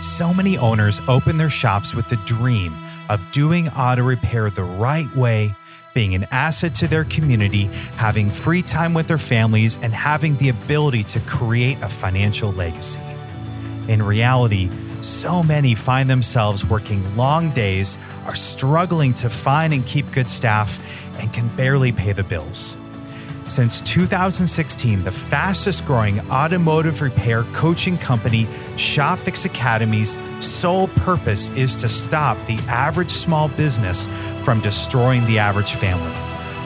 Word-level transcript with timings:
So 0.00 0.32
many 0.32 0.56
owners 0.56 0.98
open 1.08 1.36
their 1.36 1.50
shops 1.50 1.94
with 1.94 2.08
the 2.08 2.16
dream 2.16 2.74
of 3.10 3.30
doing 3.32 3.68
auto 3.68 4.02
repair 4.02 4.48
the 4.48 4.64
right 4.64 5.14
way, 5.14 5.54
being 5.94 6.14
an 6.14 6.26
asset 6.30 6.74
to 6.76 6.88
their 6.88 7.04
community, 7.04 7.64
having 7.96 8.30
free 8.30 8.62
time 8.62 8.94
with 8.94 9.08
their 9.08 9.18
families, 9.18 9.78
and 9.82 9.92
having 9.92 10.38
the 10.38 10.48
ability 10.48 11.04
to 11.04 11.20
create 11.20 11.76
a 11.82 11.88
financial 11.88 12.50
legacy. 12.52 13.00
In 13.88 14.02
reality, 14.02 14.70
so 15.02 15.42
many 15.42 15.74
find 15.74 16.08
themselves 16.08 16.64
working 16.64 17.14
long 17.14 17.50
days, 17.50 17.98
are 18.24 18.36
struggling 18.36 19.12
to 19.14 19.28
find 19.28 19.74
and 19.74 19.84
keep 19.84 20.10
good 20.12 20.30
staff, 20.30 20.78
and 21.20 21.30
can 21.34 21.48
barely 21.56 21.92
pay 21.92 22.12
the 22.12 22.24
bills. 22.24 22.74
Since 23.50 23.80
2016, 23.80 25.02
the 25.02 25.10
fastest 25.10 25.84
growing 25.84 26.20
automotive 26.30 27.02
repair 27.02 27.42
coaching 27.52 27.98
company, 27.98 28.44
ShopFix 28.76 29.44
Academy's 29.44 30.16
sole 30.38 30.86
purpose 30.86 31.48
is 31.56 31.74
to 31.74 31.88
stop 31.88 32.38
the 32.46 32.58
average 32.68 33.10
small 33.10 33.48
business 33.48 34.06
from 34.44 34.60
destroying 34.60 35.26
the 35.26 35.40
average 35.40 35.72
family. 35.72 36.12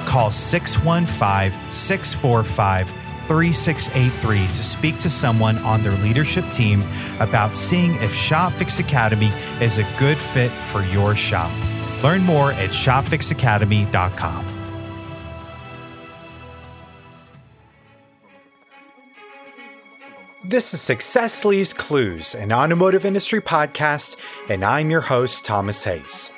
Call 0.07 0.31
615 0.31 1.59
645 1.73 2.89
3683 3.29 4.47
to 4.49 4.63
speak 4.63 4.99
to 4.99 5.09
someone 5.09 5.57
on 5.61 5.83
their 5.83 5.97
leadership 6.03 6.47
team 6.51 6.85
about 7.19 7.57
seeing 7.57 7.95
if 8.03 8.13
ShopFix 8.13 8.79
Academy 8.79 9.33
is 9.63 9.79
a 9.79 9.89
good 9.99 10.19
fit 10.19 10.51
for 10.51 10.83
your 10.83 11.17
shop. 11.17 11.51
Learn 12.03 12.23
more 12.23 12.53
at 12.53 12.69
shopfixacademy.com. 12.69 14.54
This 20.55 20.73
is 20.73 20.81
Success 20.81 21.45
Leaves 21.45 21.73
Clues, 21.73 22.33
an 22.33 22.53
automotive 22.53 23.05
industry 23.05 23.41
podcast, 23.41 24.15
and 24.49 24.65
I'm 24.65 24.89
your 24.89 25.01
host, 25.01 25.45
Thomas 25.45 25.83
Hayes. 25.83 26.31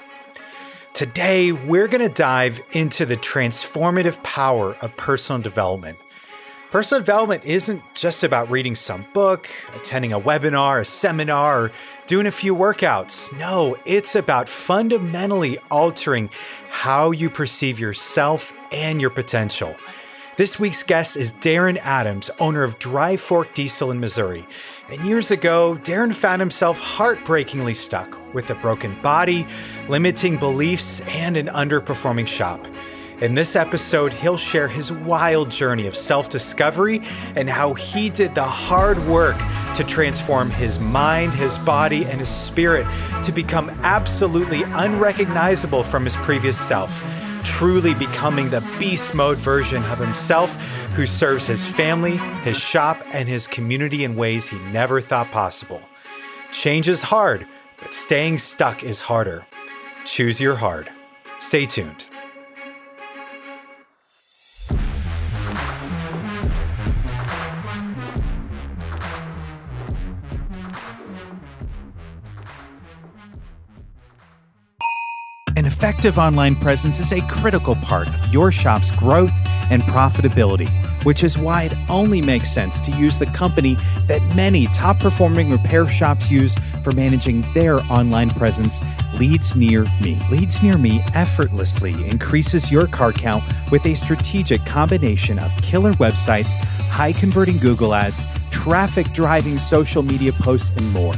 Today, 0.95 1.53
we're 1.53 1.87
going 1.87 2.01
to 2.01 2.09
dive 2.09 2.63
into 2.73 3.05
the 3.05 3.19
transformative 3.19 4.23
power 4.23 4.75
of 4.81 4.97
personal 4.97 5.43
development. 5.43 5.99
Personal 6.71 7.03
development 7.03 7.45
isn't 7.45 7.83
just 7.93 8.25
about 8.25 8.51
reading 8.51 8.75
some 8.75 9.05
book, 9.13 9.51
attending 9.75 10.15
a 10.15 10.21
webinar, 10.21 10.81
a 10.81 10.85
seminar, 10.87 11.65
or 11.65 11.73
doing 12.07 12.25
a 12.25 12.33
few 12.33 12.55
workouts. 12.57 13.39
No, 13.39 13.77
it's 13.85 14.15
about 14.15 14.49
fundamentally 14.49 15.59
altering 15.71 16.31
how 16.71 17.11
you 17.11 17.29
perceive 17.29 17.79
yourself 17.79 18.55
and 18.73 18.99
your 18.99 19.11
potential. 19.11 19.77
This 20.37 20.61
week's 20.61 20.83
guest 20.83 21.17
is 21.17 21.33
Darren 21.33 21.79
Adams, 21.79 22.29
owner 22.39 22.63
of 22.63 22.79
Dryfork 22.79 23.55
Diesel 23.55 23.91
in 23.91 24.01
Missouri. 24.01 24.47
And 24.91 25.01
years 25.01 25.31
ago, 25.31 25.79
Darren 25.81 26.13
found 26.13 26.41
himself 26.41 26.79
heartbreakingly 26.79 27.73
stuck 27.73 28.35
with 28.35 28.51
a 28.51 28.55
broken 28.57 29.01
body, 29.01 29.47
limiting 29.89 30.37
beliefs, 30.37 31.01
and 31.09 31.39
an 31.39 31.47
underperforming 31.47 32.29
shop. 32.29 32.67
In 33.23 33.33
this 33.33 33.57
episode, 33.57 34.13
he'll 34.13 34.37
share 34.37 34.69
his 34.69 34.93
wild 34.93 35.51
journey 35.51 35.87
of 35.87 35.97
self 35.97 36.29
discovery 36.29 37.01
and 37.35 37.49
how 37.49 37.73
he 37.73 38.11
did 38.11 38.35
the 38.35 38.45
hard 38.45 38.99
work 39.07 39.39
to 39.75 39.85
transform 39.85 40.51
his 40.51 40.79
mind, 40.79 41.33
his 41.33 41.57
body, 41.57 42.05
and 42.05 42.21
his 42.21 42.29
spirit 42.29 42.87
to 43.23 43.33
become 43.33 43.71
absolutely 43.85 44.65
unrecognizable 44.65 45.83
from 45.83 46.05
his 46.05 46.17
previous 46.17 46.61
self 46.61 47.03
truly 47.47 47.95
becoming 47.95 48.51
the 48.51 48.61
beast 48.79 49.15
mode 49.15 49.39
version 49.39 49.83
of 49.85 49.99
himself 49.99 50.55
who 50.95 51.07
serves 51.07 51.47
his 51.47 51.65
family, 51.65 52.17
his 52.43 52.59
shop, 52.59 52.99
and 53.13 53.29
his 53.29 53.47
community 53.47 54.05
in 54.05 54.17
ways 54.17 54.49
he 54.49 54.59
never 54.71 55.01
thought 55.01 55.31
possible. 55.31 55.81
Change 56.53 56.89
is 56.89 57.03
hard, 57.03 57.47
but 57.79 57.95
staying 57.95 58.39
stuck 58.39 58.83
is 58.83 59.01
harder. 59.01 59.47
Choose 60.05 60.41
your 60.41 60.57
hard. 60.57 60.91
Stay 61.39 61.67
tuned. 61.67 62.05
Effective 75.77 76.17
online 76.17 76.57
presence 76.57 76.99
is 77.01 77.13
a 77.13 77.21
critical 77.29 77.77
part 77.77 78.09
of 78.09 78.33
your 78.33 78.51
shop's 78.51 78.91
growth 78.93 79.33
and 79.71 79.83
profitability, 79.83 80.71
which 81.05 81.23
is 81.23 81.37
why 81.37 81.65
it 81.65 81.73
only 81.91 82.23
makes 82.23 82.51
sense 82.51 82.81
to 82.81 82.91
use 82.93 83.19
the 83.19 83.27
company 83.27 83.77
that 84.09 84.23
many 84.35 84.67
top 84.69 84.99
performing 84.99 85.51
repair 85.51 85.87
shops 85.87 86.31
use 86.31 86.55
for 86.83 86.93
managing 86.93 87.45
their 87.53 87.79
online 87.93 88.31
presence, 88.31 88.81
Leads 89.17 89.55
Near 89.55 89.85
Me. 90.01 90.19
Leads 90.31 90.63
Near 90.63 90.79
Me 90.79 91.05
effortlessly 91.13 91.93
increases 92.09 92.71
your 92.71 92.87
car 92.87 93.13
count 93.13 93.45
with 93.71 93.85
a 93.85 93.95
strategic 93.95 94.65
combination 94.65 95.39
of 95.39 95.55
killer 95.59 95.93
websites, 95.95 96.55
high 96.89 97.13
converting 97.13 97.59
Google 97.59 97.93
ads, 97.93 98.19
traffic 98.51 99.13
driving 99.13 99.59
social 99.59 100.03
media 100.03 100.33
posts, 100.33 100.71
and 100.71 100.91
more. 100.95 101.13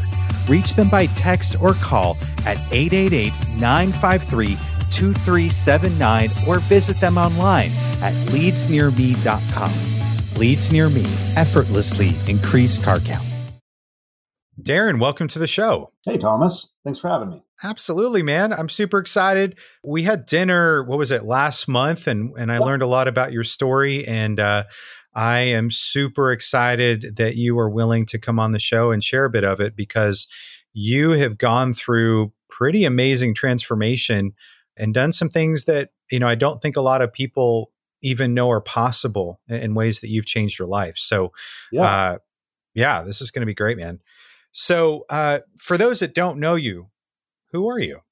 Reach 0.49 0.75
them 0.75 0.89
by 0.89 1.07
text 1.07 1.61
or 1.61 1.75
call 1.75 2.17
at 2.47 2.59
888 2.73 3.33
953 3.59 4.57
2379 4.91 6.31
or 6.49 6.59
visit 6.61 6.99
them 7.01 7.19
online 7.19 7.71
at 8.03 8.15
leadsnearme.com. 8.31 9.73
Leads 10.39 10.73
Near 10.73 10.89
Me 10.89 11.05
effortlessly 11.37 12.13
increase 12.27 12.83
car 12.83 13.01
count. 13.01 13.27
Darren, 14.61 15.01
welcome 15.01 15.29
to 15.29 15.39
the 15.39 15.47
show. 15.47 15.93
Hey, 16.05 16.19
Thomas. 16.19 16.73
Thanks 16.85 16.99
for 16.99 17.09
having 17.09 17.31
me. 17.31 17.43
Absolutely, 17.63 18.23
man. 18.23 18.53
I'm 18.53 18.69
super 18.69 18.99
excited. 18.99 19.59
We 19.85 20.03
had 20.03 20.27
dinner, 20.27 20.83
what 20.85 20.99
was 20.99 21.11
it, 21.11 21.25
last 21.25 21.69
month, 21.69 22.07
and, 22.07 22.33
and 22.39 22.53
I 22.53 22.59
learned 22.59 22.83
a 22.83 22.87
lot 22.87 23.09
about 23.09 23.33
your 23.33 23.45
story. 23.45 24.07
And 24.07 24.39
uh, 24.39 24.65
I 25.19 25.41
am 25.41 25.73
super 25.73 26.31
excited 26.31 27.17
that 27.17 27.35
you 27.35 27.59
are 27.59 27.69
willing 27.69 28.07
to 28.07 28.21
come 28.21 28.39
on 28.39 28.53
the 28.53 28.61
show 28.61 28.93
and 28.93 29.03
share 29.03 29.25
a 29.25 29.31
bit 29.31 29.43
of 29.43 29.59
it 29.59 29.75
because 29.75 30.29
you 30.73 31.11
have 31.11 31.39
gone 31.39 31.75
through 31.75 32.33
pretty 32.49 32.85
amazing 32.85 33.35
transformation 33.35 34.33
and 34.77 34.95
done 34.95 35.11
some 35.11 35.29
things 35.29 35.65
that, 35.65 35.91
you 36.13 36.21
know, 36.21 36.29
I 36.29 36.37
don't 36.37 36.63
think 36.63 36.77
a 36.77 36.83
lot 36.83 37.03
of 37.03 37.13
people 37.13 37.73
even 38.01 38.33
know 38.33 38.49
are 38.49 38.61
possible 38.61 39.41
in 39.49 39.75
ways 39.75 39.99
that 40.01 40.09
you've 40.09 40.25
changed 40.25 40.57
your 40.57 40.69
life. 40.69 40.97
So, 40.97 41.33
yeah, 41.73 41.83
uh, 41.83 42.19
yeah 42.75 43.03
this 43.03 43.21
is 43.21 43.33
going 43.33 43.43
to 43.43 43.47
be 43.47 43.55
great, 43.55 43.77
man. 43.77 43.99
So, 44.53 45.05
uh, 45.11 45.41
for 45.59 45.77
those 45.77 45.99
that 45.99 46.15
don't 46.15 46.39
know 46.39 46.55
you, 46.55 46.91
who 47.51 47.69
are 47.69 47.81
you? 47.81 48.03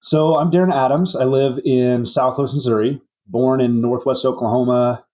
So, 0.00 0.36
I'm 0.36 0.52
Darren 0.52 0.72
Adams. 0.72 1.16
I 1.16 1.24
live 1.24 1.58
in 1.64 2.04
Southwest 2.06 2.54
Missouri, 2.54 3.00
born 3.26 3.60
in 3.60 3.80
Northwest 3.80 4.24
Oklahoma, 4.24 5.04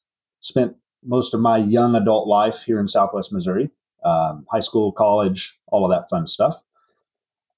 spent 0.41 0.77
most 1.05 1.35
of 1.35 1.41
my 1.41 1.59
young 1.59 1.95
adult 1.95 2.29
life 2.29 2.63
here 2.63 2.81
in 2.81 2.89
Southwest 2.89 3.33
Missouri, 3.33 3.71
um, 4.05 4.47
high 4.51 4.61
school, 4.61 4.93
college, 4.93 5.59
all 5.69 5.85
of 5.85 5.91
that 5.91 6.09
fun 6.09 6.27
stuff. 6.27 6.57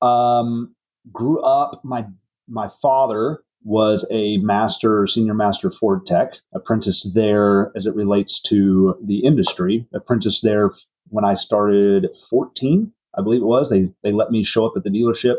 Um, 0.02 0.74
grew 1.12 1.40
up. 1.40 1.80
My 1.84 2.06
my 2.48 2.68
father 2.68 3.42
was 3.62 4.06
a 4.10 4.36
master, 4.38 5.06
senior 5.06 5.34
master 5.34 5.70
Ford 5.70 6.04
Tech, 6.04 6.34
apprentice 6.52 7.10
there 7.14 7.72
as 7.74 7.86
it 7.86 7.94
relates 7.94 8.40
to 8.42 8.96
the 9.02 9.20
industry. 9.20 9.86
Apprentice 9.94 10.42
there 10.42 10.70
when 11.08 11.24
I 11.24 11.34
started 11.34 12.08
14, 12.28 12.92
I 13.16 13.22
believe 13.22 13.40
it 13.42 13.46
was. 13.46 13.70
They 13.70 13.90
they 14.02 14.12
let 14.12 14.30
me 14.30 14.44
show 14.44 14.66
up 14.66 14.74
at 14.76 14.84
the 14.84 14.90
dealership 14.90 15.36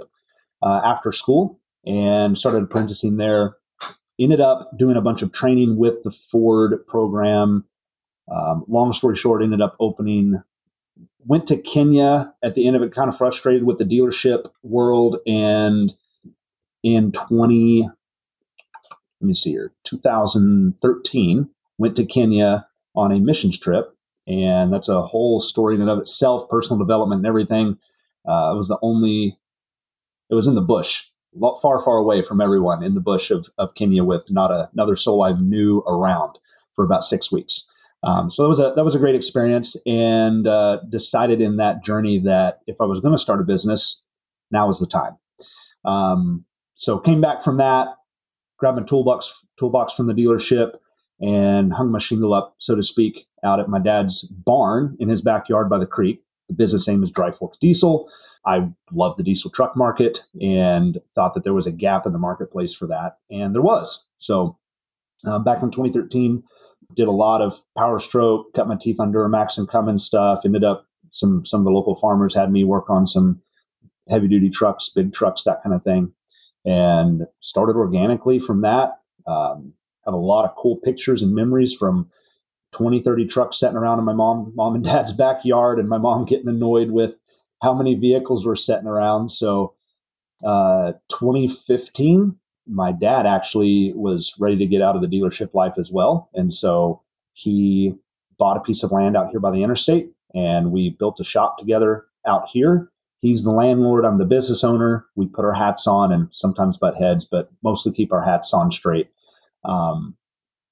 uh, 0.61 0.81
after 0.83 1.11
school 1.11 1.59
and 1.85 2.37
started 2.37 2.63
apprenticing 2.63 3.17
there. 3.17 3.57
Ended 4.19 4.39
up 4.39 4.71
doing 4.77 4.95
a 4.95 5.01
bunch 5.01 5.21
of 5.21 5.33
training 5.33 5.77
with 5.77 6.01
the 6.03 6.11
Ford 6.11 6.85
program. 6.87 7.65
Um, 8.31 8.65
long 8.67 8.91
story 8.93 9.15
short, 9.15 9.43
ended 9.43 9.61
up 9.61 9.75
opening 9.79 10.41
went 11.25 11.47
to 11.47 11.57
Kenya 11.57 12.33
at 12.43 12.55
the 12.55 12.67
end 12.67 12.75
of 12.75 12.83
it, 12.83 12.93
kind 12.93 13.09
of 13.09 13.17
frustrated 13.17 13.63
with 13.63 13.77
the 13.77 13.83
dealership 13.83 14.49
world. 14.63 15.17
And 15.25 15.93
in 16.83 17.11
20, 17.11 17.81
let 17.81 19.27
me 19.27 19.33
see 19.33 19.51
here, 19.51 19.73
2013, 19.85 21.49
went 21.77 21.95
to 21.95 22.05
Kenya 22.05 22.67
on 22.95 23.11
a 23.11 23.19
missions 23.19 23.59
trip. 23.59 23.91
And 24.27 24.71
that's 24.71 24.89
a 24.89 25.01
whole 25.01 25.39
story 25.39 25.75
in 25.75 25.81
and 25.81 25.89
of 25.89 25.99
itself, 25.99 26.49
personal 26.49 26.79
development 26.79 27.19
and 27.19 27.27
everything. 27.27 27.77
Uh, 28.27 28.53
it 28.53 28.57
was 28.57 28.67
the 28.67 28.79
only, 28.81 29.37
it 30.29 30.35
was 30.35 30.47
in 30.47 30.55
the 30.55 30.61
bush, 30.61 31.03
far, 31.61 31.79
far 31.79 31.97
away 31.97 32.23
from 32.23 32.41
everyone 32.41 32.83
in 32.83 32.95
the 32.95 33.01
bush 33.01 33.29
of, 33.29 33.47
of 33.57 33.75
Kenya 33.75 34.03
with 34.03 34.31
not 34.31 34.51
a, 34.51 34.69
another 34.73 34.95
soul 34.95 35.21
I 35.21 35.33
knew 35.33 35.79
around 35.87 36.39
for 36.73 36.83
about 36.83 37.03
six 37.03 37.31
weeks. 37.31 37.67
Um, 38.05 38.29
so 38.29 38.43
that 38.43 38.49
was 38.49 38.59
a 38.59 38.73
that 38.75 38.85
was 38.85 38.95
a 38.95 38.99
great 38.99 39.15
experience, 39.15 39.75
and 39.85 40.47
uh, 40.47 40.79
decided 40.89 41.41
in 41.41 41.57
that 41.57 41.83
journey 41.83 42.19
that 42.19 42.59
if 42.67 42.79
I 42.79 42.85
was 42.85 42.99
going 42.99 43.13
to 43.13 43.21
start 43.21 43.41
a 43.41 43.43
business, 43.43 44.01
now 44.51 44.67
was 44.67 44.79
the 44.79 44.87
time. 44.87 45.17
Um, 45.85 46.45
so 46.75 46.99
came 46.99 47.19
back 47.19 47.43
from 47.43 47.57
that, 47.57 47.87
grabbed 48.57 48.77
my 48.77 48.83
toolbox 48.83 49.45
toolbox 49.57 49.93
from 49.93 50.07
the 50.07 50.13
dealership, 50.13 50.73
and 51.19 51.73
hung 51.73 51.91
my 51.91 51.99
shingle 51.99 52.33
up, 52.33 52.55
so 52.59 52.75
to 52.75 52.83
speak, 52.83 53.25
out 53.43 53.59
at 53.59 53.69
my 53.69 53.79
dad's 53.79 54.23
barn 54.23 54.95
in 54.99 55.09
his 55.09 55.21
backyard 55.21 55.69
by 55.69 55.79
the 55.79 55.85
creek. 55.85 56.21
the 56.47 56.53
business 56.53 56.87
name 56.87 57.03
is 57.03 57.11
Dryfork 57.11 57.53
Diesel. 57.59 58.07
I 58.45 58.69
loved 58.91 59.17
the 59.17 59.23
diesel 59.23 59.49
truck 59.49 59.75
market 59.75 60.19
and 60.39 60.99
thought 61.15 61.33
that 61.33 61.43
there 61.43 61.53
was 61.53 61.65
a 61.65 61.71
gap 61.71 62.05
in 62.05 62.13
the 62.13 62.19
marketplace 62.19 62.75
for 62.75 62.85
that. 62.87 63.17
And 63.31 63.55
there 63.55 63.61
was. 63.61 64.05
So 64.19 64.57
um, 65.25 65.43
back 65.43 65.63
in 65.63 65.71
2013, 65.71 66.43
did 66.95 67.07
a 67.07 67.11
lot 67.11 67.41
of 67.41 67.53
power 67.77 67.99
stroke, 67.99 68.53
cut 68.53 68.67
my 68.67 68.77
teeth 68.79 68.99
on 68.99 69.11
Duramax 69.11 69.57
and 69.57 69.67
Cummins 69.67 70.03
stuff. 70.03 70.41
Ended 70.45 70.63
up 70.63 70.87
some 71.11 71.45
some 71.45 71.61
of 71.61 71.65
the 71.65 71.71
local 71.71 71.95
farmers 71.95 72.35
had 72.35 72.51
me 72.51 72.63
work 72.63 72.89
on 72.89 73.07
some 73.07 73.41
heavy 74.09 74.27
duty 74.27 74.49
trucks, 74.49 74.89
big 74.89 75.13
trucks, 75.13 75.43
that 75.43 75.61
kind 75.63 75.73
of 75.75 75.83
thing, 75.83 76.11
and 76.65 77.23
started 77.39 77.75
organically 77.75 78.39
from 78.39 78.61
that. 78.61 78.99
Um, 79.27 79.73
have 80.05 80.13
a 80.13 80.17
lot 80.17 80.45
of 80.45 80.55
cool 80.55 80.77
pictures 80.77 81.23
and 81.23 81.33
memories 81.33 81.73
from 81.73 82.09
20, 82.73 83.01
30 83.01 83.25
trucks 83.25 83.59
sitting 83.59 83.77
around 83.77 83.99
in 83.99 84.05
my 84.05 84.13
mom, 84.13 84.51
mom 84.55 84.75
and 84.75 84.83
dad's 84.83 85.13
backyard, 85.17 85.79
and 85.79 85.89
my 85.89 85.97
mom 85.97 86.25
getting 86.25 86.47
annoyed 86.47 86.91
with 86.91 87.17
how 87.61 87.73
many 87.73 87.95
vehicles 87.95 88.45
were 88.45 88.55
sitting 88.55 88.87
around. 88.87 89.29
So, 89.29 89.73
uh, 90.43 90.93
2015, 91.09 92.37
my 92.67 92.91
dad 92.91 93.25
actually 93.25 93.93
was 93.95 94.33
ready 94.39 94.57
to 94.57 94.65
get 94.65 94.81
out 94.81 94.95
of 94.95 95.01
the 95.01 95.07
dealership 95.07 95.53
life 95.53 95.75
as 95.77 95.91
well. 95.91 96.29
And 96.33 96.53
so 96.53 97.01
he 97.33 97.93
bought 98.37 98.57
a 98.57 98.61
piece 98.61 98.83
of 98.83 98.91
land 98.91 99.15
out 99.15 99.29
here 99.29 99.39
by 99.39 99.51
the 99.51 99.63
interstate 99.63 100.09
and 100.33 100.71
we 100.71 100.89
built 100.89 101.19
a 101.19 101.23
shop 101.23 101.57
together 101.57 102.05
out 102.27 102.47
here. 102.51 102.89
He's 103.19 103.43
the 103.43 103.51
landlord, 103.51 104.05
I'm 104.05 104.17
the 104.17 104.25
business 104.25 104.63
owner. 104.63 105.05
We 105.15 105.27
put 105.27 105.45
our 105.45 105.53
hats 105.53 105.87
on 105.87 106.11
and 106.11 106.27
sometimes 106.31 106.77
butt 106.77 106.95
heads, 106.95 107.27
but 107.29 107.49
mostly 107.63 107.93
keep 107.93 108.11
our 108.11 108.23
hats 108.23 108.53
on 108.53 108.71
straight. 108.71 109.09
Um, 109.63 110.15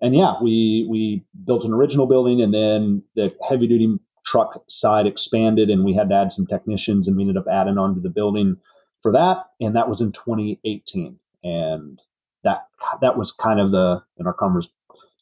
and 0.02 0.16
yeah, 0.16 0.34
we 0.42 0.86
we 0.90 1.26
built 1.46 1.64
an 1.64 1.74
original 1.74 2.06
building 2.06 2.42
and 2.42 2.54
then 2.54 3.04
the 3.16 3.34
heavy 3.48 3.68
duty 3.68 3.98
truck 4.26 4.62
side 4.68 5.08
expanded 5.08 5.70
and 5.70 5.84
we 5.84 5.94
had 5.94 6.10
to 6.10 6.16
add 6.16 6.32
some 6.32 6.46
technicians 6.46 7.08
and 7.08 7.18
we 7.18 7.24
ended 7.24 7.38
up 7.38 7.46
adding 7.50 7.78
on 7.78 7.96
to 7.96 8.02
the 8.02 8.10
building 8.10 8.58
for 9.02 9.12
that. 9.14 9.46
And 9.62 9.76
that 9.76 9.90
was 9.90 10.02
in 10.02 10.12
2018 10.12 11.18
and 11.44 12.00
that 12.44 12.68
that 13.02 13.18
was 13.18 13.32
kind 13.32 13.60
of 13.60 13.72
the 13.72 14.02
in 14.18 14.28
our 14.28 14.34
converse, 14.34 14.70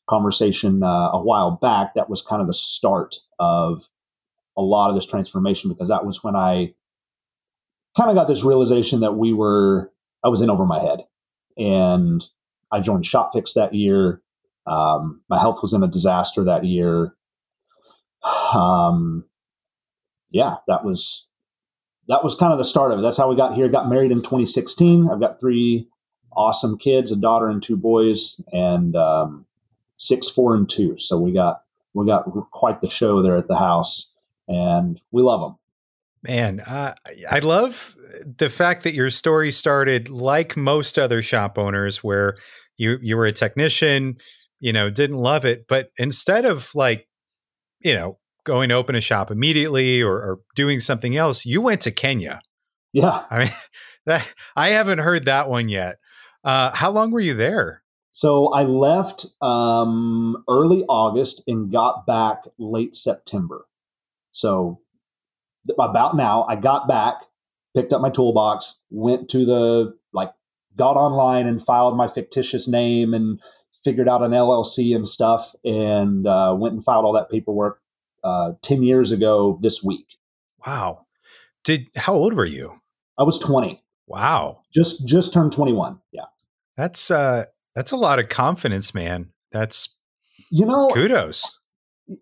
conversation 0.10 0.84
uh, 0.84 1.10
a 1.12 1.22
while 1.22 1.52
back. 1.52 1.94
That 1.96 2.10
was 2.10 2.22
kind 2.22 2.42
of 2.42 2.48
the 2.48 2.54
start 2.54 3.16
of 3.40 3.88
a 4.58 4.62
lot 4.62 4.90
of 4.90 4.96
this 4.96 5.06
transformation 5.06 5.70
because 5.70 5.90
that 5.90 6.06
was 6.06 6.24
when 6.24 6.36
I 6.36 6.74
kind 7.96 8.10
of 8.10 8.16
got 8.16 8.28
this 8.28 8.44
realization 8.44 9.02
that 9.02 9.14
we 9.14 9.34
were 9.34 9.92
I 10.24 10.30
was 10.30 10.42
in 10.42 10.50
over 10.50 10.66
my 10.66 10.80
head, 10.80 11.06
and 11.58 12.24
I 12.72 12.82
joined 12.82 13.04
ShopFix 13.04 13.54
that 13.56 13.74
year. 13.74 14.22
Um, 14.68 15.22
my 15.30 15.40
health 15.40 15.62
was 15.62 15.74
in 15.74 15.84
a 15.84 15.88
disaster 15.88 16.44
that 16.44 16.64
year. 16.66 17.16
Um, 18.54 19.26
yeah, 20.32 20.58
that 20.68 20.86
was 20.86 21.28
that 22.08 22.24
was 22.24 22.36
kind 22.36 22.52
of 22.52 22.60
the 22.60 22.66
start 22.66 22.92
of 22.92 23.00
it. 23.00 23.02
That's 23.02 23.18
how 23.18 23.30
we 23.30 23.36
got 23.36 23.56
here. 23.56 23.70
Got 23.70 23.90
married 23.90 24.12
in 24.12 24.20
2016. 24.20 25.10
I've 25.10 25.20
got 25.20 25.40
three 25.40 25.88
awesome 26.34 26.78
kids, 26.78 27.12
a 27.12 27.16
daughter 27.16 27.48
and 27.48 27.62
two 27.62 27.78
boys, 27.78 28.40
and 28.52 28.96
um, 28.96 29.46
six, 29.96 30.30
four, 30.30 30.56
and 30.56 30.70
two. 30.70 30.98
So 30.98 31.20
we 31.20 31.34
got 31.34 31.64
we 31.94 32.06
got 32.06 32.26
quite 32.52 32.82
the 32.82 32.90
show 32.90 33.22
there 33.22 33.38
at 33.38 33.48
the 33.48 33.58
house, 33.58 34.14
and 34.48 35.00
we 35.12 35.22
love 35.22 35.42
them. 35.42 35.56
Man, 36.24 36.60
uh, 36.60 36.94
I 37.30 37.40
love 37.40 37.96
the 38.38 38.50
fact 38.50 38.84
that 38.84 38.94
your 38.94 39.10
story 39.10 39.52
started 39.52 40.10
like 40.10 40.56
most 40.56 41.00
other 41.00 41.22
shop 41.22 41.58
owners, 41.58 42.04
where 42.04 42.38
you 42.78 42.98
you 43.02 43.18
were 43.18 43.26
a 43.26 43.32
technician, 43.32 44.18
you 44.60 44.72
know, 44.72 44.90
didn't 44.90 45.18
love 45.18 45.46
it, 45.46 45.66
but 45.68 45.90
instead 45.98 46.46
of 46.46 46.70
like, 46.76 47.08
you 47.82 47.94
know, 47.94 48.20
going 48.44 48.70
to 48.70 48.76
open 48.76 48.96
a 48.96 49.02
shop 49.02 49.32
immediately 49.32 50.02
or, 50.02 50.14
or 50.14 50.40
doing 50.56 50.80
something 50.80 51.16
else, 51.18 51.46
you 51.46 51.62
went 51.62 51.82
to 51.82 51.92
Kenya. 51.92 52.42
Yeah, 52.94 53.26
I 53.30 53.40
mean, 53.40 53.52
that 54.06 54.28
I 54.56 54.70
haven't 54.70 55.00
heard 55.00 55.26
that 55.26 55.50
one 55.50 55.70
yet. 55.70 55.98
Uh, 56.44 56.72
how 56.74 56.92
long 56.92 57.12
were 57.12 57.20
you 57.20 57.34
there? 57.34 57.84
So 58.12 58.48
I 58.48 58.64
left 58.64 59.26
um, 59.42 60.44
early 60.50 60.84
August 60.90 61.42
and 61.48 61.72
got 61.72 62.06
back 62.06 62.44
late 62.58 62.96
September. 62.96 63.66
So 64.32 64.80
about 65.80 66.16
now, 66.16 66.46
I 66.50 66.56
got 66.56 66.88
back, 66.88 67.16
picked 67.76 67.94
up 67.94 68.02
my 68.02 68.10
toolbox, 68.10 68.82
went 68.90 69.30
to 69.30 69.46
the 69.46 69.98
like, 70.14 70.34
got 70.76 70.98
online 70.98 71.48
and 71.48 71.62
filed 71.62 71.96
my 71.96 72.08
fictitious 72.08 72.68
name 72.68 73.14
and 73.14 73.40
figured 73.84 74.10
out 74.10 74.24
an 74.24 74.32
LLC 74.32 74.96
and 74.96 75.08
stuff, 75.08 75.56
and 75.64 76.28
uh, 76.28 76.56
went 76.58 76.74
and 76.74 76.84
filed 76.84 77.06
all 77.06 77.14
that 77.14 77.30
paperwork 77.30 77.82
uh, 78.24 78.54
ten 78.62 78.84
years 78.84 79.12
ago 79.12 79.58
this 79.62 79.82
week. 79.82 80.18
Wow. 80.66 81.06
Did 81.64 81.88
how 81.96 82.14
old 82.14 82.34
were 82.34 82.46
you? 82.46 82.82
I 83.18 83.24
was 83.24 83.40
twenty. 83.40 83.84
Wow. 84.12 84.62
Just 84.74 85.08
just 85.08 85.34
turned 85.34 85.54
21. 85.54 86.00
Yeah. 86.12 86.24
That's 86.76 87.10
uh 87.12 87.46
that's 87.76 87.92
a 87.92 87.96
lot 87.96 88.20
of 88.20 88.30
confidence, 88.30 88.94
man. 88.94 89.32
That's 89.52 89.90
you 90.50 90.66
know 90.66 90.90
kudos. 90.94 91.60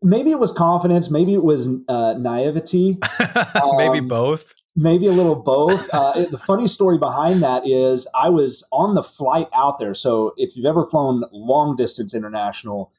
Maybe 0.03 0.29
it 0.29 0.39
was 0.39 0.51
confidence, 0.51 1.09
maybe 1.09 1.33
it 1.33 1.43
was 1.43 1.67
uh, 1.87 2.13
naivety. 2.13 2.99
maybe 3.77 3.99
um, 3.99 4.07
both. 4.07 4.53
Maybe 4.75 5.07
a 5.07 5.11
little 5.11 5.35
both. 5.35 5.89
Uh, 5.93 6.13
it, 6.15 6.29
the 6.29 6.37
funny 6.37 6.67
story 6.67 6.99
behind 6.99 7.41
that 7.41 7.67
is 7.67 8.07
I 8.13 8.29
was 8.29 8.63
on 8.71 8.93
the 8.93 9.01
flight 9.01 9.47
out 9.53 9.79
there. 9.79 9.95
So 9.95 10.33
if 10.37 10.55
you've 10.55 10.67
ever 10.67 10.85
flown 10.85 11.23
long 11.31 11.75
distance 11.75 12.13
international, 12.13 12.91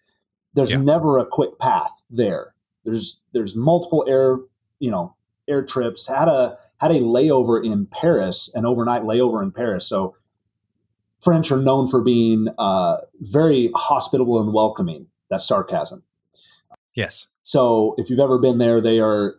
there's 0.55 0.73
yeah. 0.73 0.79
never 0.79 1.19
a 1.19 1.27
quick 1.27 1.59
path 1.61 1.93
there. 2.11 2.55
There's 2.85 3.21
there's 3.33 3.55
multiple 3.55 4.05
air, 4.09 4.39
you 4.81 4.91
know, 4.91 5.15
air 5.49 5.65
trips. 5.65 6.09
Had 6.09 6.27
a 6.27 6.59
had 6.81 6.91
a 6.91 7.01
layover 7.01 7.65
in 7.65 7.87
Paris, 7.87 8.51
an 8.55 8.65
overnight 8.65 9.03
layover 9.03 9.43
in 9.43 9.53
Paris. 9.53 9.87
So 9.87 10.17
French 11.21 11.53
are 11.53 11.61
known 11.61 11.89
for 11.89 12.01
being 12.01 12.49
uh, 12.59 12.99
very 13.21 13.71
hospitable 13.75 14.41
and 14.41 14.53
welcoming. 14.53 15.07
That's 15.29 15.47
sarcasm. 15.47 16.03
Yes. 16.95 17.29
So 17.43 17.95
if 17.99 18.09
you've 18.09 18.21
ever 18.21 18.39
been 18.39 18.59
there, 18.59 18.81
they 18.81 18.99
are 18.99 19.35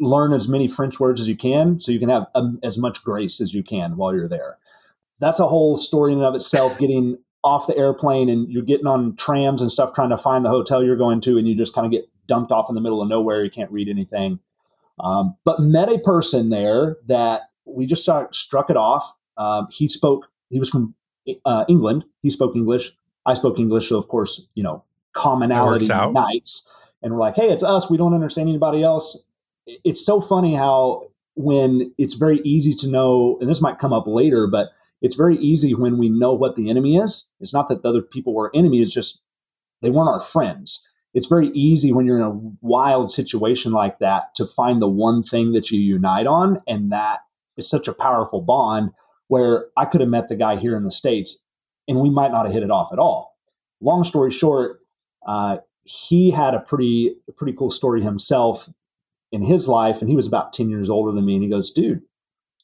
learn 0.00 0.32
as 0.32 0.48
many 0.48 0.66
French 0.66 0.98
words 0.98 1.20
as 1.20 1.28
you 1.28 1.36
can, 1.36 1.78
so 1.78 1.92
you 1.92 1.98
can 1.98 2.08
have 2.08 2.26
um, 2.34 2.58
as 2.62 2.78
much 2.78 3.04
grace 3.04 3.40
as 3.40 3.54
you 3.54 3.62
can 3.62 3.96
while 3.96 4.14
you're 4.14 4.28
there. 4.28 4.58
That's 5.20 5.38
a 5.38 5.46
whole 5.46 5.76
story 5.76 6.12
in 6.12 6.18
and 6.18 6.26
of 6.26 6.34
itself. 6.34 6.78
Getting 6.78 7.18
off 7.44 7.66
the 7.66 7.76
airplane 7.76 8.28
and 8.28 8.50
you're 8.50 8.62
getting 8.62 8.86
on 8.86 9.14
trams 9.16 9.62
and 9.62 9.70
stuff, 9.70 9.92
trying 9.94 10.10
to 10.10 10.16
find 10.16 10.44
the 10.44 10.50
hotel 10.50 10.82
you're 10.82 10.96
going 10.96 11.20
to, 11.22 11.38
and 11.38 11.46
you 11.46 11.54
just 11.54 11.74
kind 11.74 11.86
of 11.86 11.92
get 11.92 12.08
dumped 12.26 12.50
off 12.50 12.68
in 12.68 12.74
the 12.74 12.80
middle 12.80 13.00
of 13.00 13.08
nowhere. 13.08 13.44
You 13.44 13.50
can't 13.50 13.70
read 13.70 13.88
anything. 13.88 14.40
Um, 15.02 15.36
but 15.44 15.60
met 15.60 15.88
a 15.88 15.98
person 15.98 16.50
there 16.50 16.96
that 17.06 17.42
we 17.64 17.86
just 17.86 18.04
saw, 18.04 18.26
struck 18.32 18.70
it 18.70 18.76
off. 18.76 19.10
Um, 19.36 19.68
he 19.70 19.88
spoke. 19.88 20.28
He 20.50 20.58
was 20.58 20.68
from 20.68 20.94
uh, 21.44 21.64
England. 21.68 22.04
He 22.22 22.30
spoke 22.30 22.56
English. 22.56 22.90
I 23.26 23.34
spoke 23.34 23.58
English. 23.58 23.88
So 23.88 23.96
of 23.96 24.08
course, 24.08 24.46
you 24.54 24.62
know, 24.62 24.84
commonality 25.12 25.88
nights. 25.88 26.68
And 27.02 27.14
we're 27.14 27.20
like, 27.20 27.36
hey, 27.36 27.50
it's 27.50 27.62
us. 27.62 27.88
We 27.88 27.96
don't 27.96 28.14
understand 28.14 28.48
anybody 28.48 28.82
else. 28.82 29.18
It's 29.66 30.04
so 30.04 30.20
funny 30.20 30.54
how 30.54 31.08
when 31.34 31.92
it's 31.96 32.14
very 32.14 32.40
easy 32.40 32.74
to 32.74 32.88
know, 32.88 33.38
and 33.40 33.48
this 33.48 33.60
might 33.60 33.78
come 33.78 33.92
up 33.92 34.06
later, 34.06 34.46
but 34.46 34.70
it's 35.00 35.16
very 35.16 35.38
easy 35.38 35.74
when 35.74 35.96
we 35.96 36.10
know 36.10 36.34
what 36.34 36.56
the 36.56 36.68
enemy 36.68 36.96
is. 36.96 37.26
It's 37.40 37.54
not 37.54 37.68
that 37.68 37.82
the 37.82 37.88
other 37.88 38.02
people 38.02 38.34
were 38.34 38.50
enemy. 38.54 38.82
It's 38.82 38.92
just 38.92 39.22
they 39.80 39.90
weren't 39.90 40.10
our 40.10 40.20
friends 40.20 40.82
it's 41.14 41.26
very 41.26 41.48
easy 41.48 41.92
when 41.92 42.06
you're 42.06 42.18
in 42.18 42.22
a 42.22 42.38
wild 42.60 43.10
situation 43.10 43.72
like 43.72 43.98
that 43.98 44.34
to 44.36 44.46
find 44.46 44.80
the 44.80 44.88
one 44.88 45.22
thing 45.22 45.52
that 45.52 45.70
you 45.70 45.80
unite 45.80 46.26
on. 46.26 46.60
And 46.68 46.92
that 46.92 47.20
is 47.56 47.68
such 47.68 47.88
a 47.88 47.92
powerful 47.92 48.40
bond 48.40 48.90
where 49.28 49.66
I 49.76 49.84
could 49.86 50.00
have 50.00 50.10
met 50.10 50.28
the 50.28 50.36
guy 50.36 50.56
here 50.56 50.76
in 50.76 50.84
the 50.84 50.92
States 50.92 51.38
and 51.88 52.00
we 52.00 52.10
might 52.10 52.30
not 52.30 52.46
have 52.46 52.54
hit 52.54 52.62
it 52.62 52.70
off 52.70 52.92
at 52.92 52.98
all. 52.98 53.36
Long 53.80 54.04
story 54.04 54.30
short, 54.30 54.76
uh, 55.26 55.58
he 55.82 56.30
had 56.30 56.54
a 56.54 56.60
pretty, 56.60 57.16
a 57.28 57.32
pretty 57.32 57.56
cool 57.56 57.70
story 57.70 58.02
himself 58.02 58.68
in 59.32 59.42
his 59.42 59.66
life. 59.66 60.00
And 60.00 60.08
he 60.08 60.16
was 60.16 60.26
about 60.26 60.52
10 60.52 60.68
years 60.68 60.90
older 60.90 61.12
than 61.12 61.26
me. 61.26 61.34
And 61.34 61.42
he 61.42 61.50
goes, 61.50 61.72
dude, 61.72 62.02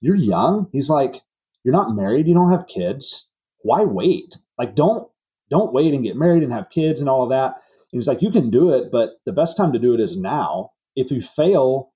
you're 0.00 0.16
young. 0.16 0.68
He's 0.72 0.88
like, 0.88 1.22
you're 1.64 1.72
not 1.72 1.96
married. 1.96 2.28
You 2.28 2.34
don't 2.34 2.52
have 2.52 2.68
kids. 2.68 3.28
Why 3.62 3.82
wait? 3.82 4.36
Like, 4.56 4.76
don't, 4.76 5.08
don't 5.50 5.72
wait 5.72 5.94
and 5.94 6.04
get 6.04 6.16
married 6.16 6.44
and 6.44 6.52
have 6.52 6.70
kids 6.70 7.00
and 7.00 7.08
all 7.08 7.24
of 7.24 7.30
that 7.30 7.56
he 7.96 7.98
was 7.98 8.08
like, 8.08 8.20
You 8.20 8.30
can 8.30 8.50
do 8.50 8.74
it, 8.74 8.92
but 8.92 9.20
the 9.24 9.32
best 9.32 9.56
time 9.56 9.72
to 9.72 9.78
do 9.78 9.94
it 9.94 10.00
is 10.00 10.18
now. 10.18 10.72
If 10.94 11.10
you 11.10 11.22
fail, 11.22 11.94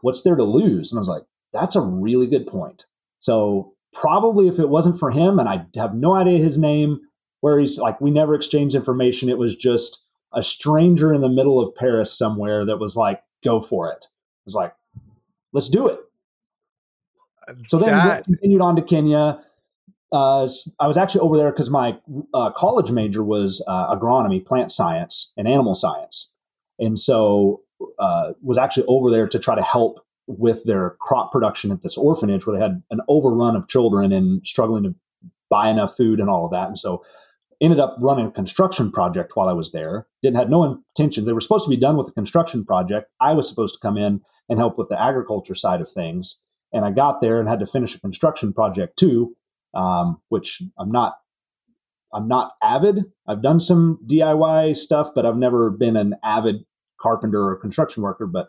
what's 0.00 0.22
there 0.22 0.34
to 0.34 0.42
lose? 0.42 0.90
And 0.90 0.98
I 0.98 1.00
was 1.00 1.08
like, 1.08 1.22
That's 1.52 1.76
a 1.76 1.80
really 1.80 2.26
good 2.26 2.44
point. 2.44 2.86
So, 3.20 3.72
probably 3.92 4.48
if 4.48 4.58
it 4.58 4.68
wasn't 4.68 4.98
for 4.98 5.12
him, 5.12 5.38
and 5.38 5.48
I 5.48 5.64
have 5.76 5.94
no 5.94 6.16
idea 6.16 6.38
his 6.38 6.58
name, 6.58 6.98
where 7.40 7.56
he's 7.60 7.78
like, 7.78 8.00
we 8.00 8.10
never 8.10 8.34
exchanged 8.34 8.74
information. 8.74 9.28
It 9.28 9.38
was 9.38 9.54
just 9.54 10.04
a 10.32 10.42
stranger 10.42 11.14
in 11.14 11.20
the 11.20 11.28
middle 11.28 11.60
of 11.60 11.72
Paris 11.76 12.12
somewhere 12.12 12.66
that 12.66 12.78
was 12.78 12.96
like, 12.96 13.22
Go 13.44 13.60
for 13.60 13.88
it. 13.92 13.98
It 14.02 14.46
was 14.46 14.54
like, 14.54 14.74
Let's 15.52 15.68
do 15.68 15.86
it. 15.86 16.00
Uh, 17.46 17.52
so 17.68 17.78
then 17.78 17.90
that... 17.90 18.26
we 18.26 18.34
continued 18.34 18.60
on 18.60 18.74
to 18.74 18.82
Kenya 18.82 19.40
uh, 20.12 20.48
I 20.80 20.86
was 20.86 20.96
actually 20.96 21.20
over 21.20 21.36
there 21.36 21.50
because 21.50 21.70
my 21.70 21.98
uh, 22.32 22.50
college 22.52 22.90
major 22.90 23.22
was 23.22 23.62
uh, 23.66 23.94
agronomy, 23.94 24.44
plant 24.44 24.70
science, 24.70 25.32
and 25.36 25.48
animal 25.48 25.74
science. 25.74 26.32
And 26.78 26.98
so 26.98 27.62
uh, 27.98 28.32
was 28.42 28.58
actually 28.58 28.86
over 28.86 29.10
there 29.10 29.26
to 29.28 29.38
try 29.38 29.54
to 29.54 29.62
help 29.62 30.00
with 30.26 30.64
their 30.64 30.96
crop 31.00 31.32
production 31.32 31.70
at 31.70 31.82
this 31.82 31.96
orphanage 31.96 32.46
where 32.46 32.56
they 32.56 32.62
had 32.62 32.82
an 32.90 33.00
overrun 33.08 33.56
of 33.56 33.68
children 33.68 34.12
and 34.12 34.44
struggling 34.46 34.82
to 34.84 34.94
buy 35.50 35.68
enough 35.68 35.96
food 35.96 36.20
and 36.20 36.28
all 36.28 36.44
of 36.44 36.50
that. 36.50 36.68
And 36.68 36.78
so 36.78 37.02
ended 37.60 37.80
up 37.80 37.96
running 38.00 38.26
a 38.26 38.30
construction 38.30 38.90
project 38.90 39.34
while 39.34 39.48
I 39.48 39.52
was 39.52 39.72
there. 39.72 40.06
Didn't 40.22 40.36
had 40.36 40.50
no 40.50 40.64
intentions. 40.64 41.26
They 41.26 41.32
were 41.32 41.40
supposed 41.40 41.64
to 41.64 41.70
be 41.70 41.76
done 41.76 41.96
with 41.96 42.06
the 42.06 42.12
construction 42.12 42.64
project. 42.64 43.10
I 43.20 43.32
was 43.32 43.48
supposed 43.48 43.74
to 43.74 43.80
come 43.80 43.96
in 43.96 44.20
and 44.48 44.58
help 44.58 44.78
with 44.78 44.88
the 44.88 45.00
agriculture 45.00 45.54
side 45.54 45.80
of 45.80 45.88
things. 45.88 46.36
And 46.72 46.84
I 46.84 46.90
got 46.90 47.20
there 47.20 47.38
and 47.38 47.48
had 47.48 47.60
to 47.60 47.66
finish 47.66 47.94
a 47.94 48.00
construction 48.00 48.52
project 48.52 48.98
too, 48.98 49.34
um, 49.74 50.20
which 50.28 50.62
I'm 50.78 50.90
not. 50.90 51.14
I'm 52.14 52.28
not 52.28 52.52
avid. 52.62 53.04
I've 53.26 53.42
done 53.42 53.60
some 53.60 53.98
DIY 54.08 54.76
stuff, 54.76 55.10
but 55.14 55.26
I've 55.26 55.36
never 55.36 55.70
been 55.70 55.96
an 55.96 56.14
avid 56.24 56.64
carpenter 57.00 57.42
or 57.42 57.56
construction 57.56 58.02
worker. 58.02 58.26
But 58.26 58.48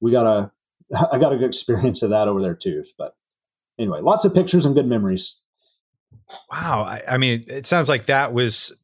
we 0.00 0.12
got 0.12 0.26
a, 0.26 0.52
I 1.12 1.18
got 1.18 1.32
a 1.32 1.36
good 1.36 1.48
experience 1.48 2.02
of 2.02 2.10
that 2.10 2.28
over 2.28 2.40
there 2.40 2.54
too. 2.54 2.84
But 2.98 3.14
anyway, 3.78 4.00
lots 4.02 4.24
of 4.24 4.34
pictures 4.34 4.66
and 4.66 4.74
good 4.74 4.86
memories. 4.86 5.40
Wow. 6.50 6.82
I, 6.82 7.02
I 7.08 7.18
mean, 7.18 7.44
it 7.48 7.66
sounds 7.66 7.88
like 7.88 8.06
that 8.06 8.32
was 8.32 8.80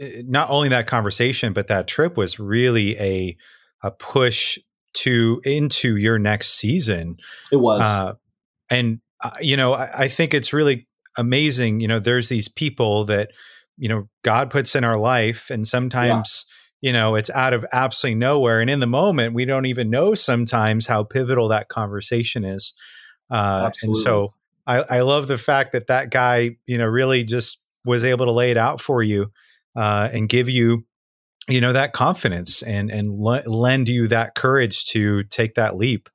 eh, 0.00 0.22
not 0.26 0.50
only 0.50 0.68
that 0.70 0.86
conversation, 0.86 1.52
but 1.52 1.68
that 1.68 1.86
trip 1.86 2.16
was 2.16 2.38
really 2.38 2.98
a 2.98 3.36
a 3.84 3.90
push 3.90 4.58
to 4.94 5.40
into 5.44 5.96
your 5.96 6.18
next 6.18 6.50
season. 6.50 7.16
It 7.50 7.56
was, 7.56 7.80
uh, 7.80 8.14
and 8.70 9.00
uh, 9.22 9.30
you 9.40 9.56
know, 9.56 9.72
I, 9.72 10.04
I, 10.04 10.08
think 10.08 10.34
it's 10.34 10.52
really 10.52 10.86
amazing. 11.16 11.80
You 11.80 11.88
know, 11.88 11.98
there's 11.98 12.28
these 12.28 12.48
people 12.48 13.04
that 13.06 13.30
you 13.76 13.88
know 13.88 14.08
God 14.22 14.50
puts 14.50 14.74
in 14.74 14.84
our 14.84 14.98
life, 14.98 15.50
and 15.50 15.66
sometimes. 15.66 16.44
Yeah. 16.46 16.58
You 16.84 16.92
know, 16.92 17.14
it's 17.14 17.30
out 17.30 17.52
of 17.52 17.64
absolutely 17.72 18.16
nowhere. 18.16 18.60
And 18.60 18.68
in 18.68 18.80
the 18.80 18.88
moment, 18.88 19.34
we 19.34 19.44
don't 19.44 19.66
even 19.66 19.88
know 19.88 20.16
sometimes 20.16 20.88
how 20.88 21.04
pivotal 21.04 21.46
that 21.50 21.68
conversation 21.68 22.42
is. 22.42 22.74
Uh, 23.30 23.70
and 23.84 23.94
so 23.94 24.34
I, 24.66 24.78
I 24.90 25.00
love 25.02 25.28
the 25.28 25.38
fact 25.38 25.74
that 25.74 25.86
that 25.86 26.10
guy, 26.10 26.56
you 26.66 26.78
know, 26.78 26.86
really 26.86 27.22
just 27.22 27.64
was 27.84 28.02
able 28.02 28.26
to 28.26 28.32
lay 28.32 28.50
it 28.50 28.56
out 28.56 28.80
for 28.80 29.00
you 29.00 29.30
uh, 29.76 30.08
and 30.12 30.28
give 30.28 30.48
you, 30.48 30.84
you 31.48 31.60
know, 31.60 31.72
that 31.72 31.92
confidence 31.92 32.62
and 32.62 32.90
and 32.90 33.10
l- 33.10 33.42
lend 33.46 33.88
you 33.88 34.08
that 34.08 34.34
courage 34.34 34.86
to 34.86 35.22
take 35.24 35.54
that 35.54 35.76
leap. 35.76 36.08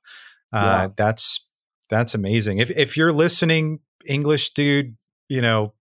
Uh, 0.52 0.58
yeah. 0.60 0.88
That's 0.98 1.48
that's 1.88 2.14
amazing. 2.14 2.58
If 2.58 2.68
if 2.70 2.94
you're 2.94 3.12
listening, 3.12 3.80
English 4.08 4.54
dude, 4.54 4.96
you 5.28 5.42
know, 5.42 5.74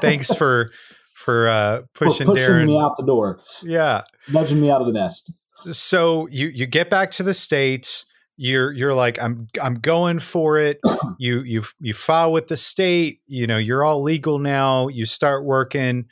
thanks 0.00 0.32
for 0.38 0.70
for 1.14 1.48
uh, 1.48 1.82
pushing, 1.94 2.26
pushing 2.26 2.44
Darren 2.44 2.66
me 2.66 2.78
out 2.78 2.96
the 2.96 3.04
door. 3.06 3.40
Yeah, 3.62 4.02
nudging 4.30 4.60
me 4.60 4.70
out 4.70 4.80
of 4.80 4.86
the 4.86 4.92
nest. 4.92 5.32
So 5.72 6.28
you 6.28 6.48
you 6.48 6.66
get 6.66 6.90
back 6.90 7.10
to 7.12 7.22
the 7.22 7.34
states 7.34 8.06
you're 8.36 8.72
you're 8.72 8.94
like 8.94 9.20
I'm 9.22 9.48
I'm 9.62 9.76
going 9.76 10.18
for 10.18 10.58
it. 10.58 10.80
you 11.18 11.42
you 11.42 11.64
you 11.80 11.94
file 11.94 12.32
with 12.32 12.48
the 12.48 12.56
state. 12.56 13.20
You 13.26 13.46
know 13.46 13.58
you're 13.58 13.84
all 13.84 14.02
legal 14.02 14.38
now. 14.38 14.88
You 14.88 15.06
start 15.06 15.44
working. 15.44 16.06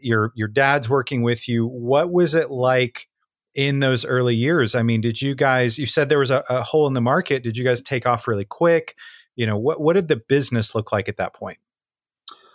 Your 0.00 0.32
your 0.34 0.48
dad's 0.48 0.88
working 0.88 1.22
with 1.22 1.48
you. 1.48 1.66
What 1.66 2.12
was 2.12 2.34
it 2.34 2.50
like 2.50 3.08
in 3.54 3.80
those 3.80 4.04
early 4.04 4.36
years? 4.36 4.74
I 4.74 4.82
mean, 4.82 5.00
did 5.00 5.20
you 5.20 5.34
guys? 5.34 5.78
You 5.78 5.86
said 5.86 6.08
there 6.08 6.20
was 6.20 6.30
a, 6.30 6.44
a 6.48 6.62
hole 6.62 6.86
in 6.86 6.94
the 6.94 7.00
market. 7.00 7.42
Did 7.42 7.56
you 7.56 7.64
guys 7.64 7.80
take 7.80 8.06
off 8.06 8.28
really 8.28 8.44
quick? 8.44 8.94
You 9.36 9.46
know 9.46 9.56
what 9.56 9.80
what 9.80 9.94
did 9.94 10.08
the 10.08 10.16
business 10.16 10.74
look 10.74 10.92
like 10.92 11.08
at 11.08 11.16
that 11.16 11.34
point? 11.34 11.58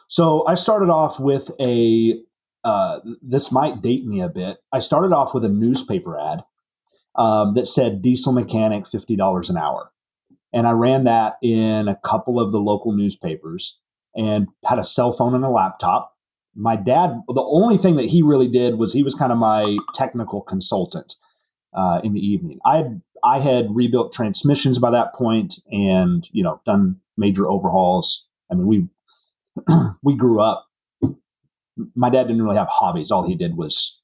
So 0.08 0.46
I 0.48 0.56
started 0.56 0.90
off 0.90 1.20
with 1.20 1.52
a. 1.60 2.20
Uh, 2.64 3.00
this 3.22 3.52
might 3.52 3.82
date 3.82 4.06
me 4.06 4.20
a 4.20 4.28
bit. 4.28 4.58
I 4.74 4.80
started 4.80 5.14
off 5.14 5.34
with 5.34 5.46
a 5.46 5.50
newspaper 5.50 6.20
ad 6.20 6.44
um, 7.18 7.54
that 7.54 7.66
said 7.66 8.02
diesel 8.02 8.34
mechanic 8.34 8.84
$50 8.86 9.50
an 9.50 9.58
hour. 9.58 9.92
And 10.54 10.68
I 10.68 10.72
ran 10.72 11.04
that 11.06 11.38
in 11.42 11.88
a 11.88 12.00
couple 12.06 12.40
of 12.40 12.52
the 12.52 12.60
local 12.60 12.94
newspapers 12.94 13.78
and 14.16 14.48
had 14.66 14.80
a 14.80 14.84
cell 14.84 15.12
phone 15.12 15.36
and 15.36 15.44
a 15.44 15.50
laptop. 15.50 16.14
My 16.56 16.76
dad, 16.76 17.22
the 17.28 17.44
only 17.44 17.78
thing 17.78 17.98
that 17.98 18.06
he 18.06 18.22
really 18.22 18.48
did 18.48 18.76
was 18.76 18.92
he 18.92 19.04
was 19.04 19.14
kind 19.14 19.32
of 19.32 19.38
my 19.38 19.78
technical 19.94 20.42
consultant 20.42 21.14
uh, 21.74 22.02
in 22.04 22.14
the 22.14 22.20
evening. 22.20 22.60
I 22.66 22.86
I 23.28 23.40
had 23.40 23.76
rebuilt 23.76 24.14
transmissions 24.14 24.80
by 24.80 24.92
that 24.92 25.14
point 25.14 25.56
and, 25.70 26.28
you 26.32 26.44
know, 26.44 26.62
done 26.66 27.02
major 27.18 27.50
overhauls. 27.50 28.28
I 28.50 28.56
mean, 28.56 28.68
we, 28.68 28.88
we 30.04 30.16
grew 30.16 30.40
up. 30.40 30.66
My 31.96 32.10
dad 32.10 32.28
didn't 32.28 32.42
really 32.42 32.58
have 32.58 32.70
hobbies. 32.70 33.12
All 33.12 33.28
he 33.28 33.36
did 33.36 33.58
was 33.58 34.02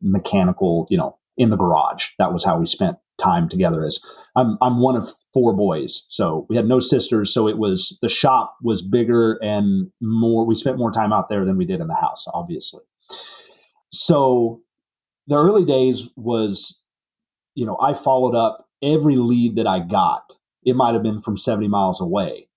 mechanical, 0.00 0.86
you 0.88 0.96
know, 0.96 1.18
in 1.36 1.50
the 1.50 1.56
garage. 1.56 2.10
That 2.18 2.32
was 2.32 2.44
how 2.44 2.58
we 2.58 2.66
spent 2.66 2.96
time 3.20 3.48
together. 3.48 3.84
As 3.84 3.98
I'm, 4.36 4.56
I'm 4.62 4.80
one 4.80 4.96
of 4.96 5.10
four 5.32 5.52
boys, 5.52 6.04
so 6.08 6.46
we 6.48 6.56
had 6.56 6.66
no 6.66 6.78
sisters. 6.78 7.34
So 7.34 7.48
it 7.48 7.58
was 7.58 7.98
the 8.02 8.08
shop 8.08 8.56
was 8.62 8.82
bigger 8.82 9.38
and 9.42 9.90
more. 10.00 10.46
We 10.46 10.54
spent 10.54 10.78
more 10.78 10.92
time 10.92 11.12
out 11.12 11.28
there 11.28 11.44
than 11.44 11.56
we 11.56 11.64
did 11.64 11.80
in 11.80 11.88
the 11.88 11.94
house, 11.94 12.24
obviously. 12.32 12.82
So 13.92 14.62
the 15.26 15.36
early 15.36 15.64
days 15.64 16.08
was, 16.16 16.80
you 17.54 17.66
know, 17.66 17.76
I 17.80 17.94
followed 17.94 18.34
up 18.34 18.68
every 18.82 19.16
lead 19.16 19.56
that 19.56 19.66
I 19.66 19.80
got. 19.80 20.32
It 20.64 20.76
might 20.76 20.94
have 20.94 21.02
been 21.02 21.20
from 21.20 21.36
70 21.36 21.68
miles 21.68 22.00
away, 22.00 22.48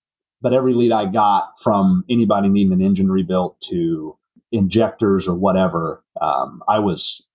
but 0.41 0.53
every 0.53 0.73
lead 0.73 0.91
I 0.91 1.05
got 1.05 1.53
from 1.61 2.03
anybody 2.09 2.49
needing 2.49 2.73
an 2.73 2.81
engine 2.81 3.11
rebuilt 3.11 3.59
to 3.69 4.17
injectors 4.51 5.27
or 5.27 5.35
whatever, 5.35 6.03
um, 6.21 6.61
I 6.67 6.79
was 6.79 7.27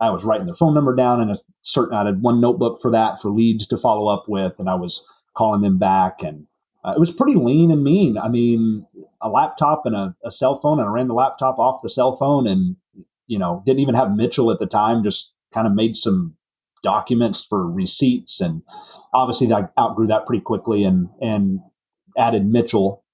I 0.00 0.10
was 0.10 0.24
writing 0.24 0.46
their 0.46 0.54
phone 0.54 0.74
number 0.74 0.94
down 0.94 1.20
and 1.20 1.30
a 1.30 1.38
certain, 1.62 1.96
I 1.96 2.04
had 2.04 2.22
one 2.22 2.40
notebook 2.40 2.80
for 2.80 2.90
that 2.92 3.20
for 3.20 3.30
leads 3.30 3.66
to 3.68 3.76
follow 3.76 4.06
up 4.06 4.24
with, 4.28 4.52
and 4.58 4.70
I 4.70 4.74
was 4.74 5.04
calling 5.36 5.60
them 5.60 5.78
back. 5.78 6.22
And 6.22 6.46
uh, 6.84 6.92
it 6.96 7.00
was 7.00 7.10
pretty 7.10 7.34
lean 7.34 7.70
and 7.70 7.82
mean. 7.82 8.16
I 8.16 8.28
mean, 8.28 8.86
a 9.20 9.28
laptop 9.28 9.82
and 9.84 9.96
a, 9.96 10.14
a, 10.24 10.30
cell 10.30 10.54
phone, 10.56 10.78
and 10.78 10.88
I 10.88 10.92
ran 10.92 11.08
the 11.08 11.14
laptop 11.14 11.58
off 11.58 11.82
the 11.82 11.90
cell 11.90 12.14
phone 12.14 12.46
and, 12.46 12.76
you 13.26 13.38
know, 13.38 13.62
didn't 13.66 13.80
even 13.80 13.96
have 13.96 14.14
Mitchell 14.14 14.52
at 14.52 14.58
the 14.58 14.66
time, 14.66 15.02
just 15.02 15.32
kind 15.52 15.66
of 15.66 15.74
made 15.74 15.96
some 15.96 16.36
documents 16.82 17.44
for 17.44 17.68
receipts. 17.70 18.40
And 18.40 18.62
obviously, 19.12 19.52
I 19.52 19.68
outgrew 19.78 20.06
that 20.08 20.26
pretty 20.26 20.42
quickly 20.42 20.84
and, 20.84 21.08
and 21.20 21.60
added 22.16 22.46
Mitchell 22.46 23.04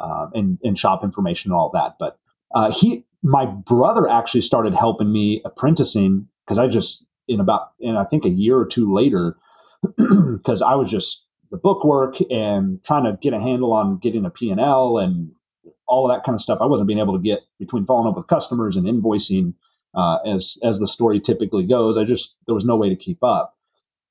uh, 0.00 0.28
and, 0.34 0.58
and 0.62 0.76
shop 0.76 1.04
information 1.04 1.50
and 1.50 1.58
all 1.58 1.70
that. 1.74 1.96
But 1.98 2.18
uh, 2.54 2.72
he, 2.72 3.04
my 3.22 3.46
brother 3.46 4.08
actually 4.08 4.42
started 4.42 4.74
helping 4.74 5.12
me 5.12 5.42
apprenticing 5.44 6.28
because 6.44 6.58
I 6.58 6.66
just 6.68 7.04
in 7.26 7.40
about 7.40 7.72
in 7.80 7.96
I 7.96 8.04
think 8.04 8.24
a 8.24 8.30
year 8.30 8.56
or 8.58 8.66
two 8.66 8.92
later 8.92 9.36
because 9.96 10.62
I 10.62 10.74
was 10.74 10.90
just 10.90 11.26
the 11.50 11.56
book 11.56 11.84
work 11.84 12.16
and 12.30 12.82
trying 12.84 13.04
to 13.04 13.18
get 13.20 13.32
a 13.32 13.40
handle 13.40 13.72
on 13.72 13.98
getting 13.98 14.24
a 14.24 14.30
P&L 14.30 14.98
and 14.98 15.30
all 15.86 16.10
of 16.10 16.14
that 16.14 16.24
kind 16.24 16.34
of 16.34 16.40
stuff. 16.40 16.58
I 16.60 16.66
wasn't 16.66 16.88
being 16.88 16.98
able 16.98 17.14
to 17.14 17.22
get 17.22 17.40
between 17.58 17.84
following 17.84 18.08
up 18.08 18.16
with 18.16 18.26
customers 18.26 18.76
and 18.76 18.86
invoicing 18.86 19.54
uh, 19.94 20.18
as 20.26 20.58
as 20.62 20.78
the 20.78 20.88
story 20.88 21.20
typically 21.20 21.64
goes. 21.66 21.96
I 21.96 22.04
just 22.04 22.36
there 22.46 22.54
was 22.54 22.64
no 22.64 22.76
way 22.76 22.88
to 22.88 22.96
keep 22.96 23.22
up. 23.22 23.56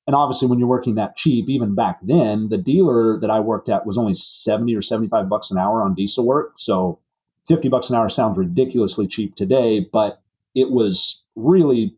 And 0.06 0.14
obviously, 0.14 0.48
when 0.48 0.58
you're 0.58 0.68
working 0.68 0.96
that 0.96 1.16
cheap, 1.16 1.48
even 1.48 1.74
back 1.74 1.98
then, 2.02 2.50
the 2.50 2.58
dealer 2.58 3.18
that 3.20 3.30
I 3.30 3.40
worked 3.40 3.70
at 3.70 3.86
was 3.86 3.96
only 3.96 4.14
seventy 4.14 4.74
or 4.74 4.82
seventy 4.82 5.08
five 5.08 5.28
bucks 5.28 5.50
an 5.50 5.58
hour 5.58 5.82
on 5.82 5.94
diesel 5.94 6.26
work. 6.26 6.54
So 6.56 6.98
50 7.46 7.68
bucks 7.68 7.90
an 7.90 7.96
hour 7.96 8.08
sounds 8.08 8.38
ridiculously 8.38 9.06
cheap 9.06 9.34
today, 9.34 9.86
but 9.92 10.22
it 10.54 10.70
was 10.70 11.22
really 11.36 11.96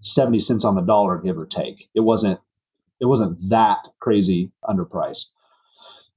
70 0.00 0.40
cents 0.40 0.64
on 0.64 0.74
the 0.74 0.82
dollar, 0.82 1.18
give 1.18 1.38
or 1.38 1.46
take. 1.46 1.88
It 1.94 2.00
wasn't, 2.00 2.40
it 3.00 3.06
wasn't 3.06 3.38
that 3.48 3.78
crazy 4.00 4.50
underpriced. 4.64 5.26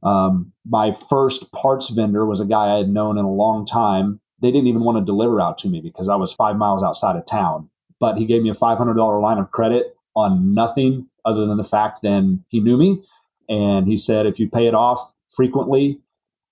Um, 0.03 0.51
my 0.65 0.91
first 0.91 1.51
parts 1.51 1.89
vendor 1.89 2.25
was 2.25 2.39
a 2.39 2.45
guy 2.45 2.73
I 2.73 2.77
had 2.77 2.89
known 2.89 3.17
in 3.17 3.25
a 3.25 3.31
long 3.31 3.65
time. 3.65 4.19
They 4.41 4.51
didn't 4.51 4.67
even 4.67 4.83
want 4.83 4.97
to 4.97 5.05
deliver 5.05 5.41
out 5.41 5.57
to 5.59 5.69
me 5.69 5.81
because 5.81 6.09
I 6.09 6.15
was 6.15 6.33
five 6.33 6.55
miles 6.55 6.83
outside 6.83 7.15
of 7.15 7.25
town. 7.25 7.69
But 7.99 8.17
he 8.17 8.25
gave 8.25 8.41
me 8.41 8.49
a 8.49 8.53
$500 8.53 9.21
line 9.21 9.37
of 9.37 9.51
credit 9.51 9.95
on 10.15 10.53
nothing 10.53 11.07
other 11.25 11.45
than 11.45 11.57
the 11.57 11.63
fact 11.63 12.01
then 12.01 12.43
he 12.49 12.59
knew 12.59 12.77
me. 12.77 13.03
And 13.49 13.87
he 13.87 13.97
said, 13.97 14.25
if 14.25 14.39
you 14.39 14.49
pay 14.49 14.67
it 14.67 14.75
off 14.75 15.13
frequently, 15.29 15.99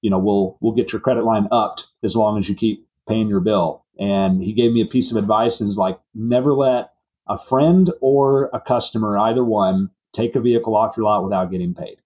you 0.01 0.09
know, 0.09 0.19
we'll 0.19 0.57
we'll 0.61 0.73
get 0.73 0.91
your 0.91 1.01
credit 1.01 1.23
line 1.23 1.47
upped 1.51 1.87
as 2.03 2.15
long 2.15 2.37
as 2.37 2.47
you 2.47 2.55
keep 2.55 2.87
paying 3.07 3.27
your 3.27 3.39
bill. 3.39 3.85
And 3.99 4.43
he 4.43 4.53
gave 4.53 4.71
me 4.71 4.81
a 4.81 4.85
piece 4.85 5.11
of 5.11 5.17
advice 5.17 5.59
and 5.59 5.69
is 5.69 5.77
like 5.77 5.99
never 6.13 6.53
let 6.53 6.91
a 7.27 7.37
friend 7.37 7.91
or 8.01 8.49
a 8.53 8.59
customer, 8.59 9.17
either 9.17 9.43
one, 9.43 9.89
take 10.13 10.35
a 10.35 10.41
vehicle 10.41 10.75
off 10.75 10.95
your 10.95 11.05
lot 11.05 11.23
without 11.23 11.51
getting 11.51 11.73
paid. 11.73 11.97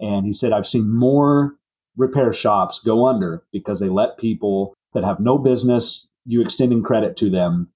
And 0.00 0.26
he 0.26 0.32
said, 0.32 0.52
I've 0.52 0.66
seen 0.66 0.94
more 0.94 1.56
repair 1.96 2.32
shops 2.32 2.78
go 2.78 3.06
under 3.06 3.42
because 3.52 3.80
they 3.80 3.88
let 3.88 4.18
people 4.18 4.74
that 4.94 5.04
have 5.04 5.20
no 5.20 5.38
business, 5.38 6.08
you 6.24 6.40
extending 6.40 6.82
credit 6.82 7.16
to 7.18 7.30
them, 7.30 7.70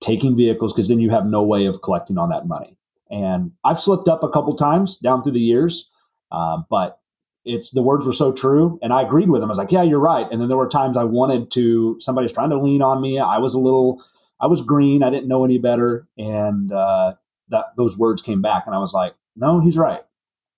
taking 0.00 0.36
vehicles, 0.36 0.72
because 0.72 0.88
then 0.88 1.00
you 1.00 1.10
have 1.10 1.26
no 1.26 1.42
way 1.42 1.66
of 1.66 1.82
collecting 1.82 2.18
on 2.18 2.30
that 2.30 2.46
money. 2.46 2.76
And 3.10 3.52
I've 3.64 3.80
slipped 3.80 4.08
up 4.08 4.22
a 4.22 4.28
couple 4.28 4.54
times 4.56 4.96
down 4.98 5.22
through 5.22 5.32
the 5.32 5.40
years, 5.40 5.90
uh, 6.30 6.58
but 6.68 7.00
it's 7.44 7.70
the 7.70 7.82
words 7.82 8.04
were 8.04 8.12
so 8.12 8.32
true 8.32 8.78
and 8.82 8.92
i 8.92 9.00
agreed 9.00 9.30
with 9.30 9.40
them 9.40 9.48
i 9.48 9.52
was 9.52 9.56
like 9.56 9.70
yeah 9.70 9.82
you're 9.82 10.00
right 10.00 10.26
and 10.30 10.40
then 10.40 10.48
there 10.48 10.56
were 10.56 10.68
times 10.68 10.96
i 10.96 11.04
wanted 11.04 11.50
to 11.52 11.96
somebody's 12.00 12.32
trying 12.32 12.50
to 12.50 12.60
lean 12.60 12.82
on 12.82 13.00
me 13.00 13.18
i 13.18 13.38
was 13.38 13.54
a 13.54 13.58
little 13.58 14.02
I 14.40 14.46
was 14.46 14.62
green. 14.62 15.02
I 15.02 15.10
didn't 15.10 15.28
know 15.28 15.44
any 15.44 15.58
better, 15.58 16.06
and 16.16 16.72
uh, 16.72 17.14
that 17.48 17.66
those 17.76 17.98
words 17.98 18.22
came 18.22 18.42
back, 18.42 18.64
and 18.66 18.74
I 18.74 18.78
was 18.78 18.92
like, 18.92 19.14
no, 19.36 19.60
he's 19.60 19.76
right. 19.76 20.00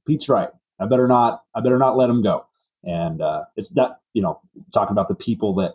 Pete's 0.07 0.29
right. 0.29 0.51
I 0.79 0.87
better 0.87 1.09
not. 1.09 1.45
I 1.55 1.61
better 1.61 1.79
not 1.79 1.97
let 1.97 2.11
him 2.11 2.23
go. 2.23 2.47
And 2.85 3.21
uh, 3.21 3.45
it's 3.57 3.71
that 3.71 4.01
you 4.15 4.23
know 4.23 4.41
talking 4.73 4.93
about 4.93 5.09
the 5.09 5.15
people 5.15 5.55
that 5.55 5.75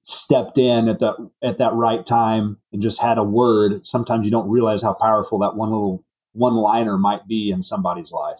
stepped 0.00 0.56
in 0.56 0.88
at 0.88 1.00
the 1.00 1.12
at 1.42 1.58
that 1.58 1.72
right 1.74 2.06
time 2.06 2.58
and 2.72 2.80
just 2.80 3.00
had 3.00 3.18
a 3.18 3.24
word. 3.24 3.84
Sometimes 3.84 4.24
you 4.24 4.30
don't 4.30 4.48
realize 4.48 4.82
how 4.82 4.94
powerful 4.94 5.38
that 5.40 5.56
one 5.56 5.70
little 5.70 6.04
one 6.32 6.54
liner 6.54 6.96
might 6.96 7.26
be 7.26 7.50
in 7.50 7.62
somebody's 7.62 8.12
life, 8.12 8.38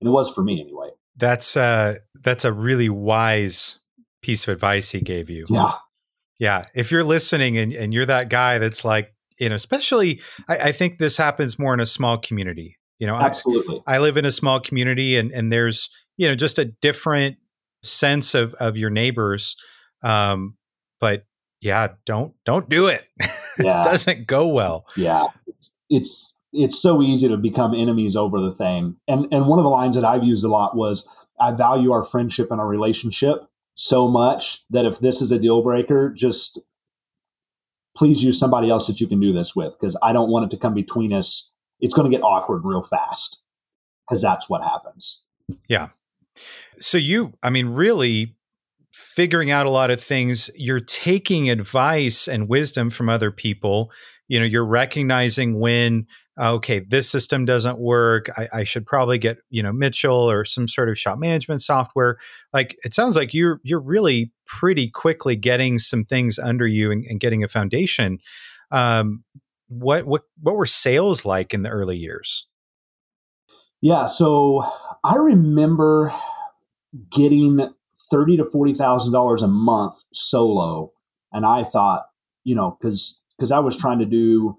and 0.00 0.08
it 0.08 0.10
was 0.10 0.32
for 0.32 0.42
me 0.42 0.60
anyway. 0.60 0.88
That's 1.16 1.56
uh 1.56 1.96
that's 2.22 2.44
a 2.44 2.52
really 2.52 2.88
wise 2.88 3.80
piece 4.22 4.46
of 4.48 4.52
advice 4.52 4.90
he 4.90 5.00
gave 5.00 5.28
you. 5.28 5.46
Yeah, 5.48 5.72
yeah. 6.38 6.66
If 6.74 6.90
you're 6.90 7.04
listening 7.04 7.58
and, 7.58 7.72
and 7.72 7.92
you're 7.92 8.06
that 8.06 8.30
guy 8.30 8.58
that's 8.58 8.84
like, 8.84 9.12
you 9.38 9.48
know, 9.48 9.54
especially 9.54 10.20
I, 10.48 10.56
I 10.56 10.72
think 10.72 10.98
this 10.98 11.16
happens 11.16 11.58
more 11.58 11.74
in 11.74 11.80
a 11.80 11.86
small 11.86 12.18
community. 12.18 12.78
You 12.98 13.06
know, 13.06 13.16
absolutely. 13.16 13.82
I, 13.86 13.96
I 13.96 13.98
live 13.98 14.16
in 14.16 14.24
a 14.24 14.32
small 14.32 14.60
community 14.60 15.16
and 15.16 15.30
and 15.32 15.52
there's 15.52 15.90
you 16.16 16.26
know 16.26 16.34
just 16.34 16.58
a 16.58 16.64
different 16.64 17.36
sense 17.82 18.34
of 18.34 18.54
of 18.54 18.76
your 18.76 18.90
neighbors. 18.90 19.56
Um, 20.02 20.56
but 21.00 21.24
yeah, 21.60 21.88
don't 22.06 22.34
don't 22.44 22.68
do 22.68 22.86
it. 22.86 23.04
Yeah. 23.58 23.80
it 23.80 23.84
doesn't 23.84 24.26
go 24.26 24.48
well. 24.48 24.86
Yeah, 24.96 25.26
it's, 25.46 25.76
it's 25.90 26.40
it's 26.54 26.80
so 26.80 27.02
easy 27.02 27.28
to 27.28 27.36
become 27.36 27.74
enemies 27.74 28.16
over 28.16 28.40
the 28.40 28.50
thing. 28.50 28.96
And 29.06 29.26
and 29.30 29.46
one 29.46 29.58
of 29.58 29.64
the 29.64 29.68
lines 29.68 29.94
that 29.94 30.06
I've 30.06 30.24
used 30.24 30.42
a 30.42 30.48
lot 30.48 30.74
was 30.74 31.06
I 31.38 31.50
value 31.50 31.92
our 31.92 32.02
friendship 32.02 32.50
and 32.50 32.58
our 32.58 32.66
relationship 32.66 33.46
so 33.74 34.08
much 34.08 34.64
that 34.70 34.86
if 34.86 35.00
this 35.00 35.20
is 35.20 35.32
a 35.32 35.38
deal 35.38 35.62
breaker, 35.62 36.08
just 36.16 36.58
please 37.96 38.22
use 38.22 38.38
somebody 38.38 38.70
else 38.70 38.86
that 38.86 39.00
you 39.00 39.06
can 39.06 39.20
do 39.20 39.32
this 39.32 39.54
with 39.54 39.78
because 39.78 39.96
I 40.02 40.12
don't 40.12 40.30
want 40.30 40.46
it 40.46 40.56
to 40.56 40.60
come 40.60 40.74
between 40.74 41.12
us. 41.12 41.50
It's 41.80 41.94
going 41.94 42.10
to 42.10 42.16
get 42.16 42.22
awkward 42.22 42.62
real 42.64 42.82
fast 42.82 43.42
because 44.08 44.22
that's 44.22 44.48
what 44.48 44.62
happens. 44.62 45.22
Yeah. 45.68 45.88
So 46.80 46.98
you, 46.98 47.34
I 47.42 47.50
mean, 47.50 47.68
really 47.68 48.34
figuring 48.92 49.50
out 49.50 49.66
a 49.66 49.70
lot 49.70 49.90
of 49.90 50.02
things, 50.02 50.50
you're 50.56 50.80
taking 50.80 51.50
advice 51.50 52.28
and 52.28 52.48
wisdom 52.48 52.90
from 52.90 53.08
other 53.08 53.30
people. 53.30 53.90
You 54.28 54.40
know, 54.40 54.46
you're 54.46 54.66
recognizing 54.66 55.58
when 55.58 56.06
okay, 56.38 56.80
this 56.80 57.10
system 57.10 57.44
doesn't 57.44 57.78
work. 57.78 58.30
I, 58.36 58.48
I, 58.60 58.64
should 58.64 58.86
probably 58.86 59.18
get 59.18 59.38
you 59.50 59.62
know 59.62 59.72
Mitchell 59.72 60.30
or 60.30 60.44
some 60.44 60.66
sort 60.66 60.88
of 60.88 60.98
shop 60.98 61.18
management 61.18 61.62
software. 61.62 62.16
Like 62.52 62.76
it 62.84 62.94
sounds 62.94 63.16
like 63.16 63.34
you're 63.34 63.60
you're 63.62 63.80
really 63.80 64.32
pretty 64.46 64.88
quickly 64.88 65.36
getting 65.36 65.78
some 65.78 66.04
things 66.04 66.38
under 66.38 66.66
you 66.66 66.90
and, 66.90 67.04
and 67.04 67.20
getting 67.20 67.44
a 67.44 67.48
foundation. 67.48 68.18
Um, 68.70 69.24
what 69.68 70.06
what 70.06 70.22
what 70.40 70.56
were 70.56 70.66
sales 70.66 71.24
like 71.24 71.52
in 71.52 71.62
the 71.62 71.70
early 71.70 71.96
years? 71.96 72.46
Yeah, 73.82 74.06
so 74.06 74.64
I 75.04 75.16
remember 75.16 76.14
getting 77.10 77.68
thirty 78.10 78.36
to 78.36 78.44
forty 78.44 78.74
thousand 78.74 79.12
dollars 79.12 79.42
a 79.42 79.48
month 79.48 80.02
solo, 80.12 80.92
and 81.32 81.44
I 81.46 81.64
thought, 81.64 82.06
you 82.44 82.54
know, 82.54 82.76
because 82.80 83.20
because 83.36 83.52
I 83.52 83.58
was 83.58 83.76
trying 83.76 83.98
to 83.98 84.06
do 84.06 84.58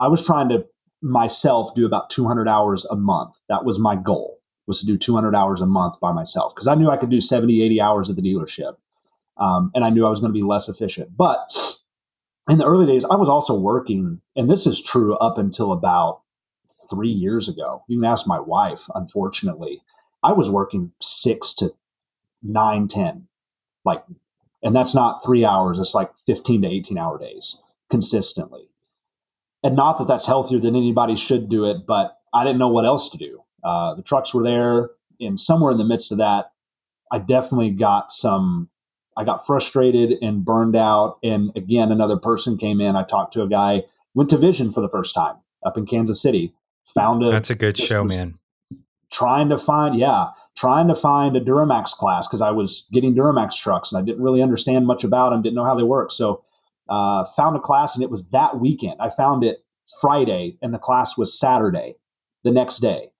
I 0.00 0.08
was 0.08 0.24
trying 0.24 0.48
to 0.50 0.66
myself 1.02 1.74
do 1.74 1.86
about 1.86 2.10
200 2.10 2.48
hours 2.48 2.84
a 2.86 2.96
month. 2.96 3.36
That 3.48 3.64
was 3.64 3.78
my 3.78 3.96
goal 3.96 4.38
was 4.66 4.80
to 4.80 4.86
do 4.86 4.98
200 4.98 5.34
hours 5.34 5.60
a 5.60 5.66
month 5.66 6.00
by 6.00 6.12
myself 6.12 6.54
because 6.54 6.66
I 6.66 6.74
knew 6.74 6.90
I 6.90 6.96
could 6.96 7.10
do 7.10 7.20
70, 7.20 7.62
80 7.62 7.80
hours 7.80 8.10
at 8.10 8.16
the 8.16 8.22
dealership. 8.22 8.76
Um, 9.36 9.70
and 9.74 9.84
I 9.84 9.90
knew 9.90 10.04
I 10.04 10.10
was 10.10 10.20
going 10.20 10.32
to 10.32 10.38
be 10.38 10.42
less 10.42 10.68
efficient. 10.68 11.16
But 11.16 11.38
in 12.50 12.58
the 12.58 12.66
early 12.66 12.86
days, 12.86 13.04
I 13.04 13.14
was 13.16 13.28
also 13.28 13.54
working, 13.54 14.20
and 14.34 14.50
this 14.50 14.66
is 14.66 14.82
true 14.82 15.14
up 15.18 15.38
until 15.38 15.72
about 15.72 16.22
three 16.88 17.10
years 17.10 17.48
ago. 17.48 17.82
You 17.88 17.98
can 17.98 18.04
ask 18.04 18.26
my 18.26 18.40
wife, 18.40 18.86
unfortunately. 18.94 19.82
I 20.22 20.32
was 20.32 20.50
working 20.50 20.92
six 21.00 21.54
to 21.54 21.70
nine, 22.42 22.88
10, 22.88 23.26
like, 23.84 24.04
and 24.62 24.74
that's 24.74 24.94
not 24.94 25.22
three 25.24 25.44
hours, 25.44 25.78
it's 25.78 25.94
like 25.94 26.16
15 26.26 26.62
to 26.62 26.68
18 26.68 26.98
hour 26.98 27.18
days 27.18 27.56
consistently 27.90 28.68
and 29.66 29.74
not 29.74 29.98
that 29.98 30.06
that's 30.06 30.26
healthier 30.26 30.60
than 30.60 30.76
anybody 30.76 31.16
should 31.16 31.48
do 31.48 31.64
it, 31.64 31.86
but 31.86 32.18
I 32.32 32.44
didn't 32.44 32.58
know 32.58 32.68
what 32.68 32.84
else 32.84 33.08
to 33.10 33.18
do. 33.18 33.42
Uh, 33.64 33.94
the 33.94 34.02
trucks 34.02 34.32
were 34.32 34.44
there, 34.44 34.90
and 35.20 35.40
somewhere 35.40 35.72
in 35.72 35.78
the 35.78 35.84
midst 35.84 36.12
of 36.12 36.18
that, 36.18 36.52
I 37.10 37.18
definitely 37.18 37.70
got 37.70 38.12
some. 38.12 38.70
I 39.16 39.24
got 39.24 39.44
frustrated 39.44 40.18
and 40.22 40.44
burned 40.44 40.76
out. 40.76 41.18
And 41.24 41.50
again, 41.56 41.90
another 41.90 42.18
person 42.18 42.58
came 42.58 42.82
in. 42.82 42.96
I 42.96 43.02
talked 43.02 43.32
to 43.32 43.42
a 43.42 43.48
guy, 43.48 43.82
went 44.14 44.28
to 44.30 44.36
Vision 44.36 44.70
for 44.72 44.82
the 44.82 44.90
first 44.90 45.14
time 45.14 45.36
up 45.64 45.76
in 45.76 45.86
Kansas 45.86 46.20
City. 46.20 46.54
Found 46.94 47.24
a. 47.24 47.30
That's 47.30 47.50
a 47.50 47.54
good 47.54 47.76
show, 47.76 48.04
man. 48.04 48.38
Trying 49.10 49.48
to 49.48 49.58
find, 49.58 49.96
yeah, 49.96 50.26
trying 50.56 50.88
to 50.88 50.94
find 50.94 51.36
a 51.36 51.40
Duramax 51.40 51.90
class 51.90 52.26
because 52.26 52.40
I 52.40 52.50
was 52.50 52.86
getting 52.92 53.14
Duramax 53.14 53.60
trucks 53.60 53.92
and 53.92 54.00
I 54.00 54.04
didn't 54.04 54.22
really 54.22 54.42
understand 54.42 54.86
much 54.86 55.04
about 55.04 55.30
them, 55.30 55.42
didn't 55.42 55.54
know 55.54 55.64
how 55.64 55.76
they 55.76 55.82
work. 55.82 56.10
So 56.10 56.42
uh, 56.88 57.24
found 57.36 57.56
a 57.56 57.60
class 57.60 57.94
and 57.94 58.02
it 58.02 58.10
was 58.10 58.28
that 58.30 58.58
weekend. 58.58 58.96
I 59.00 59.10
found 59.10 59.44
it 59.44 59.58
Friday 60.00 60.58
and 60.62 60.74
the 60.74 60.78
class 60.78 61.16
was 61.16 61.38
Saturday 61.38 61.94
the 62.42 62.50
next 62.50 62.78
day 62.78 63.10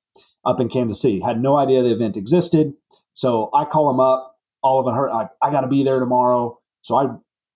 up 0.45 0.61
in 0.61 0.69
Kansas 0.69 1.01
City. 1.01 1.21
Had 1.21 1.41
no 1.41 1.57
idea 1.57 1.83
the 1.83 1.93
event 1.93 2.17
existed. 2.17 2.73
So 3.15 3.51
I 3.53 3.65
call 3.65 3.89
them 3.89 4.01
up. 4.01 4.37
All 4.63 4.81
of 4.81 4.87
them 4.87 4.95
hurt. 4.95 5.13
Like, 5.13 5.29
I 5.43 5.51
got 5.51 5.61
to 5.63 5.69
be 5.69 5.85
there 5.85 6.01
tomorrow. 6.01 6.59
So 6.83 6.97
I 6.97 7.07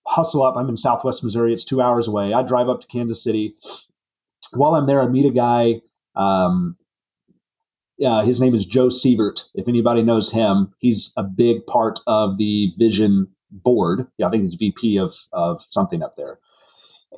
hustle 0.07 0.43
up. 0.43 0.57
I'm 0.57 0.69
in 0.69 0.77
Southwest 0.77 1.25
Missouri. 1.25 1.53
It's 1.53 1.65
two 1.65 1.81
hours 1.81 2.07
away. 2.09 2.35
I 2.35 2.43
drive 2.43 2.69
up 2.69 2.81
to 2.81 2.87
Kansas 2.87 3.23
City. 3.23 3.55
While 4.53 4.75
I'm 4.75 4.87
there, 4.87 5.01
I 5.01 5.07
meet 5.07 5.27
a 5.27 5.31
guy. 5.31 5.81
Um, 6.17 6.77
uh, 8.05 8.25
his 8.25 8.41
name 8.41 8.55
is 8.55 8.65
Joe 8.65 8.89
Sievert. 8.89 9.43
If 9.55 9.69
anybody 9.69 10.03
knows 10.03 10.33
him, 10.33 10.73
he's 10.79 11.13
a 11.17 11.23
big 11.23 11.67
part 11.67 12.01
of 12.07 12.39
the 12.39 12.71
Vision 12.79 13.29
board. 13.51 14.07
Yeah, 14.17 14.29
I 14.29 14.31
think 14.31 14.45
he's 14.45 14.55
VP 14.55 14.99
of 14.99 15.13
of 15.33 15.61
something 15.61 16.03
up 16.03 16.17
there. 16.17 16.39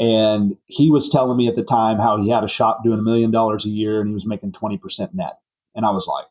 And 0.00 0.56
he 0.66 0.90
was 0.90 1.08
telling 1.08 1.36
me 1.36 1.48
at 1.48 1.54
the 1.54 1.62
time 1.62 1.98
how 1.98 2.16
he 2.16 2.30
had 2.30 2.44
a 2.44 2.48
shop 2.48 2.82
doing 2.82 2.98
a 2.98 3.02
million 3.02 3.30
dollars 3.30 3.66
a 3.66 3.68
year 3.68 4.00
and 4.00 4.08
he 4.08 4.14
was 4.14 4.26
making 4.26 4.52
20% 4.52 5.10
net. 5.12 5.38
And 5.74 5.84
I 5.84 5.90
was 5.90 6.06
like, 6.06 6.24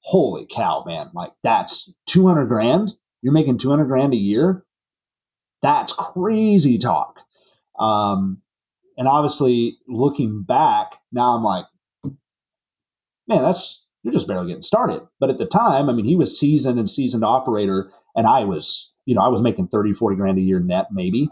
holy 0.00 0.46
cow, 0.50 0.82
man. 0.86 1.10
Like, 1.14 1.32
that's 1.42 1.94
200 2.06 2.46
grand. 2.46 2.92
You're 3.22 3.32
making 3.32 3.58
200 3.58 3.84
grand 3.84 4.14
a 4.14 4.18
year. 4.18 4.64
That's 5.62 5.92
crazy 5.92 6.78
talk. 6.78 7.20
Um, 7.78 8.42
and 8.98 9.08
obviously, 9.08 9.78
looking 9.88 10.42
back, 10.42 10.92
now 11.16 11.36
I'm 11.36 11.42
like, 11.42 11.64
man, 13.26 13.42
that's, 13.42 13.84
you're 14.02 14.12
just 14.12 14.28
barely 14.28 14.48
getting 14.48 14.62
started. 14.62 15.02
But 15.18 15.30
at 15.30 15.38
the 15.38 15.46
time, 15.46 15.88
I 15.88 15.92
mean, 15.92 16.04
he 16.04 16.14
was 16.14 16.38
seasoned 16.38 16.78
and 16.78 16.88
seasoned 16.88 17.24
operator, 17.24 17.90
and 18.14 18.26
I 18.26 18.44
was 18.44 18.94
you 19.06 19.14
know, 19.14 19.22
I 19.22 19.28
was 19.28 19.40
making 19.40 19.68
30, 19.68 19.94
40 19.94 20.16
grand 20.16 20.38
a 20.38 20.42
year 20.42 20.60
net, 20.60 20.88
maybe. 20.92 21.28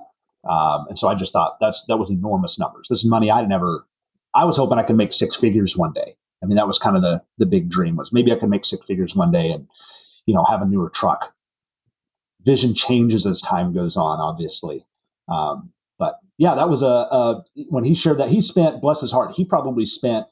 Um, 0.49 0.87
and 0.89 0.99
so 0.99 1.09
I 1.09 1.15
just 1.15 1.33
thought 1.33 1.57
that's, 1.61 1.85
that 1.89 1.99
was 1.99 2.11
enormous 2.11 2.59
numbers. 2.59 2.87
This 2.89 3.01
is 3.01 3.05
money 3.05 3.31
I'd 3.31 3.49
never, 3.49 3.87
I 4.35 4.45
was 4.45 4.57
hoping 4.57 4.79
I 4.79 4.85
could 4.85 4.97
make 4.97 5.13
six 5.13 5.35
figures 5.35 5.77
one 5.77 5.93
day. 5.93 6.17
I 6.43 6.47
mean, 6.47 6.57
that 6.57 6.67
was 6.67 6.79
kind 6.79 6.97
of 6.97 7.03
the, 7.03 7.23
the 7.39 7.47
big 7.47 7.69
dream 7.69 7.97
was 7.97 8.13
maybe 8.13 8.33
I 8.33 8.37
could 8.37 8.51
make 8.51 8.65
six 8.65 8.87
figures 8.87 9.17
one 9.17 9.33
day 9.33 9.51
and, 9.51 9.67
you 10.27 10.35
know, 10.35 10.45
have 10.45 10.63
a 10.63 10.67
newer 10.67 10.91
truck. 10.91 11.35
Vision 12.43 12.75
changes 12.75 13.27
as 13.27 13.41
time 13.41 13.73
goes 13.73 13.97
on, 13.97 14.21
obviously. 14.21 14.85
Um, 15.29 15.73
but 15.99 16.19
yeah, 16.39 16.55
that 16.55 16.69
was 16.69 16.83
a, 16.83 16.87
a, 16.87 17.45
when 17.69 17.85
he 17.85 17.95
shared 17.95 18.19
that 18.19 18.29
he 18.29 18.41
spent, 18.41 18.81
bless 18.81 19.01
his 19.01 19.13
heart, 19.13 19.33
he 19.33 19.45
probably 19.45 19.87
spent, 19.87 20.27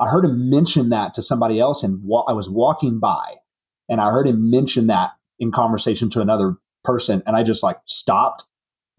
I 0.00 0.08
heard 0.08 0.24
him 0.24 0.50
mention 0.50 0.90
that 0.90 1.14
to 1.14 1.22
somebody 1.22 1.60
else 1.60 1.82
and 1.82 2.02
wa- 2.02 2.24
I 2.28 2.32
was 2.32 2.48
walking 2.48 2.98
by 2.98 3.36
and 3.88 4.00
I 4.00 4.10
heard 4.10 4.28
him 4.28 4.50
mention 4.50 4.86
that 4.88 5.12
in 5.38 5.52
conversation 5.52 6.10
to 6.10 6.20
another 6.20 6.56
person. 6.84 7.22
And 7.26 7.36
I 7.36 7.42
just 7.42 7.62
like 7.62 7.78
stopped 7.84 8.44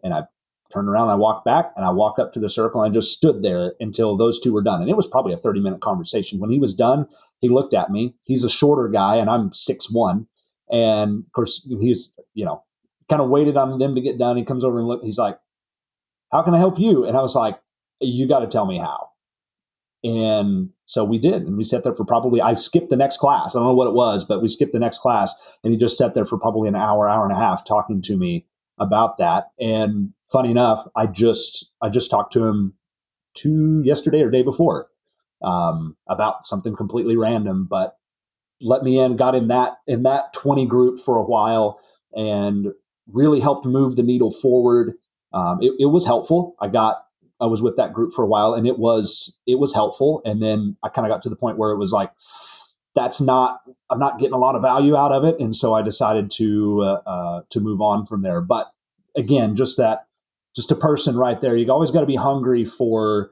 and 0.03 0.13
I 0.13 0.23
turned 0.71 0.87
around, 0.87 1.03
and 1.03 1.13
I 1.13 1.15
walked 1.15 1.45
back 1.45 1.71
and 1.75 1.85
I 1.85 1.89
walked 1.89 2.19
up 2.19 2.31
to 2.33 2.39
the 2.39 2.49
circle 2.49 2.81
and 2.81 2.91
I 2.91 2.93
just 2.93 3.11
stood 3.11 3.41
there 3.41 3.73
until 3.79 4.15
those 4.15 4.39
two 4.39 4.53
were 4.53 4.61
done. 4.61 4.81
And 4.81 4.89
it 4.89 4.95
was 4.95 5.07
probably 5.07 5.33
a 5.33 5.37
30 5.37 5.61
minute 5.61 5.81
conversation. 5.81 6.39
When 6.39 6.51
he 6.51 6.59
was 6.59 6.73
done, 6.73 7.07
he 7.41 7.49
looked 7.49 7.73
at 7.73 7.89
me. 7.89 8.15
He's 8.23 8.43
a 8.43 8.49
shorter 8.49 8.87
guy 8.87 9.15
and 9.15 9.29
I'm 9.29 9.51
six 9.51 9.89
one. 9.89 10.27
And 10.71 11.23
of 11.25 11.31
course, 11.33 11.67
he's, 11.81 12.13
you 12.33 12.45
know, 12.45 12.63
kind 13.09 13.21
of 13.21 13.29
waited 13.29 13.57
on 13.57 13.79
them 13.79 13.95
to 13.95 14.01
get 14.01 14.19
done. 14.19 14.37
He 14.37 14.45
comes 14.45 14.63
over 14.63 14.77
and 14.77 14.87
look, 14.87 15.01
he's 15.03 15.17
like, 15.17 15.39
How 16.31 16.41
can 16.41 16.53
I 16.53 16.57
help 16.57 16.79
you? 16.79 17.05
And 17.05 17.17
I 17.17 17.21
was 17.21 17.35
like, 17.35 17.59
You 17.99 18.27
got 18.27 18.39
to 18.39 18.47
tell 18.47 18.65
me 18.65 18.77
how. 18.77 19.09
And 20.03 20.69
so 20.85 21.03
we 21.03 21.17
did. 21.17 21.43
And 21.43 21.57
we 21.57 21.63
sat 21.63 21.83
there 21.83 21.93
for 21.93 22.05
probably, 22.05 22.41
I 22.41 22.55
skipped 22.55 22.89
the 22.89 22.95
next 22.95 23.17
class. 23.17 23.55
I 23.55 23.59
don't 23.59 23.67
know 23.67 23.73
what 23.73 23.87
it 23.87 23.93
was, 23.93 24.23
but 24.23 24.41
we 24.41 24.47
skipped 24.47 24.71
the 24.71 24.79
next 24.79 24.99
class. 24.99 25.35
And 25.63 25.73
he 25.73 25.79
just 25.79 25.97
sat 25.97 26.13
there 26.13 26.25
for 26.25 26.37
probably 26.37 26.69
an 26.69 26.75
hour, 26.75 27.09
hour 27.09 27.25
and 27.25 27.33
a 27.33 27.39
half 27.39 27.65
talking 27.65 28.01
to 28.03 28.15
me 28.15 28.45
about 28.77 29.17
that. 29.17 29.51
And 29.59 30.13
funny 30.23 30.51
enough, 30.51 30.87
I 30.95 31.05
just, 31.05 31.69
I 31.81 31.89
just 31.89 32.09
talked 32.09 32.31
to 32.33 32.45
him 32.45 32.75
two 33.35 33.81
yesterday 33.83 34.21
or 34.21 34.31
day 34.31 34.41
before 34.41 34.87
um, 35.41 35.97
about 36.07 36.45
something 36.45 36.75
completely 36.75 37.17
random, 37.17 37.67
but 37.69 37.97
let 38.61 38.83
me 38.83 38.99
in, 38.99 39.17
got 39.17 39.35
in 39.35 39.49
that, 39.49 39.77
in 39.85 40.03
that 40.03 40.33
20 40.33 40.65
group 40.65 40.99
for 40.99 41.17
a 41.17 41.23
while 41.23 41.79
and 42.13 42.67
really 43.07 43.39
helped 43.39 43.65
move 43.65 43.95
the 43.95 44.03
needle 44.03 44.31
forward. 44.31 44.93
Um, 45.33 45.59
it, 45.61 45.73
it 45.79 45.85
was 45.87 46.05
helpful. 46.05 46.55
I 46.61 46.67
got 46.67 47.03
I 47.41 47.45
was 47.45 47.61
with 47.61 47.77
that 47.77 47.93
group 47.93 48.13
for 48.13 48.23
a 48.23 48.27
while, 48.27 48.53
and 48.53 48.67
it 48.67 48.79
was 48.79 49.37
it 49.45 49.59
was 49.59 49.73
helpful. 49.73 50.21
And 50.25 50.41
then 50.41 50.75
I 50.83 50.89
kind 50.89 51.05
of 51.05 51.11
got 51.11 51.21
to 51.23 51.29
the 51.29 51.35
point 51.35 51.57
where 51.57 51.71
it 51.71 51.77
was 51.77 51.91
like, 51.91 52.11
that's 52.95 53.21
not 53.21 53.61
I'm 53.89 53.99
not 53.99 54.19
getting 54.19 54.33
a 54.33 54.39
lot 54.39 54.55
of 54.55 54.61
value 54.61 54.95
out 54.95 55.11
of 55.11 55.23
it, 55.23 55.39
and 55.39 55.55
so 55.55 55.73
I 55.73 55.81
decided 55.81 56.31
to 56.31 56.81
uh, 56.81 57.09
uh, 57.09 57.41
to 57.49 57.59
move 57.59 57.81
on 57.81 58.05
from 58.05 58.21
there. 58.21 58.41
But 58.41 58.71
again, 59.15 59.55
just 59.55 59.77
that 59.77 60.07
just 60.55 60.71
a 60.71 60.75
person 60.75 61.15
right 61.15 61.39
there. 61.39 61.55
You 61.55 61.71
always 61.71 61.91
got 61.91 62.01
to 62.01 62.07
be 62.07 62.15
hungry 62.15 62.65
for. 62.65 63.31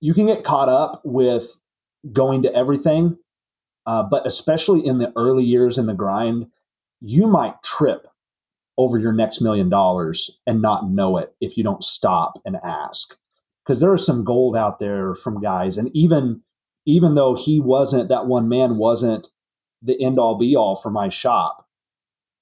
You 0.00 0.12
can 0.12 0.26
get 0.26 0.44
caught 0.44 0.68
up 0.68 1.00
with 1.04 1.58
going 2.12 2.42
to 2.42 2.54
everything, 2.54 3.16
uh, 3.86 4.02
but 4.02 4.26
especially 4.26 4.84
in 4.84 4.98
the 4.98 5.10
early 5.16 5.44
years 5.44 5.78
in 5.78 5.86
the 5.86 5.94
grind, 5.94 6.48
you 7.00 7.26
might 7.26 7.62
trip 7.62 8.06
over 8.76 8.98
your 8.98 9.12
next 9.12 9.40
million 9.40 9.68
dollars 9.68 10.30
and 10.46 10.60
not 10.60 10.90
know 10.90 11.16
it 11.16 11.34
if 11.40 11.56
you 11.56 11.64
don't 11.64 11.84
stop 11.84 12.40
and 12.44 12.56
ask. 12.64 13.16
Because 13.64 13.80
there 13.80 13.94
is 13.94 14.04
some 14.04 14.24
gold 14.24 14.56
out 14.56 14.78
there 14.78 15.14
from 15.14 15.40
guys, 15.40 15.78
and 15.78 15.90
even 15.94 16.42
even 16.86 17.14
though 17.14 17.34
he 17.34 17.60
wasn't 17.60 18.10
that 18.10 18.26
one 18.26 18.48
man 18.48 18.76
wasn't 18.76 19.28
the 19.80 20.02
end 20.02 20.18
all 20.18 20.36
be 20.36 20.54
all 20.54 20.76
for 20.76 20.90
my 20.90 21.08
shop, 21.08 21.66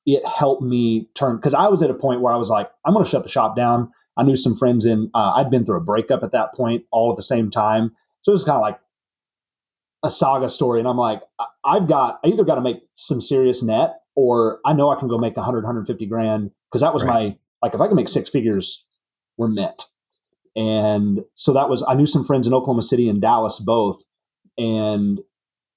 it 0.05 0.23
helped 0.27 0.63
me 0.63 1.09
turn 1.15 1.37
because 1.37 1.55
I 1.55 1.69
was 1.69 1.83
at 1.83 1.91
a 1.91 1.95
point 1.95 2.23
where 2.23 2.33
I 2.33 2.37
was 2.37 2.51
like, 2.51 2.71
I'm 2.85 2.93
going 2.93 3.05
to 3.05 3.11
shut 3.11 3.23
the 3.23 3.29
shop 3.29 3.55
down. 3.57 3.91
I 4.17 4.25
knew 4.25 4.37
some 4.37 4.57
friends 4.57 4.85
in. 4.85 5.11
Uh, 5.15 5.33
I'd 5.37 5.51
been 5.51 5.65
through 5.65 5.79
a 5.79 5.85
breakup 5.85 6.23
at 6.23 6.33
that 6.33 6.55
point, 6.55 6.85
all 6.91 7.11
at 7.11 7.17
the 7.17 7.23
same 7.23 7.51
time, 7.51 7.93
so 8.23 8.33
it 8.33 8.35
was 8.35 8.45
kind 8.45 8.57
of 8.57 8.63
like 8.63 8.81
a 10.03 10.11
saga 10.11 10.49
story. 10.49 10.81
And 10.81 10.89
I'm 10.89 10.97
like, 10.97 11.23
I've 11.65 11.87
got 11.87 12.21
I 12.25 12.29
either 12.29 12.45
got 12.45 12.57
to 12.57 12.61
make 12.61 12.83
some 12.97 13.21
serious 13.21 13.63
net 13.63 14.02
or 14.15 14.61
I 14.65 14.73
know 14.73 14.91
I 14.91 14.99
can 14.99 15.09
go 15.09 15.19
make 15.19 15.37
100, 15.37 15.59
150 15.59 16.07
grand 16.07 16.51
because 16.71 16.83
that 16.83 16.95
was 16.95 17.03
right. 17.03 17.09
my 17.09 17.37
like 17.63 17.75
if 17.75 17.81
I 17.81 17.87
can 17.87 17.97
make 17.97 18.09
six 18.09 18.29
figures, 18.29 18.85
we're 19.37 19.49
met. 19.49 19.85
And 20.55 21.25
so 21.35 21.53
that 21.55 21.69
was 21.69 21.85
I 21.87 21.95
knew 21.95 22.07
some 22.07 22.25
friends 22.25 22.47
in 22.47 22.55
Oklahoma 22.55 22.83
City 22.83 23.09
and 23.09 23.21
Dallas 23.21 23.59
both, 23.59 24.03
and 24.59 25.21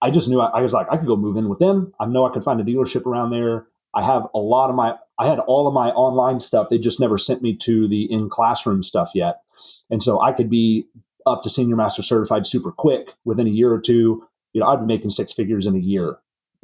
I 0.02 0.12
just 0.12 0.28
knew 0.28 0.42
I, 0.42 0.48
I 0.48 0.62
was 0.62 0.74
like 0.74 0.88
I 0.92 0.98
could 0.98 1.08
go 1.08 1.16
move 1.16 1.38
in 1.38 1.48
with 1.48 1.60
them. 1.60 1.94
I 2.00 2.06
know 2.06 2.26
I 2.26 2.34
could 2.34 2.44
find 2.44 2.60
a 2.60 2.64
dealership 2.64 3.06
around 3.06 3.32
there. 3.32 3.68
I 3.94 4.04
have 4.04 4.28
a 4.36 4.40
lot 4.40 4.70
of 4.70 4.76
my 4.76 4.96
I 5.18 5.28
had 5.28 5.40
all 5.40 5.68
of 5.68 5.74
my 5.74 5.90
online 5.92 6.42
stuff. 6.42 6.68
They 6.70 6.78
just 6.78 7.00
never 7.00 7.18
sent 7.18 7.42
me 7.42 7.56
to 7.58 7.88
the 7.88 8.12
in 8.12 8.30
classroom 8.30 8.84
stuff 8.84 9.12
yet, 9.16 9.42
and 9.90 10.04
so 10.04 10.22
I 10.22 10.34
could 10.34 10.50
be 10.50 10.88
up 11.26 11.42
to 11.44 11.50
senior 11.50 11.78
master 11.78 12.04
certified 12.04 12.46
super 12.46 12.72
quick 12.72 13.14
within 13.24 13.48
a 13.48 13.52
year 13.52 13.72
or 13.72 13.80
two. 13.80 14.28
You 14.52 14.62
know, 14.62 14.68
I'd 14.68 14.82
be 14.82 14.86
making 14.86 15.12
six 15.12 15.32
figures 15.32 15.68
in 15.68 15.76
a 15.76 15.80
year 15.80 16.18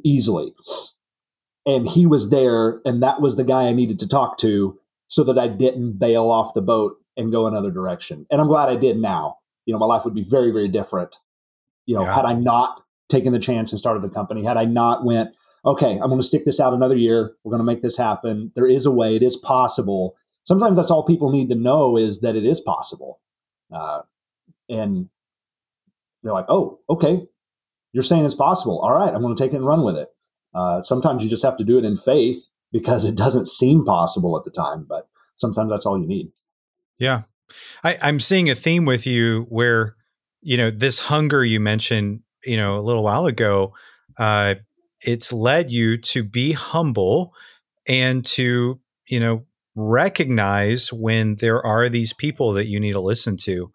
easily 0.04 0.54
and 1.66 1.88
he 1.88 2.06
was 2.06 2.30
there 2.30 2.80
and 2.84 3.02
that 3.02 3.20
was 3.20 3.36
the 3.36 3.44
guy 3.44 3.64
i 3.64 3.72
needed 3.72 3.98
to 3.98 4.08
talk 4.08 4.38
to 4.38 4.78
so 5.08 5.24
that 5.24 5.38
i 5.38 5.46
didn't 5.46 5.98
bail 5.98 6.30
off 6.30 6.54
the 6.54 6.62
boat 6.62 6.96
and 7.16 7.30
go 7.30 7.46
another 7.46 7.70
direction. 7.70 8.26
And 8.30 8.40
i'm 8.40 8.48
glad 8.48 8.68
i 8.68 8.76
did 8.76 8.96
now. 8.96 9.38
You 9.66 9.72
know 9.72 9.78
my 9.78 9.86
life 9.86 10.04
would 10.04 10.14
be 10.14 10.24
very 10.24 10.50
very 10.50 10.68
different 10.68 11.14
you 11.86 11.94
know 11.94 12.02
yeah. 12.02 12.14
had 12.14 12.24
i 12.24 12.32
not 12.32 12.82
taken 13.08 13.32
the 13.32 13.38
chance 13.38 13.72
and 13.72 13.78
started 13.78 14.02
the 14.02 14.08
company 14.08 14.44
had 14.44 14.56
i 14.56 14.64
not 14.64 15.04
went 15.04 15.30
okay 15.64 15.92
i'm 15.92 16.08
going 16.08 16.20
to 16.20 16.26
stick 16.26 16.44
this 16.44 16.60
out 16.60 16.74
another 16.74 16.96
year. 16.96 17.34
We're 17.44 17.50
going 17.50 17.60
to 17.60 17.64
make 17.64 17.82
this 17.82 17.96
happen. 17.96 18.50
There 18.54 18.66
is 18.66 18.86
a 18.86 18.90
way. 18.90 19.16
It 19.16 19.22
is 19.22 19.36
possible. 19.36 20.16
Sometimes 20.44 20.76
that's 20.76 20.90
all 20.90 21.04
people 21.04 21.30
need 21.30 21.48
to 21.50 21.54
know 21.54 21.96
is 21.96 22.20
that 22.20 22.34
it 22.34 22.44
is 22.44 22.60
possible. 22.60 23.20
Uh, 23.72 24.02
and 24.68 25.08
they're 26.22 26.32
like 26.32 26.46
oh 26.48 26.80
okay. 26.88 27.26
You're 27.92 28.02
saying 28.02 28.24
it's 28.24 28.34
possible. 28.34 28.80
All 28.80 28.92
right. 28.94 29.12
I'm 29.14 29.20
going 29.20 29.36
to 29.36 29.42
take 29.42 29.52
it 29.52 29.56
and 29.56 29.66
run 29.66 29.82
with 29.82 29.96
it 29.96 30.08
uh, 30.54 30.82
sometimes 30.82 31.22
you 31.22 31.30
just 31.30 31.44
have 31.44 31.56
to 31.56 31.64
do 31.64 31.78
it 31.78 31.84
in 31.84 31.96
faith 31.96 32.48
because 32.72 33.04
it 33.04 33.16
doesn't 33.16 33.48
seem 33.48 33.84
possible 33.84 34.36
at 34.36 34.44
the 34.44 34.50
time, 34.50 34.86
but 34.88 35.08
sometimes 35.36 35.70
that's 35.70 35.86
all 35.86 36.00
you 36.00 36.06
need. 36.06 36.32
Yeah. 36.98 37.22
I, 37.84 37.98
I'm 38.02 38.20
seeing 38.20 38.50
a 38.50 38.54
theme 38.54 38.84
with 38.84 39.06
you 39.06 39.46
where, 39.48 39.96
you 40.40 40.56
know, 40.56 40.70
this 40.70 40.98
hunger 40.98 41.44
you 41.44 41.60
mentioned, 41.60 42.20
you 42.44 42.56
know, 42.56 42.78
a 42.78 42.82
little 42.82 43.04
while 43.04 43.26
ago, 43.26 43.74
uh, 44.18 44.56
it's 45.04 45.32
led 45.32 45.70
you 45.70 45.98
to 45.98 46.22
be 46.22 46.52
humble 46.52 47.34
and 47.86 48.24
to, 48.24 48.80
you 49.06 49.20
know, 49.20 49.44
recognize 49.74 50.92
when 50.92 51.36
there 51.36 51.64
are 51.64 51.88
these 51.88 52.12
people 52.12 52.52
that 52.52 52.66
you 52.66 52.78
need 52.78 52.92
to 52.92 53.00
listen 53.00 53.36
to. 53.36 53.72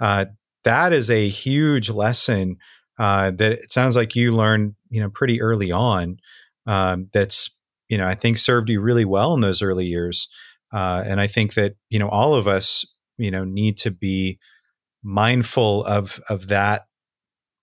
Uh, 0.00 0.26
that 0.64 0.92
is 0.92 1.10
a 1.10 1.28
huge 1.28 1.90
lesson 1.90 2.56
uh, 3.00 3.30
that 3.30 3.52
it 3.52 3.72
sounds 3.72 3.96
like 3.96 4.14
you 4.14 4.30
learned, 4.30 4.74
you 4.90 5.00
know, 5.00 5.08
pretty 5.08 5.40
early 5.40 5.72
on. 5.72 6.18
Um, 6.66 7.08
that's 7.14 7.58
you 7.88 7.96
know 7.96 8.06
I 8.06 8.14
think 8.14 8.36
served 8.36 8.68
you 8.68 8.82
really 8.82 9.06
well 9.06 9.32
in 9.32 9.40
those 9.40 9.62
early 9.62 9.86
years, 9.86 10.28
uh, 10.70 11.02
and 11.06 11.18
I 11.18 11.26
think 11.26 11.54
that 11.54 11.76
you 11.88 11.98
know 11.98 12.10
all 12.10 12.34
of 12.34 12.46
us 12.46 12.84
you 13.16 13.30
know 13.30 13.42
need 13.44 13.78
to 13.78 13.90
be 13.90 14.38
mindful 15.02 15.82
of 15.86 16.20
of 16.28 16.48
that 16.48 16.88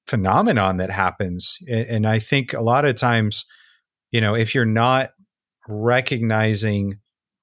phenomenon 0.08 0.78
that 0.78 0.90
happens. 0.90 1.60
And 1.70 2.08
I 2.08 2.18
think 2.18 2.54
a 2.54 2.62
lot 2.62 2.86
of 2.86 2.96
times, 2.96 3.46
you 4.10 4.22
know, 4.22 4.34
if 4.34 4.56
you're 4.56 4.66
not 4.66 5.12
recognizing 5.68 6.98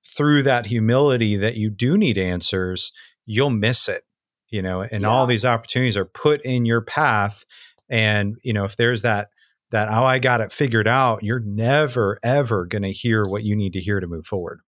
through 0.05 0.43
that 0.43 0.67
humility 0.67 1.37
that 1.37 1.57
you 1.57 1.71
do 1.71 1.97
need 1.97 2.19
answers, 2.19 2.91
you'll 3.25 3.51
miss 3.51 3.89
it. 3.89 4.03
You 4.49 4.63
know, 4.63 4.83
and 4.83 5.03
yeah. 5.03 5.09
all 5.09 5.27
these 5.27 5.45
opportunities 5.45 5.97
are 5.97 6.05
put 6.05 6.43
in 6.43 6.65
your 6.65 6.81
path 6.81 7.45
and, 7.89 8.37
you 8.43 8.53
know, 8.53 8.65
if 8.65 8.77
there's 8.77 9.03
that, 9.03 9.29
that, 9.71 9.89
oh, 9.89 10.05
I 10.05 10.19
got 10.19 10.41
it 10.41 10.53
figured 10.53 10.89
out, 10.89 11.23
you're 11.23 11.41
never, 11.41 12.19
ever 12.23 12.67
going 12.67 12.83
to 12.83 12.93
hear 12.93 13.25
what 13.25 13.43
you 13.43 13.57
need 13.57 13.73
to 13.75 13.81
hear 13.81 14.01
to 14.01 14.07
move 14.07 14.27
forward. 14.27 14.61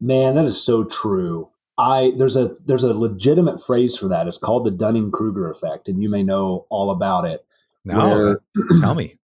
Man, 0.00 0.34
that 0.34 0.44
is 0.44 0.62
so 0.62 0.84
true. 0.84 1.48
I 1.76 2.12
there's 2.16 2.36
a 2.36 2.56
there's 2.66 2.82
a 2.82 2.92
legitimate 2.92 3.60
phrase 3.60 3.96
for 3.96 4.08
that. 4.08 4.26
It's 4.26 4.36
called 4.36 4.66
the 4.66 4.70
Dunning 4.70 5.12
Kruger 5.12 5.48
effect, 5.48 5.88
and 5.88 6.02
you 6.02 6.08
may 6.08 6.24
know 6.24 6.66
all 6.70 6.90
about 6.90 7.24
it. 7.24 7.44
No, 7.84 8.36
tell 8.80 8.96
me. 8.96 9.16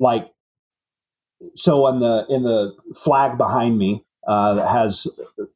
Like, 0.00 0.28
so 1.54 1.84
on 1.84 2.00
the 2.00 2.26
in 2.28 2.42
the 2.42 2.74
flag 2.94 3.38
behind 3.38 3.78
me 3.78 4.04
uh, 4.26 4.54
that 4.54 4.68
has 4.68 5.06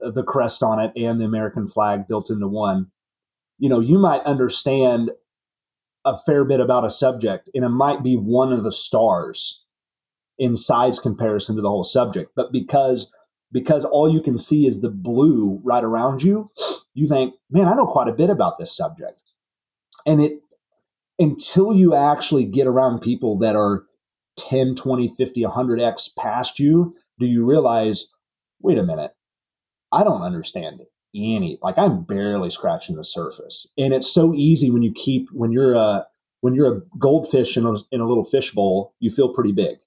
the 0.00 0.22
crest 0.22 0.62
on 0.62 0.80
it 0.80 0.92
and 0.96 1.20
the 1.20 1.24
American 1.24 1.66
flag 1.66 2.07
built 2.09 2.30
into 2.30 2.48
one. 2.48 2.90
You 3.59 3.68
know, 3.68 3.80
you 3.80 3.98
might 3.98 4.22
understand 4.22 5.11
a 6.05 6.17
fair 6.19 6.45
bit 6.45 6.61
about 6.61 6.85
a 6.85 6.90
subject, 6.90 7.49
and 7.55 7.64
it 7.64 7.71
might 7.71 8.03
be 8.03 8.17
one 8.17 8.53
of 8.53 8.62
the 8.62 8.73
stars 8.73 9.64
in 10.38 10.57
size 10.57 10.99
comparison 10.99 11.57
to 11.57 11.62
the 11.62 11.69
whole 11.69 11.85
subject. 11.85 12.33
But 12.37 12.53
because 12.53 13.12
because 13.53 13.85
all 13.85 14.12
you 14.12 14.21
can 14.21 14.37
see 14.37 14.67
is 14.67 14.81
the 14.81 14.90
blue 14.90 15.61
right 15.62 15.85
around 15.85 16.23
you, 16.23 16.51
you 16.93 17.07
think, 17.07 17.35
man, 17.51 17.69
I 17.69 17.75
know 17.75 17.87
quite 17.87 18.09
a 18.09 18.12
bit 18.12 18.29
about 18.29 18.59
this 18.59 18.77
subject. 18.77 19.19
And 20.05 20.21
it 20.21 20.40
until 21.19 21.73
you 21.73 21.95
actually 21.95 22.45
get 22.45 22.67
around 22.67 23.01
people 23.01 23.38
that 23.38 23.55
are 23.55 23.85
10, 24.37 24.75
20, 24.75 25.07
50, 25.07 25.43
100x 25.45 26.17
past 26.19 26.59
you, 26.59 26.97
do 27.21 27.27
you 27.27 27.45
realize, 27.45 28.07
wait 28.61 28.79
a 28.79 28.83
minute, 28.83 29.12
I 29.93 30.03
don't 30.03 30.23
understand 30.23 30.81
it 30.81 30.88
any 31.14 31.59
like 31.62 31.79
i'm 31.79 32.03
barely 32.05 32.50
scratching 32.50 32.96
the 32.96 33.05
surface. 33.05 33.66
And 33.79 33.94
it's 33.94 34.12
so 34.12 34.35
easy 34.35 34.70
when 34.70 34.83
you 34.83 34.92
keep 34.92 35.29
when 35.33 35.53
you're 35.53 35.74
a 35.74 36.07
when 36.40 36.55
you're 36.55 36.77
a 36.77 36.81
goldfish 36.98 37.57
in 37.57 37.64
a, 37.64 37.74
in 37.90 38.00
a 38.00 38.07
little 38.07 38.24
fish 38.24 38.53
bowl 38.53 38.94
you 39.00 39.11
feel 39.11 39.33
pretty 39.33 39.53
big. 39.53 39.79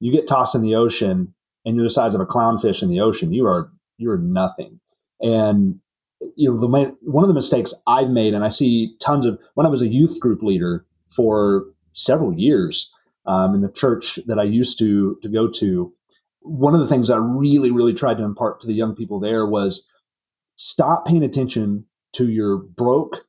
You 0.00 0.12
get 0.12 0.28
tossed 0.28 0.54
in 0.54 0.62
the 0.62 0.74
ocean 0.74 1.34
and 1.64 1.76
you're 1.76 1.86
the 1.86 1.90
size 1.90 2.14
of 2.14 2.20
a 2.20 2.26
clownfish 2.26 2.82
in 2.82 2.90
the 2.90 3.00
ocean 3.00 3.32
you 3.32 3.46
are 3.46 3.70
you're 3.98 4.18
nothing. 4.18 4.80
And 5.20 5.80
you 6.36 6.48
know 6.48 6.58
the 6.58 6.96
one 7.02 7.24
of 7.24 7.28
the 7.28 7.34
mistakes 7.34 7.74
i've 7.86 8.10
made 8.10 8.34
and 8.34 8.44
i 8.44 8.48
see 8.48 8.96
tons 9.00 9.26
of 9.26 9.38
when 9.54 9.66
i 9.66 9.70
was 9.70 9.82
a 9.82 9.88
youth 9.88 10.18
group 10.20 10.42
leader 10.42 10.86
for 11.08 11.64
several 11.92 12.32
years 12.32 12.92
um, 13.26 13.54
in 13.54 13.60
the 13.60 13.70
church 13.70 14.18
that 14.26 14.38
i 14.38 14.42
used 14.42 14.78
to 14.78 15.18
to 15.22 15.28
go 15.28 15.48
to 15.48 15.92
one 16.40 16.74
of 16.74 16.80
the 16.80 16.86
things 16.86 17.10
i 17.10 17.16
really 17.16 17.70
really 17.70 17.94
tried 17.94 18.16
to 18.16 18.24
impart 18.24 18.60
to 18.60 18.66
the 18.66 18.74
young 18.74 18.94
people 18.94 19.20
there 19.20 19.46
was 19.46 19.86
stop 20.56 21.06
paying 21.06 21.22
attention 21.22 21.84
to 22.14 22.28
your 22.28 22.58
broke, 22.58 23.26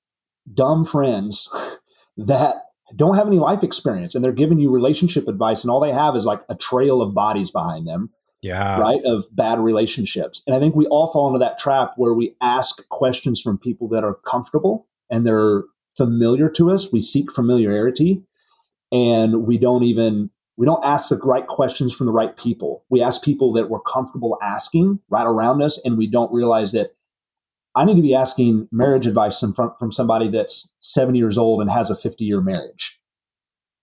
dumb 0.53 0.85
friends 0.85 1.49
that 2.17 2.65
don't 2.95 3.15
have 3.15 3.27
any 3.27 3.39
life 3.39 3.63
experience 3.63 4.15
and 4.15 4.23
they're 4.23 4.31
giving 4.31 4.59
you 4.59 4.69
relationship 4.69 5.27
advice 5.27 5.63
and 5.63 5.71
all 5.71 5.79
they 5.79 5.91
have 5.91 6.15
is 6.15 6.25
like 6.25 6.41
a 6.49 6.55
trail 6.55 7.01
of 7.01 7.13
bodies 7.13 7.51
behind 7.51 7.87
them. 7.87 8.09
Yeah. 8.41 8.79
Right. 8.79 9.01
Of 9.05 9.25
bad 9.31 9.59
relationships. 9.59 10.43
And 10.45 10.55
I 10.55 10.59
think 10.59 10.75
we 10.75 10.85
all 10.87 11.11
fall 11.11 11.27
into 11.27 11.39
that 11.39 11.57
trap 11.57 11.93
where 11.95 12.13
we 12.13 12.35
ask 12.41 12.87
questions 12.89 13.41
from 13.41 13.57
people 13.57 13.87
that 13.89 14.03
are 14.03 14.19
comfortable 14.25 14.87
and 15.09 15.25
they're 15.25 15.63
familiar 15.97 16.49
to 16.49 16.71
us. 16.71 16.91
We 16.91 17.01
seek 17.01 17.31
familiarity 17.31 18.21
and 18.91 19.47
we 19.47 19.57
don't 19.57 19.83
even 19.83 20.29
we 20.57 20.65
don't 20.65 20.85
ask 20.85 21.09
the 21.09 21.17
right 21.17 21.47
questions 21.47 21.93
from 21.93 22.05
the 22.05 22.13
right 22.13 22.37
people. 22.37 22.85
We 22.89 23.01
ask 23.01 23.23
people 23.23 23.51
that 23.53 23.69
we're 23.69 23.81
comfortable 23.81 24.37
asking 24.41 24.99
right 25.09 25.25
around 25.25 25.61
us 25.61 25.79
and 25.83 25.97
we 25.97 26.07
don't 26.07 26.31
realize 26.31 26.71
that 26.71 26.95
I 27.75 27.85
need 27.85 27.95
to 27.95 28.01
be 28.01 28.15
asking 28.15 28.67
marriage 28.71 29.07
advice 29.07 29.39
from, 29.39 29.71
from 29.77 29.91
somebody 29.91 30.29
that's 30.29 30.71
70 30.79 31.17
years 31.17 31.37
old 31.37 31.61
and 31.61 31.69
has 31.69 31.89
a 31.89 31.95
50 31.95 32.23
year 32.23 32.41
marriage. 32.41 32.99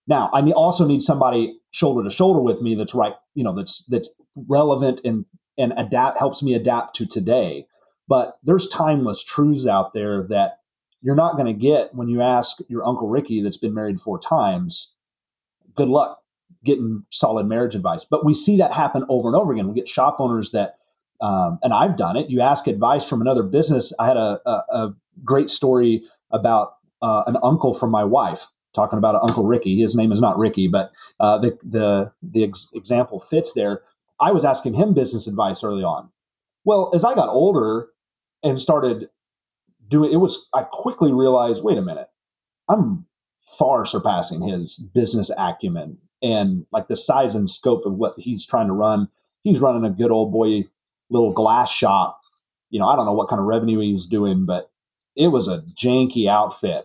Now, 0.07 0.31
I 0.33 0.42
also 0.52 0.87
need 0.87 1.02
somebody 1.02 1.59
shoulder 1.70 2.02
to 2.02 2.14
shoulder 2.14 2.40
with 2.40 2.61
me 2.61 2.74
that's 2.74 2.94
right, 2.94 3.14
you 3.35 3.44
know, 3.44 3.55
that's 3.55 3.85
that's 3.87 4.12
relevant 4.35 5.00
and 5.05 5.24
and 5.59 5.72
adapt 5.76 6.18
helps 6.18 6.42
me 6.42 6.55
adapt 6.55 6.96
to 6.96 7.07
today. 7.07 7.66
But 8.09 8.37
there's 8.42 8.68
timeless 8.68 9.22
truths 9.22 9.66
out 9.66 9.94
there 9.94 10.26
that 10.28 10.59
you're 11.02 11.14
not 11.14 11.35
going 11.35 11.46
to 11.46 11.52
get 11.52 11.94
when 11.94 12.09
you 12.09 12.20
ask 12.20 12.59
your 12.68 12.87
Uncle 12.87 13.09
Ricky 13.09 13.42
that's 13.42 13.57
been 13.57 13.74
married 13.74 14.00
four 14.00 14.18
times, 14.18 14.94
good 15.74 15.88
luck 15.88 16.18
getting 16.64 17.05
solid 17.11 17.46
marriage 17.46 17.74
advice. 17.74 18.05
But 18.05 18.24
we 18.24 18.35
see 18.35 18.57
that 18.59 18.72
happen 18.72 19.05
over 19.09 19.28
and 19.28 19.37
over 19.37 19.52
again. 19.52 19.68
We 19.68 19.74
get 19.74 19.88
shop 19.88 20.16
owners 20.18 20.50
that, 20.52 20.76
um, 21.22 21.58
and 21.62 21.72
I've 21.72 21.96
done 21.96 22.16
it. 22.16 22.28
You 22.28 22.40
ask 22.40 22.66
advice 22.66 23.08
from 23.08 23.20
another 23.20 23.44
business. 23.44 23.92
I 23.98 24.06
had 24.06 24.16
a, 24.16 24.40
a, 24.44 24.50
a 24.50 24.94
great 25.24 25.48
story 25.48 26.02
about 26.32 26.74
uh, 27.00 27.22
an 27.26 27.37
uncle 27.42 27.72
from 27.72 27.90
my 27.90 28.04
wife 28.04 28.46
talking 28.74 28.98
about 28.98 29.22
Uncle 29.22 29.44
Ricky. 29.44 29.80
His 29.80 29.94
name 29.94 30.12
is 30.12 30.20
not 30.20 30.38
Ricky, 30.38 30.66
but 30.66 30.92
uh, 31.20 31.38
the 31.38 31.56
the 31.62 32.12
the 32.22 32.44
ex- 32.44 32.70
example 32.74 33.20
fits 33.20 33.52
there. 33.54 33.82
I 34.20 34.32
was 34.32 34.44
asking 34.44 34.74
him 34.74 34.94
business 34.94 35.26
advice 35.26 35.62
early 35.62 35.85
on. 35.85 36.11
Well, 36.64 36.90
as 36.94 37.04
I 37.04 37.14
got 37.14 37.28
older 37.28 37.88
and 38.42 38.61
started 38.61 39.08
doing 39.88 40.12
it, 40.12 40.16
was 40.16 40.48
I 40.52 40.64
quickly 40.64 41.12
realized, 41.12 41.62
wait 41.62 41.78
a 41.78 41.82
minute, 41.82 42.08
I'm 42.68 43.06
far 43.58 43.85
surpassing 43.85 44.42
his 44.42 44.76
business 44.94 45.30
acumen 45.38 45.98
and 46.22 46.66
like 46.72 46.87
the 46.88 46.96
size 46.96 47.35
and 47.35 47.50
scope 47.50 47.85
of 47.85 47.94
what 47.94 48.14
he's 48.16 48.46
trying 48.46 48.68
to 48.68 48.72
run. 48.72 49.08
He's 49.44 49.61
running 49.61 49.85
a 49.85 49.90
good 49.90 50.12
old 50.12 50.32
boy 50.32 50.64
little 51.12 51.33
glass 51.33 51.70
shop. 51.70 52.20
You 52.70 52.81
know, 52.81 52.88
I 52.88 52.96
don't 52.96 53.07
know 53.07 53.12
what 53.12 53.29
kind 53.29 53.38
of 53.38 53.46
revenue 53.46 53.81
he 53.81 53.92
was 53.92 54.07
doing, 54.07 54.46
but 54.46 54.70
it 55.14 55.29
was 55.29 55.46
a 55.46 55.62
janky 55.75 56.29
outfit. 56.29 56.85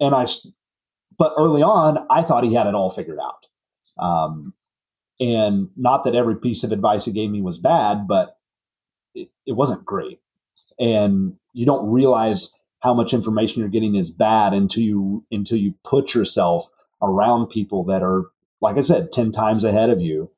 And 0.00 0.14
I, 0.14 0.26
but 1.16 1.34
early 1.38 1.62
on, 1.62 2.04
I 2.10 2.22
thought 2.22 2.44
he 2.44 2.54
had 2.54 2.66
it 2.66 2.74
all 2.74 2.90
figured 2.90 3.18
out. 3.18 3.46
Um, 4.02 4.54
and 5.20 5.68
not 5.76 6.04
that 6.04 6.14
every 6.14 6.36
piece 6.36 6.64
of 6.64 6.72
advice 6.72 7.04
he 7.04 7.12
gave 7.12 7.30
me 7.30 7.42
was 7.42 7.58
bad, 7.58 8.08
but 8.08 8.38
it, 9.14 9.28
it 9.46 9.52
wasn't 9.52 9.84
great. 9.84 10.20
And 10.78 11.36
you 11.52 11.66
don't 11.66 11.90
realize 11.90 12.50
how 12.80 12.94
much 12.94 13.12
information 13.12 13.60
you're 13.60 13.68
getting 13.68 13.94
is 13.96 14.10
bad 14.10 14.54
until 14.54 14.82
you 14.82 15.24
until 15.30 15.58
you 15.58 15.74
put 15.84 16.14
yourself 16.14 16.68
around 17.02 17.48
people 17.48 17.84
that 17.84 18.02
are, 18.02 18.24
like 18.62 18.78
I 18.78 18.80
said, 18.80 19.12
ten 19.12 19.30
times 19.32 19.64
ahead 19.64 19.90
of 19.90 20.00
you. 20.00 20.30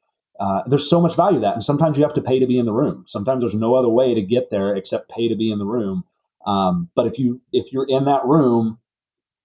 Uh, 0.42 0.60
there's 0.66 0.90
so 0.90 1.00
much 1.00 1.14
value 1.14 1.38
that, 1.38 1.54
and 1.54 1.62
sometimes 1.62 1.96
you 1.96 2.02
have 2.02 2.14
to 2.14 2.20
pay 2.20 2.40
to 2.40 2.48
be 2.48 2.58
in 2.58 2.66
the 2.66 2.72
room. 2.72 3.04
Sometimes 3.06 3.42
there's 3.42 3.54
no 3.54 3.76
other 3.76 3.88
way 3.88 4.12
to 4.12 4.20
get 4.20 4.50
there 4.50 4.74
except 4.74 5.08
pay 5.08 5.28
to 5.28 5.36
be 5.36 5.52
in 5.52 5.60
the 5.60 5.64
room. 5.64 6.02
Um, 6.44 6.90
but 6.96 7.06
if 7.06 7.16
you 7.16 7.40
if 7.52 7.72
you're 7.72 7.86
in 7.88 8.06
that 8.06 8.24
room, 8.24 8.80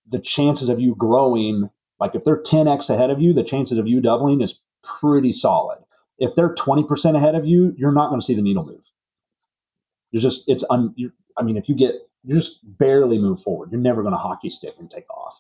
the 0.07 0.17
chances 0.17 0.69
of 0.69 0.79
you 0.79 0.95
growing, 0.95 1.69
like 1.99 2.15
if 2.15 2.23
they're 2.23 2.41
10x 2.41 2.89
ahead 2.89 3.11
of 3.11 3.21
you, 3.21 3.31
the 3.31 3.43
chances 3.43 3.77
of 3.77 3.87
you 3.87 4.01
doubling 4.01 4.41
is 4.41 4.59
pretty 4.83 5.31
solid. 5.31 5.77
If 6.17 6.33
they're 6.33 6.55
20% 6.55 7.15
ahead 7.15 7.35
of 7.35 7.45
you, 7.45 7.75
you're 7.77 7.91
not 7.91 8.09
going 8.09 8.19
to 8.19 8.25
see 8.25 8.33
the 8.33 8.41
needle 8.41 8.65
move. 8.65 8.91
You're 10.09 10.23
just 10.23 10.49
it's 10.49 10.63
un. 10.71 10.95
I 11.37 11.43
mean, 11.43 11.57
if 11.57 11.69
you 11.69 11.75
get 11.75 11.93
you 12.23 12.33
just 12.33 12.61
barely 12.75 13.19
move 13.19 13.39
forward, 13.39 13.71
you're 13.71 13.79
never 13.79 14.01
going 14.01 14.15
to 14.15 14.17
hockey 14.17 14.49
stick 14.49 14.73
and 14.79 14.89
take 14.89 15.07
off. 15.11 15.39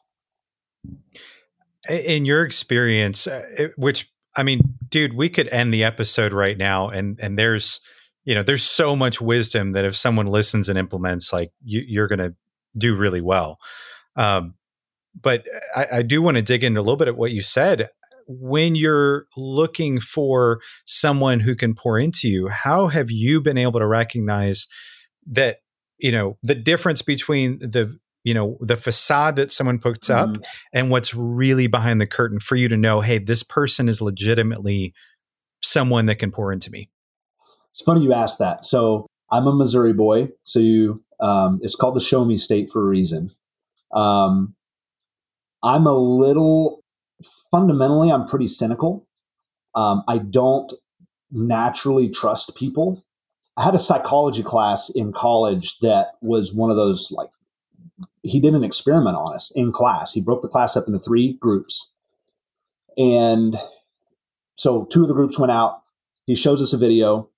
In 1.89 2.25
your 2.25 2.45
experience, 2.45 3.25
uh, 3.25 3.69
which 3.75 4.11
I 4.37 4.43
mean, 4.43 4.61
dude, 4.87 5.13
we 5.13 5.29
could 5.29 5.47
end 5.49 5.73
the 5.73 5.83
episode 5.83 6.31
right 6.31 6.57
now, 6.57 6.89
and 6.89 7.19
and 7.21 7.37
there's 7.37 7.81
you 8.23 8.35
know 8.35 8.43
there's 8.43 8.63
so 8.63 8.95
much 8.95 9.19
wisdom 9.19 9.71
that 9.73 9.83
if 9.83 9.97
someone 9.97 10.27
listens 10.27 10.69
and 10.69 10.77
implements, 10.77 11.33
like 11.33 11.51
you, 11.63 12.01
are 12.01 12.07
going 12.07 12.19
to 12.19 12.35
do 12.77 12.95
really 12.95 13.21
well. 13.21 13.57
Um, 14.15 14.53
but 15.19 15.45
I, 15.75 15.87
I 15.93 16.01
do 16.03 16.21
want 16.21 16.37
to 16.37 16.43
dig 16.43 16.63
into 16.63 16.79
a 16.79 16.83
little 16.83 16.97
bit 16.97 17.07
of 17.07 17.17
what 17.17 17.31
you 17.31 17.41
said 17.41 17.89
when 18.27 18.75
you're 18.75 19.25
looking 19.37 19.99
for 19.99 20.59
someone 20.85 21.39
who 21.39 21.55
can 21.55 21.73
pour 21.73 21.97
into 21.97 22.27
you, 22.27 22.49
how 22.49 22.87
have 22.87 23.09
you 23.09 23.41
been 23.41 23.57
able 23.57 23.79
to 23.79 23.87
recognize 23.87 24.67
that, 25.27 25.59
you 25.97 26.11
know, 26.11 26.37
the 26.43 26.55
difference 26.55 27.01
between 27.01 27.57
the, 27.59 27.97
you 28.27 28.33
know, 28.33 28.57
the 28.59 28.75
facade 28.75 29.37
that 29.37 29.53
someone 29.53 29.79
puts 29.79 30.09
mm. 30.09 30.15
up 30.15 30.29
mm-hmm. 30.31 30.41
and 30.73 30.91
what's 30.91 31.15
really 31.15 31.67
behind 31.67 32.01
the 32.01 32.05
curtain 32.05 32.39
for 32.39 32.57
you 32.57 32.67
to 32.67 32.75
know, 32.75 32.99
hey, 32.99 33.19
this 33.19 33.41
person 33.41 33.87
is 33.87 34.01
legitimately 34.01 34.93
someone 35.63 36.07
that 36.07 36.19
can 36.19 36.29
pour 36.29 36.51
into 36.51 36.69
me? 36.69 36.89
It's 37.71 37.81
funny 37.81 38.03
you 38.03 38.11
asked 38.11 38.39
that. 38.39 38.65
So 38.65 39.07
I'm 39.31 39.47
a 39.47 39.55
Missouri 39.55 39.93
boy. 39.93 40.27
So 40.43 40.59
you, 40.59 41.01
um, 41.21 41.61
it's 41.63 41.75
called 41.75 41.95
the 41.95 42.01
Show 42.01 42.25
Me 42.25 42.35
State 42.35 42.69
for 42.69 42.81
a 42.81 42.85
reason. 42.85 43.29
Um, 43.93 44.53
I'm 45.63 45.87
a 45.87 45.97
little 45.97 46.83
fundamentally, 47.49 48.11
I'm 48.11 48.27
pretty 48.27 48.47
cynical. 48.47 49.07
Um, 49.73 50.03
I 50.09 50.17
don't 50.17 50.73
naturally 51.31 52.09
trust 52.09 52.57
people. 52.57 53.05
I 53.55 53.63
had 53.63 53.73
a 53.73 53.79
psychology 53.79 54.43
class 54.43 54.89
in 54.89 55.13
college 55.13 55.79
that 55.79 56.15
was 56.21 56.53
one 56.53 56.69
of 56.69 56.75
those 56.75 57.09
like 57.09 57.29
he 58.29 58.39
did 58.39 58.53
an 58.53 58.63
experiment 58.63 59.15
on 59.15 59.35
us 59.35 59.51
in 59.55 59.71
class. 59.71 60.11
He 60.11 60.21
broke 60.21 60.41
the 60.41 60.47
class 60.47 60.75
up 60.75 60.87
into 60.87 60.99
three 60.99 61.37
groups. 61.39 61.93
And 62.97 63.57
so 64.55 64.85
two 64.85 65.03
of 65.03 65.07
the 65.07 65.13
groups 65.13 65.37
went 65.37 65.51
out. 65.51 65.81
He 66.25 66.35
shows 66.35 66.61
us 66.61 66.73
a 66.73 66.77
video 66.77 67.29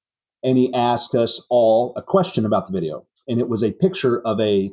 and 0.43 0.57
he 0.57 0.73
asked 0.73 1.15
us 1.15 1.45
all 1.49 1.93
a 1.95 2.01
question 2.01 2.45
about 2.45 2.67
the 2.67 2.73
video. 2.73 3.05
And 3.27 3.39
it 3.39 3.49
was 3.49 3.63
a 3.63 3.71
picture 3.71 4.21
of 4.25 4.39
a 4.39 4.71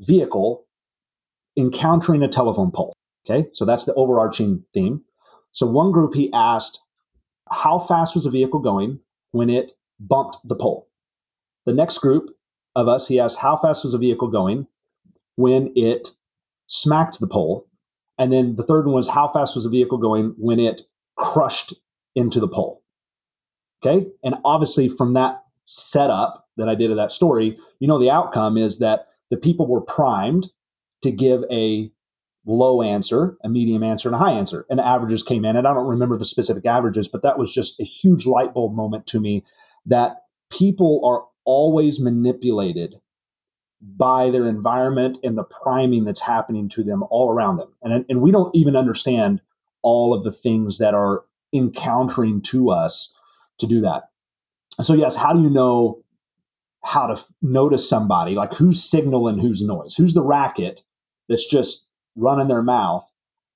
vehicle 0.00 0.66
encountering 1.56 2.22
a 2.22 2.28
telephone 2.28 2.70
pole. 2.70 2.94
Okay, 3.28 3.48
so 3.52 3.64
that's 3.64 3.84
the 3.84 3.94
overarching 3.94 4.64
theme. 4.72 5.02
So 5.52 5.66
one 5.66 5.92
group 5.92 6.14
he 6.14 6.30
asked, 6.32 6.80
how 7.50 7.78
fast 7.78 8.14
was 8.14 8.24
the 8.24 8.30
vehicle 8.30 8.60
going 8.60 9.00
when 9.32 9.50
it 9.50 9.72
bumped 10.00 10.38
the 10.44 10.56
pole? 10.56 10.88
The 11.66 11.74
next 11.74 11.98
group 11.98 12.30
of 12.74 12.88
us, 12.88 13.08
he 13.08 13.20
asked, 13.20 13.38
how 13.38 13.56
fast 13.56 13.84
was 13.84 13.92
the 13.92 13.98
vehicle 13.98 14.28
going 14.28 14.66
when 15.38 15.72
it 15.76 16.08
smacked 16.66 17.20
the 17.20 17.28
pole? 17.28 17.68
And 18.18 18.32
then 18.32 18.56
the 18.56 18.64
third 18.64 18.86
one 18.86 18.96
was, 18.96 19.08
how 19.08 19.28
fast 19.28 19.54
was 19.54 19.64
the 19.64 19.70
vehicle 19.70 19.98
going 19.98 20.34
when 20.36 20.58
it 20.58 20.82
crushed 21.16 21.72
into 22.16 22.40
the 22.40 22.48
pole? 22.48 22.82
Okay, 23.80 24.08
and 24.24 24.34
obviously 24.44 24.88
from 24.88 25.14
that 25.14 25.44
setup 25.62 26.48
that 26.56 26.68
I 26.68 26.74
did 26.74 26.90
of 26.90 26.96
that 26.96 27.12
story, 27.12 27.56
you 27.78 27.86
know, 27.86 28.00
the 28.00 28.10
outcome 28.10 28.56
is 28.56 28.78
that 28.78 29.06
the 29.30 29.36
people 29.36 29.68
were 29.68 29.80
primed 29.80 30.48
to 31.02 31.12
give 31.12 31.44
a 31.52 31.88
low 32.44 32.82
answer, 32.82 33.36
a 33.44 33.48
medium 33.48 33.84
answer, 33.84 34.08
and 34.08 34.16
a 34.16 34.18
high 34.18 34.32
answer. 34.32 34.66
And 34.68 34.80
the 34.80 34.86
averages 34.86 35.22
came 35.22 35.44
in. 35.44 35.54
And 35.54 35.68
I 35.68 35.74
don't 35.74 35.86
remember 35.86 36.16
the 36.16 36.24
specific 36.24 36.66
averages, 36.66 37.06
but 37.06 37.22
that 37.22 37.38
was 37.38 37.54
just 37.54 37.78
a 37.78 37.84
huge 37.84 38.26
light 38.26 38.52
bulb 38.52 38.74
moment 38.74 39.06
to 39.08 39.20
me 39.20 39.44
that 39.86 40.16
people 40.50 41.00
are 41.04 41.22
always 41.44 42.00
manipulated 42.00 42.96
by 43.80 44.30
their 44.30 44.46
environment 44.46 45.18
and 45.22 45.38
the 45.38 45.44
priming 45.44 46.04
that's 46.04 46.20
happening 46.20 46.68
to 46.68 46.82
them 46.82 47.04
all 47.10 47.30
around 47.30 47.58
them. 47.58 47.72
And, 47.82 48.04
and 48.08 48.20
we 48.20 48.32
don't 48.32 48.54
even 48.54 48.76
understand 48.76 49.40
all 49.82 50.12
of 50.12 50.24
the 50.24 50.32
things 50.32 50.78
that 50.78 50.94
are 50.94 51.24
encountering 51.54 52.42
to 52.42 52.70
us 52.70 53.14
to 53.58 53.66
do 53.66 53.80
that. 53.82 54.10
So, 54.82 54.94
yes, 54.94 55.16
how 55.16 55.32
do 55.32 55.42
you 55.42 55.50
know 55.50 56.02
how 56.84 57.06
to 57.06 57.14
f- 57.14 57.26
notice 57.40 57.88
somebody? 57.88 58.34
Like 58.34 58.52
who's 58.54 58.82
signal 58.82 59.28
and 59.28 59.40
who's 59.40 59.62
noise? 59.62 59.94
Who's 59.94 60.14
the 60.14 60.22
racket 60.22 60.82
that's 61.28 61.46
just 61.46 61.88
running 62.16 62.48
their 62.48 62.62
mouth. 62.62 63.04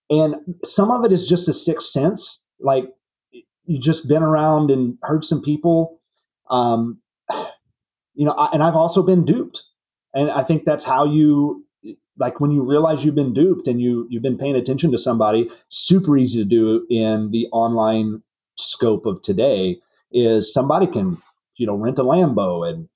And 0.08 0.37
some 0.64 0.90
of 0.90 1.04
it 1.04 1.12
is 1.12 1.26
just 1.26 1.48
a 1.48 1.52
sixth 1.52 1.88
sense. 1.88 2.44
Like 2.61 2.87
you 3.64 3.80
just 3.80 4.08
been 4.08 4.22
around 4.22 4.70
and 4.70 4.98
heard 5.02 5.24
some 5.24 5.42
people. 5.42 5.98
Um, 6.50 7.00
you 8.14 8.26
know, 8.26 8.35
and 8.52 8.62
I've 8.62 8.76
also 8.76 9.02
been 9.02 9.24
duped. 9.24 9.62
And 10.14 10.31
I 10.31 10.42
think 10.42 10.64
that's 10.64 10.85
how 10.85 11.05
you 11.05 11.64
like 12.18 12.40
when 12.40 12.51
you 12.51 12.62
realize 12.62 13.05
you've 13.05 13.14
been 13.14 13.33
duped 13.33 13.66
and 13.66 13.81
you 13.81 14.07
you've 14.11 14.22
been 14.22 14.38
paying 14.38 14.57
attention 14.57 14.92
to 14.92 14.98
somebody 14.98 15.48
super 15.68 16.16
easy 16.16 16.38
to 16.40 16.48
do 16.48 16.87
in 16.90 17.31
the 17.31 17.46
online 17.53 18.22
scope 18.57 19.07
of 19.07 19.22
today 19.22 19.79
is 20.12 20.53
somebody 20.53 20.87
can 20.87 21.16
you 21.57 21.66
know 21.66 21.75
rent 21.75 21.98
a 21.98 22.05
lambo 22.05 22.68
and 22.68 22.88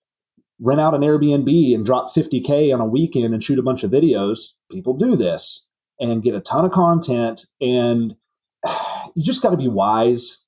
rent 0.60 0.80
out 0.80 0.94
an 0.94 1.02
Airbnb 1.02 1.74
and 1.74 1.84
drop 1.84 2.14
50K 2.14 2.72
on 2.72 2.80
a 2.80 2.86
weekend 2.86 3.34
and 3.34 3.42
shoot 3.42 3.58
a 3.58 3.62
bunch 3.62 3.82
of 3.82 3.90
videos. 3.90 4.52
People 4.70 4.96
do 4.96 5.16
this 5.16 5.68
and 6.00 6.22
get 6.22 6.34
a 6.34 6.40
ton 6.40 6.64
of 6.64 6.72
content. 6.72 7.46
And 7.60 8.14
you 9.14 9.22
just 9.22 9.42
got 9.42 9.50
to 9.50 9.56
be 9.56 9.68
wise. 9.68 10.44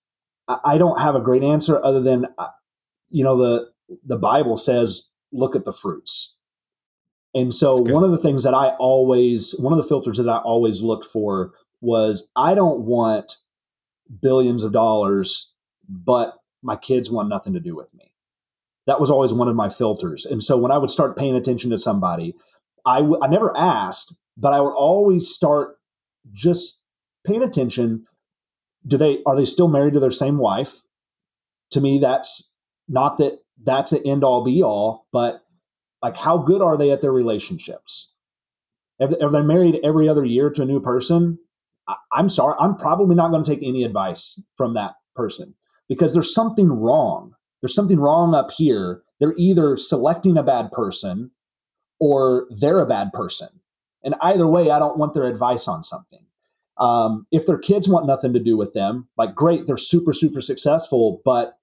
I 0.64 0.78
don't 0.78 1.00
have 1.00 1.14
a 1.14 1.20
great 1.20 1.42
answer 1.42 1.82
other 1.84 2.00
than, 2.00 2.26
uh, 2.38 2.48
you 3.10 3.22
know, 3.22 3.36
the, 3.36 3.66
the 4.06 4.16
Bible 4.16 4.56
says, 4.56 5.02
look 5.30 5.54
at 5.54 5.64
the 5.64 5.74
fruits. 5.74 6.37
And 7.34 7.54
so 7.54 7.74
one 7.74 8.04
of 8.04 8.10
the 8.10 8.18
things 8.18 8.44
that 8.44 8.54
I 8.54 8.68
always, 8.78 9.54
one 9.58 9.72
of 9.72 9.76
the 9.76 9.88
filters 9.88 10.18
that 10.18 10.28
I 10.28 10.38
always 10.38 10.80
looked 10.80 11.04
for 11.04 11.52
was 11.80 12.28
I 12.34 12.54
don't 12.54 12.80
want 12.80 13.36
billions 14.20 14.64
of 14.64 14.72
dollars, 14.72 15.52
but 15.88 16.34
my 16.62 16.76
kids 16.76 17.10
want 17.10 17.28
nothing 17.28 17.52
to 17.52 17.60
do 17.60 17.76
with 17.76 17.92
me 17.94 18.08
that 18.88 19.00
was 19.00 19.10
always 19.10 19.34
one 19.34 19.48
of 19.48 19.54
my 19.54 19.68
filters. 19.68 20.24
And 20.24 20.42
so 20.42 20.56
when 20.56 20.72
I 20.72 20.78
would 20.78 20.90
start 20.90 21.14
paying 21.14 21.36
attention 21.36 21.70
to 21.70 21.78
somebody, 21.78 22.34
I, 22.86 23.00
w- 23.00 23.18
I 23.22 23.26
never 23.26 23.54
asked, 23.54 24.14
but 24.38 24.54
I 24.54 24.62
would 24.62 24.72
always 24.72 25.28
start 25.28 25.76
just 26.32 26.80
paying 27.26 27.42
attention. 27.42 28.06
Do 28.86 28.96
they 28.96 29.22
are 29.26 29.36
they 29.36 29.44
still 29.44 29.68
married 29.68 29.92
to 29.92 30.00
their 30.00 30.10
same 30.10 30.38
wife? 30.38 30.80
To 31.72 31.82
me, 31.82 31.98
that's 31.98 32.50
not 32.88 33.18
that 33.18 33.40
that's 33.62 33.92
an 33.92 34.00
end 34.06 34.24
all 34.24 34.42
be 34.42 34.62
all, 34.62 35.06
but 35.12 35.42
like 36.02 36.16
how 36.16 36.38
good 36.38 36.62
are 36.62 36.76
they 36.76 36.90
at 36.90 37.00
their 37.00 37.12
relationships? 37.12 38.12
If, 38.98 39.18
they're 39.18 39.42
married 39.42 39.80
every 39.84 40.08
other 40.08 40.24
year 40.24 40.50
to 40.50 40.62
a 40.62 40.66
new 40.66 40.80
person, 40.80 41.38
I, 41.86 41.94
I'm 42.12 42.28
sorry, 42.28 42.54
I'm 42.58 42.76
probably 42.76 43.14
not 43.14 43.30
going 43.30 43.44
to 43.44 43.50
take 43.50 43.62
any 43.62 43.84
advice 43.84 44.40
from 44.56 44.74
that 44.74 44.94
person 45.14 45.54
because 45.88 46.12
there's 46.14 46.34
something 46.34 46.68
wrong. 46.68 47.34
There's 47.60 47.74
something 47.74 47.98
wrong 47.98 48.34
up 48.34 48.50
here. 48.50 49.02
They're 49.20 49.34
either 49.36 49.76
selecting 49.76 50.36
a 50.36 50.42
bad 50.42 50.70
person 50.72 51.30
or 51.98 52.46
they're 52.50 52.80
a 52.80 52.86
bad 52.86 53.12
person. 53.12 53.48
And 54.04 54.14
either 54.20 54.46
way, 54.46 54.70
I 54.70 54.78
don't 54.78 54.98
want 54.98 55.14
their 55.14 55.24
advice 55.24 55.66
on 55.66 55.82
something. 55.82 56.24
Um, 56.78 57.26
if 57.32 57.46
their 57.46 57.58
kids 57.58 57.88
want 57.88 58.06
nothing 58.06 58.32
to 58.32 58.38
do 58.38 58.56
with 58.56 58.72
them, 58.72 59.08
like 59.16 59.34
great, 59.34 59.66
they're 59.66 59.76
super, 59.76 60.12
super 60.12 60.40
successful, 60.40 61.20
but 61.24 61.58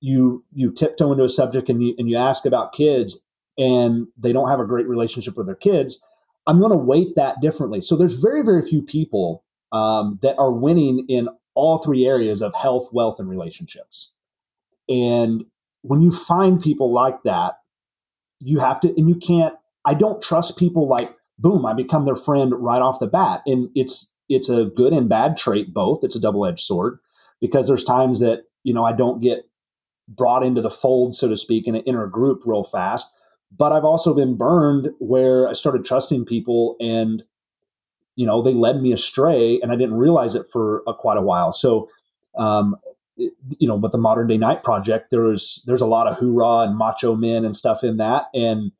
you 0.00 0.44
you 0.52 0.70
tiptoe 0.70 1.10
into 1.10 1.24
a 1.24 1.28
subject 1.28 1.68
and 1.68 1.82
you, 1.82 1.94
and 1.98 2.08
you 2.08 2.16
ask 2.16 2.44
about 2.46 2.72
kids 2.72 3.24
and 3.58 4.06
they 4.16 4.32
don't 4.32 4.48
have 4.48 4.60
a 4.60 4.66
great 4.66 4.88
relationship 4.88 5.36
with 5.36 5.46
their 5.46 5.56
kids, 5.56 6.00
I'm 6.46 6.60
going 6.60 6.72
to 6.72 6.78
weight 6.78 7.14
that 7.16 7.40
differently. 7.42 7.82
So 7.82 7.96
there's 7.96 8.14
very, 8.14 8.42
very 8.42 8.62
few 8.62 8.80
people 8.80 9.44
um, 9.72 10.18
that 10.22 10.38
are 10.38 10.52
winning 10.52 11.04
in 11.08 11.28
all 11.54 11.78
three 11.78 12.06
areas 12.06 12.40
of 12.40 12.54
health, 12.54 12.88
wealth, 12.92 13.18
and 13.18 13.28
relationships. 13.28 14.14
And 14.88 15.44
when 15.82 16.00
you 16.00 16.12
find 16.12 16.62
people 16.62 16.92
like 16.92 17.22
that, 17.24 17.54
you 18.38 18.60
have 18.60 18.80
to, 18.80 18.88
and 18.96 19.08
you 19.08 19.16
can't, 19.16 19.54
I 19.84 19.94
don't 19.94 20.22
trust 20.22 20.56
people 20.56 20.88
like, 20.88 21.14
boom, 21.38 21.66
I 21.66 21.74
become 21.74 22.04
their 22.04 22.16
friend 22.16 22.52
right 22.56 22.80
off 22.80 23.00
the 23.00 23.06
bat. 23.06 23.42
And 23.46 23.68
it's, 23.74 24.12
it's 24.28 24.48
a 24.48 24.66
good 24.66 24.92
and 24.92 25.08
bad 25.08 25.36
trait, 25.36 25.74
both. 25.74 26.00
It's 26.02 26.16
a 26.16 26.20
double 26.20 26.46
edged 26.46 26.60
sword 26.60 26.98
because 27.40 27.66
there's 27.66 27.84
times 27.84 28.20
that, 28.20 28.44
you 28.62 28.72
know, 28.72 28.84
I 28.84 28.92
don't 28.92 29.20
get 29.20 29.48
brought 30.08 30.42
into 30.42 30.62
the 30.62 30.70
fold, 30.70 31.14
so 31.14 31.28
to 31.28 31.36
speak, 31.36 31.66
in 31.66 31.74
an 31.74 31.82
inner 31.82 32.06
group 32.06 32.42
real 32.44 32.64
fast. 32.64 33.06
But 33.56 33.72
I've 33.72 33.84
also 33.84 34.14
been 34.14 34.36
burned 34.36 34.90
where 34.98 35.48
I 35.48 35.52
started 35.52 35.84
trusting 35.84 36.26
people 36.26 36.76
and, 36.80 37.24
you 38.14 38.26
know, 38.26 38.42
they 38.42 38.54
led 38.54 38.82
me 38.82 38.92
astray 38.92 39.58
and 39.62 39.72
I 39.72 39.76
didn't 39.76 39.96
realize 39.96 40.34
it 40.34 40.46
for 40.52 40.82
a, 40.86 40.94
quite 40.94 41.16
a 41.16 41.22
while. 41.22 41.52
So, 41.52 41.88
um, 42.36 42.76
it, 43.16 43.32
you 43.58 43.66
know, 43.66 43.76
with 43.76 43.92
the 43.92 43.98
modern 43.98 44.26
day 44.26 44.36
knight 44.36 44.62
project, 44.62 45.10
there's, 45.10 45.62
there's 45.66 45.80
a 45.80 45.86
lot 45.86 46.06
of 46.06 46.18
hoorah 46.18 46.68
and 46.68 46.76
macho 46.76 47.14
men 47.14 47.44
and 47.44 47.56
stuff 47.56 47.82
in 47.82 47.96
that. 47.96 48.26
And, 48.34 48.70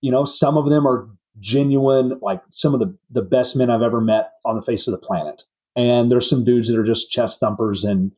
you 0.00 0.10
know, 0.10 0.24
some 0.24 0.56
of 0.56 0.66
them 0.68 0.86
are 0.86 1.08
genuine, 1.40 2.18
like 2.20 2.42
some 2.50 2.74
of 2.74 2.80
the, 2.80 2.94
the 3.10 3.22
best 3.22 3.56
men 3.56 3.70
I've 3.70 3.82
ever 3.82 4.00
met 4.00 4.32
on 4.44 4.54
the 4.54 4.62
face 4.62 4.86
of 4.86 4.92
the 4.92 5.04
planet. 5.04 5.42
And 5.74 6.12
there's 6.12 6.28
some 6.28 6.44
dudes 6.44 6.68
that 6.68 6.78
are 6.78 6.84
just 6.84 7.10
chest 7.10 7.40
thumpers 7.40 7.84
and 7.84 8.12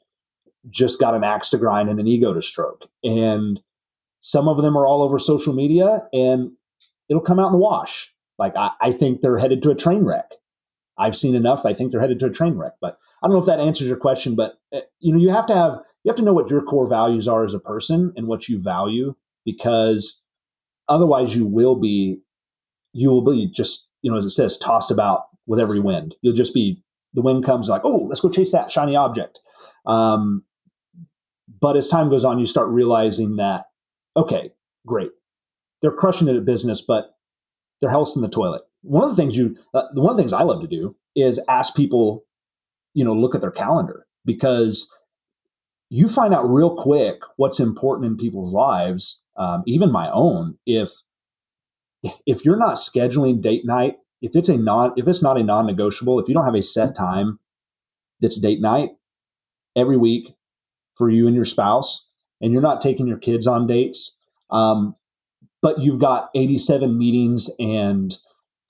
just 0.69 1.01
got 1.01 1.15
an 1.15 1.25
axe 1.25 1.49
to 1.51 1.59
grind 1.59 1.89
and 1.89 2.01
an 2.01 2.07
ego 2.07 2.35
to 2.35 2.43
stroke. 2.43 2.85
And 3.03 3.63
some 4.27 4.49
of 4.49 4.57
them 4.57 4.77
are 4.77 4.85
all 4.85 5.05
over 5.05 5.21
social 5.21 5.53
media 5.53 6.03
and 6.13 6.51
it'll 7.09 7.23
come 7.23 7.39
out 7.39 7.47
in 7.47 7.53
the 7.53 7.59
wash. 7.59 8.13
Like 8.41 8.55
I, 8.57 8.73
I 8.81 8.91
think 8.91 9.21
they're 9.21 9.39
headed 9.39 9.63
to 9.63 9.71
a 9.71 9.75
train 9.77 10.05
wreck. 10.05 10.33
I've 10.99 11.15
seen 11.15 11.37
enough. 11.37 11.65
I 11.65 11.73
think 11.73 11.93
they're 11.93 12.01
headed 12.01 12.19
to 12.19 12.27
a 12.27 12.33
train 12.33 12.57
wreck. 12.57 12.73
But 12.81 12.99
I 13.23 13.29
don't 13.29 13.35
know 13.35 13.39
if 13.39 13.47
that 13.47 13.61
answers 13.61 13.87
your 13.87 13.97
question. 13.97 14.35
But 14.35 14.59
uh, 14.75 14.81
you 14.99 15.13
know, 15.13 15.21
you 15.21 15.31
have 15.31 15.47
to 15.47 15.55
have 15.55 15.79
you 16.03 16.11
have 16.11 16.17
to 16.17 16.25
know 16.25 16.33
what 16.33 16.51
your 16.51 16.61
core 16.61 16.89
values 16.89 17.29
are 17.29 17.45
as 17.45 17.55
a 17.55 17.61
person 17.61 18.13
and 18.17 18.27
what 18.27 18.49
you 18.49 18.61
value, 18.61 19.15
because 19.45 20.21
otherwise 20.89 21.37
you 21.37 21.47
will 21.47 21.77
be 21.77 22.19
you 22.93 23.11
will 23.11 23.23
be 23.23 23.49
just 23.55 23.89
you 24.03 24.11
know 24.11 24.17
as 24.17 24.25
it 24.25 24.31
says 24.31 24.59
tossed 24.59 24.91
about 24.91 25.27
with 25.47 25.61
every 25.61 25.79
wind. 25.79 26.17
You'll 26.23 26.35
just 26.35 26.53
be 26.53 26.83
the 27.15 27.23
wind 27.23 27.45
comes 27.45 27.69
like 27.69 27.83
oh 27.85 28.07
let's 28.09 28.21
go 28.21 28.29
chase 28.29 28.51
that 28.51 28.73
shiny 28.73 28.97
object. 28.97 29.39
Um, 29.87 30.43
but 31.61 31.77
as 31.77 31.87
time 31.87 32.11
goes 32.11 32.25
on, 32.25 32.41
you 32.41 32.47
start 32.47 32.67
realizing 32.71 33.37
that 33.37 33.67
okay, 34.17 34.51
great, 34.87 35.11
they're 35.83 35.93
crushing 35.93 36.29
it 36.29 36.37
at 36.37 36.45
business, 36.45 36.81
but 36.81 37.17
their 37.81 37.91
health's 37.91 38.17
in 38.17 38.23
the 38.23 38.29
toilet. 38.29 38.63
One 38.83 39.05
of 39.05 39.11
the 39.11 39.17
things 39.17 39.37
you, 39.37 39.57
uh, 39.75 39.83
one 39.95 40.11
of 40.11 40.17
the 40.17 40.23
things 40.23 40.33
I 40.33 40.43
love 40.43 40.63
to 40.63 40.69
do 40.69 40.97
is 41.15 41.41
ask 41.49 41.75
people, 41.75 42.25
you 42.95 43.05
know, 43.05 43.15
look 43.15 43.35
at 43.35 43.41
their 43.41 43.51
calendar 43.51 44.07
because 44.25 44.91
you 45.89 46.09
find 46.09 46.35
out 46.35 46.51
real 46.51 46.75
quick 46.75 47.21
what's 47.37 47.61
important 47.61 48.07
in 48.07 48.17
people's 48.17 48.53
lives, 48.53 49.23
um, 49.37 49.63
even 49.67 49.93
my 49.93 50.11
own. 50.11 50.57
If 50.67 50.91
if 52.27 52.45
you're 52.45 52.59
not 52.59 52.77
scheduling 52.77 53.41
date 53.41 53.65
night, 53.65 53.97
if 54.23 54.35
it's 54.35 54.49
a 54.49 54.57
non, 54.57 54.93
if 54.97 55.07
it's 55.09 55.23
not 55.23 55.39
a 55.39 55.43
non-negotiable, 55.43 56.19
if 56.21 56.29
you 56.29 56.35
don't 56.35 56.45
have 56.45 56.55
a 56.55 56.63
set 56.63 56.95
time 56.95 57.39
that's 58.21 58.41
date 58.41 58.61
night 58.61 58.91
every 59.75 59.97
week 59.97 60.35
for 60.95 61.11
you 61.11 61.27
and 61.27 61.37
your 61.37 61.45
spouse, 61.45 62.09
and 62.41 62.53
you're 62.53 62.63
not 62.63 62.83
taking 62.83 63.07
your 63.07 63.19
kids 63.19 63.47
on 63.47 63.67
dates, 63.67 64.19
um, 64.51 64.95
but 65.63 65.81
you've 65.81 66.01
got 66.01 66.31
87 66.35 66.97
meetings 66.97 67.51
and 67.59 68.17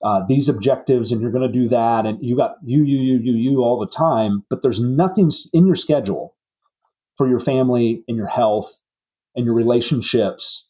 uh, 0.03 0.21
these 0.27 0.47
objectives, 0.47 1.11
and 1.11 1.21
you're 1.21 1.31
going 1.31 1.51
to 1.51 1.59
do 1.59 1.67
that, 1.69 2.05
and 2.05 2.19
you 2.21 2.35
got 2.35 2.57
you, 2.63 2.83
you, 2.83 2.99
you, 2.99 3.19
you, 3.19 3.33
you 3.33 3.63
all 3.63 3.79
the 3.79 3.87
time, 3.87 4.43
but 4.49 4.61
there's 4.61 4.79
nothing 4.79 5.31
in 5.53 5.65
your 5.65 5.75
schedule 5.75 6.35
for 7.15 7.27
your 7.27 7.39
family 7.39 8.03
and 8.07 8.15
your 8.15 8.27
health 8.27 8.81
and 9.35 9.45
your 9.45 9.55
relationships. 9.55 10.69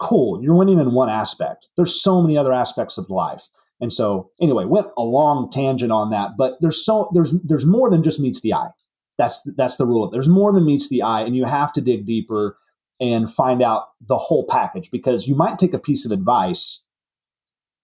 Cool, 0.00 0.42
you're 0.42 0.56
winning 0.56 0.80
in 0.80 0.92
one 0.92 1.08
aspect. 1.08 1.68
There's 1.76 2.02
so 2.02 2.20
many 2.20 2.36
other 2.36 2.52
aspects 2.52 2.98
of 2.98 3.08
life. 3.10 3.42
And 3.80 3.92
so, 3.92 4.30
anyway, 4.40 4.64
went 4.64 4.88
a 4.96 5.02
long 5.02 5.50
tangent 5.50 5.92
on 5.92 6.10
that, 6.10 6.30
but 6.36 6.56
there's 6.60 6.84
so 6.84 7.10
there's 7.12 7.32
there's 7.44 7.66
more 7.66 7.90
than 7.90 8.02
just 8.02 8.18
meets 8.18 8.40
the 8.40 8.54
eye. 8.54 8.70
That's 9.18 9.42
that's 9.56 9.76
the 9.76 9.86
rule. 9.86 10.10
There's 10.10 10.28
more 10.28 10.52
than 10.52 10.66
meets 10.66 10.88
the 10.88 11.02
eye, 11.02 11.22
and 11.22 11.36
you 11.36 11.44
have 11.44 11.72
to 11.74 11.80
dig 11.80 12.06
deeper 12.06 12.58
and 13.00 13.30
find 13.30 13.62
out 13.62 13.88
the 14.00 14.16
whole 14.16 14.46
package 14.48 14.90
because 14.90 15.26
you 15.26 15.34
might 15.34 15.58
take 15.58 15.74
a 15.74 15.78
piece 15.78 16.06
of 16.06 16.12
advice 16.12 16.86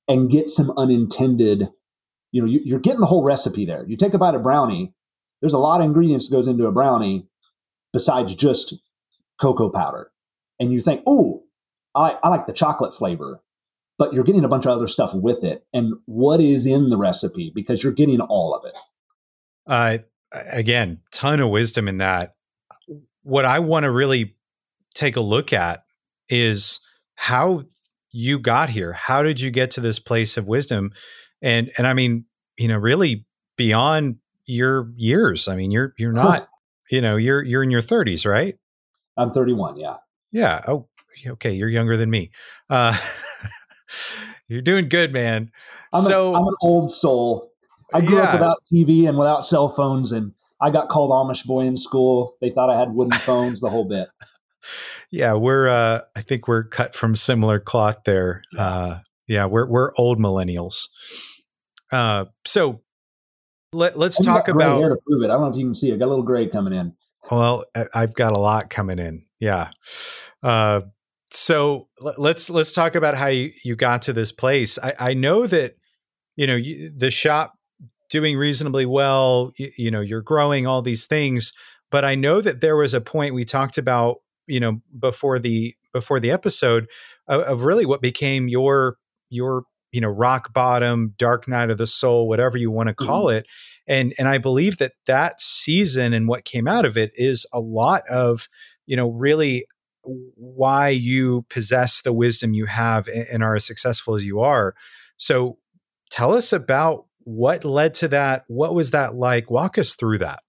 and 0.08 0.30
get 0.30 0.50
some 0.50 0.72
unintended. 0.76 1.68
You 2.32 2.42
know, 2.42 2.48
you, 2.48 2.76
are 2.76 2.80
getting 2.80 3.00
the 3.00 3.06
whole 3.06 3.22
recipe 3.24 3.66
there. 3.66 3.84
You 3.86 3.96
take 3.96 4.14
a 4.14 4.18
bite 4.18 4.34
of 4.34 4.42
brownie. 4.42 4.94
There's 5.40 5.52
a 5.52 5.58
lot 5.58 5.80
of 5.80 5.86
ingredients 5.86 6.28
that 6.28 6.36
goes 6.36 6.48
into 6.48 6.66
a 6.66 6.72
brownie 6.72 7.26
besides 7.92 8.34
just 8.34 8.74
cocoa 9.40 9.70
powder, 9.70 10.10
and 10.58 10.72
you 10.72 10.80
think, 10.80 11.02
oh, 11.06 11.42
I, 11.94 12.16
I 12.22 12.28
like 12.28 12.46
the 12.46 12.52
chocolate 12.52 12.94
flavor 12.94 13.42
but 14.02 14.12
you're 14.12 14.24
getting 14.24 14.44
a 14.44 14.48
bunch 14.48 14.66
of 14.66 14.76
other 14.76 14.88
stuff 14.88 15.14
with 15.14 15.44
it. 15.44 15.64
And 15.72 15.94
what 16.06 16.40
is 16.40 16.66
in 16.66 16.90
the 16.90 16.96
recipe? 16.96 17.52
Because 17.54 17.84
you're 17.84 17.92
getting 17.92 18.20
all 18.20 18.52
of 18.52 18.64
it. 18.64 18.74
Uh, 19.64 19.98
again, 20.32 21.00
ton 21.10 21.40
of 21.40 21.50
wisdom 21.50 21.88
in 21.88 21.98
that. 21.98 22.34
What 23.22 23.44
I 23.44 23.58
want 23.60 23.84
to 23.84 23.90
really 23.90 24.36
take 24.94 25.16
a 25.16 25.20
look 25.20 25.52
at 25.52 25.84
is 26.28 26.80
how 27.14 27.64
you 28.10 28.38
got 28.38 28.70
here. 28.70 28.92
How 28.92 29.22
did 29.22 29.40
you 29.40 29.50
get 29.50 29.70
to 29.72 29.80
this 29.80 29.98
place 29.98 30.36
of 30.36 30.46
wisdom? 30.46 30.92
And 31.40 31.70
and 31.78 31.86
I 31.86 31.94
mean, 31.94 32.24
you 32.58 32.68
know, 32.68 32.78
really 32.78 33.26
beyond 33.56 34.16
your 34.46 34.90
years. 34.96 35.48
I 35.48 35.56
mean, 35.56 35.70
you're 35.70 35.94
you're 35.98 36.12
not, 36.12 36.48
you 36.90 37.00
know, 37.00 37.16
you're 37.16 37.42
you're 37.42 37.62
in 37.62 37.70
your 37.70 37.82
30s, 37.82 38.28
right? 38.28 38.56
I'm 39.16 39.30
31, 39.30 39.76
yeah. 39.76 39.96
Yeah. 40.30 40.62
Oh, 40.66 40.88
okay, 41.26 41.52
you're 41.52 41.68
younger 41.68 41.96
than 41.96 42.10
me. 42.10 42.30
Uh 42.68 42.96
you're 44.48 44.62
doing 44.62 44.88
good, 44.88 45.12
man. 45.12 45.50
I'm 45.92 46.02
so 46.02 46.34
a, 46.34 46.38
I'm 46.38 46.46
an 46.46 46.54
old 46.62 46.90
soul. 46.90 47.51
I 47.94 48.00
grew 48.00 48.16
yeah. 48.16 48.22
up 48.22 48.32
without 48.34 48.62
TV 48.72 49.08
and 49.08 49.18
without 49.18 49.46
cell 49.46 49.68
phones, 49.68 50.12
and 50.12 50.32
I 50.60 50.70
got 50.70 50.88
called 50.88 51.10
Amish 51.10 51.44
boy 51.44 51.62
in 51.62 51.76
school. 51.76 52.36
They 52.40 52.50
thought 52.50 52.70
I 52.70 52.78
had 52.78 52.92
wooden 52.92 53.18
phones, 53.20 53.60
the 53.60 53.70
whole 53.70 53.88
bit. 53.88 54.08
Yeah, 55.10 55.34
we're. 55.34 55.68
Uh, 55.68 56.02
I 56.16 56.22
think 56.22 56.48
we're 56.48 56.64
cut 56.64 56.94
from 56.94 57.16
similar 57.16 57.60
cloth 57.60 57.98
there. 58.04 58.42
Yeah, 58.52 58.62
uh, 58.62 59.00
yeah 59.26 59.46
we're 59.46 59.66
we're 59.66 59.92
old 59.96 60.18
millennials. 60.18 60.88
Uh, 61.90 62.26
so 62.46 62.82
let, 63.72 63.96
us 63.96 64.16
talk 64.16 64.48
about. 64.48 64.78
Hair 64.78 64.90
to 64.90 64.96
prove 65.06 65.22
it. 65.22 65.26
I 65.26 65.34
don't 65.34 65.42
know 65.42 65.48
if 65.48 65.56
you 65.56 65.66
can 65.66 65.74
see. 65.74 65.92
I 65.92 65.96
got 65.96 66.06
a 66.06 66.08
little 66.08 66.24
gray 66.24 66.48
coming 66.48 66.72
in. 66.72 66.94
Well, 67.30 67.64
I've 67.94 68.14
got 68.14 68.32
a 68.32 68.38
lot 68.38 68.70
coming 68.70 68.98
in. 68.98 69.26
Yeah. 69.38 69.70
Uh, 70.42 70.82
so 71.30 71.88
let's 72.00 72.50
let's 72.50 72.74
talk 72.74 72.94
about 72.94 73.14
how 73.16 73.28
you, 73.28 73.52
you 73.64 73.74
got 73.74 74.02
to 74.02 74.12
this 74.12 74.32
place. 74.32 74.78
I, 74.78 74.94
I 74.98 75.14
know 75.14 75.46
that 75.46 75.76
you 76.36 76.46
know 76.46 76.56
you, 76.56 76.90
the 76.90 77.10
shop 77.10 77.54
doing 78.12 78.36
reasonably 78.36 78.86
well. 78.86 79.52
You, 79.56 79.70
you 79.76 79.90
know, 79.90 80.00
you're 80.00 80.22
growing 80.22 80.66
all 80.66 80.82
these 80.82 81.06
things, 81.06 81.52
but 81.90 82.04
I 82.04 82.14
know 82.14 82.40
that 82.40 82.60
there 82.60 82.76
was 82.76 82.94
a 82.94 83.00
point 83.00 83.34
we 83.34 83.44
talked 83.44 83.78
about, 83.78 84.18
you 84.46 84.60
know, 84.60 84.80
before 84.96 85.38
the 85.38 85.74
before 85.92 86.20
the 86.20 86.30
episode 86.30 86.88
of, 87.26 87.40
of 87.42 87.64
really 87.64 87.86
what 87.86 88.02
became 88.02 88.48
your 88.48 88.98
your 89.30 89.64
you 89.90 90.00
know 90.00 90.08
rock 90.08 90.52
bottom, 90.52 91.14
dark 91.16 91.48
night 91.48 91.70
of 91.70 91.78
the 91.78 91.86
soul, 91.86 92.28
whatever 92.28 92.58
you 92.58 92.70
want 92.70 92.88
to 92.88 92.94
call 92.94 93.26
mm-hmm. 93.26 93.38
it. 93.38 93.46
And 93.88 94.12
and 94.18 94.28
I 94.28 94.38
believe 94.38 94.76
that 94.76 94.92
that 95.06 95.40
season 95.40 96.12
and 96.12 96.28
what 96.28 96.44
came 96.44 96.68
out 96.68 96.84
of 96.84 96.96
it 96.96 97.12
is 97.14 97.46
a 97.52 97.60
lot 97.60 98.02
of 98.08 98.46
you 98.86 98.96
know 98.96 99.10
really 99.10 99.64
why 100.04 100.88
you 100.88 101.46
possess 101.48 102.02
the 102.02 102.12
wisdom 102.12 102.52
you 102.52 102.66
have 102.66 103.08
and 103.08 103.42
are 103.42 103.54
as 103.54 103.64
successful 103.64 104.14
as 104.14 104.24
you 104.24 104.40
are. 104.40 104.74
So 105.16 105.58
tell 106.10 106.34
us 106.34 106.52
about 106.52 107.06
what 107.24 107.64
led 107.64 107.94
to 107.94 108.08
that? 108.08 108.44
What 108.48 108.74
was 108.74 108.90
that 108.90 109.14
like? 109.14 109.50
Walk 109.50 109.78
us 109.78 109.94
through 109.94 110.18
that. 110.18 110.40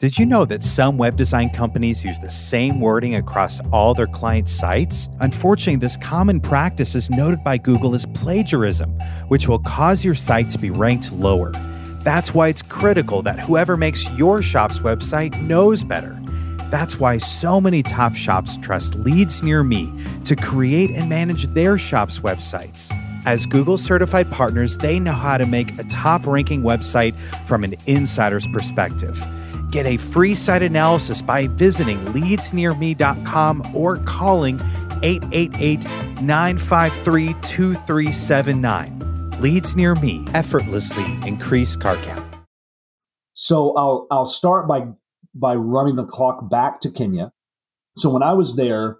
Did 0.00 0.18
you 0.18 0.26
know 0.26 0.44
that 0.46 0.64
some 0.64 0.98
web 0.98 1.16
design 1.16 1.50
companies 1.50 2.04
use 2.04 2.18
the 2.18 2.30
same 2.30 2.80
wording 2.80 3.14
across 3.14 3.60
all 3.70 3.94
their 3.94 4.08
client 4.08 4.48
sites? 4.48 5.08
Unfortunately, 5.20 5.76
this 5.76 5.96
common 5.98 6.40
practice 6.40 6.96
is 6.96 7.08
noted 7.08 7.44
by 7.44 7.56
Google 7.56 7.94
as 7.94 8.04
plagiarism, 8.06 8.90
which 9.28 9.46
will 9.46 9.60
cause 9.60 10.04
your 10.04 10.16
site 10.16 10.50
to 10.50 10.58
be 10.58 10.70
ranked 10.70 11.12
lower. 11.12 11.52
That's 12.00 12.34
why 12.34 12.48
it's 12.48 12.62
critical 12.62 13.22
that 13.22 13.38
whoever 13.38 13.76
makes 13.76 14.10
your 14.14 14.42
shop's 14.42 14.80
website 14.80 15.40
knows 15.40 15.84
better. 15.84 16.18
That's 16.68 16.98
why 16.98 17.18
so 17.18 17.60
many 17.60 17.84
top 17.84 18.16
shops 18.16 18.56
trust 18.56 18.96
Leads 18.96 19.40
Near 19.40 19.62
Me 19.62 19.92
to 20.24 20.34
create 20.34 20.90
and 20.90 21.08
manage 21.08 21.44
their 21.54 21.78
shop's 21.78 22.18
websites. 22.18 22.90
As 23.24 23.46
Google 23.46 23.78
certified 23.78 24.30
partners, 24.30 24.76
they 24.78 24.98
know 24.98 25.12
how 25.12 25.38
to 25.38 25.46
make 25.46 25.78
a 25.78 25.84
top 25.84 26.26
ranking 26.26 26.62
website 26.62 27.16
from 27.46 27.62
an 27.62 27.76
insider's 27.86 28.46
perspective. 28.48 29.22
Get 29.70 29.86
a 29.86 29.96
free 29.96 30.34
site 30.34 30.62
analysis 30.62 31.22
by 31.22 31.46
visiting 31.46 31.98
leadsnearme.com 32.06 33.74
or 33.74 33.96
calling 33.98 34.60
888 35.02 35.84
953 36.20 37.34
2379. 37.42 39.40
Leads 39.40 39.74
Near 39.74 39.94
Me 39.96 40.26
effortlessly 40.34 41.04
increase 41.26 41.74
car 41.76 41.96
count. 41.96 42.24
So 43.34 43.74
I'll 43.76 44.06
I'll 44.10 44.26
start 44.26 44.68
by 44.68 44.88
by 45.34 45.54
running 45.54 45.96
the 45.96 46.04
clock 46.04 46.48
back 46.50 46.80
to 46.82 46.90
Kenya. 46.90 47.32
So 47.96 48.10
when 48.10 48.22
I 48.22 48.34
was 48.34 48.56
there, 48.56 48.98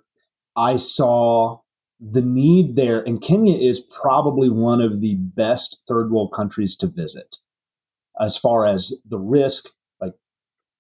I 0.57 0.77
saw 0.77 1.62
the 2.11 2.23
need 2.23 2.75
there, 2.75 3.01
and 3.01 3.23
Kenya 3.23 3.57
is 3.57 3.81
probably 3.81 4.51
one 4.51 4.81
of 4.81 5.01
the 5.01 5.15
best 5.15 5.83
third 5.87 6.11
world 6.11 6.33
countries 6.35 6.75
to 6.77 6.89
visit 6.89 7.37
as 8.21 8.37
far 8.37 8.67
as 8.67 8.93
the 9.09 9.19
risk 9.19 9.67
Like, 10.01 10.15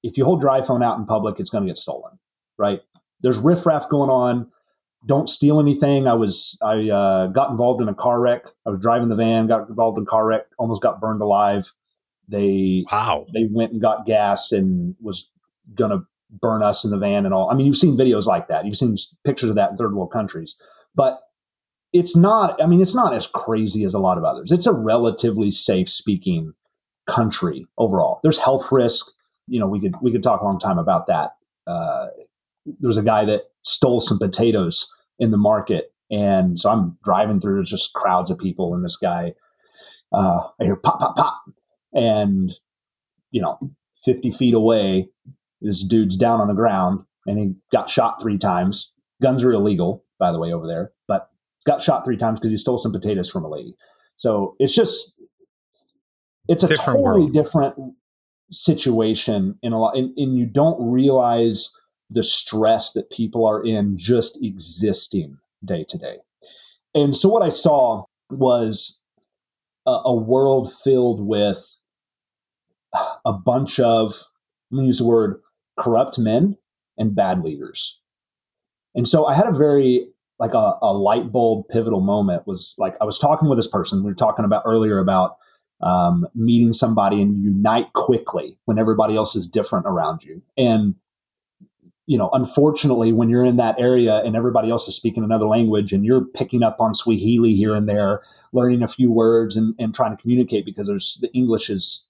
if 0.02 0.16
you 0.18 0.24
hold 0.24 0.42
your 0.42 0.50
iPhone 0.50 0.84
out 0.84 0.98
in 0.98 1.06
public, 1.06 1.38
it's 1.38 1.48
going 1.48 1.64
to 1.64 1.68
get 1.68 1.76
stolen, 1.76 2.18
right? 2.58 2.80
There's 3.20 3.38
riffraff 3.38 3.88
going 3.88 4.10
on. 4.10 4.50
Don't 5.06 5.28
steal 5.28 5.60
anything. 5.60 6.06
I 6.08 6.14
was 6.14 6.58
I 6.62 6.88
uh, 6.88 7.26
got 7.28 7.50
involved 7.50 7.82
in 7.82 7.88
a 7.88 7.94
car 7.94 8.20
wreck. 8.20 8.46
I 8.66 8.70
was 8.70 8.78
driving 8.80 9.08
the 9.08 9.16
van, 9.16 9.46
got 9.46 9.68
involved 9.68 9.98
in 9.98 10.04
a 10.04 10.06
car 10.06 10.26
wreck, 10.26 10.42
almost 10.58 10.82
got 10.82 11.00
burned 11.00 11.22
alive. 11.22 11.72
They 12.28 12.84
wow. 12.90 13.26
They 13.32 13.48
went 13.50 13.72
and 13.72 13.80
got 13.80 14.06
gas 14.06 14.52
and 14.52 14.94
was 15.00 15.28
gonna 15.74 16.04
burn 16.40 16.62
us 16.62 16.84
in 16.84 16.90
the 16.90 16.98
van 16.98 17.24
and 17.24 17.34
all. 17.34 17.50
I 17.50 17.54
mean, 17.54 17.66
you've 17.66 17.76
seen 17.76 17.96
videos 17.96 18.26
like 18.26 18.48
that. 18.48 18.64
You've 18.64 18.76
seen 18.76 18.96
pictures 19.24 19.50
of 19.50 19.56
that 19.56 19.72
in 19.72 19.76
third 19.76 19.94
world 19.94 20.12
countries, 20.12 20.56
but 20.94 21.20
it's 21.92 22.16
not. 22.16 22.60
I 22.62 22.66
mean, 22.66 22.80
it's 22.80 22.94
not 22.94 23.14
as 23.14 23.26
crazy 23.26 23.84
as 23.84 23.94
a 23.94 23.98
lot 23.98 24.18
of 24.18 24.24
others. 24.24 24.52
It's 24.52 24.66
a 24.66 24.72
relatively 24.72 25.50
safe 25.50 25.88
speaking 25.88 26.52
country 27.06 27.66
overall. 27.78 28.20
There's 28.22 28.38
health 28.38 28.70
risk 28.70 29.06
you 29.46 29.60
know, 29.60 29.66
we 29.66 29.80
could 29.80 29.94
we 30.00 30.12
could 30.12 30.22
talk 30.22 30.40
a 30.40 30.44
long 30.44 30.58
time 30.58 30.78
about 30.78 31.06
that. 31.08 31.32
Uh, 31.66 32.06
there 32.64 32.88
was 32.88 32.98
a 32.98 33.02
guy 33.02 33.24
that 33.24 33.42
stole 33.62 34.00
some 34.00 34.18
potatoes 34.18 34.88
in 35.18 35.30
the 35.30 35.36
market, 35.36 35.92
and 36.10 36.58
so 36.58 36.70
I'm 36.70 36.96
driving 37.04 37.40
through. 37.40 37.54
There's 37.54 37.70
just 37.70 37.92
crowds 37.92 38.30
of 38.30 38.38
people, 38.38 38.74
and 38.74 38.84
this 38.84 38.96
guy, 38.96 39.34
uh, 40.12 40.42
I 40.60 40.64
hear 40.64 40.76
pop, 40.76 41.00
pop, 41.00 41.16
pop, 41.16 41.42
and 41.92 42.52
you 43.30 43.40
know, 43.40 43.58
50 44.04 44.30
feet 44.30 44.54
away, 44.54 45.08
this 45.60 45.82
dude's 45.82 46.16
down 46.16 46.40
on 46.40 46.48
the 46.48 46.54
ground, 46.54 47.00
and 47.26 47.38
he 47.38 47.54
got 47.72 47.88
shot 47.88 48.20
three 48.20 48.38
times. 48.38 48.92
Guns 49.22 49.42
are 49.42 49.52
illegal, 49.52 50.01
by 50.22 50.30
the 50.30 50.38
way, 50.38 50.52
over 50.52 50.68
there, 50.68 50.92
but 51.08 51.28
got 51.66 51.82
shot 51.82 52.04
three 52.04 52.16
times 52.16 52.38
because 52.38 52.52
he 52.52 52.56
stole 52.56 52.78
some 52.78 52.92
potatoes 52.92 53.28
from 53.28 53.44
a 53.44 53.48
lady. 53.48 53.74
So 54.16 54.54
it's 54.60 54.72
just 54.72 55.20
it's 56.46 56.62
a 56.62 56.68
different 56.68 57.00
totally 57.00 57.22
world. 57.22 57.32
different 57.32 57.74
situation 58.52 59.58
in 59.62 59.72
a 59.72 59.80
lot, 59.80 59.96
and, 59.96 60.16
and 60.16 60.38
you 60.38 60.46
don't 60.46 60.78
realize 60.92 61.68
the 62.08 62.22
stress 62.22 62.92
that 62.92 63.10
people 63.10 63.44
are 63.44 63.64
in 63.64 63.98
just 63.98 64.38
existing 64.44 65.38
day 65.64 65.84
to 65.88 65.98
day. 65.98 66.18
And 66.94 67.16
so 67.16 67.28
what 67.28 67.42
I 67.42 67.50
saw 67.50 68.04
was 68.30 69.02
a, 69.86 69.98
a 70.04 70.14
world 70.14 70.72
filled 70.84 71.26
with 71.26 71.78
a 73.24 73.32
bunch 73.32 73.80
of, 73.80 74.14
I'm 74.70 74.76
going 74.76 74.84
to 74.84 74.86
use 74.86 74.98
the 74.98 75.06
word 75.06 75.40
corrupt 75.78 76.18
men 76.18 76.56
and 76.96 77.16
bad 77.16 77.42
leaders. 77.42 77.98
And 78.94 79.08
so 79.08 79.26
I 79.26 79.34
had 79.34 79.46
a 79.46 79.52
very 79.52 80.06
like 80.38 80.54
a, 80.54 80.76
a 80.82 80.92
light 80.92 81.30
bulb 81.30 81.68
pivotal 81.68 82.00
moment 82.00 82.46
was 82.46 82.74
like 82.76 82.96
I 83.00 83.04
was 83.04 83.18
talking 83.18 83.48
with 83.48 83.58
this 83.58 83.68
person. 83.68 84.02
We 84.02 84.10
were 84.10 84.14
talking 84.14 84.44
about 84.44 84.64
earlier 84.66 84.98
about 84.98 85.36
um, 85.82 86.26
meeting 86.34 86.72
somebody 86.72 87.20
and 87.20 87.42
unite 87.42 87.92
quickly 87.92 88.58
when 88.64 88.78
everybody 88.78 89.16
else 89.16 89.34
is 89.34 89.46
different 89.46 89.86
around 89.86 90.22
you. 90.22 90.42
And, 90.56 90.94
you 92.06 92.16
know, 92.16 92.30
unfortunately, 92.32 93.12
when 93.12 93.28
you're 93.28 93.44
in 93.44 93.56
that 93.56 93.76
area 93.78 94.22
and 94.24 94.36
everybody 94.36 94.70
else 94.70 94.86
is 94.88 94.94
speaking 94.94 95.24
another 95.24 95.46
language 95.46 95.92
and 95.92 96.04
you're 96.04 96.24
picking 96.24 96.62
up 96.62 96.80
on 96.80 96.94
Swahili 96.94 97.54
here 97.54 97.74
and 97.74 97.88
there, 97.88 98.22
learning 98.52 98.82
a 98.82 98.88
few 98.88 99.10
words 99.10 99.56
and, 99.56 99.74
and 99.78 99.94
trying 99.94 100.16
to 100.16 100.20
communicate 100.20 100.64
because 100.64 100.86
there's 100.86 101.18
the 101.20 101.32
English 101.32 101.68
is 101.68 102.06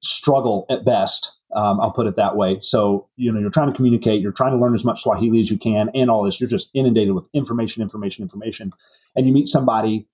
struggle 0.00 0.66
at 0.70 0.84
best. 0.84 1.32
Um, 1.54 1.80
I'll 1.80 1.90
put 1.90 2.06
it 2.06 2.16
that 2.16 2.36
way. 2.36 2.58
So, 2.60 3.08
you 3.16 3.32
know, 3.32 3.40
you're 3.40 3.50
trying 3.50 3.70
to 3.70 3.76
communicate, 3.76 4.22
you're 4.22 4.32
trying 4.32 4.52
to 4.52 4.58
learn 4.58 4.74
as 4.74 4.84
much 4.84 5.02
Swahili 5.02 5.40
as 5.40 5.50
you 5.50 5.58
can 5.58 5.90
and 5.94 6.10
all 6.10 6.24
this. 6.24 6.40
You're 6.40 6.50
just 6.50 6.70
inundated 6.74 7.14
with 7.14 7.28
information, 7.32 7.82
information, 7.82 8.22
information. 8.22 8.72
And 9.16 9.26
you 9.26 9.32
meet 9.32 9.48
somebody 9.48 10.06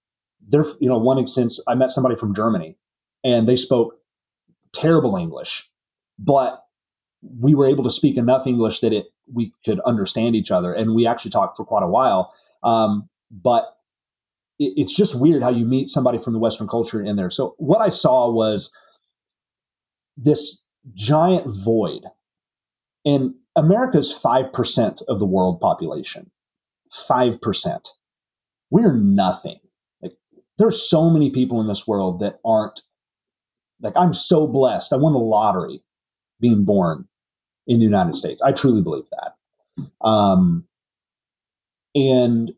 there, 0.48 0.64
you 0.80 0.88
know, 0.88 0.98
one 0.98 1.18
instance, 1.18 1.60
I 1.66 1.74
met 1.74 1.90
somebody 1.90 2.16
from 2.16 2.34
Germany 2.34 2.76
and 3.24 3.48
they 3.48 3.56
spoke 3.56 3.96
terrible 4.72 5.16
English, 5.16 5.68
but 6.18 6.62
we 7.40 7.54
were 7.54 7.66
able 7.66 7.84
to 7.84 7.90
speak 7.90 8.16
enough 8.16 8.46
English 8.46 8.80
that 8.80 8.92
it 8.92 9.06
we 9.32 9.52
could 9.64 9.80
understand 9.80 10.36
each 10.36 10.52
other, 10.52 10.72
and 10.72 10.94
we 10.94 11.06
actually 11.06 11.32
talked 11.32 11.56
for 11.56 11.64
quite 11.64 11.82
a 11.82 11.88
while. 11.88 12.32
Um, 12.62 13.08
but 13.30 13.76
it, 14.58 14.72
it's 14.76 14.94
just 14.94 15.18
weird 15.18 15.42
how 15.42 15.50
you 15.50 15.66
meet 15.66 15.90
somebody 15.90 16.18
from 16.18 16.32
the 16.32 16.38
Western 16.38 16.68
culture 16.68 17.02
in 17.02 17.16
there. 17.16 17.30
So 17.30 17.54
what 17.58 17.80
I 17.80 17.88
saw 17.88 18.30
was 18.30 18.70
this 20.16 20.64
giant 20.94 21.46
void, 21.64 22.04
and 23.04 23.34
America's 23.56 24.12
five 24.12 24.52
percent 24.52 25.02
of 25.08 25.18
the 25.18 25.26
world 25.26 25.60
population. 25.60 26.30
Five 27.08 27.40
percent. 27.40 27.88
We're 28.70 28.94
nothing 28.94 29.58
Like 30.02 30.12
there's 30.58 30.88
so 30.88 31.10
many 31.10 31.30
people 31.30 31.60
in 31.60 31.68
this 31.68 31.86
world 31.86 32.20
that 32.20 32.40
aren't 32.44 32.80
like 33.80 33.96
I'm 33.96 34.14
so 34.14 34.46
blessed. 34.46 34.92
I 34.92 34.96
won 34.96 35.12
the 35.12 35.18
lottery 35.18 35.82
being 36.40 36.64
born 36.64 37.06
in 37.66 37.78
the 37.78 37.84
United 37.84 38.14
States. 38.16 38.42
I 38.42 38.52
truly 38.52 38.82
believe 38.82 39.06
that. 39.10 39.86
Um, 40.06 40.64
and 41.94 42.52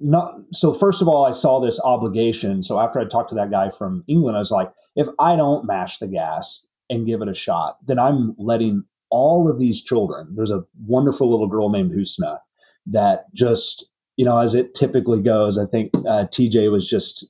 not 0.00 0.34
so 0.52 0.74
first 0.74 1.00
of 1.00 1.08
all, 1.08 1.24
I 1.24 1.32
saw 1.32 1.60
this 1.60 1.80
obligation. 1.82 2.62
So 2.62 2.78
after 2.80 3.00
I 3.00 3.04
talked 3.04 3.30
to 3.30 3.34
that 3.36 3.50
guy 3.50 3.70
from 3.70 4.04
England, 4.08 4.36
I 4.36 4.40
was 4.40 4.50
like, 4.50 4.70
if 4.94 5.06
I 5.18 5.36
don't 5.36 5.66
mash 5.66 5.98
the 5.98 6.08
gas 6.08 6.65
and 6.90 7.06
give 7.06 7.22
it 7.22 7.28
a 7.28 7.34
shot, 7.34 7.78
then 7.86 7.98
I'm 7.98 8.34
letting 8.38 8.84
all 9.10 9.48
of 9.48 9.58
these 9.58 9.82
children. 9.82 10.34
There's 10.34 10.50
a 10.50 10.64
wonderful 10.86 11.30
little 11.30 11.48
girl 11.48 11.70
named 11.70 11.92
Husna 11.92 12.38
that 12.86 13.32
just 13.34 13.88
you 14.16 14.24
know, 14.24 14.38
as 14.38 14.54
it 14.54 14.74
typically 14.74 15.20
goes, 15.20 15.58
I 15.58 15.66
think 15.66 15.90
uh, 15.94 16.26
TJ 16.32 16.70
was 16.72 16.88
just, 16.88 17.24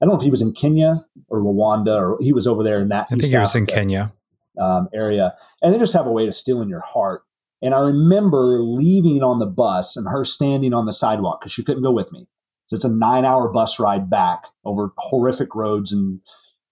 I 0.00 0.06
don't 0.06 0.14
know 0.14 0.18
if 0.18 0.22
he 0.22 0.30
was 0.30 0.42
in 0.42 0.52
Kenya 0.52 1.04
or 1.28 1.40
Rwanda 1.40 1.96
or 1.96 2.16
he 2.20 2.32
was 2.32 2.46
over 2.46 2.62
there 2.62 2.78
in 2.78 2.88
that. 2.88 3.06
I 3.10 3.16
think 3.16 3.24
he 3.24 3.36
was 3.36 3.54
in 3.54 3.66
Kenya 3.66 4.12
um, 4.58 4.88
area. 4.94 5.34
And 5.60 5.74
they 5.74 5.78
just 5.78 5.92
have 5.92 6.06
a 6.06 6.12
way 6.12 6.24
to 6.24 6.32
steal 6.32 6.62
in 6.62 6.68
your 6.68 6.80
heart. 6.80 7.22
And 7.60 7.74
I 7.74 7.80
remember 7.80 8.60
leaving 8.60 9.22
on 9.22 9.38
the 9.38 9.46
bus 9.46 9.96
and 9.96 10.08
her 10.08 10.24
standing 10.24 10.74
on 10.74 10.86
the 10.86 10.92
sidewalk 10.92 11.40
because 11.40 11.52
she 11.52 11.62
couldn't 11.62 11.82
go 11.82 11.92
with 11.92 12.10
me. 12.12 12.26
So 12.66 12.76
it's 12.76 12.84
a 12.84 12.88
nine 12.88 13.24
hour 13.24 13.48
bus 13.48 13.78
ride 13.78 14.08
back 14.08 14.44
over 14.64 14.92
horrific 14.98 15.54
roads 15.54 15.92
and 15.92 16.20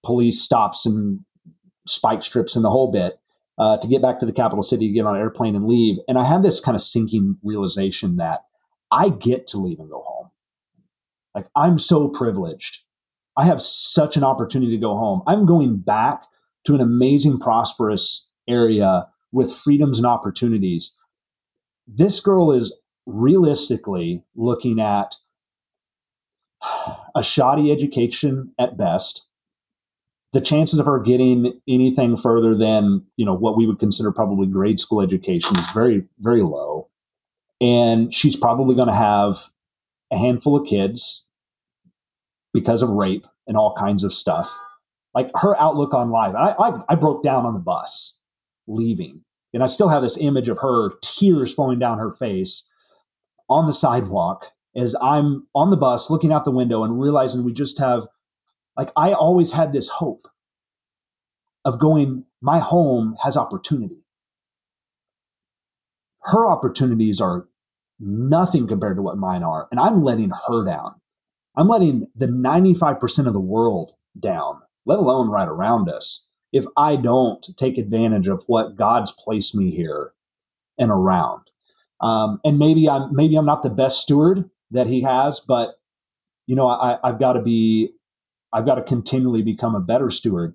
police 0.05 0.41
stops 0.41 0.87
and 0.87 1.21
spike 1.87 2.23
strips 2.23 2.57
and 2.57 2.65
the 2.65 2.71
whole 2.71 2.91
bit. 2.91 3.19
Uh, 3.59 3.77
to 3.77 3.89
get 3.89 4.01
back 4.01 4.19
to 4.19 4.25
the 4.25 4.33
capital 4.33 4.63
city 4.63 4.89
to 4.89 4.95
get 4.95 5.05
on 5.05 5.15
an 5.15 5.21
airplane 5.21 5.55
and 5.55 5.69
leave. 5.69 5.99
And 6.09 6.17
I 6.17 6.25
have 6.25 6.43
this 6.43 6.61
kind 6.61 6.75
of 6.75 6.81
sinking 6.81 7.37
realization 7.43 8.17
that 8.17 8.45
I 8.91 9.11
get 9.11 9.47
to 9.49 9.59
leave 9.59 9.79
and 9.79 9.91
go 9.91 10.03
home. 10.03 10.31
Like 11.35 11.47
I'm 11.55 11.79
so 11.79 12.09
privileged. 12.09 12.79
I 13.37 13.45
have 13.45 13.61
such 13.61 14.17
an 14.17 14.25
opportunity 14.25 14.73
to 14.73 14.81
go 14.81 14.97
home. 14.97 15.23
I'm 15.27 15.45
going 15.45 15.79
back 15.79 16.23
to 16.65 16.75
an 16.75 16.81
amazing, 16.81 17.39
prosperous 17.39 18.29
area 18.49 19.07
with 19.33 19.53
freedoms 19.53 19.99
and 19.99 20.07
opportunities. 20.07 20.97
This 21.87 22.21
girl 22.21 22.53
is 22.53 22.77
realistically 23.07 24.25
looking 24.35 24.81
at 24.81 25.17
a 27.15 27.23
shoddy 27.23 27.73
education 27.73 28.53
at 28.59 28.77
best. 28.77 29.27
The 30.33 30.41
chances 30.41 30.79
of 30.79 30.87
her 30.87 31.01
getting 31.01 31.61
anything 31.69 32.17
further 32.17 32.55
than, 32.57 33.05
you 33.17 33.27
know, 33.27 33.35
what 33.35 33.57
we 33.57 33.67
would 33.67 33.81
consider 33.81 34.13
probably 34.13 34.47
grade 34.47 34.79
school 34.79 35.01
education 35.01 35.57
is 35.57 35.71
very, 35.73 36.05
very 36.21 36.43
low 36.43 36.91
and 37.61 38.13
she's 38.13 38.37
probably 38.37 38.75
going 38.75 38.89
to 38.89 38.95
have 38.95 39.49
a 40.11 40.19
handful 40.19 40.57
of 40.57 40.67
kids 40.67 41.27
because 42.53 42.83
of 42.83 42.89
rape 42.89 43.27
and 43.47 43.57
all 43.57 43.75
kinds 43.75 44.03
of 44.03 44.13
stuff. 44.13 44.51
Like 45.15 45.31
her 45.35 45.61
outlook 45.61 45.93
on 45.93 46.11
life, 46.11 46.35
I, 46.35 46.53
I, 46.53 46.81
I 46.91 46.95
broke 46.95 47.23
down 47.23 47.45
on 47.45 47.55
the 47.55 47.61
bus 47.61 48.19
leaving. 48.67 49.23
And 49.53 49.63
I 49.65 49.67
still 49.67 49.89
have 49.89 50.03
this 50.03 50.17
image 50.17 50.49
of 50.49 50.59
her, 50.59 50.91
tears 51.03 51.53
flowing 51.53 51.81
down 51.81 51.99
her 51.99 52.13
face 52.13 52.65
on 53.49 53.67
the 53.67 53.73
sidewalk 53.73 54.47
as 54.77 54.95
I'm 55.03 55.47
on 55.57 55.71
the 55.71 55.77
bus 55.77 56.09
looking 56.09 56.33
out 56.33 56.45
the 56.45 56.53
window 56.53 56.85
and 56.85 57.01
realizing 57.01 57.43
we 57.43 57.53
just 57.53 57.79
have, 57.79 58.07
like, 58.77 58.91
I 58.97 59.13
always 59.13 59.53
had 59.53 59.73
this 59.73 59.89
hope 59.89 60.29
of 61.65 61.79
going, 61.79 62.25
my 62.41 62.59
home 62.59 63.17
has 63.23 63.37
opportunity. 63.37 64.03
Her 66.23 66.47
opportunities 66.47 67.21
are 67.21 67.49
nothing 67.99 68.67
compared 68.67 68.97
to 68.97 69.03
what 69.03 69.19
mine 69.19 69.43
are. 69.43 69.69
And 69.71 69.79
I'm 69.79 70.03
letting 70.03 70.31
her 70.49 70.65
down. 70.65 70.95
I'm 71.57 71.69
letting 71.69 72.07
the 72.15 72.27
95% 72.27 73.27
of 73.27 73.33
the 73.33 73.41
world 73.41 73.93
down, 74.19 74.61
let 74.87 74.99
alone 74.99 75.29
right 75.29 75.49
around 75.49 75.89
us, 75.89 76.27
if 76.53 76.65
I 76.77 76.97
don't 76.97 77.45
take 77.57 77.79
advantage 77.79 78.29
of 78.29 78.45
what 78.47 78.77
God's 78.77 79.13
placed 79.13 79.55
me 79.55 79.71
here 79.71 80.13
and 80.79 80.91
around. 80.91 81.43
Um, 82.01 82.41
and 82.45 82.59
maybe 82.59 82.89
I'm 82.89 83.15
maybe 83.15 83.37
I'm 83.37 83.45
not 83.45 83.63
the 83.63 83.71
best 83.71 84.01
steward 84.01 84.49
that 84.71 84.87
He 84.87 85.03
has, 85.03 85.41
but 85.41 85.79
you 86.47 86.57
know 86.57 86.69
I, 86.69 86.99
I've 87.05 87.21
got 87.21 87.35
to 87.35 87.43
be 87.43 87.93
I've 88.53 88.67
got 88.67 88.77
to 88.77 88.83
continually 88.83 89.43
become 89.43 89.75
a 89.75 89.81
better 89.81 90.11
steward. 90.11 90.55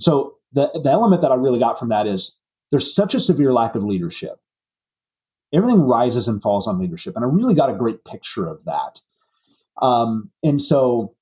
So 0.00 0.34
the 0.52 0.70
the 0.82 0.90
element 0.90 1.22
that 1.22 1.32
I 1.32 1.36
really 1.36 1.58
got 1.58 1.78
from 1.78 1.88
that 1.90 2.06
is 2.06 2.36
there's 2.70 2.94
such 2.94 3.14
a 3.14 3.20
severe 3.20 3.52
lack 3.52 3.74
of 3.74 3.84
leadership. 3.84 4.40
Everything 5.52 5.82
rises 5.82 6.26
and 6.26 6.42
falls 6.42 6.66
on 6.66 6.78
leadership, 6.78 7.14
and 7.16 7.24
I 7.24 7.28
really 7.28 7.54
got 7.54 7.70
a 7.70 7.76
great 7.76 8.04
picture 8.04 8.46
of 8.46 8.64
that. 8.64 9.00
Um, 9.80 10.30
and 10.42 10.60
so 10.60 11.14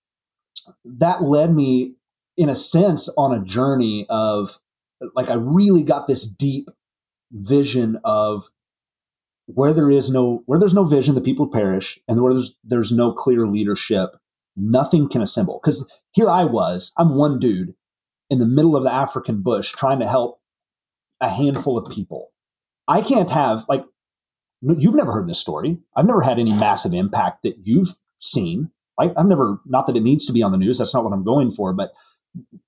that 0.85 1.23
led 1.23 1.55
me, 1.55 1.95
in 2.37 2.49
a 2.49 2.55
sense, 2.55 3.09
on 3.17 3.35
a 3.35 3.45
journey 3.45 4.07
of 4.09 4.59
like 5.15 5.31
I 5.31 5.35
really 5.35 5.83
got 5.83 6.07
this 6.07 6.27
deep 6.27 6.69
vision 7.33 7.99
of 8.05 8.45
where 9.47 9.73
there 9.73 9.91
is 9.91 10.11
no 10.11 10.43
where 10.47 10.59
there's 10.59 10.75
no 10.75 10.85
vision, 10.85 11.15
the 11.15 11.21
people 11.21 11.49
perish, 11.49 11.99
and 12.09 12.23
where 12.23 12.33
there's 12.33 12.55
there's 12.65 12.93
no 12.93 13.13
clear 13.13 13.47
leadership, 13.47 14.11
nothing 14.57 15.09
can 15.09 15.23
assemble. 15.23 15.61
Because 15.63 15.91
here 16.13 16.29
I 16.29 16.45
was, 16.45 16.93
I'm 16.97 17.17
one 17.17 17.39
dude 17.39 17.75
in 18.31 18.39
the 18.39 18.47
middle 18.47 18.77
of 18.77 18.85
the 18.85 18.93
African 18.93 19.43
bush 19.43 19.73
trying 19.73 20.01
to 20.01 20.09
help 20.09 20.41
a 21.21 21.29
handful 21.29 21.79
of 21.79 21.93
people. 21.93 22.33
I 22.89 23.03
can't 23.03 23.31
have 23.31 23.65
like 23.69 23.85
you've 24.63 24.95
never 24.95 25.13
heard 25.13 25.29
this 25.29 25.39
story. 25.39 25.79
I've 25.97 26.07
never 26.07 26.23
had 26.23 26.39
any 26.39 26.53
massive 26.53 26.95
impact 26.95 27.43
that 27.43 27.57
you've 27.63 27.95
seen. 28.21 28.71
I, 28.99 29.13
I've 29.17 29.27
never, 29.27 29.59
not 29.67 29.87
that 29.87 29.97
it 29.97 30.03
needs 30.03 30.27
to 30.27 30.33
be 30.33 30.43
on 30.43 30.53
the 30.53 30.59
news. 30.59 30.79
That's 30.79 30.95
not 30.95 31.05
what 31.05 31.13
I'm 31.13 31.25
going 31.25 31.51
for, 31.51 31.73
but 31.73 31.93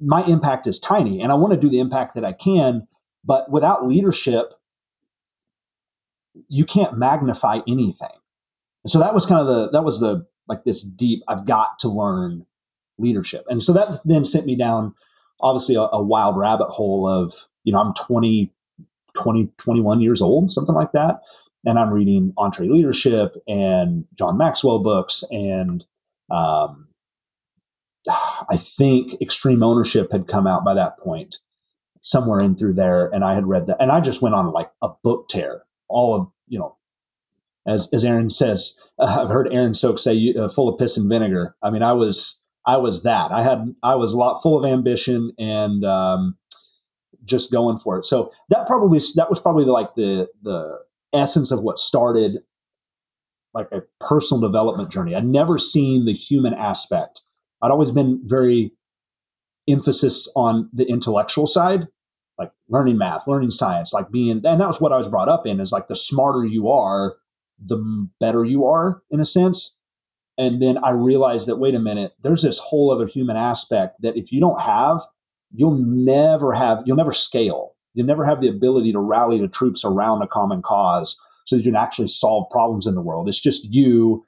my 0.01 0.25
impact 0.25 0.67
is 0.67 0.79
tiny, 0.79 1.21
and 1.21 1.31
I 1.31 1.37
want 1.37 1.53
to 1.53 1.61
do 1.61 1.71
the 1.71 1.79
impact 1.79 2.15
that 2.15 2.25
I 2.25 2.33
can. 2.33 2.87
But 3.25 3.51
without 3.51 3.87
leadership, 3.87 4.53
you 6.49 6.65
can't 6.65 6.99
magnify 6.99 7.61
anything. 7.67 8.09
So 8.87 8.99
that 8.99 9.15
was 9.15 9.25
kind 9.25 9.41
of 9.41 9.47
the 9.47 9.71
that 9.71 9.85
was 9.85 10.01
the 10.01 10.27
like 10.47 10.65
this 10.65 10.83
deep. 10.83 11.23
I've 11.29 11.47
got 11.47 11.79
to 11.81 11.89
learn 11.89 12.45
leadership, 12.99 13.45
and 13.49 13.63
so 13.63 13.73
that 13.73 13.97
then 14.05 14.25
sent 14.25 14.47
me 14.47 14.57
down 14.57 14.95
obviously 15.41 15.75
a, 15.75 15.83
a 15.93 16.03
wild 16.03 16.37
rabbit 16.37 16.69
hole 16.69 17.09
of 17.09 17.33
you 17.65 17.73
know 17.73 17.81
I'm 17.81 17.95
20, 17.95 18.53
20, 19.15 19.49
21 19.59 20.01
years 20.01 20.23
old, 20.23 20.51
something 20.51 20.75
like 20.75 20.93
that 20.93 21.21
and 21.65 21.79
I'm 21.79 21.93
reading 21.93 22.33
EntreLeadership 22.39 23.37
and 23.49 24.05
John 24.17 24.37
Maxwell 24.37 24.81
books, 24.81 25.25
and 25.31 25.85
um, 26.31 26.89
I 28.09 28.57
think 28.57 29.21
Extreme 29.21 29.63
Ownership 29.63 30.13
had 30.13 30.29
come 30.29 30.47
out 30.47 30.65
by 30.65 30.75
that 30.75 30.99
point, 30.99 31.39
somewhere 32.03 32.41
in 32.41 32.57
through 32.57 32.75
there, 32.75 33.07
and 33.07 33.25
I 33.25 33.35
had 33.35 33.47
read 33.47 33.67
that, 33.67 33.79
and 33.81 33.91
I 33.91 34.01
just 34.01 34.23
went 34.23 34.35
on 34.35 34.53
like 34.53 34.71
a 34.83 34.91
book 35.03 35.29
tear. 35.29 35.63
All 35.89 36.15
of 36.15 36.29
you 36.49 36.59
know, 36.59 36.77
as 37.67 37.89
as 37.93 38.05
Aaron 38.05 38.31
says, 38.31 38.79
uh, 38.99 39.21
I've 39.23 39.31
heard 39.31 39.53
Aaron 39.53 39.75
Stokes 39.75 40.05
say, 40.05 40.35
uh, 40.39 40.49
"Full 40.49 40.69
of 40.69 40.79
piss 40.79 40.97
and 40.97 41.09
vinegar." 41.09 41.55
I 41.63 41.71
mean, 41.71 41.83
I 41.83 41.93
was 41.93 42.41
I 42.67 42.77
was 42.79 43.03
that. 43.03 43.31
I 43.31 43.43
had 43.43 43.75
I 43.83 43.95
was 43.95 44.13
a 44.13 44.17
lot 44.17 44.41
full 44.43 44.59
of 44.59 44.71
ambition 44.71 45.33
and 45.39 45.85
um, 45.85 46.37
just 47.25 47.53
going 47.53 47.79
for 47.79 47.99
it. 47.99 48.07
So 48.07 48.33
that 48.51 48.67
probably 48.67 49.01
that 49.17 49.31
was 49.31 49.41
probably 49.41 49.65
like 49.65 49.95
the 49.95 50.29
the 50.43 50.79
essence 51.13 51.51
of 51.51 51.63
what 51.63 51.79
started 51.79 52.39
like 53.55 53.69
a 53.71 53.83
personal 54.01 54.41
development 54.41 54.91
journey. 54.91 55.15
I'd 55.15 55.25
never 55.25 55.59
seen 55.59 56.05
the 56.05 56.13
human 56.13 56.55
aspect. 56.55 57.23
I'd 57.63 57.71
always 57.71 57.93
been 57.93 58.21
very 58.25 58.73
emphasis 59.69 60.29
on 60.35 60.69
the 60.73 60.85
intellectual 60.85 61.47
side, 61.47 61.87
like 62.37 62.51
learning 62.69 62.99
math, 62.99 63.27
learning 63.27 63.53
science, 63.53 63.93
like 63.93 64.11
being, 64.11 64.43
and 64.45 64.61
that 64.61 64.67
was 64.67 64.81
what 64.81 64.93
I 64.93 64.99
was 64.99 65.09
brought 65.09 65.29
up 65.29 65.47
in 65.47 65.61
is 65.61 65.73
like 65.73 65.87
the 65.87 65.97
smarter 65.97 66.45
you 66.45 66.69
are, 66.69 67.17
the 67.65 67.79
better 68.21 68.45
you 68.45 68.67
are 68.67 69.03
in 69.11 69.21
a 69.21 69.25
sense. 69.25 69.77
And 70.37 70.61
then 70.61 70.79
I 70.79 70.91
realized 70.91 71.47
that, 71.49 71.57
wait 71.57 71.75
a 71.75 71.81
minute, 71.81 72.13
there's 72.23 72.43
this 72.43 72.59
whole 72.59 72.91
other 72.91 73.07
human 73.07 73.37
aspect 73.37 74.03
that 74.03 74.17
if 74.17 74.33
you 74.33 74.41
don't 74.41 74.61
have, 74.61 75.01
you'll 75.53 75.79
never 75.79 76.53
have, 76.53 76.83
you'll 76.85 76.97
never 76.97 77.13
scale 77.13 77.75
You'll 77.95 78.07
never 78.07 78.25
have 78.25 78.41
the 78.41 78.49
ability 78.49 78.93
to 78.93 78.99
rally 78.99 79.41
the 79.41 79.49
troops 79.49 79.85
around 79.85 80.23
a 80.23 80.27
common 80.27 80.63
cause 80.63 81.17
so 81.47 81.57
that 81.57 81.63
you 81.63 81.71
can 81.71 81.81
actually 81.81 82.09
solve 82.09 82.51
problems 82.51 82.87
in 82.87 82.95
the 82.95 83.01
world. 83.01 83.29
It's 83.29 83.41
just 83.41 83.65
you 83.65 84.27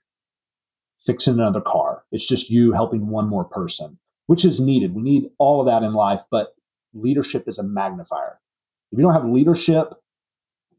fixing 1.04 1.34
another 1.34 1.61
car. 1.61 2.04
It's 2.12 2.26
just 2.26 2.48
you 2.48 2.72
helping 2.72 3.09
one 3.09 3.28
more 3.28 3.44
person, 3.44 3.98
which 4.26 4.44
is 4.44 4.61
needed. 4.61 4.94
We 4.94 5.02
need 5.02 5.30
all 5.38 5.61
of 5.61 5.66
that 5.66 5.84
in 5.84 5.94
life, 5.94 6.22
but 6.30 6.54
leadership 6.94 7.48
is 7.48 7.59
a 7.59 7.64
magnifier. 7.64 8.38
If 8.92 8.98
you 8.98 9.04
don't 9.04 9.14
have 9.14 9.24
leadership 9.24 9.92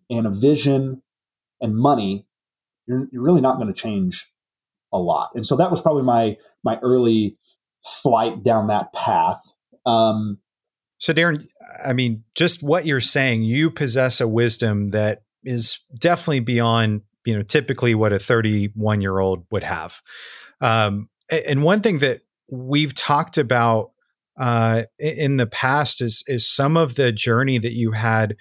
and 0.09 0.25
a 0.25 0.31
vision 0.31 1.01
and 1.59 1.75
money, 1.75 2.25
you're, 2.87 3.07
you're 3.11 3.21
really 3.21 3.41
not 3.41 3.57
going 3.57 3.67
to 3.67 3.73
change 3.73 4.31
a 4.93 4.97
lot. 4.97 5.29
And 5.35 5.45
so 5.45 5.55
that 5.57 5.71
was 5.71 5.81
probably 5.81 6.03
my 6.03 6.37
my 6.63 6.79
early 6.81 7.37
flight 7.85 8.43
down 8.43 8.67
that 8.67 8.93
path. 8.93 9.41
Um, 9.85 10.39
so, 10.99 11.13
Darren, 11.13 11.47
I 11.85 11.93
mean, 11.93 12.23
just 12.35 12.63
what 12.63 12.85
you're 12.85 12.99
saying, 12.99 13.43
you 13.43 13.69
possess 13.69 14.19
a 14.19 14.27
wisdom 14.27 14.89
that 14.89 15.23
is 15.43 15.79
definitely 15.97 16.39
beyond, 16.39 17.01
you 17.25 17.35
know, 17.35 17.43
typically 17.43 17.93
what 17.93 18.13
a 18.13 18.19
31 18.19 19.01
year 19.01 19.19
old 19.19 19.45
would 19.51 19.63
have. 19.63 20.01
Um, 20.59 21.09
and 21.31 21.63
one 21.63 21.81
thing 21.81 21.99
that 21.99 22.21
we've 22.51 22.95
talked 22.95 23.37
about 23.37 23.91
uh, 24.39 24.83
in 24.99 25.37
the 25.37 25.47
past 25.47 26.01
is 26.01 26.23
is 26.27 26.47
some 26.47 26.77
of 26.77 26.95
the 26.95 27.11
journey 27.11 27.57
that 27.59 27.73
you 27.73 27.91
had, 27.91 28.35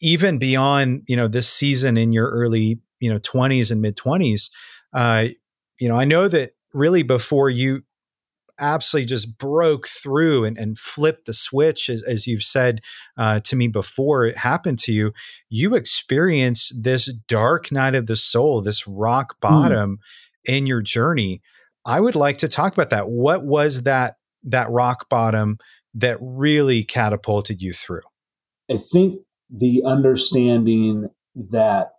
even 0.00 0.38
beyond, 0.38 1.02
you 1.06 1.16
know, 1.16 1.28
this 1.28 1.48
season 1.48 1.96
in 1.96 2.12
your 2.12 2.28
early, 2.30 2.80
you 2.98 3.10
know, 3.10 3.18
20s 3.18 3.70
and 3.70 3.80
mid 3.80 3.96
20s. 3.96 4.50
Uh, 4.92 5.26
you 5.84 5.90
know, 5.90 5.96
I 5.96 6.06
know 6.06 6.28
that 6.28 6.52
really 6.72 7.02
before 7.02 7.50
you 7.50 7.82
absolutely 8.58 9.04
just 9.04 9.36
broke 9.36 9.86
through 9.86 10.46
and, 10.46 10.56
and 10.56 10.78
flipped 10.78 11.26
the 11.26 11.34
switch, 11.34 11.90
as, 11.90 12.02
as 12.04 12.26
you've 12.26 12.42
said 12.42 12.80
uh, 13.18 13.40
to 13.40 13.54
me 13.54 13.68
before 13.68 14.24
it 14.24 14.38
happened 14.38 14.78
to 14.78 14.92
you, 14.92 15.12
you 15.50 15.74
experienced 15.74 16.84
this 16.84 17.12
dark 17.28 17.70
night 17.70 17.94
of 17.94 18.06
the 18.06 18.16
soul, 18.16 18.62
this 18.62 18.86
rock 18.86 19.34
hmm. 19.34 19.46
bottom 19.46 19.98
mm. 19.98 20.54
in 20.54 20.66
your 20.66 20.80
journey. 20.80 21.42
I 21.84 22.00
would 22.00 22.16
like 22.16 22.38
to 22.38 22.48
talk 22.48 22.72
about 22.72 22.88
that. 22.88 23.10
What 23.10 23.44
was 23.44 23.82
that 23.82 24.16
that 24.44 24.70
rock 24.70 25.10
bottom 25.10 25.58
that 25.92 26.16
really 26.18 26.82
catapulted 26.82 27.60
you 27.60 27.74
through? 27.74 28.00
I 28.70 28.78
think 28.78 29.20
the 29.50 29.82
understanding 29.84 31.10
that 31.50 31.90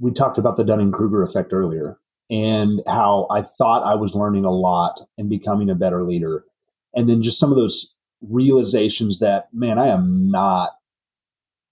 we 0.00 0.10
talked 0.10 0.38
about 0.38 0.56
the 0.56 0.64
Dunning 0.64 0.90
Kruger 0.90 1.22
effect 1.22 1.52
earlier 1.52 1.98
and 2.30 2.80
how 2.86 3.26
I 3.30 3.42
thought 3.42 3.86
I 3.86 3.94
was 3.94 4.14
learning 4.14 4.44
a 4.44 4.50
lot 4.50 5.00
and 5.18 5.28
becoming 5.28 5.70
a 5.70 5.74
better 5.74 6.02
leader. 6.04 6.44
And 6.94 7.08
then 7.08 7.22
just 7.22 7.38
some 7.38 7.50
of 7.50 7.56
those 7.56 7.96
realizations 8.22 9.18
that, 9.18 9.48
man, 9.52 9.78
I 9.78 9.88
am 9.88 10.30
not, 10.30 10.72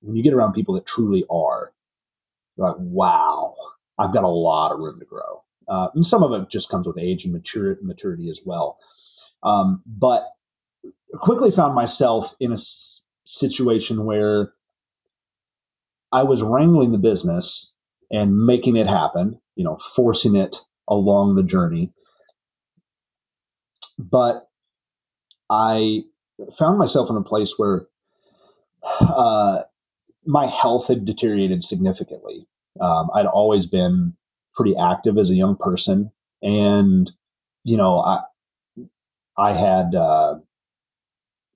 when 0.01 0.17
you 0.17 0.23
get 0.23 0.35
around 0.35 0.53
people 0.53 0.75
that 0.75 0.87
truly 0.87 1.25
are, 1.31 1.73
like, 2.57 2.75
wow, 2.79 3.55
I've 3.99 4.13
got 4.13 4.25
a 4.25 4.29
lot 4.29 4.73
of 4.73 4.81
room 4.81 4.99
to 5.01 5.07
grow. 5.07 5.43
Uh, 5.69 5.89
and 5.95 6.05
some 6.05 6.23
of 6.23 6.33
it 6.33 6.51
just 6.51 6.69
comes 6.69 6.87
with 6.87 6.99
age 6.99 7.25
and 7.25 7.33
maturity, 7.33 7.81
maturity 7.83 8.29
as 8.29 8.41
well. 8.45 8.79
Um, 9.43 9.83
but 9.87 10.25
quickly 11.15 11.51
found 11.51 11.75
myself 11.75 12.35
in 12.41 12.51
a 12.51 12.55
s- 12.55 13.03
situation 13.25 14.05
where 14.05 14.53
I 16.11 16.25
was 16.25 16.43
wrangling 16.43 16.93
the 16.93 16.99
business 16.99 17.72
and 18.13 18.47
making 18.47 18.77
it 18.77 18.87
happen 18.87 19.41
you 19.57 19.65
know, 19.65 19.77
forcing 19.77 20.37
it 20.37 20.57
along 20.89 21.35
the 21.35 21.43
journey. 21.43 21.93
But 23.99 24.49
I 25.51 26.03
found 26.59 26.79
myself 26.79 27.11
in 27.11 27.17
a 27.17 27.23
place 27.23 27.55
where 27.57 27.87
uh, 29.01 29.63
my 30.25 30.47
health 30.47 30.89
had 30.89 31.05
deteriorated 31.05 31.63
significantly. 31.63 32.47
Um, 32.81 33.11
I'd 33.15 33.27
always 33.27 33.67
been 33.67 34.15
pretty 34.55 34.75
active 34.77 35.19
as 35.19 35.31
a 35.31 35.35
young 35.35 35.57
person, 35.57 36.11
and 36.43 37.11
you 37.65 37.77
know, 37.77 38.01
I 38.01 38.23
I 39.37 39.53
had 39.53 39.95
uh, 39.95 40.37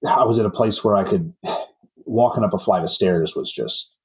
I 0.07 0.25
was 0.25 0.39
at 0.39 0.47
a 0.47 0.51
place 0.51 0.85
where 0.85 0.95
I 0.95 1.05
could 1.05 1.33
walking 2.05 2.45
up 2.45 2.53
a 2.53 2.59
flight 2.59 2.85
of 2.85 2.91
stairs 2.91 3.35
was 3.35 3.51
just 3.51 3.97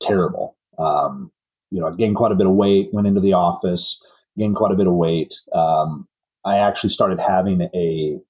terrible. 0.00 0.56
Um, 0.78 1.32
you 1.72 1.80
know, 1.80 1.88
I 1.88 1.96
gained 1.96 2.16
quite 2.16 2.32
a 2.32 2.36
bit 2.36 2.46
of 2.46 2.52
weight, 2.52 2.90
went 2.92 3.06
into 3.06 3.20
the 3.20 3.32
office, 3.32 4.00
gained 4.38 4.56
quite 4.56 4.72
a 4.72 4.76
bit 4.76 4.86
of 4.86 4.92
weight. 4.92 5.34
Um, 5.54 6.06
I 6.44 6.58
actually 6.58 6.90
started 6.90 7.18
having 7.18 7.62
a 7.74 8.20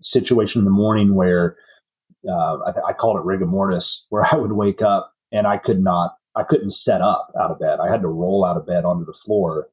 situation 0.00 0.60
in 0.60 0.64
the 0.64 0.70
morning 0.70 1.14
where 1.14 1.56
uh, 2.26 2.56
I, 2.58 2.72
I 2.88 2.92
called 2.94 3.18
it 3.18 3.24
rigor 3.24 3.46
mortis, 3.46 4.06
where 4.08 4.24
I 4.32 4.36
would 4.36 4.52
wake 4.52 4.80
up 4.80 5.12
and 5.30 5.46
I 5.46 5.58
could 5.58 5.80
not, 5.80 6.16
I 6.34 6.44
couldn't 6.44 6.70
set 6.70 7.02
up 7.02 7.30
out 7.38 7.50
of 7.50 7.60
bed. 7.60 7.78
I 7.78 7.90
had 7.90 8.00
to 8.00 8.08
roll 8.08 8.44
out 8.44 8.56
of 8.56 8.66
bed 8.66 8.86
onto 8.86 9.04
the 9.04 9.12
floor 9.12 9.68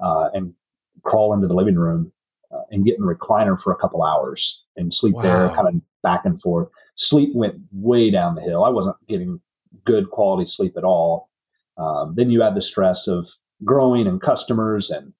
uh, 0.00 0.28
and 0.32 0.54
crawl 1.02 1.34
into 1.34 1.48
the 1.48 1.54
living 1.54 1.76
room 1.76 2.12
uh, 2.52 2.62
and 2.70 2.84
get 2.84 2.96
in 2.96 3.04
the 3.04 3.12
recliner 3.12 3.60
for 3.60 3.72
a 3.72 3.76
couple 3.76 4.04
hours 4.04 4.64
and 4.76 4.94
sleep 4.94 5.16
wow. 5.16 5.22
there, 5.22 5.48
kind 5.56 5.66
of 5.66 5.74
back 6.04 6.24
and 6.24 6.40
forth. 6.40 6.68
Sleep 6.94 7.30
went 7.34 7.56
way 7.72 8.12
down 8.12 8.36
the 8.36 8.42
hill. 8.42 8.64
I 8.64 8.68
wasn't 8.68 8.96
getting 9.08 9.40
good 9.84 10.10
quality 10.10 10.46
sleep 10.46 10.76
at 10.76 10.84
all. 10.84 11.30
Um, 11.76 12.14
then 12.16 12.30
you 12.30 12.42
add 12.42 12.54
the 12.54 12.62
stress 12.62 13.06
of 13.06 13.26
growing 13.64 14.06
and 14.06 14.20
customers 14.20 14.90
and 14.90 15.12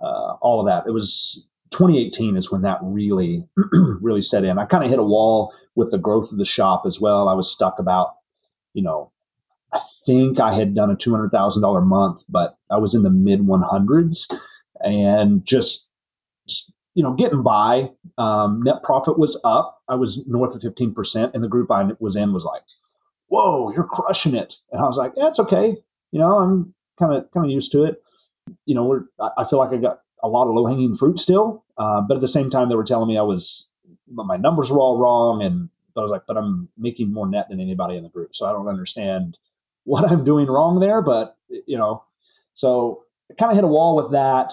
uh, 0.00 0.34
all 0.40 0.60
of 0.60 0.66
that. 0.66 0.88
It 0.88 0.92
was 0.92 1.46
2018 1.70 2.36
is 2.36 2.50
when 2.50 2.62
that 2.62 2.78
really, 2.82 3.46
really 3.72 4.22
set 4.22 4.44
in. 4.44 4.58
I 4.58 4.64
kind 4.64 4.84
of 4.84 4.90
hit 4.90 4.98
a 4.98 5.04
wall 5.04 5.52
with 5.74 5.90
the 5.90 5.98
growth 5.98 6.32
of 6.32 6.38
the 6.38 6.44
shop 6.44 6.82
as 6.86 7.00
well. 7.00 7.28
I 7.28 7.34
was 7.34 7.50
stuck 7.50 7.78
about, 7.78 8.14
you 8.74 8.82
know, 8.82 9.10
I 9.72 9.80
think 10.04 10.40
I 10.40 10.52
had 10.52 10.74
done 10.74 10.90
a 10.90 10.96
$200,000 10.96 11.86
month, 11.86 12.24
but 12.28 12.56
I 12.70 12.78
was 12.78 12.94
in 12.94 13.02
the 13.02 13.10
mid 13.10 13.40
100s 13.40 14.34
and 14.80 15.44
just, 15.44 15.90
you 16.94 17.02
know, 17.02 17.14
getting 17.14 17.42
by. 17.42 17.90
Um, 18.18 18.62
net 18.62 18.82
profit 18.82 19.18
was 19.18 19.40
up. 19.44 19.80
I 19.88 19.94
was 19.94 20.22
north 20.26 20.54
of 20.54 20.62
15%, 20.62 21.34
and 21.34 21.44
the 21.44 21.48
group 21.48 21.70
I 21.70 21.90
was 22.00 22.16
in 22.16 22.32
was 22.32 22.44
like, 22.44 22.62
whoa, 23.28 23.72
you're 23.72 23.86
crushing 23.86 24.34
it. 24.34 24.56
And 24.72 24.82
I 24.82 24.86
was 24.86 24.96
like, 24.96 25.14
that's 25.14 25.38
okay. 25.38 25.76
You 26.12 26.20
know, 26.20 26.38
I'm 26.38 26.74
kind 26.98 27.14
of 27.14 27.30
kind 27.32 27.46
of 27.46 27.52
used 27.52 27.72
to 27.72 27.84
it. 27.84 28.02
You 28.66 28.74
know, 28.74 28.84
we're 28.84 29.04
I 29.36 29.44
feel 29.44 29.58
like 29.58 29.72
I 29.72 29.76
got 29.76 30.00
a 30.22 30.28
lot 30.28 30.48
of 30.48 30.54
low 30.54 30.66
hanging 30.66 30.94
fruit 30.94 31.18
still, 31.18 31.64
uh, 31.78 32.00
but 32.00 32.16
at 32.16 32.20
the 32.20 32.28
same 32.28 32.50
time, 32.50 32.68
they 32.68 32.74
were 32.74 32.84
telling 32.84 33.08
me 33.08 33.18
I 33.18 33.22
was 33.22 33.68
my 34.08 34.36
numbers 34.36 34.70
were 34.70 34.80
all 34.80 34.98
wrong, 34.98 35.42
and 35.42 35.68
I 35.96 36.00
was 36.00 36.10
like, 36.10 36.22
but 36.26 36.36
I'm 36.36 36.68
making 36.76 37.12
more 37.12 37.28
net 37.28 37.48
than 37.48 37.60
anybody 37.60 37.96
in 37.96 38.02
the 38.02 38.08
group, 38.08 38.34
so 38.34 38.46
I 38.46 38.52
don't 38.52 38.68
understand 38.68 39.38
what 39.84 40.10
I'm 40.10 40.24
doing 40.24 40.46
wrong 40.46 40.80
there. 40.80 41.02
But 41.02 41.36
you 41.48 41.78
know, 41.78 42.02
so 42.54 43.04
I 43.30 43.34
kind 43.34 43.50
of 43.50 43.56
hit 43.56 43.64
a 43.64 43.68
wall 43.68 43.96
with 43.96 44.10
that, 44.12 44.52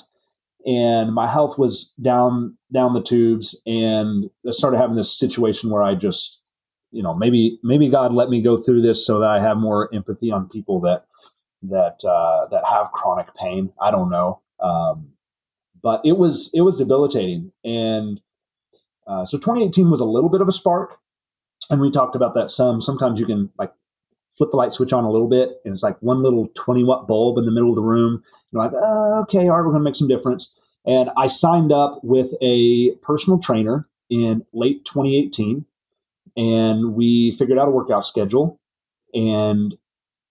and 0.65 1.13
my 1.13 1.27
health 1.27 1.57
was 1.57 1.93
down 2.01 2.57
down 2.71 2.93
the 2.93 3.03
tubes, 3.03 3.59
and 3.65 4.29
I 4.47 4.51
started 4.51 4.77
having 4.77 4.95
this 4.95 5.17
situation 5.17 5.69
where 5.69 5.83
I 5.83 5.95
just 5.95 6.41
you 6.91 7.03
know 7.03 7.13
maybe 7.13 7.59
maybe 7.63 7.89
God 7.89 8.13
let 8.13 8.29
me 8.29 8.41
go 8.41 8.57
through 8.57 8.81
this 8.81 9.05
so 9.05 9.19
that 9.19 9.29
I 9.29 9.41
have 9.41 9.57
more 9.57 9.93
empathy 9.93 10.31
on 10.31 10.49
people 10.49 10.79
that 10.81 11.05
that 11.63 12.03
uh, 12.05 12.47
that 12.51 12.63
have 12.69 12.91
chronic 12.91 13.33
pain. 13.35 13.71
I 13.81 13.91
don't 13.91 14.09
know, 14.09 14.41
um, 14.59 15.09
but 15.81 16.01
it 16.05 16.17
was 16.17 16.49
it 16.53 16.61
was 16.61 16.77
debilitating, 16.77 17.51
and 17.63 18.21
uh, 19.07 19.25
so 19.25 19.37
2018 19.37 19.89
was 19.89 20.01
a 20.01 20.05
little 20.05 20.29
bit 20.29 20.41
of 20.41 20.47
a 20.47 20.51
spark, 20.51 20.97
and 21.69 21.81
we 21.81 21.91
talked 21.91 22.15
about 22.15 22.35
that 22.35 22.51
some. 22.51 22.81
Sometimes 22.81 23.19
you 23.19 23.25
can 23.25 23.49
like 23.57 23.73
flip 24.37 24.51
the 24.51 24.57
light 24.57 24.71
switch 24.71 24.93
on 24.93 25.03
a 25.03 25.11
little 25.11 25.27
bit, 25.27 25.61
and 25.65 25.73
it's 25.73 25.83
like 25.83 25.97
one 26.01 26.21
little 26.21 26.47
20 26.55 26.83
watt 26.83 27.07
bulb 27.07 27.37
in 27.37 27.45
the 27.45 27.51
middle 27.51 27.69
of 27.69 27.75
the 27.75 27.81
room. 27.81 28.21
You're 28.51 28.63
like, 28.63 28.73
oh, 28.73 29.21
okay, 29.21 29.47
all 29.47 29.57
right, 29.57 29.65
we're 29.65 29.71
going 29.71 29.81
to 29.81 29.83
make 29.83 29.95
some 29.95 30.07
difference. 30.07 30.53
And 30.85 31.09
I 31.17 31.27
signed 31.27 31.71
up 31.71 31.99
with 32.03 32.33
a 32.41 32.91
personal 33.01 33.39
trainer 33.39 33.87
in 34.09 34.45
late 34.53 34.85
2018, 34.85 35.65
and 36.37 36.93
we 36.93 37.31
figured 37.31 37.57
out 37.57 37.67
a 37.67 37.71
workout 37.71 38.05
schedule. 38.05 38.59
And 39.13 39.75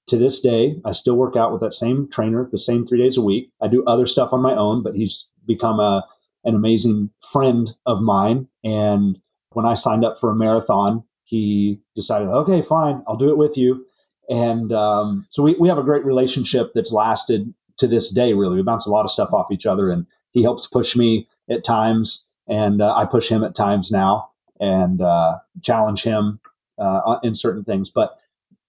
to 0.07 0.17
this 0.17 0.41
day, 0.41 0.81
I 0.85 0.93
still 0.93 1.17
work 1.17 1.37
out 1.37 1.53
with 1.53 1.61
that 1.63 1.75
same 1.75 2.09
trainer, 2.11 2.49
the 2.51 2.59
same 2.59 2.87
three 2.87 2.99
days 2.99 3.17
a 3.17 3.23
week. 3.23 3.51
I 3.61 3.69
do 3.69 3.85
other 3.85 4.07
stuff 4.07 4.33
on 4.33 4.41
my 4.41 4.55
own, 4.55 4.83
but 4.83 4.95
he's 4.95 5.29
become 5.47 5.81
a 5.81 6.07
an 6.45 6.55
amazing 6.55 7.11
friend 7.33 7.75
of 7.87 8.01
mine. 8.01 8.47
And 8.63 9.19
when 9.51 9.67
I 9.67 9.75
signed 9.75 10.05
up 10.05 10.17
for 10.19 10.31
a 10.31 10.37
marathon, 10.37 11.03
he 11.25 11.81
decided, 11.97 12.29
okay, 12.29 12.63
fine, 12.63 13.03
I'll 13.09 13.17
do 13.17 13.31
it 13.31 13.37
with 13.37 13.57
you. 13.57 13.85
And 14.29 14.73
um, 14.73 15.27
so 15.31 15.43
we, 15.43 15.57
we 15.59 15.69
have 15.69 15.79
a 15.79 15.83
great 15.83 16.05
relationship 16.05 16.73
that's 16.73 16.93
lasted 16.93 17.53
to 17.79 17.89
this 17.89 18.11
day, 18.11 18.33
really. 18.33 18.57
We 18.57 18.63
bounce 18.63 18.87
a 18.87 18.91
lot 18.91 19.05
of 19.05 19.11
stuff 19.11 19.33
off 19.33 19.51
each 19.51 19.67
other, 19.67 19.91
and 19.91 20.07
he 20.31 20.43
helps 20.43 20.69
push 20.69 20.95
me 20.95 21.29
at 21.51 21.65
times, 21.65 22.25
and 22.49 22.81
uh, 22.81 22.95
I 22.95 23.07
push 23.07 23.29
him 23.29 23.43
at 23.43 23.57
times 23.57 23.91
now 23.91 24.31
and 24.61 25.03
uh, 25.03 25.39
challenge 25.63 26.03
him 26.03 26.39
uh, 26.79 27.19
in 27.23 27.35
certain 27.35 27.65
things. 27.65 27.91
But 27.91 28.17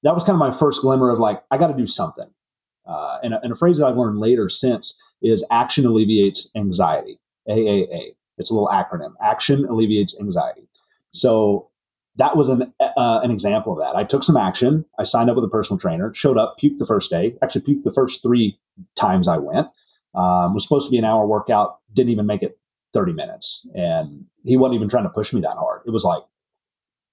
that 0.04 0.14
was 0.14 0.24
kind 0.24 0.36
of 0.36 0.40
my 0.40 0.52
first 0.52 0.82
glimmer 0.82 1.10
of 1.10 1.20
like, 1.20 1.44
I 1.52 1.58
got 1.58 1.68
to 1.68 1.74
do 1.74 1.88
something. 1.88 2.30
Uh, 2.86 3.18
and, 3.24 3.34
a, 3.34 3.42
and, 3.42 3.52
a, 3.52 3.56
phrase 3.56 3.78
that 3.78 3.86
I've 3.86 3.98
learned 3.98 4.20
later 4.20 4.48
since 4.48 4.98
is 5.22 5.46
action 5.52 5.86
alleviates 5.86 6.50
anxiety. 6.56 7.20
AAA. 7.50 8.16
It's 8.38 8.50
a 8.50 8.54
little 8.54 8.70
acronym. 8.70 9.14
Action 9.22 9.66
alleviates 9.66 10.18
anxiety. 10.20 10.70
So 11.12 11.70
that 12.18 12.36
was 12.36 12.50
an 12.50 12.74
uh, 12.80 13.20
an 13.24 13.32
example 13.32 13.74
of 13.74 13.80
that. 13.80 13.96
I 13.96 14.04
took 14.04 14.24
some 14.24 14.38
action. 14.38 14.86
I 15.00 15.04
signed 15.04 15.30
up 15.30 15.36
with 15.36 15.46
a 15.46 15.50
personal 15.50 15.80
trainer. 15.80 16.14
Showed 16.14 16.38
up, 16.38 16.58
puked 16.62 16.78
the 16.78 16.86
first 16.86 17.10
day. 17.10 17.36
Actually, 17.42 17.62
puked 17.62 17.84
the 17.84 17.92
first 17.92 18.22
three 18.22 18.60
times 18.96 19.28
I 19.28 19.38
went. 19.38 19.68
Um, 20.16 20.54
was 20.54 20.64
supposed 20.64 20.88
to 20.88 20.92
be 20.92 20.98
an 20.98 21.06
hour 21.06 21.26
workout. 21.28 21.80
Didn't 21.94 22.12
even 22.12 22.26
make 22.26 22.42
it 22.42 22.58
30 22.94 23.14
minutes, 23.14 23.68
and 23.76 24.26
he 24.44 24.58
wasn't 24.58 24.76
even 24.76 24.90
trying 24.90 25.04
to 25.04 25.10
push 25.10 25.32
me 25.32 25.42
that 25.42 25.58
hard. 25.58 25.82
It 25.86 25.92
was 25.92 26.04
like 26.04 26.24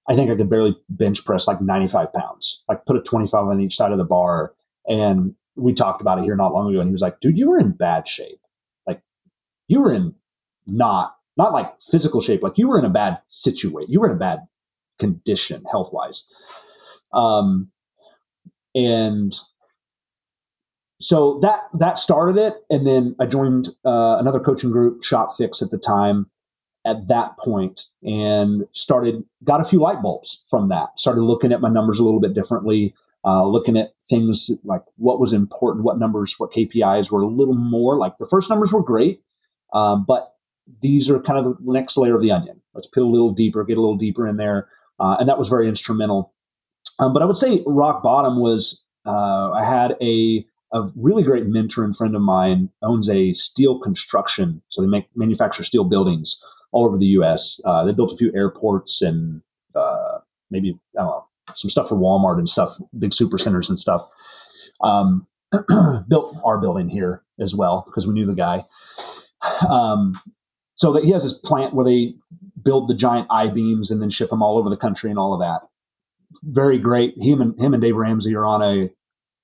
I 0.07 0.13
think 0.13 0.29
I 0.29 0.35
could 0.35 0.49
barely 0.49 0.75
bench 0.89 1.25
press 1.25 1.47
like 1.47 1.61
95 1.61 2.13
pounds, 2.13 2.63
like 2.69 2.85
put 2.85 2.97
a 2.97 3.01
25 3.01 3.45
on 3.45 3.61
each 3.61 3.75
side 3.75 3.91
of 3.91 3.97
the 3.97 4.03
bar. 4.03 4.53
And 4.87 5.33
we 5.55 5.73
talked 5.73 6.01
about 6.01 6.19
it 6.19 6.25
here 6.25 6.35
not 6.35 6.53
long 6.53 6.69
ago. 6.69 6.79
And 6.79 6.89
he 6.89 6.93
was 6.93 7.01
like, 7.01 7.19
dude, 7.19 7.37
you 7.37 7.49
were 7.49 7.59
in 7.59 7.71
bad 7.71 8.07
shape. 8.07 8.39
Like 8.85 9.01
you 9.67 9.81
were 9.81 9.93
in 9.93 10.13
not, 10.67 11.15
not 11.37 11.53
like 11.53 11.73
physical 11.81 12.21
shape. 12.21 12.43
Like 12.43 12.57
you 12.57 12.67
were 12.67 12.77
in 12.77 12.85
a 12.85 12.89
bad 12.89 13.19
situation. 13.29 13.91
You 13.91 13.99
were 13.99 14.09
in 14.09 14.15
a 14.15 14.19
bad 14.19 14.39
condition 14.99 15.63
health 15.71 15.89
wise. 15.91 16.23
Um, 17.11 17.71
and 18.75 19.33
so 20.99 21.39
that, 21.41 21.61
that 21.79 21.97
started 21.97 22.37
it. 22.37 22.55
And 22.69 22.85
then 22.85 23.15
I 23.19 23.25
joined 23.25 23.69
uh, 23.83 24.17
another 24.19 24.39
coaching 24.39 24.71
group, 24.71 25.03
Shop 25.03 25.29
Fix 25.35 25.63
at 25.63 25.71
the 25.71 25.77
time 25.79 26.29
at 26.85 27.07
that 27.07 27.37
point 27.37 27.85
and 28.03 28.63
started 28.71 29.23
got 29.43 29.61
a 29.61 29.65
few 29.65 29.79
light 29.79 30.01
bulbs 30.01 30.43
from 30.47 30.69
that. 30.69 30.89
Started 30.97 31.21
looking 31.21 31.51
at 31.51 31.61
my 31.61 31.69
numbers 31.69 31.99
a 31.99 32.03
little 32.03 32.19
bit 32.19 32.33
differently 32.33 32.93
uh, 33.25 33.43
looking 33.43 33.75
at 33.75 33.93
things 34.07 34.51
like 34.63 34.83
what 34.97 35.19
was 35.19 35.33
important 35.33 35.83
what 35.83 35.97
numbers 35.97 36.35
what 36.37 36.51
kpis 36.51 37.11
were 37.11 37.21
a 37.21 37.27
little 37.27 37.55
more 37.55 37.97
like 37.97 38.17
the 38.17 38.27
first 38.29 38.49
numbers 38.49 38.71
were 38.71 38.83
great 38.83 39.21
um, 39.73 40.05
but 40.07 40.35
these 40.81 41.09
are 41.09 41.19
kind 41.19 41.43
of 41.43 41.57
the 41.57 41.73
next 41.73 41.97
layer 41.97 42.15
of 42.15 42.21
the 42.21 42.31
onion. 42.31 42.61
Let's 42.73 42.87
put 42.87 43.03
a 43.03 43.07
little 43.07 43.33
deeper 43.33 43.63
get 43.63 43.77
a 43.77 43.81
little 43.81 43.97
deeper 43.97 44.27
in 44.27 44.37
there 44.37 44.69
uh, 44.99 45.17
and 45.19 45.27
that 45.27 45.39
was 45.39 45.49
very 45.49 45.67
instrumental. 45.67 46.33
Um, 46.99 47.13
but 47.13 47.21
i 47.21 47.25
would 47.25 47.35
say 47.35 47.61
rock 47.65 48.03
bottom 48.03 48.39
was 48.39 48.83
uh, 49.05 49.51
i 49.51 49.65
had 49.65 49.97
a 50.01 50.45
a 50.71 50.89
really 50.95 51.23
great 51.23 51.45
mentor 51.45 51.83
and 51.83 51.95
friend 51.95 52.15
of 52.15 52.21
mine 52.21 52.69
owns 52.81 53.09
a 53.09 53.33
steel 53.33 53.79
construction 53.79 54.61
so 54.69 54.81
they 54.81 54.87
make 54.87 55.07
manufacture 55.15 55.63
steel 55.63 55.83
buildings 55.83 56.39
all 56.75 56.85
over 56.85 56.97
the 56.97 57.05
U.S. 57.05 57.61
Uh, 57.63 57.85
they 57.85 57.93
built 57.93 58.11
a 58.11 58.17
few 58.17 58.33
airports 58.35 59.01
and 59.01 59.41
uh, 59.75 60.19
maybe 60.51 60.77
I 60.97 61.01
don't 61.01 61.07
know 61.07 61.25
some 61.53 61.69
stuff 61.69 61.87
for 61.87 61.95
Walmart 61.95 62.37
and 62.37 62.49
stuff, 62.49 62.75
big 62.99 63.13
super 63.13 63.37
centers 63.37 63.69
and 63.69 63.79
stuff. 63.79 64.01
Um, 64.81 65.25
built 66.09 66.35
our 66.43 66.59
building 66.59 66.89
here 66.89 67.23
as 67.39 67.55
well 67.55 67.83
because 67.87 68.05
we 68.05 68.13
knew 68.13 68.25
the 68.25 68.33
guy. 68.33 68.63
Um, 69.69 70.19
so 70.75 70.91
that 70.91 71.05
he 71.05 71.11
has 71.11 71.23
this 71.23 71.33
plant 71.33 71.73
where 71.73 71.85
they 71.85 72.15
build 72.61 72.89
the 72.89 72.95
giant 72.95 73.27
I 73.29 73.47
beams 73.47 73.89
and 73.89 74.01
then 74.01 74.09
ship 74.09 74.29
them 74.29 74.43
all 74.43 74.57
over 74.57 74.69
the 74.69 74.75
country 74.75 75.09
and 75.09 75.17
all 75.17 75.33
of 75.33 75.39
that. 75.39 75.65
Very 76.43 76.77
great. 76.77 77.13
Him 77.21 77.39
and 77.39 77.57
him 77.57 77.73
and 77.73 77.81
Dave 77.81 77.95
Ramsey 77.95 78.35
are 78.35 78.45
on 78.45 78.61
a 78.61 78.89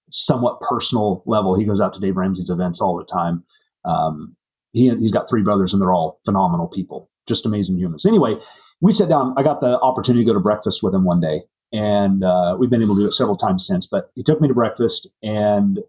somewhat 0.09 0.59
personal 0.59 1.23
level. 1.25 1.55
He 1.55 1.63
goes 1.63 1.79
out 1.79 1.93
to 1.93 2.01
Dave 2.01 2.17
Ramsey's 2.17 2.49
events 2.49 2.82
all 2.82 2.97
the 2.97 3.05
time. 3.05 3.45
Um, 3.86 4.36
he, 4.73 4.89
he's 4.97 5.11
got 5.11 5.29
three 5.29 5.43
brothers 5.43 5.71
and 5.71 5.82
they're 5.82 5.93
all 5.93 6.19
phenomenal 6.25 6.67
people 6.67 7.11
just 7.28 7.45
amazing 7.45 7.78
humans. 7.78 8.05
Anyway, 8.05 8.36
we 8.82 8.91
sat 8.91 9.09
down. 9.09 9.34
I 9.38 9.43
got 9.43 9.61
the 9.61 9.80
opportunity 9.80 10.24
to 10.26 10.30
go 10.30 10.34
to 10.34 10.39
breakfast 10.39 10.82
with 10.84 10.93
him 10.93 11.03
one 11.03 11.22
day, 11.22 11.43
and 11.72 12.24
uh, 12.24 12.55
we've 12.59 12.69
been 12.69 12.82
able 12.82 12.95
to 12.95 13.01
do 13.01 13.07
it 13.07 13.13
several 13.13 13.38
times 13.38 13.65
since. 13.65 13.86
But 13.86 14.11
he 14.15 14.24
took 14.24 14.41
me 14.41 14.47
to 14.47 14.53
breakfast, 14.53 15.07
and 15.22 15.80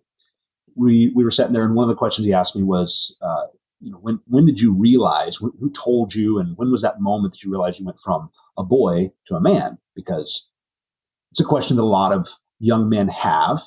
we 0.76 1.12
we 1.14 1.24
were 1.24 1.30
sitting 1.30 1.52
there, 1.52 1.64
and 1.64 1.74
one 1.74 1.84
of 1.84 1.88
the 1.88 1.98
questions 1.98 2.26
he 2.26 2.32
asked 2.32 2.56
me 2.56 2.62
was, 2.62 3.16
uh, 3.22 3.46
you 3.80 3.90
know, 3.90 3.98
when 3.98 4.20
when 4.26 4.46
did 4.46 4.60
you 4.60 4.72
realize? 4.72 5.36
Who, 5.36 5.54
who 5.58 5.70
told 5.70 6.14
you, 6.14 6.38
and 6.38 6.56
when 6.56 6.70
was 6.70 6.82
that 6.82 7.00
moment 7.00 7.32
that 7.32 7.42
you 7.42 7.50
realized 7.50 7.80
you 7.80 7.86
went 7.86 8.00
from 8.00 8.30
a 8.58 8.64
boy 8.64 9.10
to 9.26 9.34
a 9.34 9.40
man? 9.40 9.78
Because 9.94 10.48
it's 11.30 11.40
a 11.40 11.44
question 11.44 11.76
that 11.76 11.82
a 11.82 11.84
lot 11.84 12.12
of 12.12 12.28
young 12.60 12.88
men 12.88 13.08
have. 13.08 13.60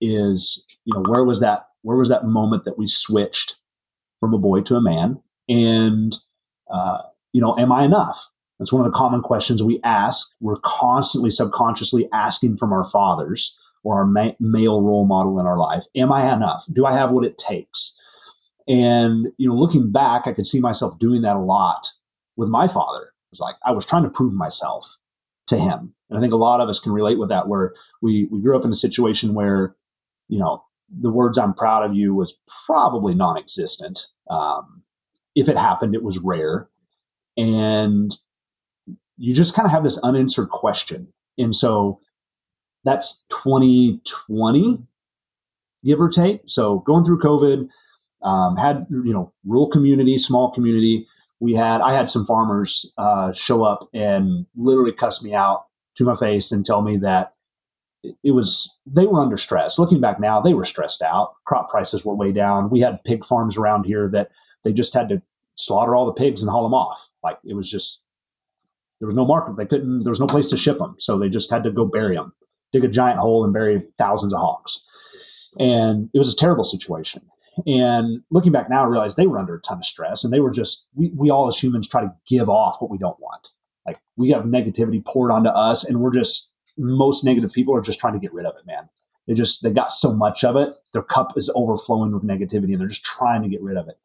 Is 0.00 0.64
you 0.84 0.94
know 0.94 1.04
where 1.06 1.24
was 1.24 1.40
that 1.40 1.66
where 1.82 1.98
was 1.98 2.08
that 2.08 2.24
moment 2.24 2.64
that 2.64 2.78
we 2.78 2.86
switched 2.86 3.56
from 4.20 4.32
a 4.32 4.38
boy 4.38 4.62
to 4.62 4.76
a 4.76 4.80
man? 4.80 5.20
And 5.48 6.16
uh, 6.70 6.98
you 7.32 7.40
know, 7.40 7.56
am 7.58 7.72
I 7.72 7.84
enough? 7.84 8.28
That's 8.58 8.72
one 8.72 8.84
of 8.84 8.90
the 8.90 8.96
common 8.96 9.20
questions 9.20 9.62
we 9.62 9.80
ask. 9.84 10.26
We're 10.40 10.60
constantly 10.64 11.30
subconsciously 11.30 12.08
asking 12.12 12.56
from 12.56 12.72
our 12.72 12.84
fathers 12.84 13.56
or 13.84 13.98
our 13.98 14.06
ma- 14.06 14.32
male 14.40 14.82
role 14.82 15.06
model 15.06 15.38
in 15.38 15.46
our 15.46 15.58
life 15.58 15.84
Am 15.94 16.12
I 16.12 16.32
enough? 16.32 16.64
Do 16.72 16.86
I 16.86 16.94
have 16.94 17.12
what 17.12 17.24
it 17.24 17.38
takes? 17.38 17.96
And, 18.68 19.28
you 19.36 19.48
know, 19.48 19.54
looking 19.54 19.92
back, 19.92 20.26
I 20.26 20.32
could 20.32 20.46
see 20.46 20.60
myself 20.60 20.98
doing 20.98 21.22
that 21.22 21.36
a 21.36 21.40
lot 21.40 21.86
with 22.36 22.48
my 22.48 22.66
father. 22.66 23.02
It 23.02 23.30
was 23.30 23.40
like 23.40 23.54
I 23.64 23.72
was 23.72 23.86
trying 23.86 24.02
to 24.02 24.10
prove 24.10 24.34
myself 24.34 24.96
to 25.46 25.56
him. 25.56 25.94
And 26.10 26.18
I 26.18 26.20
think 26.20 26.32
a 26.32 26.38
lot 26.38 26.60
of 26.60 26.68
us 26.68 26.80
can 26.80 26.92
relate 26.92 27.18
with 27.18 27.28
that, 27.28 27.48
where 27.48 27.74
we, 28.02 28.28
we 28.30 28.40
grew 28.40 28.56
up 28.56 28.64
in 28.64 28.72
a 28.72 28.76
situation 28.76 29.34
where, 29.34 29.76
you 30.28 30.38
know, 30.38 30.64
the 30.88 31.10
words 31.10 31.38
I'm 31.38 31.54
proud 31.54 31.84
of 31.84 31.94
you 31.94 32.14
was 32.14 32.34
probably 32.66 33.14
non 33.14 33.36
existent. 33.36 34.06
Um, 34.30 34.82
if 35.36 35.48
it 35.48 35.56
happened, 35.56 35.94
it 35.94 36.02
was 36.02 36.18
rare. 36.18 36.68
And 37.36 38.10
you 39.18 39.34
just 39.34 39.54
kind 39.54 39.66
of 39.66 39.72
have 39.72 39.84
this 39.84 39.98
unanswered 39.98 40.48
question. 40.48 41.12
And 41.38 41.54
so 41.54 42.00
that's 42.84 43.24
2020, 43.28 44.78
give 45.84 46.00
or 46.00 46.08
take. 46.08 46.40
So 46.46 46.80
going 46.80 47.04
through 47.04 47.20
COVID, 47.20 47.68
um, 48.22 48.56
had, 48.56 48.86
you 48.90 49.12
know, 49.12 49.32
rural 49.44 49.68
community, 49.68 50.18
small 50.18 50.50
community. 50.50 51.06
We 51.38 51.54
had, 51.54 51.82
I 51.82 51.92
had 51.92 52.08
some 52.08 52.24
farmers 52.24 52.90
uh, 52.96 53.32
show 53.34 53.62
up 53.62 53.88
and 53.92 54.46
literally 54.56 54.92
cuss 54.92 55.22
me 55.22 55.34
out 55.34 55.66
to 55.96 56.04
my 56.04 56.14
face 56.14 56.50
and 56.50 56.64
tell 56.64 56.80
me 56.80 56.96
that 56.98 57.34
it 58.22 58.30
was 58.30 58.70
they 58.86 59.06
were 59.06 59.20
under 59.20 59.36
stress. 59.36 59.78
Looking 59.78 60.00
back 60.00 60.20
now, 60.20 60.40
they 60.40 60.54
were 60.54 60.64
stressed 60.64 61.02
out. 61.02 61.34
Crop 61.44 61.68
prices 61.68 62.04
were 62.04 62.14
way 62.14 62.32
down. 62.32 62.70
We 62.70 62.80
had 62.80 63.02
pig 63.04 63.24
farms 63.24 63.56
around 63.56 63.84
here 63.84 64.08
that 64.12 64.30
they 64.64 64.72
just 64.72 64.94
had 64.94 65.08
to 65.08 65.22
slaughter 65.54 65.94
all 65.94 66.06
the 66.06 66.12
pigs 66.12 66.42
and 66.42 66.50
haul 66.50 66.64
them 66.64 66.74
off. 66.74 67.08
Like 67.22 67.38
it 67.44 67.54
was 67.54 67.70
just 67.70 68.02
there 69.00 69.06
was 69.06 69.14
no 69.14 69.26
market. 69.26 69.56
They 69.56 69.66
couldn't. 69.66 70.04
There 70.04 70.10
was 70.10 70.20
no 70.20 70.26
place 70.26 70.48
to 70.48 70.56
ship 70.56 70.78
them, 70.78 70.96
so 70.98 71.18
they 71.18 71.28
just 71.28 71.50
had 71.50 71.64
to 71.64 71.70
go 71.70 71.84
bury 71.84 72.16
them, 72.16 72.32
dig 72.72 72.84
a 72.84 72.88
giant 72.88 73.18
hole 73.18 73.44
and 73.44 73.52
bury 73.52 73.82
thousands 73.98 74.32
of 74.32 74.40
hogs. 74.40 74.84
And 75.58 76.08
it 76.14 76.18
was 76.18 76.32
a 76.32 76.36
terrible 76.36 76.64
situation. 76.64 77.22
And 77.66 78.22
looking 78.30 78.52
back 78.52 78.68
now, 78.68 78.82
I 78.82 78.86
realized 78.86 79.16
they 79.16 79.26
were 79.26 79.38
under 79.38 79.54
a 79.54 79.60
ton 79.60 79.78
of 79.78 79.84
stress, 79.84 80.24
and 80.24 80.32
they 80.32 80.40
were 80.40 80.50
just 80.50 80.86
we 80.94 81.10
we 81.16 81.30
all 81.30 81.48
as 81.48 81.58
humans 81.58 81.88
try 81.88 82.02
to 82.02 82.14
give 82.26 82.48
off 82.48 82.80
what 82.80 82.90
we 82.90 82.98
don't 82.98 83.20
want. 83.20 83.48
Like 83.86 83.98
we 84.16 84.30
have 84.30 84.44
negativity 84.44 85.04
poured 85.04 85.30
onto 85.30 85.50
us, 85.50 85.84
and 85.84 86.00
we're 86.00 86.12
just 86.12 86.50
most 86.78 87.24
negative 87.24 87.52
people 87.52 87.74
are 87.74 87.80
just 87.80 87.98
trying 87.98 88.12
to 88.12 88.18
get 88.18 88.32
rid 88.32 88.46
of 88.46 88.54
it, 88.56 88.66
man. 88.66 88.88
They 89.26 89.34
just 89.34 89.62
they 89.62 89.72
got 89.72 89.92
so 89.92 90.12
much 90.12 90.44
of 90.44 90.56
it, 90.56 90.74
their 90.92 91.02
cup 91.02 91.36
is 91.36 91.50
overflowing 91.54 92.12
with 92.12 92.22
negativity, 92.22 92.72
and 92.72 92.80
they're 92.80 92.88
just 92.88 93.04
trying 93.04 93.42
to 93.42 93.48
get 93.48 93.62
rid 93.62 93.76
of 93.76 93.88
it. 93.88 93.98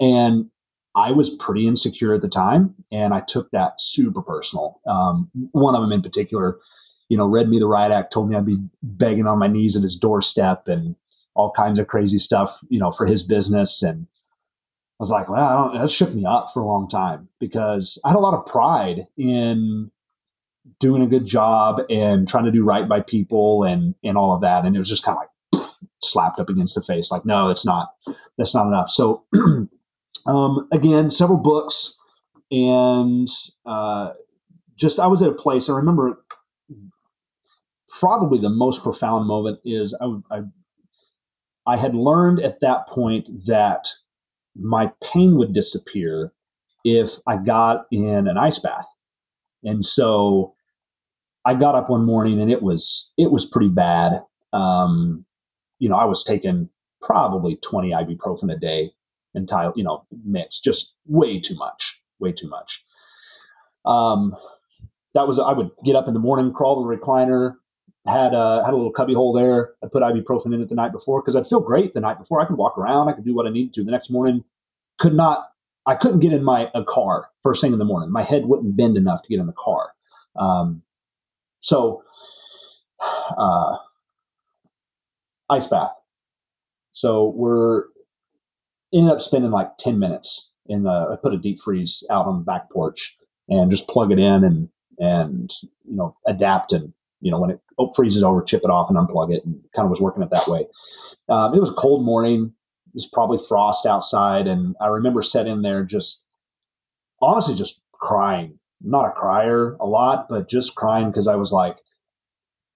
And 0.00 0.50
I 0.96 1.12
was 1.12 1.30
pretty 1.30 1.68
insecure 1.68 2.14
at 2.14 2.20
the 2.20 2.28
time, 2.28 2.74
and 2.90 3.14
I 3.14 3.20
took 3.20 3.50
that 3.50 3.80
super 3.80 4.22
personal. 4.22 4.80
Um, 4.86 5.30
one 5.52 5.74
of 5.74 5.82
them 5.82 5.92
in 5.92 6.02
particular, 6.02 6.58
you 7.08 7.16
know, 7.16 7.26
read 7.26 7.48
me 7.48 7.58
the 7.58 7.66
riot 7.66 7.92
act, 7.92 8.12
told 8.12 8.28
me 8.28 8.36
I'd 8.36 8.46
be 8.46 8.58
begging 8.82 9.26
on 9.26 9.38
my 9.38 9.46
knees 9.46 9.76
at 9.76 9.82
his 9.82 9.96
doorstep, 9.96 10.66
and 10.66 10.96
all 11.34 11.52
kinds 11.52 11.78
of 11.78 11.86
crazy 11.86 12.18
stuff, 12.18 12.60
you 12.68 12.80
know, 12.80 12.90
for 12.90 13.06
his 13.06 13.22
business. 13.22 13.82
And 13.82 14.06
I 14.06 15.00
was 15.00 15.10
like, 15.10 15.28
well, 15.28 15.72
that 15.74 15.90
shook 15.90 16.12
me 16.12 16.24
up 16.24 16.50
for 16.52 16.60
a 16.60 16.66
long 16.66 16.88
time 16.88 17.28
because 17.38 17.98
I 18.04 18.08
had 18.08 18.16
a 18.16 18.20
lot 18.20 18.34
of 18.34 18.46
pride 18.46 19.06
in 19.16 19.90
doing 20.78 21.02
a 21.02 21.06
good 21.06 21.24
job 21.24 21.80
and 21.88 22.28
trying 22.28 22.44
to 22.44 22.50
do 22.50 22.64
right 22.64 22.88
by 22.88 23.00
people 23.00 23.64
and 23.64 23.94
and 24.02 24.16
all 24.16 24.34
of 24.34 24.40
that. 24.42 24.64
And 24.64 24.74
it 24.74 24.78
was 24.78 24.88
just 24.88 25.04
kind 25.04 25.16
of 25.16 25.22
like 25.22 25.64
slapped 26.02 26.40
up 26.40 26.48
against 26.48 26.74
the 26.74 26.82
face, 26.82 27.10
like, 27.10 27.24
no, 27.24 27.48
it's 27.48 27.64
not. 27.64 27.94
That's 28.36 28.54
not 28.54 28.66
enough. 28.66 28.88
So 28.88 29.24
um, 30.26 30.68
again, 30.72 31.10
several 31.10 31.40
books 31.40 31.96
and 32.50 33.28
uh, 33.66 34.10
just 34.76 34.98
I 34.98 35.06
was 35.06 35.22
at 35.22 35.30
a 35.30 35.34
place. 35.34 35.68
I 35.68 35.74
remember 35.74 36.18
probably 37.98 38.38
the 38.38 38.50
most 38.50 38.82
profound 38.82 39.26
moment 39.26 39.60
is 39.64 39.94
I, 40.00 40.16
I 40.30 40.42
I 41.66 41.76
had 41.76 41.94
learned 41.94 42.40
at 42.40 42.60
that 42.60 42.88
point 42.88 43.28
that 43.46 43.86
my 44.56 44.90
pain 45.12 45.36
would 45.36 45.52
disappear 45.52 46.32
if 46.84 47.10
I 47.26 47.36
got 47.36 47.86
in 47.92 48.26
an 48.26 48.36
ice 48.38 48.58
bath. 48.58 48.86
And 49.62 49.84
so 49.84 50.54
I 51.44 51.54
got 51.54 51.74
up 51.74 51.90
one 51.90 52.04
morning 52.04 52.40
and 52.40 52.50
it 52.50 52.62
was 52.62 53.12
it 53.16 53.30
was 53.30 53.46
pretty 53.46 53.68
bad. 53.68 54.22
Um, 54.52 55.24
you 55.78 55.88
know, 55.88 55.96
I 55.96 56.04
was 56.04 56.24
taking 56.24 56.68
probably 57.00 57.56
20 57.62 57.90
ibuprofen 57.90 58.52
a 58.52 58.58
day 58.58 58.92
entire, 59.34 59.72
you 59.76 59.84
know, 59.84 60.04
mix, 60.24 60.60
just 60.60 60.94
way 61.06 61.40
too 61.40 61.54
much, 61.54 62.00
way 62.18 62.32
too 62.32 62.48
much. 62.48 62.84
Um, 63.84 64.36
that 65.14 65.26
was 65.26 65.38
I 65.38 65.52
would 65.52 65.70
get 65.84 65.96
up 65.96 66.08
in 66.08 66.14
the 66.14 66.20
morning, 66.20 66.52
crawl 66.52 66.82
to 66.82 66.88
the 66.88 66.96
recliner, 66.96 67.54
had 68.06 68.34
a 68.34 68.62
had 68.64 68.72
a 68.72 68.76
little 68.76 68.92
cubby 68.92 69.14
hole 69.14 69.32
there. 69.32 69.74
I 69.82 69.88
put 69.90 70.02
ibuprofen 70.02 70.54
in 70.54 70.62
it 70.62 70.68
the 70.68 70.74
night 70.74 70.92
before 70.92 71.20
because 71.20 71.36
I'd 71.36 71.46
feel 71.46 71.60
great 71.60 71.94
the 71.94 72.00
night 72.00 72.18
before. 72.18 72.40
I 72.40 72.46
could 72.46 72.56
walk 72.56 72.78
around, 72.78 73.08
I 73.08 73.12
could 73.12 73.24
do 73.24 73.34
what 73.34 73.46
I 73.46 73.50
needed 73.50 73.74
to. 73.74 73.84
The 73.84 73.90
next 73.90 74.10
morning, 74.10 74.44
could 74.98 75.14
not. 75.14 75.46
I 75.86 75.94
couldn't 75.94 76.20
get 76.20 76.32
in 76.32 76.44
my 76.44 76.70
a 76.74 76.84
car 76.84 77.28
first 77.42 77.60
thing 77.60 77.72
in 77.72 77.78
the 77.78 77.84
morning. 77.84 78.12
My 78.12 78.22
head 78.22 78.44
wouldn't 78.46 78.76
bend 78.76 78.96
enough 78.96 79.22
to 79.22 79.28
get 79.28 79.40
in 79.40 79.46
the 79.46 79.54
car. 79.54 79.92
Um, 80.36 80.82
so, 81.60 82.02
uh, 83.36 83.76
ice 85.48 85.66
bath. 85.66 85.92
So 86.92 87.32
we're 87.34 87.84
ended 88.92 89.12
up 89.12 89.20
spending 89.20 89.50
like 89.50 89.76
10 89.78 89.98
minutes 89.98 90.50
in 90.66 90.82
the, 90.84 90.90
I 90.90 91.16
put 91.20 91.34
a 91.34 91.38
deep 91.38 91.58
freeze 91.60 92.02
out 92.10 92.26
on 92.26 92.38
the 92.38 92.44
back 92.44 92.70
porch 92.70 93.16
and 93.48 93.70
just 93.70 93.88
plug 93.88 94.12
it 94.12 94.18
in 94.18 94.44
and, 94.44 94.68
and, 94.98 95.50
you 95.84 95.96
know, 95.96 96.16
adapt 96.26 96.72
and, 96.72 96.92
you 97.20 97.30
know, 97.30 97.40
when 97.40 97.50
it 97.50 97.60
freezes 97.94 98.22
over, 98.22 98.42
chip 98.42 98.62
it 98.64 98.70
off 98.70 98.88
and 98.88 98.98
unplug 98.98 99.32
it 99.34 99.44
and 99.44 99.60
kind 99.74 99.86
of 99.86 99.90
was 99.90 100.00
working 100.00 100.22
it 100.22 100.30
that 100.30 100.48
way. 100.48 100.66
Um, 101.28 101.54
it 101.54 101.60
was 101.60 101.70
a 101.70 101.74
cold 101.74 102.04
morning. 102.04 102.52
It 102.88 102.94
was 102.94 103.08
probably 103.12 103.38
frost 103.48 103.86
outside. 103.86 104.46
And 104.46 104.74
I 104.80 104.88
remember 104.88 105.22
sitting 105.22 105.62
there 105.62 105.84
just 105.84 106.22
honestly 107.20 107.54
just 107.54 107.80
crying 107.92 108.58
not 108.82 109.06
a 109.06 109.12
crier 109.12 109.76
a 109.80 109.86
lot, 109.86 110.28
but 110.28 110.48
just 110.48 110.74
crying 110.74 111.08
because 111.08 111.28
I 111.28 111.34
was 111.36 111.52
like, 111.52 111.76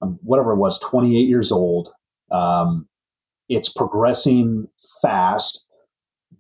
um, 0.03 0.19
whatever 0.23 0.53
it 0.53 0.59
was, 0.59 0.79
28 0.81 1.29
years 1.29 1.51
old. 1.51 1.91
Um, 2.31 2.89
it's 3.49 3.69
progressing 3.69 4.69
fast. 5.03 5.64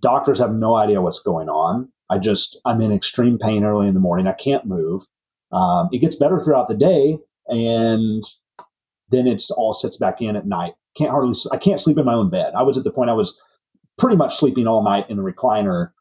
Doctors 0.05 0.38
have 0.38 0.52
no 0.52 0.74
idea 0.76 1.00
what's 1.00 1.18
going 1.18 1.48
on. 1.48 1.88
I 2.11 2.18
just, 2.18 2.61
I'm 2.66 2.82
in 2.82 2.92
extreme 2.92 3.38
pain 3.38 3.64
early 3.64 3.88
in 3.88 3.94
the 3.94 4.00
morning. 4.00 4.26
I 4.26 4.32
can't 4.32 4.66
move. 4.66 5.00
Um, 5.50 5.88
it 5.92 5.98
gets 5.98 6.14
better 6.14 6.38
throughout 6.38 6.68
the 6.68 6.74
day, 6.74 7.16
and 7.48 8.22
then 9.09 9.26
it's 9.26 9.50
all 9.50 9.72
sits 9.72 9.96
back 9.96 10.20
in 10.20 10.36
at 10.36 10.46
night. 10.46 10.74
Can't 10.94 11.11
hardly, 11.11 11.34
I 11.50 11.57
can't 11.57 11.80
sleep 11.80 11.96
in 11.96 12.05
my 12.05 12.12
own 12.12 12.28
bed. 12.28 12.52
I 12.55 12.62
was 12.62 12.76
at 12.76 12.84
the 12.84 12.90
point 12.90 13.09
I 13.09 13.14
was 13.14 13.34
pretty 13.96 14.16
much 14.16 14.36
sleeping 14.36 14.66
all 14.66 14.84
night 14.84 15.09
in 15.09 15.16
the 15.16 15.22
recliner. 15.22 15.92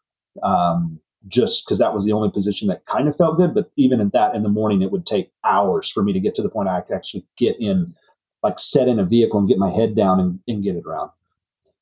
Um, 0.44 1.00
just 1.28 1.66
because 1.66 1.80
that 1.80 1.94
was 1.94 2.04
the 2.04 2.12
only 2.12 2.30
position 2.30 2.68
that 2.68 2.86
kind 2.86 3.08
of 3.08 3.16
felt 3.16 3.38
good. 3.38 3.54
But 3.54 3.72
even 3.78 4.02
at 4.02 4.12
that 4.12 4.36
in 4.36 4.44
the 4.44 4.50
morning, 4.50 4.82
it 4.82 4.92
would 4.92 5.06
take 5.06 5.32
hours 5.46 5.90
for 5.90 6.04
me 6.04 6.12
to 6.12 6.20
get 6.20 6.36
to 6.36 6.42
the 6.42 6.50
point 6.50 6.68
I 6.68 6.82
could 6.82 6.96
actually 6.96 7.26
get 7.38 7.56
in, 7.60 7.96
like 8.42 8.60
set 8.60 8.90
in 8.90 9.00
a 9.00 9.06
vehicle 9.06 9.40
and 9.40 9.48
get 9.48 9.58
my 9.58 9.70
head 9.70 9.96
down 9.96 10.20
and, 10.20 10.40
and 10.50 10.64
get 10.64 10.76
it 10.76 10.84
around. 10.86 11.12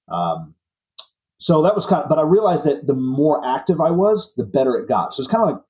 Um, 0.09 0.53
so 1.41 1.63
that 1.63 1.73
was 1.73 1.87
kind 1.87 2.03
of, 2.03 2.09
but 2.09 2.19
I 2.19 2.21
realized 2.21 2.65
that 2.65 2.85
the 2.85 2.93
more 2.93 3.43
active 3.43 3.81
I 3.81 3.89
was, 3.89 4.33
the 4.35 4.43
better 4.43 4.75
it 4.75 4.87
got. 4.87 5.13
So 5.13 5.21
it's 5.21 5.31
kind 5.31 5.43
of 5.43 5.55
like 5.55 5.61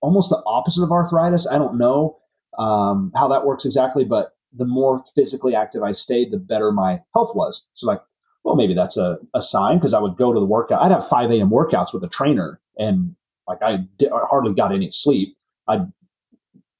almost 0.00 0.30
the 0.30 0.42
opposite 0.46 0.82
of 0.82 0.90
arthritis. 0.90 1.46
I 1.46 1.58
don't 1.58 1.76
know 1.76 2.16
um, 2.58 3.12
how 3.14 3.28
that 3.28 3.44
works 3.44 3.66
exactly, 3.66 4.04
but 4.04 4.32
the 4.52 4.64
more 4.64 5.04
physically 5.14 5.54
active 5.54 5.82
I 5.82 5.92
stayed, 5.92 6.32
the 6.32 6.38
better 6.38 6.72
my 6.72 7.02
health 7.14 7.36
was. 7.36 7.66
So 7.74 7.86
like, 7.86 8.00
well, 8.44 8.56
maybe 8.56 8.72
that's 8.72 8.96
a, 8.96 9.18
a 9.34 9.42
sign 9.42 9.76
because 9.76 9.92
I 9.92 10.00
would 10.00 10.16
go 10.16 10.32
to 10.32 10.40
the 10.40 10.46
workout. 10.46 10.80
I'd 10.80 10.90
have 10.90 11.06
5 11.06 11.30
a.m. 11.30 11.50
workouts 11.50 11.92
with 11.92 12.02
a 12.02 12.08
trainer 12.08 12.58
and 12.78 13.14
like 13.46 13.58
I, 13.62 13.72
I 14.02 14.26
hardly 14.30 14.54
got 14.54 14.72
any 14.72 14.90
sleep. 14.90 15.36
I'd 15.68 15.92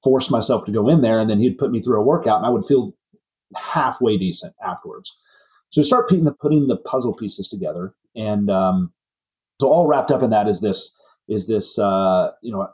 force 0.02 0.30
myself 0.30 0.64
to 0.64 0.72
go 0.72 0.88
in 0.88 1.02
there, 1.02 1.20
and 1.20 1.28
then 1.28 1.38
he'd 1.38 1.58
put 1.58 1.70
me 1.70 1.82
through 1.82 2.00
a 2.00 2.04
workout, 2.04 2.38
and 2.38 2.46
I 2.46 2.50
would 2.50 2.64
feel 2.64 2.94
halfway 3.56 4.16
decent 4.16 4.54
afterwards. 4.64 5.12
So 5.70 5.80
we 5.80 5.84
start 5.84 6.08
putting 6.08 6.24
the, 6.24 6.32
putting 6.32 6.66
the 6.66 6.76
puzzle 6.76 7.14
pieces 7.14 7.48
together, 7.48 7.94
and 8.16 8.50
um, 8.50 8.92
so 9.60 9.68
all 9.68 9.86
wrapped 9.86 10.10
up 10.10 10.22
in 10.22 10.30
that 10.30 10.48
is 10.48 10.60
this 10.60 10.92
is 11.28 11.46
this 11.46 11.78
uh, 11.78 12.30
you 12.42 12.52
know 12.52 12.68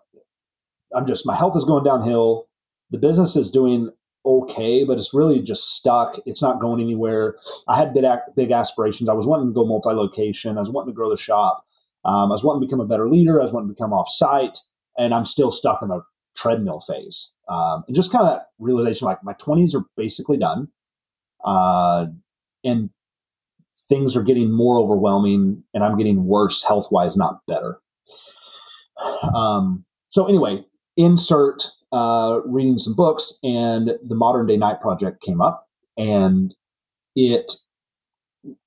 I'm 0.95 1.07
just 1.07 1.27
my 1.27 1.37
health 1.37 1.57
is 1.57 1.65
going 1.65 1.85
downhill. 1.85 2.49
The 2.91 2.99
business 2.99 3.37
is 3.37 3.51
doing 3.51 3.91
okay, 4.25 4.85
but 4.85 4.99
it's 4.99 5.15
really 5.15 5.41
just 5.41 5.75
stuck. 5.75 6.19
It's 6.27 6.43
not 6.43 6.61
going 6.61 6.81
anywhere. 6.81 7.37
I 7.69 7.77
had 7.77 7.95
big 7.95 8.05
big 8.35 8.51
aspirations. 8.51 9.09
I 9.09 9.15
was 9.15 9.27
wanting 9.27 9.49
to 9.49 9.53
go 9.53 9.67
multi 9.67 9.91
location. 9.91 10.57
I 10.57 10.61
was 10.61 10.71
wanting 10.71 10.93
to 10.93 10.97
grow 10.97 11.11
the 11.11 11.17
shop. 11.17 11.65
Um, 12.05 12.31
I 12.31 12.35
was 12.35 12.45
wanting 12.45 12.63
to 12.63 12.67
become 12.67 12.81
a 12.81 12.87
better 12.87 13.09
leader. 13.09 13.41
I 13.41 13.45
was 13.45 13.53
wanting 13.53 13.69
to 13.69 13.75
become 13.75 13.93
off 13.93 14.09
site, 14.09 14.59
and 14.97 15.13
I'm 15.13 15.25
still 15.25 15.51
stuck 15.51 15.83
in 15.83 15.89
the 15.89 16.03
treadmill 16.37 16.81
phase. 16.81 17.33
Um, 17.49 17.85
and 17.87 17.97
just 17.97 18.13
kind 18.13 18.25
of 18.25 18.31
that 18.31 18.47
realization, 18.59 19.07
like 19.07 19.23
my 19.25 19.35
20s 19.35 19.75
are 19.75 19.85
basically 19.97 20.37
done, 20.37 20.69
uh, 21.45 22.07
and 22.67 22.91
things 23.89 24.17
are 24.17 24.23
getting 24.23 24.51
more 24.51 24.79
overwhelming, 24.79 25.63
and 25.73 25.85
I'm 25.85 25.97
getting 25.97 26.27
worse 26.27 26.65
health 26.65 26.89
wise, 26.91 27.17
not 27.17 27.41
better. 27.47 27.81
Um, 29.35 29.85
so 30.09 30.27
anyway, 30.27 30.65
insert 30.97 31.63
uh, 31.93 32.41
reading 32.45 32.79
some 32.79 32.95
books, 32.95 33.35
and 33.43 33.93
the 34.03 34.15
Modern 34.15 34.47
Day 34.47 34.57
Knight 34.57 34.81
Project 34.81 35.23
came 35.23 35.41
up, 35.41 35.69
and 35.97 36.55
it 37.15 37.53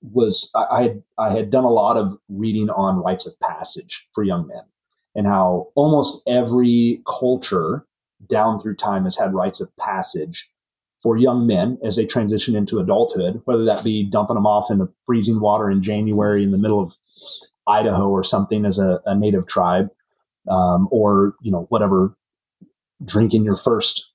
was 0.02 0.50
I, 0.56 0.66
I 0.72 0.84
had 0.84 1.04
I 1.18 1.30
had 1.32 1.50
done 1.50 1.64
a 1.64 1.70
lot 1.70 1.98
of 1.98 2.18
reading 2.30 2.70
on 2.70 3.04
rites 3.04 3.26
of 3.26 3.40
passage 3.40 4.08
for 4.14 4.24
young 4.24 4.48
men, 4.48 4.64
and 5.16 5.28
how 5.28 5.68
almost 5.76 6.22
every 6.28 7.02
culture 7.08 7.86
down 8.28 8.60
through 8.60 8.76
time 8.76 9.06
has 9.06 9.18
had 9.18 9.34
rites 9.34 9.62
of 9.62 9.76
passage 9.78 10.50
for 11.02 11.18
young 11.18 11.48
men 11.48 11.78
as 11.84 11.96
they 11.96 12.06
transition 12.06 12.56
into 12.56 12.80
adulthood, 12.80 13.42
whether 13.46 13.64
that 13.66 13.84
be 13.84 14.04
dumping 14.04 14.36
them 14.36 14.46
off 14.46 14.70
in 14.70 14.80
the 14.80 14.92
freezing 15.06 15.40
water 15.40 15.70
in 15.70 15.82
January 15.82 16.44
in 16.44 16.52
the 16.52 16.58
middle 16.58 16.82
of 16.82 16.94
Idaho 17.68 18.10
or 18.10 18.24
something 18.24 18.66
as 18.66 18.80
a, 18.80 19.00
a 19.06 19.16
native 19.16 19.48
tribe, 19.48 19.90
um, 20.50 20.88
or 20.92 21.36
you 21.42 21.52
know 21.52 21.66
whatever, 21.70 22.16
drinking 23.06 23.44
your 23.44 23.56
first 23.56 24.12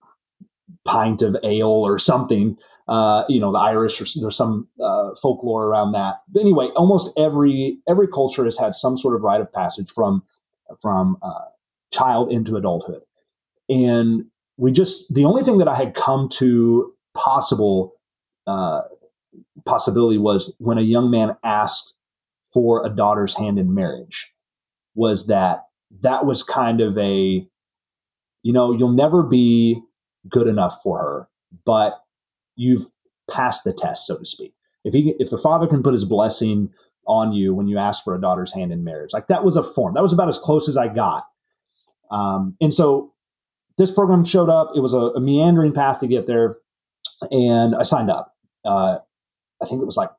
pint 0.85 1.23
of 1.23 1.37
ale 1.43 1.69
or 1.69 1.99
something. 1.99 2.57
Uh, 2.87 3.25
you 3.31 3.41
know 3.41 3.51
the 3.51 3.59
Irish, 3.59 4.01
or 4.01 4.21
there's 4.21 4.37
some 4.37 4.69
uh, 4.83 5.15
folklore 5.23 5.65
around 5.67 5.93
that. 5.93 6.17
But 6.29 6.41
anyway, 6.41 6.67
almost 6.77 7.11
every 7.17 7.79
every 7.89 8.09
culture 8.09 8.45
has 8.45 8.59
had 8.59 8.75
some 8.75 8.99
sort 8.99 9.15
of 9.15 9.23
rite 9.23 9.41
of 9.41 9.51
passage 9.53 9.91
from 9.91 10.23
from 10.83 11.17
uh, 11.23 11.47
child 11.93 12.31
into 12.31 12.57
adulthood, 12.57 13.01
and 13.71 14.27
we 14.57 14.73
just 14.73 15.13
the 15.13 15.25
only 15.25 15.43
thing 15.43 15.59
that 15.59 15.69
I 15.69 15.75
had 15.75 15.95
come 15.95 16.29
to 16.35 16.93
possible 17.15 17.95
uh, 18.47 18.83
possibility 19.65 20.19
was 20.19 20.55
when 20.59 20.79
a 20.79 20.83
young 20.83 21.11
man 21.11 21.37
asked 21.45 21.95
for 22.53 22.85
a 22.87 22.91
daughter's 22.91 23.37
hand 23.37 23.59
in 23.59 23.75
marriage 23.75 24.33
was 24.95 25.27
that 25.27 25.65
that 26.03 26.27
was 26.27 26.43
kind 26.43 26.81
of 26.81 26.97
a 26.99 27.47
you 28.43 28.53
know 28.53 28.73
you'll 28.73 28.93
never 28.93 29.23
be 29.23 29.81
good 30.29 30.47
enough 30.47 30.77
for 30.83 30.99
her 30.99 31.29
but 31.65 32.05
you've 32.57 32.85
passed 33.31 33.65
the 33.65 33.73
test 33.73 34.07
so 34.07 34.19
to 34.19 34.25
speak. 34.25 34.55
If 34.85 34.93
he 34.93 35.15
if 35.19 35.31
the 35.31 35.39
father 35.39 35.67
can 35.67 35.83
put 35.83 35.95
his 35.95 36.05
blessing 36.05 36.71
on 37.07 37.33
you 37.33 37.55
when 37.55 37.67
you 37.67 37.79
ask 37.79 38.05
for 38.05 38.15
a 38.15 38.21
daughter's 38.21 38.53
hand 38.53 38.73
in 38.73 38.85
marriage 38.85 39.11
like 39.13 39.29
that 39.29 39.45
was 39.45 39.57
a 39.57 39.63
form. 39.63 39.95
That 39.95 40.03
was 40.03 40.13
about 40.13 40.29
as 40.29 40.39
close 40.39 40.69
as 40.69 40.77
i 40.77 40.89
got. 40.89 41.25
Um, 42.11 42.57
and 42.61 42.73
so 42.73 43.14
this 43.77 43.91
program 43.91 44.25
showed 44.25 44.49
up. 44.49 44.73
It 44.75 44.81
was 44.81 44.95
a, 44.95 44.99
a 44.99 45.21
meandering 45.21 45.73
path 45.73 46.01
to 46.01 46.07
get 46.07 46.27
there, 46.27 46.57
and 47.31 47.75
I 47.75 47.83
signed 47.83 48.11
up. 48.11 48.35
Uh, 48.65 48.99
I 49.63 49.67
think 49.67 49.83
it 49.83 49.87
was 49.87 49.97
like 49.97 50.11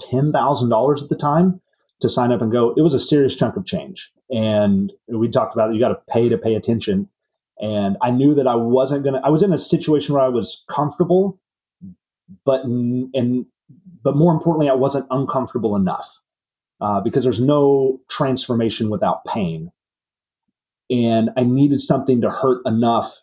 ten 0.00 0.32
thousand 0.32 0.68
dollars 0.68 1.02
at 1.02 1.08
the 1.08 1.16
time 1.16 1.60
to 2.00 2.08
sign 2.08 2.32
up 2.32 2.42
and 2.42 2.50
go. 2.50 2.74
It 2.76 2.82
was 2.82 2.94
a 2.94 2.98
serious 2.98 3.36
chunk 3.36 3.56
of 3.56 3.66
change, 3.66 4.10
and 4.30 4.92
we 5.08 5.28
talked 5.28 5.54
about 5.54 5.70
it. 5.70 5.74
You 5.74 5.80
got 5.80 5.88
to 5.88 6.00
pay 6.12 6.28
to 6.28 6.38
pay 6.38 6.54
attention, 6.54 7.08
and 7.60 7.96
I 8.02 8.10
knew 8.10 8.34
that 8.34 8.46
I 8.46 8.56
wasn't 8.56 9.04
gonna. 9.04 9.20
I 9.24 9.30
was 9.30 9.42
in 9.42 9.52
a 9.52 9.58
situation 9.58 10.14
where 10.14 10.24
I 10.24 10.28
was 10.28 10.64
comfortable, 10.68 11.38
but 12.44 12.64
and 12.64 13.46
but 14.02 14.16
more 14.16 14.32
importantly, 14.32 14.68
I 14.68 14.74
wasn't 14.74 15.06
uncomfortable 15.10 15.76
enough 15.76 16.20
uh, 16.80 17.00
because 17.00 17.24
there's 17.24 17.40
no 17.40 18.00
transformation 18.08 18.90
without 18.90 19.24
pain 19.24 19.70
and 20.90 21.30
I 21.36 21.44
needed 21.44 21.80
something 21.80 22.20
to 22.20 22.30
hurt 22.30 22.62
enough 22.66 23.22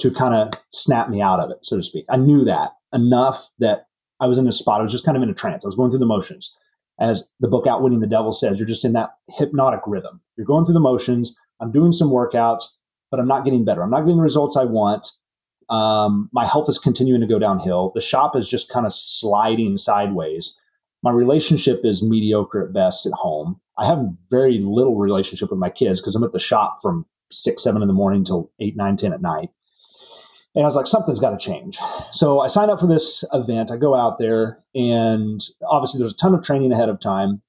to 0.00 0.12
kind 0.12 0.34
of 0.34 0.60
snap 0.72 1.08
me 1.08 1.20
out 1.20 1.40
of 1.40 1.50
it, 1.50 1.58
so 1.62 1.76
to 1.76 1.82
speak. 1.82 2.04
I 2.10 2.16
knew 2.16 2.44
that 2.44 2.72
enough 2.92 3.50
that 3.58 3.86
I 4.20 4.26
was 4.26 4.38
in 4.38 4.48
a 4.48 4.52
spot. 4.52 4.80
I 4.80 4.82
was 4.82 4.92
just 4.92 5.04
kind 5.04 5.16
of 5.16 5.22
in 5.22 5.30
a 5.30 5.34
trance. 5.34 5.64
I 5.64 5.68
was 5.68 5.76
going 5.76 5.90
through 5.90 6.00
the 6.00 6.06
motions. 6.06 6.54
As 7.00 7.28
the 7.40 7.48
book 7.48 7.66
Outwitting 7.66 8.00
the 8.00 8.06
Devil 8.06 8.32
says, 8.32 8.58
you're 8.58 8.68
just 8.68 8.84
in 8.84 8.92
that 8.92 9.10
hypnotic 9.28 9.80
rhythm. 9.86 10.20
You're 10.36 10.46
going 10.46 10.64
through 10.64 10.74
the 10.74 10.80
motions. 10.80 11.36
I'm 11.60 11.72
doing 11.72 11.92
some 11.92 12.10
workouts, 12.10 12.64
but 13.10 13.18
I'm 13.18 13.26
not 13.26 13.44
getting 13.44 13.64
better. 13.64 13.82
I'm 13.82 13.90
not 13.90 14.02
getting 14.02 14.16
the 14.16 14.22
results 14.22 14.56
I 14.56 14.64
want. 14.64 15.08
Um, 15.68 16.28
my 16.32 16.46
health 16.46 16.68
is 16.68 16.78
continuing 16.78 17.20
to 17.20 17.26
go 17.26 17.38
downhill. 17.38 17.90
The 17.94 18.00
shop 18.00 18.36
is 18.36 18.48
just 18.48 18.68
kind 18.68 18.86
of 18.86 18.92
sliding 18.92 19.76
sideways. 19.76 20.58
My 21.04 21.10
relationship 21.10 21.82
is 21.84 22.02
mediocre 22.02 22.66
at 22.66 22.72
best 22.72 23.04
at 23.04 23.12
home. 23.12 23.60
I 23.76 23.86
have 23.86 24.08
very 24.30 24.58
little 24.58 24.96
relationship 24.96 25.50
with 25.50 25.58
my 25.58 25.68
kids 25.68 26.00
because 26.00 26.14
I'm 26.14 26.24
at 26.24 26.32
the 26.32 26.38
shop 26.38 26.78
from 26.80 27.04
six, 27.30 27.62
seven 27.62 27.82
in 27.82 27.88
the 27.88 27.94
morning 27.94 28.24
till 28.24 28.50
eight, 28.58 28.74
nine, 28.74 28.96
ten 28.96 29.12
at 29.12 29.20
night. 29.20 29.50
And 30.54 30.64
I 30.64 30.66
was 30.66 30.76
like, 30.76 30.86
something's 30.86 31.20
got 31.20 31.38
to 31.38 31.44
change. 31.44 31.78
So 32.12 32.40
I 32.40 32.48
signed 32.48 32.70
up 32.70 32.80
for 32.80 32.86
this 32.86 33.22
event. 33.34 33.70
I 33.70 33.76
go 33.76 33.94
out 33.94 34.18
there, 34.18 34.64
and 34.74 35.42
obviously 35.68 35.98
there's 35.98 36.14
a 36.14 36.16
ton 36.16 36.32
of 36.32 36.42
training 36.42 36.72
ahead 36.72 36.88
of 36.88 37.00
time. 37.00 37.42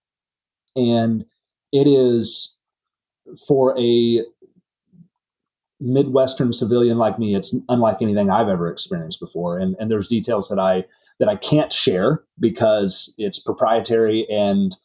And 0.76 1.24
it 1.72 1.88
is 1.88 2.58
for 3.48 3.80
a 3.80 4.22
Midwestern 5.80 6.52
civilian 6.52 6.98
like 6.98 7.20
me, 7.20 7.36
it's 7.36 7.56
unlike 7.70 8.02
anything 8.02 8.30
I've 8.30 8.50
ever 8.50 8.70
experienced 8.70 9.22
before. 9.22 9.60
And, 9.60 9.78
and 9.80 9.90
there's 9.90 10.10
details 10.10 10.50
that 10.50 10.60
I 10.60 10.84
that 11.20 11.30
I 11.30 11.36
can't 11.36 11.72
share 11.72 12.24
because 12.40 13.14
it's 13.18 13.40
proprietary 13.40 14.28
and 14.30 14.76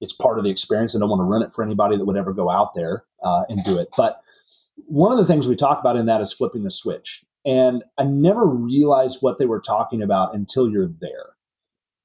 it's 0.00 0.12
part 0.12 0.38
of 0.38 0.44
the 0.44 0.50
experience. 0.50 0.94
I 0.94 0.98
don't 0.98 1.08
want 1.08 1.20
to 1.20 1.24
run 1.24 1.42
it 1.42 1.52
for 1.52 1.62
anybody 1.64 1.96
that 1.96 2.04
would 2.04 2.16
ever 2.16 2.32
go 2.32 2.50
out 2.50 2.74
there 2.74 3.04
uh, 3.22 3.44
and 3.48 3.64
do 3.64 3.78
it. 3.78 3.88
But 3.96 4.20
one 4.86 5.12
of 5.12 5.18
the 5.18 5.24
things 5.24 5.46
we 5.46 5.56
talk 5.56 5.80
about 5.80 5.96
in 5.96 6.06
that 6.06 6.20
is 6.20 6.32
flipping 6.32 6.64
the 6.64 6.70
switch. 6.70 7.24
And 7.44 7.82
I 7.98 8.04
never 8.04 8.46
realized 8.46 9.18
what 9.20 9.38
they 9.38 9.46
were 9.46 9.60
talking 9.60 10.02
about 10.02 10.34
until 10.34 10.68
you're 10.68 10.90
there. 11.00 11.30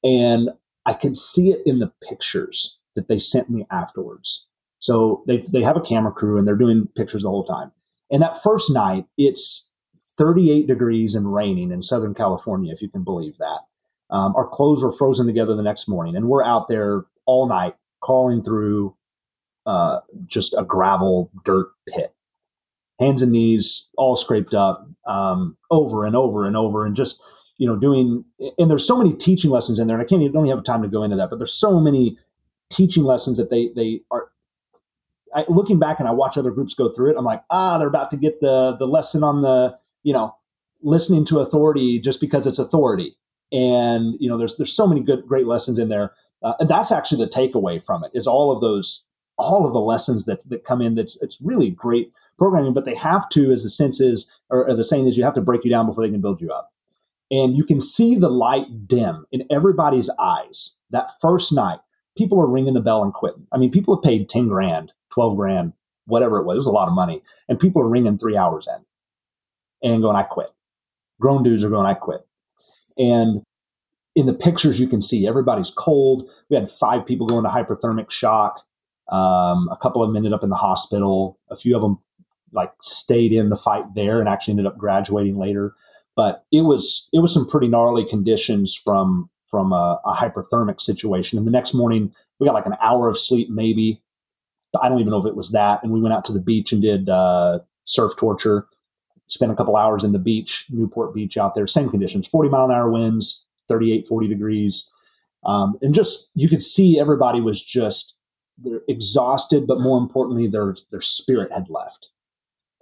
And 0.03 0.49
I 0.86 0.93
could 0.93 1.15
see 1.15 1.51
it 1.51 1.61
in 1.65 1.80
the 1.80 1.91
pictures 2.07 2.78
that 2.95 3.07
they 3.07 3.19
sent 3.19 3.49
me 3.49 3.65
afterwards. 3.71 4.45
So 4.80 5.23
they, 5.28 5.43
they 5.51 5.61
have 5.61 5.78
a 5.78 5.82
camera 5.82 6.11
crew 6.11 6.38
and 6.38 6.47
they're 6.47 6.55
doing 6.55 6.88
pictures 6.95 7.23
the 7.23 7.30
whole 7.30 7.43
time. 7.43 7.71
And 8.11 8.21
that 8.21 8.41
first 8.41 8.71
night, 8.71 9.05
it's 9.17 9.69
38 10.18 10.68
degrees 10.68 11.15
and 11.15 11.34
raining 11.34 11.72
in 11.72 11.82
Southern 11.82 12.13
California, 12.13 12.74
if 12.74 12.82
you 12.82 12.89
can 12.89 13.03
believe 13.03 13.38
that. 13.38 13.59
Um, 14.09 14.36
our 14.36 14.47
clothes 14.47 14.84
were 14.84 14.91
frozen 14.91 15.28
together 15.28 15.55
the 15.55 15.63
next 15.63 15.88
morning, 15.88 16.15
and 16.15 16.28
we're 16.28 16.43
out 16.43 16.68
there 16.68 17.05
all 17.26 17.47
night 17.47 17.76
crawling 18.01 18.41
through 18.41 18.95
uh, 19.65 19.99
just 20.26 20.53
a 20.57 20.63
gravel 20.63 21.30
dirt 21.43 21.68
pit, 21.89 22.15
hands 22.99 23.22
and 23.22 23.34
knees 23.34 23.89
all 23.97 24.15
scraped 24.15 24.53
up, 24.53 24.88
um, 25.05 25.57
over 25.72 26.05
and 26.05 26.15
over 26.15 26.45
and 26.45 26.55
over, 26.55 26.86
and 26.86 26.95
just 26.95 27.22
you 27.57 27.68
know 27.68 27.76
doing. 27.76 28.24
And 28.57 28.72
there's 28.72 28.88
so 28.88 28.97
many 28.97 29.13
teaching 29.13 29.51
lessons 29.51 29.78
in 29.78 29.88
there, 29.88 29.97
and 29.97 30.05
I 30.05 30.07
can't 30.07 30.22
even 30.22 30.34
don't 30.34 30.47
have 30.47 30.63
time 30.63 30.82
to 30.84 30.88
go 30.88 31.03
into 31.03 31.18
that. 31.18 31.30
But 31.30 31.38
there's 31.38 31.53
so 31.53 31.80
many 31.82 32.18
teaching 32.70 33.03
lessons 33.03 33.38
that 33.38 33.49
they 33.49 33.72
they 33.76 34.01
are. 34.09 34.30
I, 35.36 35.43
looking 35.49 35.78
back 35.78 35.99
and 35.99 36.07
I 36.07 36.11
watch 36.11 36.38
other 36.38 36.51
groups 36.51 36.74
go 36.74 36.89
through 36.89 37.11
it, 37.11 37.18
I'm 37.18 37.26
like, 37.26 37.43
ah, 37.49 37.78
they're 37.78 37.89
about 37.89 38.09
to 38.11 38.18
get 38.18 38.39
the 38.39 38.78
the 38.80 38.88
lesson 38.88 39.22
on 39.22 39.41
the 39.41 39.78
you 40.08 40.14
know 40.14 40.34
listening 40.82 41.26
to 41.26 41.39
authority 41.39 41.99
just 41.99 42.22
because 42.22 42.47
it's 42.47 42.60
authority, 42.60 43.18
and 43.51 44.16
you 44.20 44.30
know 44.30 44.38
there's 44.38 44.55
there's 44.58 44.74
so 44.74 44.88
many 44.88 45.01
good 45.01 45.28
great 45.28 45.47
lessons 45.47 45.78
in 45.78 45.89
there 45.89 46.14
uh, 46.43 46.53
and 46.60 46.70
that's 46.70 46.91
actually 46.91 47.24
the 47.24 47.30
takeaway 47.30 47.82
from 47.82 48.03
it 48.03 48.12
is 48.14 48.28
all 48.28 48.51
of 48.51 48.62
those, 48.62 49.05
all 49.38 49.66
of 49.66 49.74
the 49.74 49.80
lessons 49.80 50.26
that, 50.26 50.47
that 50.49 50.64
come 50.64 50.82
in. 50.82 50.95
That's 50.95 51.22
it's 51.22 51.39
really 51.41 51.72
great 51.72 52.12
programming, 52.38 52.74
but 52.74 52.86
they 52.86 52.95
have 52.95 53.28
to, 53.30 53.51
as 53.51 53.64
the 53.64 53.70
sense 53.70 53.99
is, 53.99 54.30
or, 54.49 54.68
or 54.70 54.76
the 54.76 54.84
saying 54.84 55.08
is, 55.08 55.18
you 55.18 55.24
have 55.24 55.34
to 55.34 55.41
break 55.41 55.64
you 55.64 55.72
down 55.72 55.88
before 55.88 56.05
they 56.05 56.12
can 56.12 56.22
build 56.22 56.41
you 56.41 56.51
up. 56.51 56.72
And 57.30 57.58
you 57.58 57.66
can 57.66 57.82
see 57.82 58.16
the 58.16 58.30
light 58.30 58.88
dim 58.88 59.26
in 59.32 59.45
everybody's 59.51 60.10
eyes 60.20 60.76
that 60.91 61.10
first 61.20 61.51
night. 61.51 61.80
People 62.16 62.39
are 62.39 62.47
ringing 62.47 62.74
the 62.74 62.82
bell 62.82 63.03
and 63.03 63.14
quitting. 63.14 63.45
I 63.51 63.58
mean, 63.58 63.72
people 63.72 63.95
have 63.95 64.03
paid 64.03 64.30
10 64.30 64.47
grand, 64.47 64.91
12 65.12 65.36
grand, 65.36 65.74
whatever 66.05 66.39
it 66.39 66.45
was. 66.45 66.55
It 66.55 66.60
was 66.60 66.68
a 66.68 66.72
lot 66.72 66.88
of 66.88 66.95
money. 66.95 67.22
And 67.49 67.60
people 67.60 67.82
are 67.82 67.89
ringing 67.89 68.18
three 68.18 68.38
hours 68.38 68.68
in 68.68 68.84
and 69.84 70.01
going, 70.01 70.15
I 70.15 70.23
quit. 70.23 70.49
Grown 71.19 71.43
dudes 71.43 71.63
are 71.63 71.69
going, 71.69 71.86
I 71.86 71.93
quit. 71.93 72.21
And 72.97 73.43
in 74.15 74.25
the 74.25 74.34
pictures 74.34 74.80
you 74.80 74.88
can 74.88 75.01
see 75.01 75.28
everybody's 75.28 75.69
cold. 75.69 76.30
We 76.49 76.55
had 76.55 76.69
five 76.69 77.05
people 77.05 77.28
go 77.28 77.38
into 77.38 77.49
hyperthermic 77.49 78.09
shock. 78.09 78.63
Um, 79.09 79.69
a 79.71 79.78
couple 79.82 80.03
of 80.03 80.09
them 80.09 80.17
ended 80.17 80.34
up 80.34 80.43
in 80.43 80.49
the 80.49 80.55
hospital. 80.55 81.39
A 81.51 81.55
few 81.55 81.75
of 81.75 81.82
them 81.82 81.99
like 82.51 82.71
stayed 82.82 83.32
in 83.32 83.49
the 83.49 83.55
fight 83.55 83.86
there 83.93 84.19
and 84.19 84.28
actually 84.28 84.53
ended 84.53 84.65
up 84.65 84.78
graduating 84.78 85.38
later. 85.38 85.75
But 86.15 86.45
it 86.51 86.61
was 86.61 87.07
it 87.13 87.19
was 87.19 87.32
some 87.32 87.47
pretty 87.47 87.67
gnarly 87.67 88.05
conditions 88.05 88.75
from 88.75 89.30
from 89.45 89.71
a, 89.71 89.99
a 90.03 90.13
hyperthermic 90.13 90.82
situation. 90.82 91.38
And 91.38 91.47
the 91.47 91.51
next 91.51 91.75
morning 91.75 92.11
we 92.39 92.47
got 92.47 92.53
like 92.53 92.65
an 92.65 92.78
hour 92.82 93.07
of 93.07 93.17
sleep, 93.17 93.49
maybe. 93.49 94.01
I 94.82 94.89
don't 94.89 94.99
even 94.99 95.11
know 95.11 95.19
if 95.19 95.25
it 95.25 95.36
was 95.36 95.51
that. 95.51 95.82
And 95.84 95.91
we 95.91 96.01
went 96.01 96.13
out 96.13 96.25
to 96.25 96.34
the 96.34 96.41
beach 96.41 96.71
and 96.71 96.82
did 96.82 97.07
uh, 97.09 97.59
surf 97.86 98.13
torture. 98.17 98.67
Spent 99.28 99.51
a 99.51 99.55
couple 99.55 99.75
hours 99.75 100.03
in 100.03 100.13
the 100.13 100.19
beach, 100.19 100.65
Newport 100.69 101.13
Beach 101.13 101.38
out 101.38 101.53
there. 101.53 101.67
Same 101.67 101.89
conditions, 101.89 102.28
40 102.28 102.49
mile 102.49 102.65
an 102.65 102.71
hour 102.71 102.89
winds, 102.89 103.45
38, 103.67 104.05
40 104.07 104.28
degrees. 104.28 104.89
Um, 105.45 105.78
and 105.82 105.93
just, 105.93 106.30
you 106.34 106.49
could 106.49 106.61
see 106.61 106.99
everybody 106.99 107.41
was 107.41 107.63
just 107.63 108.17
they're 108.57 108.82
exhausted, 108.88 109.67
but 109.67 109.80
more 109.80 109.97
importantly, 109.97 110.47
their, 110.47 110.75
their 110.91 111.01
spirit 111.01 111.53
had 111.53 111.69
left. 111.69 112.09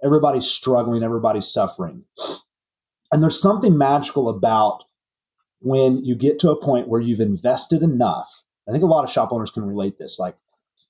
Everybody's 0.02 0.46
struggling, 0.46 1.02
everybody's 1.02 1.52
suffering. 1.52 2.04
And 3.12 3.22
there's 3.22 3.40
something 3.40 3.76
magical 3.76 4.28
about 4.28 4.84
when 5.60 6.04
you 6.04 6.14
get 6.14 6.38
to 6.40 6.50
a 6.50 6.60
point 6.60 6.88
where 6.88 7.00
you've 7.00 7.20
invested 7.20 7.82
enough. 7.82 8.42
I 8.68 8.72
think 8.72 8.84
a 8.84 8.88
lot 8.88 9.04
of 9.04 9.10
shop 9.10 9.32
owners 9.32 9.50
can 9.50 9.64
relate 9.64 9.98
this. 9.98 10.18
Like, 10.18 10.36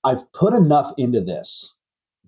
I've 0.04 0.32
put 0.32 0.54
enough 0.54 0.92
into 0.96 1.20
this, 1.20 1.76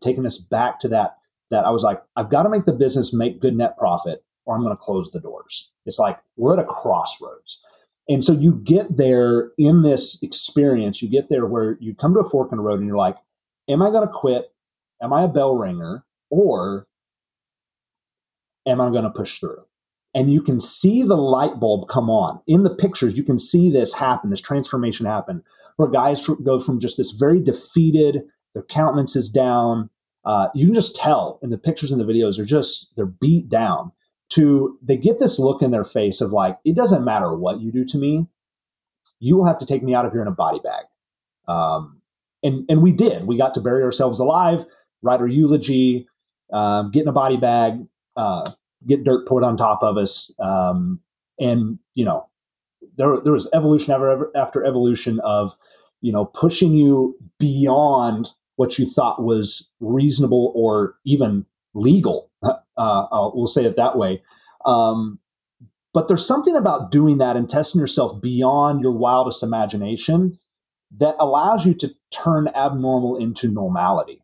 taking 0.01 0.27
us 0.27 0.39
back 0.39 0.81
to 0.81 0.89
that 0.89 1.17
that 1.51 1.65
I 1.65 1.71
was 1.71 1.83
like, 1.83 2.03
I've 2.17 2.31
got 2.31 2.43
to 2.43 2.51
make 2.51 2.67
the 2.67 2.73
business 2.73 3.13
make 3.13 3.41
good 3.41 3.57
net 3.57 3.77
profit 3.79 4.25
or 4.45 4.55
I'm 4.55 4.63
going 4.63 4.77
to 4.77 4.83
close 4.83 5.11
the 5.11 5.21
doors. 5.21 5.71
It's 5.87 5.99
like 5.99 6.19
we're 6.37 6.55
at 6.55 6.65
a 6.65 6.65
crossroads. 6.65 7.63
And 8.09 8.25
so 8.25 8.33
you 8.33 8.61
get 8.65 8.97
there 8.97 9.51
in 9.59 9.83
this 9.83 10.23
experience, 10.23 11.03
you 11.03 11.11
get 11.11 11.29
there 11.29 11.47
where 11.47 11.77
you 11.81 11.95
come 11.95 12.15
to 12.15 12.21
a 12.21 12.29
fork 12.29 12.51
in 12.53 12.59
the 12.59 12.65
road 12.65 12.79
and 12.79 12.89
you're 12.89 12.97
like, 12.97 13.17
am 13.69 13.83
I 13.83 13.91
going 13.91 14.07
to 14.07 14.13
quit? 14.13 14.47
Am 15.03 15.13
I 15.13 15.25
a 15.25 15.29
bell 15.29 15.55
ringer? 15.55 16.05
Or 16.31 16.87
am 18.67 18.81
I 18.81 18.91
going 18.91 19.05
to 19.05 19.11
push 19.11 19.39
through? 19.39 19.63
And 20.15 20.33
you 20.33 20.41
can 20.41 20.59
see 20.59 21.03
the 21.03 21.17
light 21.17 21.61
bulb 21.61 21.89
come 21.89 22.09
on 22.09 22.41
in 22.47 22.63
the 22.63 22.75
pictures. 22.75 23.17
You 23.17 23.25
can 23.25 23.39
see 23.39 23.71
this 23.71 23.93
happen, 23.93 24.31
this 24.31 24.41
transformation 24.41 25.05
happen, 25.05 25.43
where 25.77 25.89
guys 25.89 26.27
go 26.43 26.59
from 26.59 26.81
just 26.81 26.97
this 26.97 27.13
very 27.13 27.41
defeated, 27.41 28.23
their 28.55 28.63
countenance 28.65 29.17
is 29.17 29.29
down. 29.29 29.91
Uh, 30.29 30.49
you 30.55 30.67
can 30.67 30.75
just 30.75 30.95
tell 30.95 31.41
in 31.43 31.49
the 31.49 31.57
pictures 31.57 31.91
and 31.91 31.99
the 31.99 32.05
videos, 32.05 32.37
they're 32.37 32.45
just, 32.45 32.95
they're 32.95 33.07
beat 33.07 33.49
down 33.49 33.91
to 34.29 34.79
they 34.83 34.99
get 34.99 35.19
this 35.19 35.39
look 35.39 35.63
in 35.63 35.71
their 35.71 35.85
face 35.85 36.21
of 36.21 36.33
like, 36.33 36.59
it 36.67 36.77
doesn't 36.77 37.03
matter 37.03 37.35
what 37.35 37.61
you 37.61 37.73
do 37.73 37.83
to 37.87 37.97
me, 37.97 38.29
you 39.21 39.39
will 39.39 39.47
have 39.47 39.59
to 39.59 39.65
take 39.65 39.83
me 39.83 39.95
out 39.95 40.05
of 40.05 40.13
here 40.13 40.21
in 40.21 40.29
a 40.29 40.33
body 40.33 40.61
bag. 40.63 40.85
Um, 41.49 42.03
and 42.43 42.65
and 42.69 42.83
we 42.83 42.93
did. 42.93 43.27
We 43.27 43.39
got 43.39 43.55
to 43.55 43.61
bury 43.61 43.83
ourselves 43.83 44.21
alive, 44.21 44.65
write 45.03 45.21
our 45.21 45.27
eulogy, 45.27 46.07
um, 46.53 46.91
get 46.91 47.03
in 47.03 47.09
a 47.09 47.13
body 47.13 47.39
bag, 47.39 47.87
uh, 48.17 48.51
get 48.87 49.05
dirt 49.05 49.27
poured 49.27 49.45
on 49.45 49.57
top 49.57 49.83
of 49.83 49.97
us, 49.97 50.31
um, 50.39 51.01
and 51.41 51.79
you 51.95 52.05
know, 52.05 52.29
there 52.97 53.19
there 53.25 53.33
was 53.33 53.49
evolution 53.55 53.93
ever, 53.93 54.31
after 54.37 54.65
evolution 54.65 55.21
of 55.21 55.57
you 56.01 56.13
know 56.13 56.27
pushing 56.27 56.73
you 56.73 57.17
beyond 57.39 58.29
what 58.59 58.77
you 58.77 58.91
thought 58.91 59.23
was 59.23 59.73
reasonable 59.79 60.53
or 60.57 60.97
even 61.05 61.47
legal 61.75 62.29
uh, 62.43 62.53
uh, 62.77 63.31
we'll 63.33 63.47
say 63.47 63.65
it 63.65 63.77
that 63.77 63.97
way. 63.97 64.21
Um, 64.65 65.21
but 65.95 66.09
there's 66.09 66.27
something 66.27 66.57
about 66.57 66.91
doing 66.91 67.19
that 67.19 67.37
and 67.37 67.49
testing 67.49 67.81
yourself 67.81 68.21
beyond 68.21 68.81
your 68.81 68.93
wildest 68.93 69.43
imagination 69.43 70.39
that 70.97 71.15
allows 71.21 71.65
you 71.65 71.75
to 71.75 71.95
turn 72.11 72.49
abnormal 72.49 73.17
into 73.17 73.49
normality. 73.49 74.23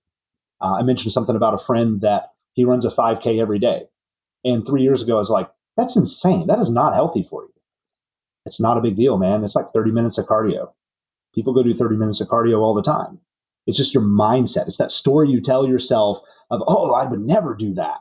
Uh, 0.60 0.76
I 0.78 0.82
mentioned 0.82 1.12
something 1.12 1.36
about 1.36 1.54
a 1.54 1.64
friend 1.64 2.00
that 2.00 2.32
he 2.54 2.64
runs 2.64 2.84
a 2.84 2.90
5K 2.90 3.40
every 3.40 3.58
day. 3.58 3.82
And 4.44 4.66
three 4.66 4.82
years 4.82 5.02
ago, 5.02 5.16
I 5.16 5.18
was 5.18 5.30
like, 5.30 5.50
that's 5.76 5.96
insane. 5.96 6.46
That 6.46 6.58
is 6.58 6.70
not 6.70 6.94
healthy 6.94 7.22
for 7.22 7.42
you. 7.42 7.52
It's 8.46 8.60
not 8.60 8.78
a 8.78 8.82
big 8.82 8.96
deal, 8.96 9.16
man. 9.16 9.44
It's 9.44 9.56
like 9.56 9.70
30 9.70 9.92
minutes 9.92 10.18
of 10.18 10.26
cardio. 10.26 10.72
People 11.34 11.54
go 11.54 11.62
do 11.62 11.74
30 11.74 11.96
minutes 11.96 12.20
of 12.20 12.28
cardio 12.28 12.60
all 12.60 12.74
the 12.74 12.82
time. 12.82 13.20
It's 13.66 13.78
just 13.78 13.94
your 13.94 14.02
mindset. 14.02 14.66
It's 14.66 14.78
that 14.78 14.92
story 14.92 15.30
you 15.30 15.40
tell 15.40 15.66
yourself 15.66 16.18
of, 16.50 16.62
oh, 16.66 16.92
I 16.92 17.06
would 17.06 17.20
never 17.20 17.54
do 17.54 17.74
that. 17.74 17.98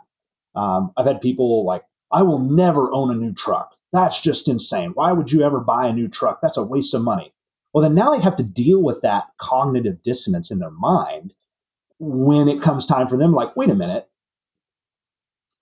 Um, 0.55 0.91
I've 0.97 1.05
had 1.05 1.21
people 1.21 1.65
like, 1.65 1.83
I 2.11 2.21
will 2.21 2.39
never 2.39 2.91
own 2.91 3.11
a 3.11 3.15
new 3.15 3.33
truck. 3.33 3.75
That's 3.91 4.21
just 4.21 4.47
insane. 4.47 4.91
Why 4.93 5.13
would 5.13 5.31
you 5.31 5.43
ever 5.43 5.59
buy 5.59 5.87
a 5.87 5.93
new 5.93 6.07
truck? 6.07 6.39
That's 6.41 6.57
a 6.57 6.63
waste 6.63 6.93
of 6.93 7.01
money. 7.01 7.33
Well, 7.73 7.83
then 7.83 7.95
now 7.95 8.11
they 8.11 8.21
have 8.21 8.35
to 8.37 8.43
deal 8.43 8.83
with 8.83 9.01
that 9.01 9.25
cognitive 9.39 10.03
dissonance 10.03 10.51
in 10.51 10.59
their 10.59 10.71
mind 10.71 11.33
when 11.99 12.47
it 12.47 12.61
comes 12.61 12.85
time 12.85 13.07
for 13.07 13.17
them, 13.17 13.33
like, 13.33 13.55
wait 13.55 13.69
a 13.69 13.75
minute. 13.75 14.09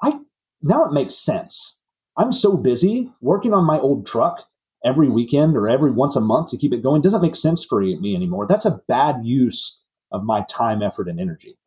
I 0.02 0.20
now 0.62 0.86
it 0.86 0.94
makes 0.94 1.16
sense. 1.16 1.80
I'm 2.18 2.32
so 2.32 2.58
busy 2.58 3.12
working 3.22 3.54
on 3.54 3.64
my 3.64 3.80
old 3.80 4.06
truck 4.06 4.44
every 4.84 5.10
weekend 5.10 5.56
or 5.56 5.70
every 5.70 5.92
once 5.92 6.16
a 6.16 6.22
month 6.22 6.50
to 6.50 6.58
keep 6.58 6.74
it 6.74 6.84
going 6.84 7.02
doesn't 7.02 7.22
make 7.22 7.36
sense 7.36 7.64
for 7.64 7.82
me 7.82 8.16
anymore. 8.16 8.48
That's 8.48 8.66
a 8.66 8.82
bad 8.88 9.18
use 9.24 9.81
of 10.12 10.24
my 10.24 10.46
time, 10.50 10.82
effort, 10.82 11.08
and 11.08 11.20
energy. 11.20 11.58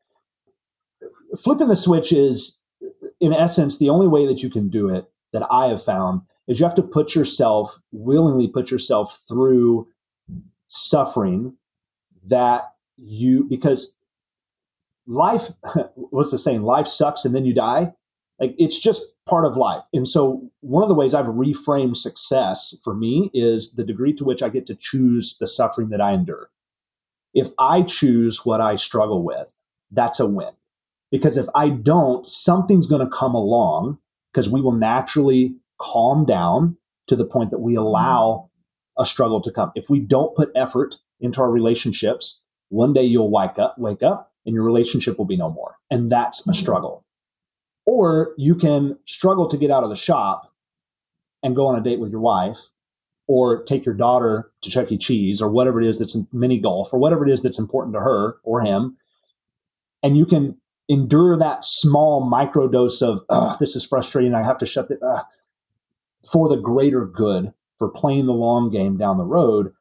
Flipping 1.36 1.68
the 1.68 1.76
switch 1.76 2.12
is 2.12 2.60
in 3.20 3.32
essence, 3.32 3.78
the 3.78 3.90
only 3.90 4.06
way 4.06 4.26
that 4.26 4.42
you 4.42 4.50
can 4.50 4.68
do 4.68 4.88
it 4.88 5.06
that 5.32 5.46
I 5.50 5.66
have 5.66 5.82
found 5.82 6.22
is 6.46 6.60
you 6.60 6.66
have 6.66 6.74
to 6.76 6.82
put 6.82 7.14
yourself, 7.14 7.76
willingly 7.92 8.48
put 8.48 8.70
yourself 8.70 9.18
through 9.26 9.88
suffering 10.68 11.56
that 12.28 12.72
you, 12.96 13.44
because 13.44 13.96
life, 15.06 15.48
what's 15.94 16.30
the 16.30 16.38
saying? 16.38 16.62
Life 16.62 16.86
sucks 16.86 17.24
and 17.24 17.34
then 17.34 17.44
you 17.44 17.54
die. 17.54 17.92
Like 18.40 18.54
it's 18.58 18.78
just 18.78 19.02
part 19.26 19.44
of 19.44 19.56
life. 19.56 19.82
And 19.92 20.08
so 20.08 20.50
one 20.60 20.82
of 20.82 20.88
the 20.88 20.94
ways 20.94 21.14
I've 21.14 21.26
reframed 21.26 21.96
success 21.96 22.74
for 22.82 22.94
me 22.94 23.30
is 23.32 23.72
the 23.74 23.84
degree 23.84 24.12
to 24.14 24.24
which 24.24 24.42
I 24.42 24.48
get 24.48 24.66
to 24.66 24.74
choose 24.74 25.36
the 25.38 25.46
suffering 25.46 25.88
that 25.90 26.00
I 26.00 26.12
endure. 26.12 26.50
If 27.34 27.48
I 27.58 27.82
choose 27.82 28.44
what 28.44 28.60
I 28.60 28.76
struggle 28.76 29.22
with, 29.22 29.52
that's 29.90 30.20
a 30.20 30.26
win. 30.26 30.52
Because 31.10 31.36
if 31.36 31.46
I 31.54 31.68
don't, 31.68 32.26
something's 32.26 32.86
going 32.86 33.06
to 33.06 33.16
come 33.16 33.34
along 33.34 33.98
because 34.32 34.48
we 34.48 34.60
will 34.60 34.72
naturally 34.72 35.56
calm 35.80 36.24
down 36.24 36.76
to 37.06 37.16
the 37.16 37.24
point 37.24 37.50
that 37.50 37.58
we 37.58 37.74
allow 37.74 38.50
a 38.98 39.04
struggle 39.04 39.40
to 39.42 39.50
come. 39.50 39.72
If 39.74 39.90
we 39.90 40.00
don't 40.00 40.34
put 40.34 40.50
effort 40.54 40.96
into 41.20 41.40
our 41.40 41.50
relationships, 41.50 42.40
one 42.68 42.92
day 42.92 43.04
you'll 43.04 43.30
wake 43.30 43.58
up, 43.58 43.76
wake 43.78 44.02
up 44.02 44.32
and 44.46 44.54
your 44.54 44.64
relationship 44.64 45.18
will 45.18 45.24
be 45.24 45.36
no 45.36 45.50
more. 45.50 45.76
And 45.90 46.10
that's 46.10 46.40
a 46.40 46.42
mm-hmm. 46.44 46.60
struggle. 46.60 47.04
Or 47.86 48.34
you 48.38 48.54
can 48.54 48.98
struggle 49.04 49.48
to 49.48 49.56
get 49.56 49.70
out 49.70 49.84
of 49.84 49.90
the 49.90 49.96
shop 49.96 50.52
and 51.42 51.54
go 51.54 51.66
on 51.66 51.78
a 51.78 51.82
date 51.82 52.00
with 52.00 52.10
your 52.10 52.20
wife 52.20 52.58
or 53.26 53.62
take 53.64 53.86
your 53.86 53.94
daughter 53.94 54.50
to 54.62 54.70
Chuck 54.70 54.92
E. 54.92 54.98
Cheese 54.98 55.40
or 55.40 55.50
whatever 55.50 55.80
it 55.80 55.86
is 55.86 55.98
that's 55.98 56.14
in 56.14 56.26
mini 56.32 56.58
golf 56.58 56.92
or 56.92 56.98
whatever 56.98 57.26
it 57.26 57.32
is 57.32 57.42
that's 57.42 57.58
important 57.58 57.94
to 57.94 58.00
her 58.00 58.36
or 58.42 58.60
him. 58.60 58.96
And 60.02 60.16
you 60.16 60.26
can 60.26 60.58
endure 60.88 61.38
that 61.38 61.64
small 61.64 62.28
micro 62.28 62.68
dose 62.68 63.00
of 63.00 63.20
this 63.58 63.74
is 63.74 63.86
frustrating. 63.86 64.34
I 64.34 64.44
have 64.44 64.58
to 64.58 64.66
shut 64.66 64.90
it 64.90 65.00
for 66.30 66.48
the 66.48 66.56
greater 66.56 67.06
good 67.06 67.52
for 67.78 67.90
playing 67.90 68.26
the 68.26 68.32
long 68.32 68.70
game 68.70 68.96
down 68.96 69.18
the 69.18 69.24
road. 69.24 69.72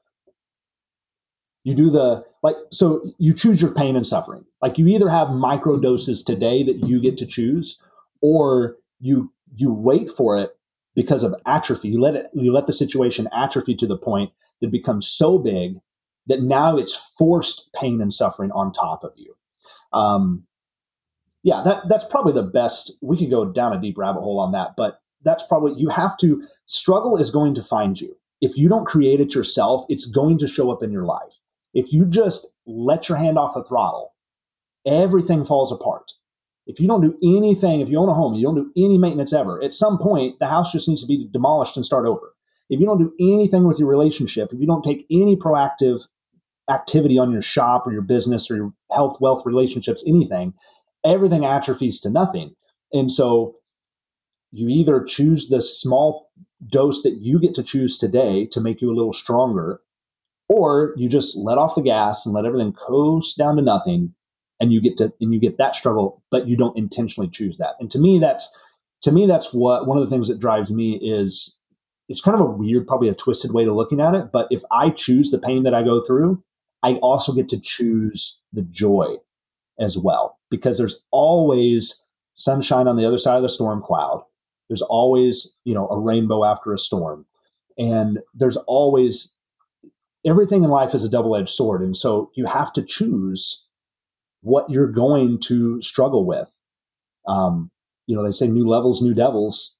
You 1.65 1.75
do 1.75 1.89
the 1.89 2.23
like 2.41 2.55
so 2.71 3.13
you 3.17 3.33
choose 3.33 3.61
your 3.61 3.73
pain 3.73 3.95
and 3.95 4.07
suffering. 4.07 4.45
Like 4.61 4.77
you 4.77 4.87
either 4.87 5.09
have 5.09 5.29
micro 5.29 5.79
doses 5.79 6.23
today 6.23 6.63
that 6.63 6.87
you 6.87 7.01
get 7.01 7.17
to 7.17 7.25
choose, 7.25 7.81
or 8.21 8.77
you 8.99 9.31
you 9.55 9.73
wait 9.73 10.09
for 10.09 10.37
it 10.37 10.57
because 10.95 11.23
of 11.23 11.35
atrophy. 11.45 11.89
You 11.89 12.01
let 12.01 12.15
it 12.15 12.27
you 12.33 12.51
let 12.51 12.67
the 12.67 12.73
situation 12.73 13.27
atrophy 13.35 13.75
to 13.75 13.87
the 13.87 13.97
point 13.97 14.31
that 14.61 14.71
becomes 14.71 15.07
so 15.07 15.37
big 15.37 15.79
that 16.27 16.41
now 16.41 16.77
it's 16.77 16.95
forced 17.17 17.69
pain 17.73 18.01
and 18.01 18.13
suffering 18.13 18.51
on 18.51 18.71
top 18.71 19.03
of 19.03 19.11
you. 19.15 19.35
Um, 19.91 20.45
yeah, 21.43 21.61
that 21.65 21.89
that's 21.89 22.05
probably 22.05 22.33
the 22.33 22.43
best. 22.43 22.91
We 23.01 23.17
could 23.17 23.29
go 23.29 23.45
down 23.45 23.73
a 23.73 23.81
deep 23.81 23.97
rabbit 23.97 24.21
hole 24.21 24.39
on 24.39 24.51
that, 24.53 24.75
but 24.77 25.01
that's 25.23 25.43
probably 25.47 25.79
you 25.79 25.89
have 25.89 26.17
to 26.17 26.43
struggle 26.65 27.17
is 27.17 27.31
going 27.31 27.55
to 27.55 27.61
find 27.61 27.99
you. 27.99 28.15
If 28.41 28.57
you 28.57 28.69
don't 28.69 28.85
create 28.85 29.21
it 29.21 29.35
yourself, 29.35 29.85
it's 29.89 30.05
going 30.05 30.37
to 30.39 30.47
show 30.47 30.71
up 30.71 30.83
in 30.83 30.91
your 30.91 31.05
life. 31.05 31.39
If 31.73 31.91
you 31.91 32.05
just 32.05 32.45
let 32.65 33.09
your 33.09 33.17
hand 33.17 33.37
off 33.37 33.55
the 33.55 33.63
throttle, 33.63 34.13
everything 34.85 35.43
falls 35.45 35.71
apart. 35.71 36.11
If 36.65 36.79
you 36.79 36.87
don't 36.87 37.01
do 37.01 37.17
anything, 37.21 37.81
if 37.81 37.89
you 37.89 37.99
own 37.99 38.09
a 38.09 38.13
home, 38.13 38.35
you 38.35 38.43
don't 38.43 38.55
do 38.55 38.71
any 38.77 38.97
maintenance 38.97 39.33
ever, 39.33 39.61
at 39.63 39.73
some 39.73 39.97
point 39.97 40.39
the 40.39 40.47
house 40.47 40.71
just 40.71 40.87
needs 40.87 41.01
to 41.01 41.07
be 41.07 41.27
demolished 41.31 41.75
and 41.75 41.85
start 41.85 42.05
over. 42.05 42.33
If 42.69 42.79
you 42.79 42.85
don't 42.85 42.99
do 42.99 43.13
anything 43.19 43.67
with 43.67 43.79
your 43.79 43.89
relationship, 43.89 44.53
if 44.53 44.59
you 44.59 44.65
don't 44.65 44.83
take 44.83 45.05
any 45.11 45.35
proactive 45.35 46.07
activity 46.69 47.17
on 47.17 47.31
your 47.31 47.41
shop 47.41 47.85
or 47.85 47.91
your 47.91 48.01
business 48.01 48.49
or 48.49 48.55
your 48.55 48.73
health, 48.91 49.17
wealth, 49.19 49.45
relationships, 49.45 50.03
anything, 50.07 50.53
everything 51.03 51.45
atrophies 51.45 51.99
to 51.99 52.09
nothing. 52.09 52.55
And 52.93 53.11
so 53.11 53.55
you 54.51 54.69
either 54.69 55.03
choose 55.03 55.49
the 55.49 55.61
small 55.61 56.29
dose 56.65 57.01
that 57.01 57.17
you 57.19 57.39
get 57.39 57.55
to 57.55 57.63
choose 57.63 57.97
today 57.97 58.45
to 58.51 58.61
make 58.61 58.81
you 58.81 58.89
a 58.89 58.95
little 58.95 59.11
stronger, 59.11 59.81
or 60.47 60.93
you 60.95 61.09
just 61.09 61.35
let 61.35 61.57
off 61.57 61.75
the 61.75 61.81
gas 61.81 62.25
and 62.25 62.33
let 62.33 62.45
everything 62.45 62.71
coast 62.71 63.37
down 63.37 63.57
to 63.57 63.61
nothing 63.61 64.13
and 64.63 64.71
you 64.71 64.79
get 64.79 64.95
to 64.95 65.11
and 65.19 65.33
you 65.33 65.39
get 65.41 65.57
that 65.57 65.75
struggle, 65.75 66.23
but 66.31 66.47
you 66.47 66.55
don't 66.55 66.77
intentionally 66.77 67.29
choose 67.29 67.57
that. 67.57 67.75
And 67.81 67.91
to 67.91 67.99
me, 67.99 68.17
that's 68.17 68.49
to 69.01 69.11
me, 69.11 69.27
that's 69.27 69.53
what 69.53 69.85
one 69.85 69.97
of 69.97 70.03
the 70.05 70.09
things 70.09 70.29
that 70.29 70.39
drives 70.39 70.71
me 70.71 70.97
is 71.03 71.59
it's 72.07 72.21
kind 72.21 72.39
of 72.39 72.41
a 72.41 72.49
weird, 72.49 72.87
probably 72.87 73.09
a 73.09 73.13
twisted 73.13 73.51
way 73.51 73.65
to 73.65 73.73
looking 73.73 73.99
at 73.99 74.15
it. 74.15 74.31
But 74.31 74.47
if 74.51 74.61
I 74.71 74.89
choose 74.89 75.31
the 75.31 75.37
pain 75.37 75.63
that 75.63 75.73
I 75.73 75.83
go 75.83 75.99
through, 75.99 76.41
I 76.81 76.93
also 76.95 77.33
get 77.33 77.49
to 77.49 77.59
choose 77.59 78.41
the 78.53 78.61
joy 78.61 79.17
as 79.79 79.97
well 79.97 80.39
because 80.49 80.77
there's 80.77 81.05
always 81.11 82.01
sunshine 82.35 82.87
on 82.87 82.95
the 82.95 83.05
other 83.05 83.17
side 83.17 83.35
of 83.35 83.43
the 83.43 83.49
storm 83.49 83.81
cloud. 83.81 84.23
There's 84.69 84.81
always, 84.81 85.53
you 85.65 85.73
know, 85.73 85.89
a 85.89 85.99
rainbow 85.99 86.45
after 86.45 86.71
a 86.71 86.77
storm. 86.77 87.25
And 87.77 88.19
there's 88.33 88.57
always 88.57 89.35
everything 90.25 90.63
in 90.63 90.69
life 90.69 90.95
is 90.95 91.03
a 91.03 91.09
double-edged 91.09 91.49
sword. 91.49 91.81
And 91.81 91.97
so 91.97 92.31
you 92.35 92.45
have 92.45 92.71
to 92.73 92.81
choose 92.81 93.62
what 94.43 94.69
you're 94.69 94.91
going 94.91 95.39
to 95.39 95.81
struggle 95.81 96.25
with. 96.25 96.59
Um, 97.27 97.71
you 98.07 98.15
know, 98.15 98.23
they 98.23 98.33
say 98.33 98.47
new 98.47 98.67
levels, 98.67 99.01
new 99.01 99.13
devils. 99.13 99.77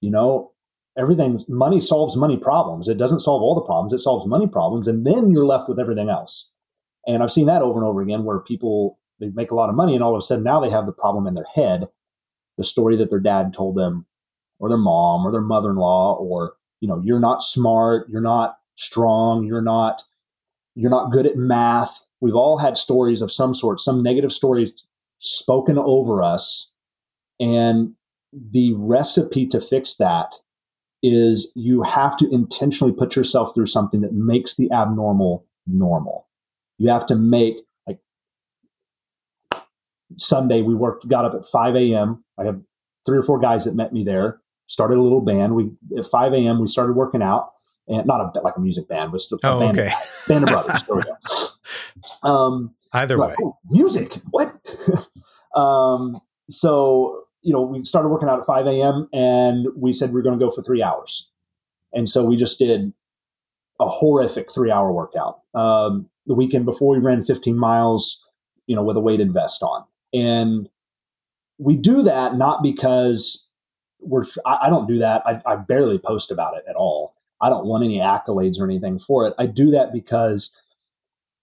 You 0.00 0.10
know, 0.10 0.52
everything 0.98 1.44
money 1.48 1.80
solves 1.80 2.16
money 2.16 2.36
problems. 2.36 2.88
It 2.88 2.98
doesn't 2.98 3.20
solve 3.20 3.42
all 3.42 3.54
the 3.54 3.60
problems, 3.60 3.92
it 3.92 4.00
solves 4.00 4.26
money 4.26 4.46
problems, 4.46 4.88
and 4.88 5.06
then 5.06 5.30
you're 5.30 5.46
left 5.46 5.68
with 5.68 5.78
everything 5.78 6.08
else. 6.08 6.50
And 7.06 7.22
I've 7.22 7.30
seen 7.30 7.46
that 7.46 7.62
over 7.62 7.78
and 7.78 7.86
over 7.86 8.02
again 8.02 8.24
where 8.24 8.40
people 8.40 8.98
they 9.20 9.30
make 9.30 9.50
a 9.50 9.54
lot 9.54 9.70
of 9.70 9.76
money, 9.76 9.94
and 9.94 10.02
all 10.02 10.14
of 10.14 10.18
a 10.18 10.22
sudden 10.22 10.44
now 10.44 10.60
they 10.60 10.70
have 10.70 10.86
the 10.86 10.92
problem 10.92 11.26
in 11.26 11.34
their 11.34 11.46
head, 11.54 11.88
the 12.58 12.64
story 12.64 12.96
that 12.96 13.10
their 13.10 13.20
dad 13.20 13.52
told 13.52 13.76
them, 13.76 14.06
or 14.58 14.68
their 14.68 14.78
mom, 14.78 15.26
or 15.26 15.32
their 15.32 15.40
mother 15.40 15.70
in 15.70 15.76
law, 15.76 16.16
or 16.16 16.54
you 16.80 16.88
know, 16.88 17.00
you're 17.02 17.20
not 17.20 17.42
smart, 17.42 18.08
you're 18.10 18.20
not 18.20 18.56
strong, 18.74 19.44
you're 19.44 19.62
not 19.62 20.02
you're 20.74 20.90
not 20.90 21.12
good 21.12 21.26
at 21.26 21.36
math. 21.36 22.04
We've 22.26 22.34
all 22.34 22.58
had 22.58 22.76
stories 22.76 23.22
of 23.22 23.30
some 23.30 23.54
sort, 23.54 23.78
some 23.78 24.02
negative 24.02 24.32
stories 24.32 24.72
spoken 25.20 25.78
over 25.78 26.24
us, 26.24 26.74
and 27.38 27.94
the 28.32 28.72
recipe 28.74 29.46
to 29.46 29.60
fix 29.60 29.94
that 29.94 30.34
is 31.04 31.52
you 31.54 31.84
have 31.84 32.16
to 32.16 32.28
intentionally 32.34 32.92
put 32.92 33.14
yourself 33.14 33.54
through 33.54 33.66
something 33.66 34.00
that 34.00 34.12
makes 34.12 34.56
the 34.56 34.68
abnormal 34.72 35.46
normal. 35.68 36.26
You 36.78 36.90
have 36.90 37.06
to 37.06 37.14
make 37.14 37.58
like 37.86 38.00
Sunday 40.16 40.62
we 40.62 40.74
worked 40.74 41.06
got 41.06 41.24
up 41.24 41.34
at 41.34 41.44
5 41.44 41.76
a.m. 41.76 42.24
I 42.40 42.44
have 42.44 42.60
three 43.06 43.18
or 43.18 43.22
four 43.22 43.38
guys 43.38 43.66
that 43.66 43.76
met 43.76 43.92
me 43.92 44.02
there, 44.02 44.40
started 44.66 44.98
a 44.98 45.02
little 45.02 45.20
band. 45.20 45.54
We 45.54 45.70
at 45.96 46.06
5 46.06 46.32
a.m. 46.32 46.60
we 46.60 46.66
started 46.66 46.96
working 46.96 47.22
out 47.22 47.52
and 47.86 48.04
not 48.04 48.36
a 48.36 48.40
like 48.40 48.56
a 48.56 48.60
music 48.60 48.88
band, 48.88 49.12
but 49.12 49.20
a 49.30 49.38
oh, 49.44 49.60
band, 49.60 49.78
okay. 49.78 49.92
band 50.26 50.42
of 50.42 50.50
brothers. 50.50 50.82
There 50.88 50.96
we 50.96 51.02
go. 51.02 51.12
Um, 52.26 52.74
Either 52.92 53.18
way, 53.18 53.34
oh, 53.42 53.56
music. 53.70 54.14
What? 54.30 54.54
um, 55.60 56.20
so 56.50 57.26
you 57.46 57.52
know, 57.52 57.62
we 57.62 57.84
started 57.84 58.08
working 58.08 58.28
out 58.28 58.40
at 58.40 58.44
5 58.44 58.66
a.m. 58.66 59.08
and 59.12 59.68
we 59.76 59.92
said 59.92 60.12
we 60.12 60.18
are 60.18 60.22
going 60.24 60.36
to 60.36 60.44
go 60.44 60.50
for 60.50 60.64
three 60.64 60.82
hours. 60.82 61.30
And 61.92 62.10
so 62.10 62.24
we 62.24 62.36
just 62.36 62.58
did 62.58 62.92
a 63.78 63.86
horrific 63.86 64.52
three 64.52 64.72
hour 64.72 64.92
workout. 64.92 65.42
Um, 65.54 66.08
the 66.26 66.34
weekend 66.34 66.64
before 66.64 66.96
we 66.96 66.98
ran 66.98 67.22
15 67.22 67.56
miles, 67.56 68.26
you 68.66 68.74
know, 68.74 68.82
with 68.82 68.96
a 68.96 69.00
weighted 69.00 69.32
vest 69.32 69.62
on. 69.62 69.84
And 70.12 70.68
we 71.58 71.76
do 71.76 72.02
that 72.02 72.34
not 72.34 72.64
because 72.64 73.48
we're, 74.00 74.24
I, 74.44 74.58
I 74.62 74.68
don't 74.68 74.88
do 74.88 74.98
that. 74.98 75.22
I, 75.24 75.40
I 75.46 75.54
barely 75.54 75.98
post 75.98 76.32
about 76.32 76.56
it 76.56 76.64
at 76.68 76.74
all. 76.74 77.14
I 77.40 77.48
don't 77.48 77.66
want 77.66 77.84
any 77.84 77.98
accolades 77.98 78.58
or 78.58 78.64
anything 78.64 78.98
for 78.98 79.24
it. 79.28 79.34
I 79.38 79.46
do 79.46 79.70
that 79.70 79.92
because 79.92 80.50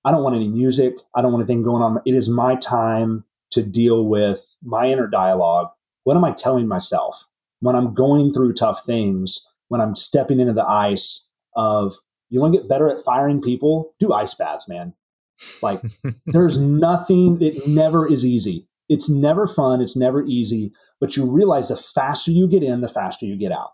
I 0.05 0.11
don't 0.11 0.23
want 0.23 0.35
any 0.35 0.47
music. 0.47 0.95
I 1.15 1.21
don't 1.21 1.31
want 1.31 1.43
anything 1.43 1.63
going 1.63 1.81
on. 1.81 2.01
It 2.05 2.15
is 2.15 2.29
my 2.29 2.55
time 2.55 3.23
to 3.51 3.63
deal 3.63 4.05
with 4.05 4.55
my 4.63 4.89
inner 4.89 5.07
dialogue 5.07 5.69
what 6.03 6.17
am 6.17 6.23
I 6.23 6.31
telling 6.31 6.67
myself 6.67 7.25
when 7.61 7.75
I'm 7.75 7.93
going 7.93 8.33
through 8.33 8.53
tough 8.53 8.85
things, 8.85 9.45
when 9.69 9.81
I'm 9.81 9.95
stepping 9.95 10.39
into 10.39 10.53
the 10.53 10.65
ice 10.65 11.27
of, 11.55 11.95
you 12.29 12.41
want 12.41 12.53
to 12.53 12.59
get 12.59 12.69
better 12.69 12.89
at 12.89 13.01
firing 13.01 13.41
people? 13.41 13.93
Do 13.99 14.11
ice 14.11 14.33
baths, 14.33 14.67
man. 14.67 14.93
Like, 15.61 15.81
there's 16.25 16.59
nothing, 16.59 17.41
it 17.41 17.67
never 17.67 18.07
is 18.07 18.25
easy. 18.25 18.67
It's 18.89 19.09
never 19.09 19.47
fun. 19.47 19.81
It's 19.81 19.95
never 19.95 20.25
easy. 20.25 20.73
But 20.99 21.15
you 21.15 21.25
realize 21.25 21.69
the 21.69 21.77
faster 21.77 22.31
you 22.31 22.47
get 22.47 22.63
in, 22.63 22.81
the 22.81 22.89
faster 22.89 23.25
you 23.25 23.37
get 23.37 23.51
out. 23.51 23.71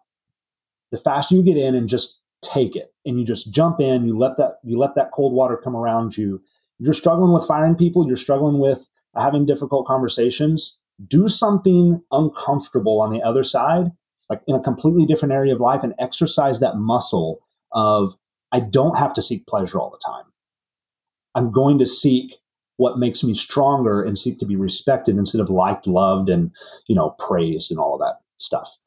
The 0.92 0.98
faster 0.98 1.36
you 1.36 1.44
get 1.44 1.58
in 1.58 1.76
and 1.76 1.90
just 1.90 2.19
take 2.42 2.76
it 2.76 2.94
and 3.06 3.20
you 3.20 3.26
just 3.26 3.54
jump 3.54 3.80
in, 3.80 4.06
you 4.06 4.18
let 4.18 4.38
that, 4.38 4.60
you 4.64 4.78
let 4.78 4.96
that 4.96 5.12
cold 5.12 5.34
water 5.34 5.58
come 5.58 5.76
around 5.76 6.18
you. 6.18 6.42
You're 6.80 6.94
struggling 6.94 7.34
with 7.34 7.46
firing 7.46 7.76
people, 7.76 8.08
you're 8.08 8.16
struggling 8.16 8.60
with 8.60 8.88
having 9.16 9.46
difficult 9.46 9.86
conversations 9.86 10.80
do 11.08 11.30
something 11.30 12.02
uncomfortable 12.12 13.02
on 13.02 13.12
the 13.12 13.22
other 13.22 13.44
side, 13.44 13.92
like 14.30 14.42
in 14.48 14.56
a 14.56 14.62
completely 14.62 15.06
different 15.06 15.34
area 15.34 15.54
of 15.54 15.62
life, 15.62 15.84
and 15.84 15.94
exercise 16.00 16.60
that 16.60 16.76
muscle 16.76 17.40
of 17.72 18.16
I 18.52 18.60
don't 18.60 18.98
have 18.98 19.14
to 19.14 19.22
seek 19.22 19.48
pleasure 19.48 19.80
all 19.80 19.92
the 19.92 20.02
time. 20.06 20.26
I'm 21.36 21.52
going 21.52 21.80
to 21.80 21.86
seek 21.86 22.36
what 22.78 22.98
makes 22.98 23.24
me 23.24 23.34
stronger 23.34 24.02
and 24.02 24.18
seek 24.18 24.40
to 24.40 24.46
be 24.46 24.56
respected 24.56 25.18
instead 25.18 25.42
of 25.42 25.50
liked, 25.50 25.88
loved, 25.88 26.30
and 26.30 26.52
you 26.88 26.96
know, 26.96 27.16
praised 27.20 27.72
and 27.72 27.80
all 27.80 27.94
of 27.94 28.00
that 28.00 28.20
stuff. 28.38 28.78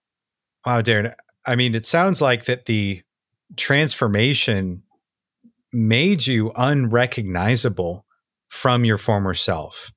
Wow, 0.67 0.81
Darren. 0.81 1.15
I 1.47 1.57
mean, 1.57 1.75
it 1.75 1.87
sounds 1.87 2.21
like 2.21 2.45
that 2.45 2.67
the 2.67 3.03
transformation 3.57 4.83
made 5.73 6.27
you 6.27 6.53
unrecognizable 6.55 8.05
from 8.49 8.85
your 8.85 8.99
former 8.99 9.35
self. 9.35 9.93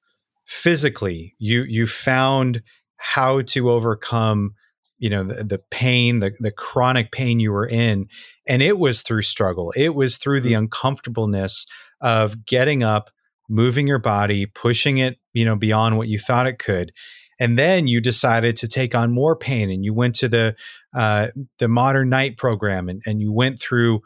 Physically 0.46 1.36
you 1.40 1.64
you 1.64 1.88
found 1.88 2.62
how 2.98 3.42
to 3.42 3.70
overcome 3.70 4.54
you 4.98 5.10
know 5.10 5.24
the, 5.24 5.44
the 5.44 5.60
pain 5.72 6.20
the, 6.20 6.32
the 6.40 6.52
chronic 6.52 7.12
pain 7.12 7.40
you 7.40 7.52
were 7.52 7.68
in. 7.68 8.08
And 8.48 8.62
it 8.62 8.78
was 8.78 9.02
through 9.02 9.24
struggle. 9.24 9.74
It 9.76 9.96
was 9.96 10.18
through 10.18 10.42
the 10.42 10.52
mm-hmm. 10.52 10.64
uncomfortableness 10.64 11.66
of 12.02 12.46
getting 12.46 12.84
up 12.84 13.10
moving 13.50 13.88
your 13.88 14.00
body 14.00 14.46
pushing 14.46 14.98
it 14.98 15.20
you 15.34 15.46
know 15.46 15.56
beyond 15.56 15.98
what 15.98 16.08
you 16.08 16.20
thought 16.20 16.48
it 16.48 16.60
could. 16.60 16.92
And 17.40 17.60
then 17.60 17.88
you 17.88 18.00
decided 18.00 18.56
to 18.58 18.68
take 18.68 18.96
on 18.96 19.12
more 19.12 19.36
pain 19.36 19.70
and 19.70 19.84
you 19.84 19.94
went 19.94 20.16
to 20.16 20.30
the 20.30 20.56
uh, 20.96 21.28
the 21.60 21.68
modern 21.68 22.10
knight 22.10 22.38
program 22.38 22.90
and, 22.90 23.04
and 23.06 23.22
you 23.22 23.32
went 23.32 23.60
through 23.60 24.02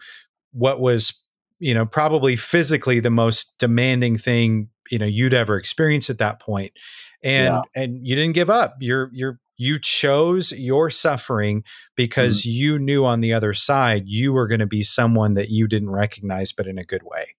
what 0.51 0.81
was 0.81 1.13
you 1.59 1.73
know 1.73 1.85
probably 1.85 2.35
physically 2.35 2.99
the 2.99 3.09
most 3.09 3.57
demanding 3.59 4.17
thing 4.17 4.69
you 4.89 4.97
know 4.97 5.05
you'd 5.05 5.33
ever 5.33 5.55
experienced 5.55 6.09
at 6.09 6.17
that 6.17 6.41
point 6.41 6.71
and 7.23 7.53
yeah. 7.53 7.83
and 7.83 8.07
you 8.07 8.15
didn't 8.15 8.33
give 8.33 8.49
up 8.49 8.75
you're 8.79 9.09
you're 9.13 9.39
you 9.57 9.77
chose 9.77 10.51
your 10.53 10.89
suffering 10.89 11.63
because 11.95 12.41
mm-hmm. 12.41 12.49
you 12.49 12.79
knew 12.79 13.05
on 13.05 13.21
the 13.21 13.33
other 13.33 13.53
side 13.53 14.03
you 14.05 14.33
were 14.33 14.47
going 14.47 14.59
to 14.59 14.65
be 14.65 14.81
someone 14.81 15.35
that 15.35 15.49
you 15.49 15.67
didn't 15.67 15.91
recognize 15.91 16.51
but 16.51 16.65
in 16.65 16.79
a 16.79 16.83
good 16.83 17.03
way 17.03 17.35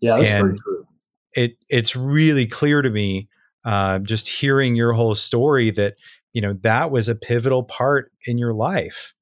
yeah 0.00 0.16
that's 0.16 0.28
and 0.28 0.44
very 0.44 0.56
true 0.58 0.86
it 1.32 1.56
it's 1.68 1.96
really 1.96 2.46
clear 2.46 2.82
to 2.82 2.90
me 2.90 3.28
uh, 3.64 3.98
just 3.98 4.28
hearing 4.28 4.74
your 4.74 4.92
whole 4.92 5.14
story 5.14 5.70
that 5.70 5.94
you 6.32 6.40
know 6.40 6.54
that 6.62 6.90
was 6.90 7.08
a 7.08 7.14
pivotal 7.14 7.62
part 7.62 8.12
in 8.26 8.38
your 8.38 8.52
life 8.52 9.14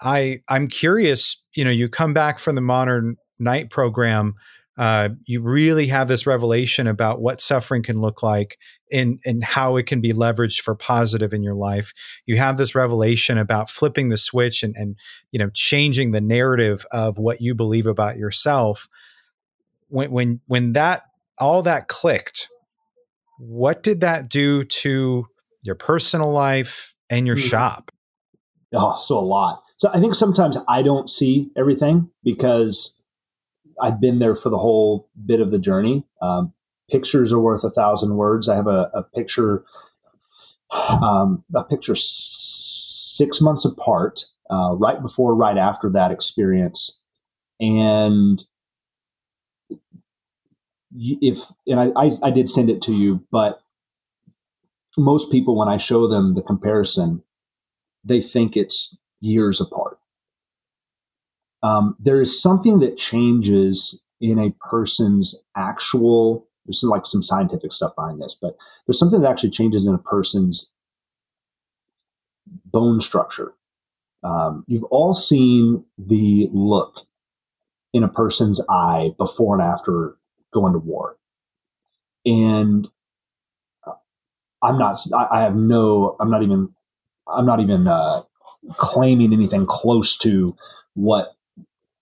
i 0.00 0.40
i'm 0.48 0.68
curious 0.68 1.42
you 1.54 1.64
know 1.64 1.70
you 1.70 1.88
come 1.88 2.12
back 2.12 2.38
from 2.38 2.54
the 2.54 2.60
modern 2.60 3.16
knight 3.40 3.70
program, 3.70 4.34
uh, 4.78 5.10
you 5.24 5.42
really 5.42 5.88
have 5.88 6.08
this 6.08 6.26
revelation 6.26 6.86
about 6.86 7.20
what 7.20 7.40
suffering 7.40 7.82
can 7.82 8.00
look 8.00 8.22
like 8.22 8.56
and, 8.92 9.18
and 9.24 9.42
how 9.42 9.76
it 9.76 9.86
can 9.86 10.00
be 10.00 10.12
leveraged 10.12 10.60
for 10.60 10.74
positive 10.74 11.32
in 11.32 11.42
your 11.42 11.54
life. 11.54 11.92
You 12.24 12.36
have 12.36 12.56
this 12.56 12.74
revelation 12.74 13.36
about 13.36 13.68
flipping 13.70 14.08
the 14.08 14.16
switch 14.16 14.62
and, 14.62 14.74
and 14.76 14.96
you 15.32 15.38
know 15.38 15.50
changing 15.52 16.12
the 16.12 16.20
narrative 16.20 16.86
of 16.92 17.18
what 17.18 17.40
you 17.40 17.54
believe 17.54 17.86
about 17.86 18.16
yourself. 18.16 18.88
When 19.88 20.10
when 20.12 20.40
when 20.46 20.72
that 20.74 21.02
all 21.38 21.62
that 21.62 21.88
clicked, 21.88 22.48
what 23.38 23.82
did 23.82 24.00
that 24.00 24.28
do 24.28 24.64
to 24.64 25.26
your 25.62 25.74
personal 25.74 26.30
life 26.30 26.94
and 27.08 27.26
your 27.26 27.36
mm-hmm. 27.36 27.48
shop? 27.48 27.90
Oh, 28.72 28.96
so 29.04 29.18
a 29.18 29.20
lot. 29.20 29.60
So 29.76 29.90
I 29.92 30.00
think 30.00 30.14
sometimes 30.14 30.56
I 30.68 30.82
don't 30.82 31.10
see 31.10 31.50
everything 31.56 32.10
because 32.22 32.96
I've 33.80 34.00
been 34.00 34.18
there 34.18 34.36
for 34.36 34.48
the 34.50 34.58
whole 34.58 35.08
bit 35.26 35.40
of 35.40 35.50
the 35.50 35.58
journey. 35.58 36.04
Um, 36.22 36.52
pictures 36.90 37.32
are 37.32 37.40
worth 37.40 37.64
a 37.64 37.70
thousand 37.70 38.16
words. 38.16 38.48
I 38.48 38.56
have 38.56 38.66
a, 38.66 38.90
a 38.94 39.02
picture, 39.02 39.64
um, 40.70 41.44
a 41.54 41.64
picture 41.64 41.94
six 41.96 43.40
months 43.40 43.64
apart, 43.64 44.24
uh, 44.50 44.74
right 44.76 45.00
before, 45.00 45.34
right 45.34 45.56
after 45.56 45.90
that 45.90 46.10
experience, 46.10 47.00
and 47.60 48.42
if 50.98 51.38
and 51.66 51.80
I, 51.80 51.90
I, 51.96 52.10
I 52.22 52.30
did 52.30 52.48
send 52.48 52.70
it 52.70 52.82
to 52.82 52.92
you, 52.92 53.24
but 53.30 53.60
most 54.96 55.30
people 55.30 55.56
when 55.56 55.68
I 55.68 55.76
show 55.76 56.08
them 56.08 56.34
the 56.34 56.42
comparison, 56.42 57.22
they 58.04 58.20
think 58.20 58.56
it's 58.56 58.98
years 59.20 59.60
apart. 59.60 59.98
Um, 61.62 61.96
there 62.00 62.20
is 62.20 62.40
something 62.40 62.78
that 62.80 62.96
changes 62.96 64.00
in 64.20 64.38
a 64.38 64.54
person's 64.68 65.34
actual 65.56 66.46
there's 66.66 66.82
like 66.82 67.06
some 67.06 67.22
scientific 67.22 67.72
stuff 67.72 67.96
behind 67.96 68.20
this 68.20 68.36
but 68.40 68.54
there's 68.86 68.98
something 68.98 69.22
that 69.22 69.30
actually 69.30 69.50
changes 69.50 69.86
in 69.86 69.94
a 69.94 69.98
person's 69.98 70.70
bone 72.64 73.00
structure. 73.00 73.54
Um, 74.22 74.64
you've 74.66 74.84
all 74.84 75.14
seen 75.14 75.84
the 75.98 76.48
look 76.52 77.06
in 77.92 78.02
a 78.02 78.08
person's 78.08 78.60
eye 78.68 79.10
before 79.18 79.54
and 79.54 79.62
after 79.62 80.14
going 80.52 80.72
to 80.74 80.78
war. 80.78 81.16
And 82.26 82.88
i'm 84.62 84.78
not 84.78 84.98
i 85.30 85.40
have 85.40 85.56
no 85.56 86.16
i'm 86.20 86.30
not 86.30 86.42
even 86.42 86.68
i'm 87.28 87.46
not 87.46 87.60
even 87.60 87.88
uh, 87.88 88.22
claiming 88.72 89.32
anything 89.32 89.66
close 89.66 90.16
to 90.18 90.54
what 90.94 91.34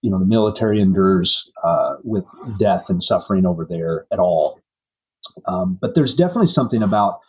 you 0.03 0.11
know 0.11 0.19
the 0.19 0.25
military 0.25 0.81
endures 0.81 1.51
uh, 1.63 1.97
with 2.05 2.27
death 2.59 2.89
and 2.89 3.03
suffering 3.03 3.47
over 3.47 3.65
there 3.65 4.07
at 4.13 4.19
all. 4.19 4.61
Um, 5.47 5.79
but 5.81 5.95
there's 5.95 6.15
definitely 6.15 6.49
something 6.49 6.83
about 6.83 7.21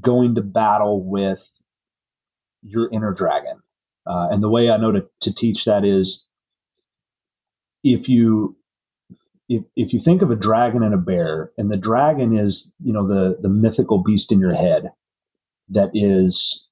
going 0.00 0.34
to 0.34 0.42
battle 0.42 1.02
with 1.02 1.60
your 2.62 2.88
inner 2.92 3.12
dragon, 3.12 3.60
uh, 4.06 4.28
and 4.30 4.42
the 4.42 4.48
way 4.50 4.70
I 4.70 4.76
know 4.76 4.92
to, 4.92 5.06
to 5.22 5.34
teach 5.34 5.64
that 5.64 5.84
is 5.84 6.26
if 7.82 8.08
you 8.08 8.56
if, 9.50 9.64
if 9.74 9.92
you 9.92 9.98
think 9.98 10.22
of 10.22 10.30
a 10.30 10.36
dragon 10.36 10.84
and 10.84 10.94
a 10.94 10.98
bear, 10.98 11.50
and 11.58 11.72
the 11.72 11.76
dragon 11.76 12.32
is, 12.32 12.72
you 12.78 12.92
know, 12.92 13.06
the, 13.06 13.36
the 13.42 13.48
mythical 13.48 13.98
beast 13.98 14.30
in 14.30 14.38
your 14.38 14.54
head 14.54 14.92
that 15.68 15.90
is 15.92 16.68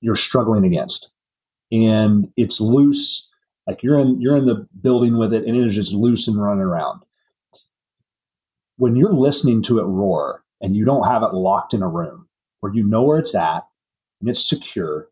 you're 0.00 0.16
struggling 0.16 0.64
against. 0.64 1.10
And 1.70 2.28
it's 2.38 2.58
loose, 2.58 3.30
like 3.66 3.82
you're 3.82 3.98
in 3.98 4.20
you're 4.20 4.36
in 4.36 4.46
the 4.46 4.66
building 4.80 5.18
with 5.18 5.34
it, 5.34 5.44
and 5.44 5.56
it 5.56 5.66
is 5.66 5.74
just 5.74 5.92
loose 5.92 6.26
and 6.26 6.42
running 6.42 6.64
around. 6.64 7.02
When 8.76 8.96
you're 8.96 9.12
listening 9.12 9.62
to 9.64 9.78
it 9.78 9.84
roar 9.84 10.42
and 10.62 10.74
you 10.74 10.86
don't 10.86 11.06
have 11.06 11.22
it 11.22 11.34
locked 11.34 11.74
in 11.74 11.82
a 11.82 11.88
room 11.88 12.28
where 12.60 12.74
you 12.74 12.82
know 12.82 13.02
where 13.02 13.18
it's 13.18 13.34
at 13.34 13.66
and 14.20 14.30
it's 14.30 14.48
secure, 14.48 15.08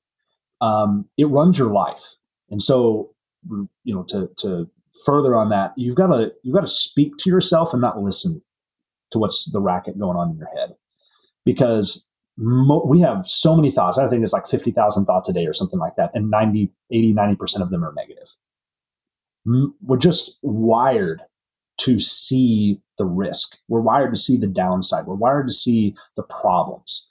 um, 0.62 1.06
it 1.18 1.26
runs 1.26 1.58
your 1.58 1.70
life. 1.70 2.14
And 2.50 2.62
so, 2.62 3.10
you 3.84 3.94
know, 3.94 4.04
to 4.04 4.30
to 4.38 4.70
further 5.04 5.34
on 5.34 5.50
that, 5.50 5.72
you've 5.76 5.96
got 5.96 6.08
to 6.08 6.32
you've 6.42 6.54
got 6.54 6.62
to 6.62 6.68
speak 6.68 7.16
to 7.18 7.30
yourself 7.30 7.72
and 7.72 7.80
not 7.82 8.00
listen 8.00 8.42
to 9.10 9.18
what's 9.18 9.50
the 9.50 9.60
racket 9.60 9.98
going 9.98 10.16
on 10.16 10.30
in 10.30 10.36
your 10.36 10.50
head, 10.56 10.74
because 11.44 12.06
mo- 12.36 12.84
we 12.86 13.00
have 13.00 13.26
so 13.26 13.56
many 13.56 13.70
thoughts. 13.70 13.98
I 13.98 14.08
think 14.08 14.22
it's 14.22 14.32
like 14.32 14.46
fifty 14.46 14.70
thousand 14.70 15.06
thoughts 15.06 15.28
a 15.28 15.32
day 15.32 15.46
or 15.46 15.52
something 15.52 15.78
like 15.78 15.96
that, 15.96 16.10
and 16.14 16.30
90, 16.30 16.72
80, 16.90 17.12
90 17.12 17.36
percent 17.36 17.62
of 17.62 17.70
them 17.70 17.84
are 17.84 17.94
negative. 17.94 18.34
We're 19.82 19.96
just 19.96 20.38
wired 20.42 21.22
to 21.78 21.98
see 21.98 22.80
the 22.98 23.06
risk. 23.06 23.56
We're 23.68 23.80
wired 23.80 24.12
to 24.12 24.20
see 24.20 24.36
the 24.36 24.46
downside. 24.46 25.06
We're 25.06 25.14
wired 25.14 25.48
to 25.48 25.54
see 25.54 25.96
the 26.14 26.22
problems. 26.22 27.08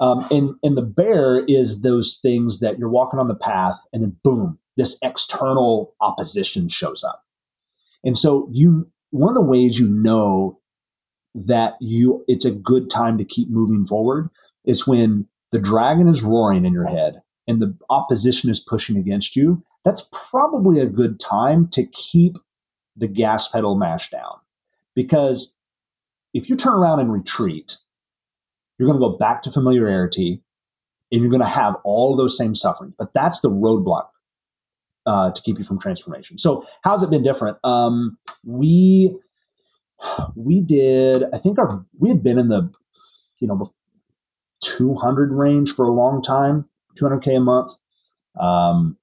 Um, 0.00 0.26
and 0.30 0.54
and 0.62 0.76
the 0.76 0.82
bear 0.82 1.44
is 1.46 1.82
those 1.82 2.18
things 2.20 2.60
that 2.60 2.78
you're 2.78 2.88
walking 2.88 3.18
on 3.18 3.28
the 3.28 3.34
path, 3.34 3.78
and 3.92 4.02
then 4.02 4.16
boom, 4.22 4.58
this 4.76 4.98
external 5.02 5.94
opposition 6.00 6.68
shows 6.68 7.02
up. 7.04 7.22
And 8.06 8.16
so 8.16 8.48
you 8.52 8.88
one 9.10 9.30
of 9.30 9.34
the 9.34 9.50
ways 9.50 9.78
you 9.78 9.88
know 9.88 10.60
that 11.34 11.74
you 11.80 12.24
it's 12.28 12.44
a 12.44 12.52
good 12.52 12.88
time 12.88 13.18
to 13.18 13.24
keep 13.24 13.50
moving 13.50 13.84
forward 13.84 14.30
is 14.64 14.86
when 14.86 15.26
the 15.50 15.58
dragon 15.58 16.08
is 16.08 16.22
roaring 16.22 16.64
in 16.64 16.72
your 16.72 16.86
head 16.86 17.20
and 17.48 17.60
the 17.60 17.76
opposition 17.90 18.48
is 18.48 18.60
pushing 18.60 18.96
against 18.96 19.34
you. 19.36 19.62
That's 19.84 20.08
probably 20.12 20.80
a 20.80 20.86
good 20.86 21.20
time 21.20 21.68
to 21.72 21.84
keep 21.86 22.36
the 22.96 23.08
gas 23.08 23.48
pedal 23.48 23.76
mashed 23.76 24.12
down. 24.12 24.38
Because 24.94 25.54
if 26.32 26.48
you 26.48 26.56
turn 26.56 26.74
around 26.74 27.00
and 27.00 27.12
retreat, 27.12 27.76
you're 28.78 28.88
going 28.88 29.00
to 29.00 29.06
go 29.06 29.16
back 29.16 29.42
to 29.42 29.50
familiarity 29.50 30.42
and 31.10 31.20
you're 31.20 31.30
going 31.30 31.42
to 31.42 31.48
have 31.48 31.74
all 31.84 32.16
those 32.16 32.38
same 32.38 32.54
sufferings. 32.54 32.94
But 32.98 33.12
that's 33.14 33.40
the 33.40 33.50
roadblock 33.50 34.06
uh, 35.06 35.30
to 35.30 35.42
keep 35.42 35.58
you 35.58 35.64
from 35.64 35.78
transformation. 35.78 36.38
So 36.38 36.66
how's 36.82 37.02
it 37.02 37.10
been 37.10 37.22
different? 37.22 37.58
Um, 37.64 38.18
we 38.44 39.16
we 40.34 40.60
did. 40.60 41.24
I 41.32 41.38
think 41.38 41.58
our 41.58 41.84
we 41.98 42.08
had 42.08 42.22
been 42.22 42.38
in 42.38 42.48
the 42.48 42.70
you 43.40 43.48
know 43.48 43.70
200 44.62 45.32
range 45.32 45.72
for 45.72 45.84
a 45.84 45.92
long 45.92 46.22
time, 46.22 46.68
200k 46.98 47.36
a 47.36 47.40
month. 47.40 47.72
Um, 48.38 48.96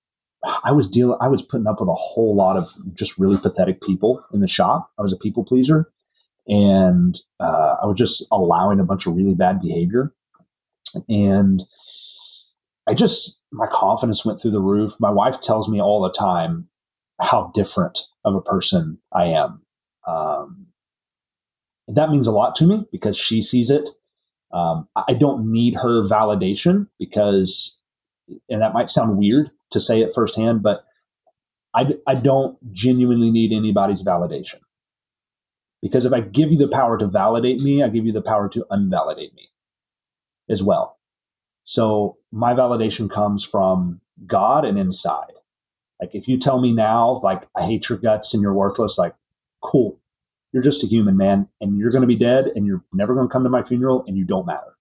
I 0.64 0.72
was 0.72 0.88
dealing. 0.88 1.18
I 1.22 1.30
was 1.30 1.42
putting 1.42 1.68
up 1.68 1.80
with 1.80 1.90
a 1.90 1.94
whole 1.94 2.36
lot 2.36 2.58
of 2.58 2.70
just 2.96 3.18
really 3.18 3.38
pathetic 3.38 3.82
people 3.82 4.24
in 4.34 4.42
the 4.42 4.48
shop. 4.48 4.92
I 5.00 5.02
was 5.02 5.14
a 5.14 5.18
people 5.18 5.46
pleaser, 5.46 5.90
and 6.48 7.18
uh, 7.40 7.78
I 7.82 7.86
was 7.86 7.98
just 7.98 8.26
allowing 8.32 8.80
a 8.80 8.84
bunch 8.84 9.08
of 9.08 9.16
really 9.16 9.36
bad 9.36 9.62
behavior. 9.62 10.14
And 11.08 11.64
I 12.88 12.94
just 12.94 13.42
my 13.52 13.68
confidence 13.72 14.26
went 14.26 14.42
through 14.42 14.52
the 14.52 14.62
roof. 14.62 14.94
My 15.00 15.12
wife 15.12 15.42
tells 15.42 15.70
me 15.70 15.82
all 15.82 16.02
the 16.02 16.12
time 16.12 16.68
how 17.22 17.52
different 17.54 18.00
of 18.26 18.36
a 18.36 18.42
person 18.42 18.98
I 19.14 19.26
am. 19.26 19.62
Um, 20.08 20.68
that 21.88 22.10
means 22.10 22.28
a 22.28 22.32
lot 22.32 22.56
to 22.56 22.66
me 22.66 22.86
because 22.92 23.18
she 23.18 23.42
sees 23.42 23.70
it. 23.70 23.90
Um, 24.52 24.88
I 24.96 25.14
don't 25.14 25.52
need 25.52 25.76
her 25.76 26.04
validation 26.04 26.88
because, 27.00 27.78
and 28.50 28.62
that 28.62 28.74
might 28.74 28.90
sound 28.90 29.18
weird 29.18 29.50
to 29.72 29.80
say 29.80 30.02
it 30.02 30.14
firsthand, 30.14 30.62
but 30.62 30.86
I, 31.74 31.96
I 32.06 32.16
don't 32.16 32.58
genuinely 32.72 33.32
need 33.32 33.52
anybody's 33.52 34.04
validation. 34.04 34.60
Because 35.82 36.06
if 36.06 36.14
I 36.14 36.22
give 36.22 36.52
you 36.52 36.58
the 36.58 36.68
power 36.68 36.98
to 36.98 37.08
validate 37.08 37.62
me, 37.62 37.84
I 37.84 37.90
give 37.90 38.06
you 38.06 38.14
the 38.14 38.22
power 38.22 38.48
to 38.50 38.66
unvalidate 38.72 39.34
me 39.34 39.50
as 40.50 40.62
well. 40.62 40.98
So 41.64 42.18
my 42.32 42.54
validation 42.54 43.10
comes 43.10 43.44
from 43.46 44.02
God 44.26 44.66
and 44.66 44.78
inside. 44.78 45.32
Like 46.00 46.14
if 46.14 46.28
you 46.28 46.38
tell 46.38 46.60
me 46.60 46.74
now, 46.74 47.22
like 47.24 47.48
I 47.56 47.64
hate 47.64 47.90
your 47.90 47.98
guts 47.98 48.34
and 48.34 48.42
you're 48.44 48.54
worthless, 48.54 48.98
like 48.98 49.16
cool, 49.62 50.00
you're 50.52 50.64
just 50.64 50.84
a 50.84 50.88
human 50.88 51.18
man 51.18 51.48
and 51.62 51.78
you're 51.78 51.92
going 51.92 52.02
to 52.02 52.08
be 52.08 52.16
dead 52.16 52.48
and 52.56 52.66
you're 52.66 52.84
never 52.94 53.16
going 53.16 53.28
to 53.28 53.32
come 53.32 53.44
to 53.44 53.50
my 53.50 53.64
funeral 53.64 54.04
and 54.08 54.18
you 54.18 54.26
don't 54.26 54.46
matter. 54.46 54.78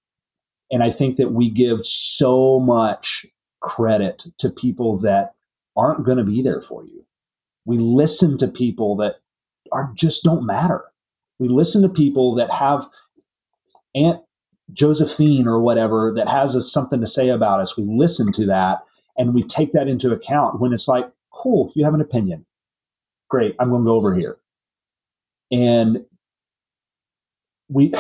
And 0.71 0.83
I 0.83 0.91
think 0.91 1.17
that 1.17 1.33
we 1.33 1.51
give 1.51 1.87
so 1.87 2.59
much 2.59 3.27
credit 3.61 4.25
to 4.39 4.51
people 4.51 4.99
that 4.99 5.35
aren't 5.77 6.05
going 6.05 6.19
to 6.19 6.25
be 6.25 6.43
there 6.43 6.61
for 6.61 6.85
you. 6.85 7.05
We 7.65 7.79
listen 7.79 8.37
to 8.39 8.49
people 8.49 8.97
that 8.97 9.17
are 9.71 9.93
just 9.95 10.25
don't 10.25 10.45
matter. 10.45 10.85
We 11.39 11.49
listen 11.49 11.83
to 11.83 11.89
people 11.89 12.35
that 12.35 12.51
have 12.51 12.87
Aunt 13.95 14.23
Josephine 14.73 15.47
or 15.47 15.61
whatever 15.61 16.13
that 16.17 16.29
has 16.29 16.71
something 16.71 17.01
to 17.01 17.07
say 17.07 17.29
about 17.29 17.61
us. 17.61 17.77
We 17.77 17.85
listen 17.85 18.33
to 18.33 18.47
that 18.47 18.81
and 19.17 19.35
we 19.35 19.43
take 19.43 19.73
that 19.73 19.89
into 19.89 20.13
account 20.13 20.61
when 20.61 20.73
it's 20.73 20.89
like, 20.89 21.11
cool, 21.31 21.73
you 21.75 21.85
have 21.85 21.95
an 21.95 22.01
opinion. 22.01 22.47
Great, 23.29 23.55
I'm 23.59 23.71
going 23.71 23.83
to 23.83 23.87
go 23.87 23.95
over 23.95 24.15
here. 24.15 24.39
And 25.51 26.05
we, 27.69 27.93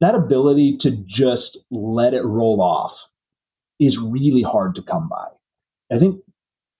that 0.00 0.14
ability 0.14 0.76
to 0.78 0.90
just 1.06 1.58
let 1.70 2.14
it 2.14 2.24
roll 2.24 2.60
off 2.60 3.08
is 3.80 3.98
really 3.98 4.42
hard 4.42 4.74
to 4.76 4.82
come 4.82 5.08
by. 5.08 5.26
I 5.92 5.98
think 5.98 6.20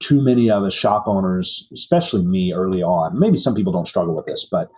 too 0.00 0.22
many 0.22 0.50
of 0.50 0.62
us 0.64 0.74
shop 0.74 1.06
owners, 1.06 1.68
especially 1.72 2.24
me 2.24 2.52
early 2.52 2.82
on, 2.82 3.18
maybe 3.18 3.36
some 3.36 3.54
people 3.54 3.72
don't 3.72 3.88
struggle 3.88 4.14
with 4.14 4.26
this, 4.26 4.46
but 4.50 4.70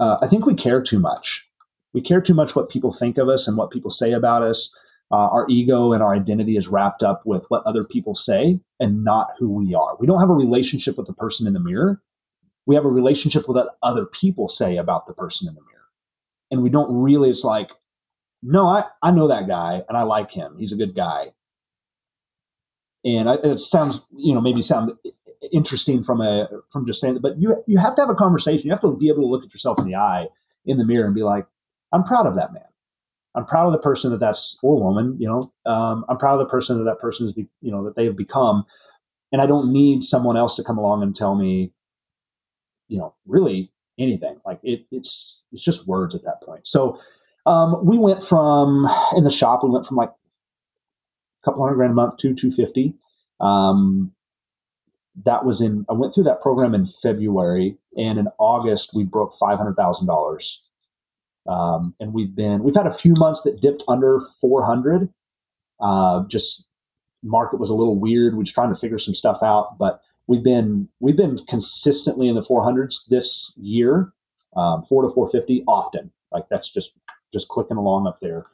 uh, 0.00 0.18
I 0.20 0.26
think 0.26 0.46
we 0.46 0.54
care 0.54 0.82
too 0.82 0.98
much 0.98 1.48
we 1.94 2.00
care 2.00 2.20
too 2.20 2.34
much 2.34 2.56
what 2.56 2.70
people 2.70 2.92
think 2.92 3.18
of 3.18 3.28
us 3.28 3.46
and 3.46 3.56
what 3.56 3.70
people 3.70 3.90
say 3.90 4.12
about 4.12 4.42
us. 4.42 4.70
Uh, 5.10 5.28
our 5.28 5.46
ego 5.50 5.92
and 5.92 6.02
our 6.02 6.14
identity 6.14 6.56
is 6.56 6.68
wrapped 6.68 7.02
up 7.02 7.20
with 7.26 7.44
what 7.48 7.62
other 7.66 7.84
people 7.84 8.14
say 8.14 8.58
and 8.80 9.04
not 9.04 9.28
who 9.38 9.50
we 9.50 9.74
are. 9.74 9.94
We 10.00 10.06
don't 10.06 10.20
have 10.20 10.30
a 10.30 10.34
relationship 10.34 10.96
with 10.96 11.06
the 11.06 11.12
person 11.12 11.46
in 11.46 11.52
the 11.52 11.60
mirror. 11.60 12.00
We 12.64 12.74
have 12.76 12.86
a 12.86 12.90
relationship 12.90 13.46
with 13.46 13.56
what 13.56 13.76
other 13.82 14.06
people 14.06 14.48
say 14.48 14.78
about 14.78 15.06
the 15.06 15.12
person 15.12 15.48
in 15.48 15.54
the 15.54 15.60
mirror. 15.60 15.88
And 16.50 16.62
we 16.62 16.70
don't 16.70 17.02
really, 17.02 17.28
it's 17.28 17.44
like, 17.44 17.72
no, 18.42 18.68
I, 18.68 18.84
I 19.02 19.10
know 19.10 19.28
that 19.28 19.48
guy 19.48 19.82
and 19.86 19.98
I 19.98 20.02
like 20.02 20.32
him. 20.32 20.56
He's 20.58 20.72
a 20.72 20.76
good 20.76 20.94
guy. 20.94 21.26
And 23.04 23.28
I, 23.28 23.34
it 23.34 23.58
sounds, 23.58 24.00
you 24.16 24.34
know, 24.34 24.40
maybe 24.40 24.62
sound 24.62 24.92
interesting 25.52 26.02
from 26.02 26.20
a 26.20 26.48
from 26.70 26.86
just 26.86 27.00
saying 27.00 27.14
that, 27.14 27.20
but 27.20 27.40
you 27.40 27.62
you 27.66 27.78
have 27.78 27.94
to 27.96 28.02
have 28.02 28.10
a 28.10 28.14
conversation. 28.14 28.66
You 28.66 28.72
have 28.72 28.80
to 28.82 28.96
be 28.96 29.08
able 29.08 29.22
to 29.22 29.26
look 29.26 29.44
at 29.44 29.52
yourself 29.52 29.78
in 29.78 29.86
the 29.86 29.96
eye 29.96 30.28
in 30.64 30.78
the 30.78 30.84
mirror 30.84 31.04
and 31.04 31.14
be 31.14 31.22
like, 31.22 31.46
I'm 31.92 32.04
proud 32.04 32.26
of 32.26 32.34
that 32.36 32.52
man. 32.52 32.62
I'm 33.34 33.46
proud 33.46 33.66
of 33.66 33.72
the 33.72 33.78
person 33.78 34.10
that 34.10 34.20
that's 34.20 34.58
or 34.62 34.80
woman. 34.80 35.16
You 35.18 35.28
know, 35.28 35.52
um, 35.70 36.04
I'm 36.08 36.18
proud 36.18 36.34
of 36.34 36.40
the 36.40 36.50
person 36.50 36.78
that 36.78 36.84
that 36.84 36.98
person 36.98 37.26
is. 37.26 37.34
You 37.36 37.70
know, 37.70 37.84
that 37.84 37.96
they 37.96 38.04
have 38.04 38.16
become, 38.16 38.64
and 39.30 39.40
I 39.40 39.46
don't 39.46 39.72
need 39.72 40.04
someone 40.04 40.36
else 40.36 40.56
to 40.56 40.64
come 40.64 40.78
along 40.78 41.02
and 41.02 41.14
tell 41.14 41.34
me, 41.34 41.72
you 42.88 42.98
know, 42.98 43.14
really 43.26 43.72
anything. 43.98 44.38
Like 44.44 44.60
it, 44.62 44.86
it's 44.90 45.44
it's 45.52 45.64
just 45.64 45.86
words 45.86 46.14
at 46.14 46.22
that 46.24 46.42
point. 46.42 46.66
So 46.66 46.98
um, 47.46 47.84
we 47.84 47.98
went 47.98 48.22
from 48.22 48.86
in 49.16 49.24
the 49.24 49.30
shop. 49.30 49.60
We 49.62 49.70
went 49.70 49.86
from 49.86 49.96
like 49.96 50.10
a 50.10 51.44
couple 51.44 51.62
hundred 51.64 51.76
grand 51.76 51.92
a 51.92 51.94
month 51.94 52.18
to 52.18 52.34
two 52.34 52.50
fifty. 52.50 52.94
Um, 53.40 54.12
that 55.24 55.44
was 55.44 55.60
in. 55.62 55.86
I 55.88 55.94
went 55.94 56.14
through 56.14 56.24
that 56.24 56.40
program 56.40 56.74
in 56.74 56.84
February, 56.86 57.78
and 57.96 58.18
in 58.18 58.28
August 58.38 58.90
we 58.94 59.04
broke 59.04 59.32
five 59.40 59.56
hundred 59.56 59.74
thousand 59.74 60.06
dollars 60.06 60.62
um, 61.46 61.94
and 62.00 62.12
we've 62.12 62.34
been 62.34 62.62
we've 62.62 62.74
had 62.74 62.86
a 62.86 62.92
few 62.92 63.14
months 63.14 63.42
that 63.42 63.60
dipped 63.60 63.82
under 63.88 64.20
400. 64.40 65.08
Uh, 65.80 66.24
just 66.28 66.68
market 67.22 67.58
was 67.58 67.70
a 67.70 67.74
little 67.74 67.98
weird. 67.98 68.36
We're 68.36 68.44
just 68.44 68.54
trying 68.54 68.72
to 68.72 68.78
figure 68.78 68.98
some 68.98 69.14
stuff 69.14 69.42
out, 69.42 69.78
but 69.78 70.00
we've 70.26 70.44
been 70.44 70.88
we've 71.00 71.16
been 71.16 71.38
consistently 71.48 72.28
in 72.28 72.34
the 72.34 72.42
400s 72.42 73.06
this 73.08 73.52
year, 73.56 74.12
um, 74.56 74.82
four 74.82 75.02
to 75.02 75.08
450 75.08 75.64
often. 75.66 76.10
Like 76.30 76.44
that's 76.50 76.70
just 76.70 76.92
just 77.32 77.48
clicking 77.48 77.76
along 77.76 78.06
up 78.06 78.20
there. 78.20 78.44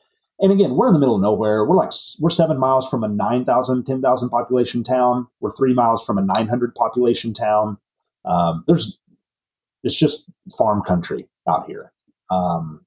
And 0.40 0.52
again, 0.52 0.76
we're 0.76 0.86
in 0.86 0.92
the 0.92 1.00
middle 1.00 1.16
of 1.16 1.20
nowhere. 1.20 1.64
We're 1.64 1.76
like 1.76 1.92
we're 2.20 2.30
seven 2.30 2.58
miles 2.58 2.88
from 2.88 3.02
a 3.02 3.08
9,000, 3.08 3.84
10,000 3.84 4.28
population 4.28 4.84
town. 4.84 5.26
We're 5.40 5.50
three 5.50 5.74
miles 5.74 6.04
from 6.04 6.16
a 6.16 6.22
900 6.22 6.74
population 6.74 7.34
town. 7.34 7.76
Um, 8.24 8.64
there's 8.66 8.98
it's 9.82 9.98
just 9.98 10.30
farm 10.56 10.82
country 10.82 11.28
out 11.48 11.66
here. 11.66 11.92
Um, 12.30 12.84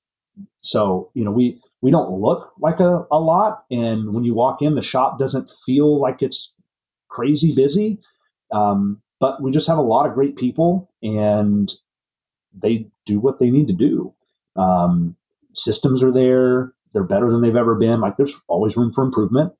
so 0.62 1.10
you 1.14 1.24
know 1.24 1.32
we 1.32 1.62
we 1.82 1.92
don't 1.92 2.12
look 2.12 2.54
like 2.60 2.80
a, 2.80 3.06
a 3.12 3.20
lot, 3.20 3.64
and 3.72 4.14
when 4.14 4.24
you 4.24 4.36
walk 4.36 4.62
in, 4.62 4.76
the 4.76 4.82
shop 4.82 5.20
doesn't 5.20 5.50
feel 5.66 6.00
like 6.00 6.22
it's 6.22 6.54
crazy 7.08 7.54
busy. 7.56 8.00
Um, 8.52 9.02
but 9.20 9.42
we 9.42 9.52
just 9.52 9.68
have 9.68 9.78
a 9.78 9.84
lot 9.84 10.08
of 10.08 10.16
great 10.16 10.36
people 10.36 10.92
and 11.04 11.72
they 12.54 12.88
do 13.06 13.20
what 13.20 13.40
they 13.40 13.50
need 13.50 13.68
to 13.68 13.74
do. 13.74 14.14
Um, 14.56 15.16
systems 15.54 16.04
are 16.04 16.12
there. 16.12 16.74
They're 16.92 17.04
better 17.04 17.32
than 17.32 17.42
they've 17.42 17.56
ever 17.56 17.76
been. 17.76 18.02
Like 18.02 18.18
there's 18.18 18.42
always 18.48 18.76
room 18.76 18.92
for 18.92 19.04
improvement. 19.04 19.54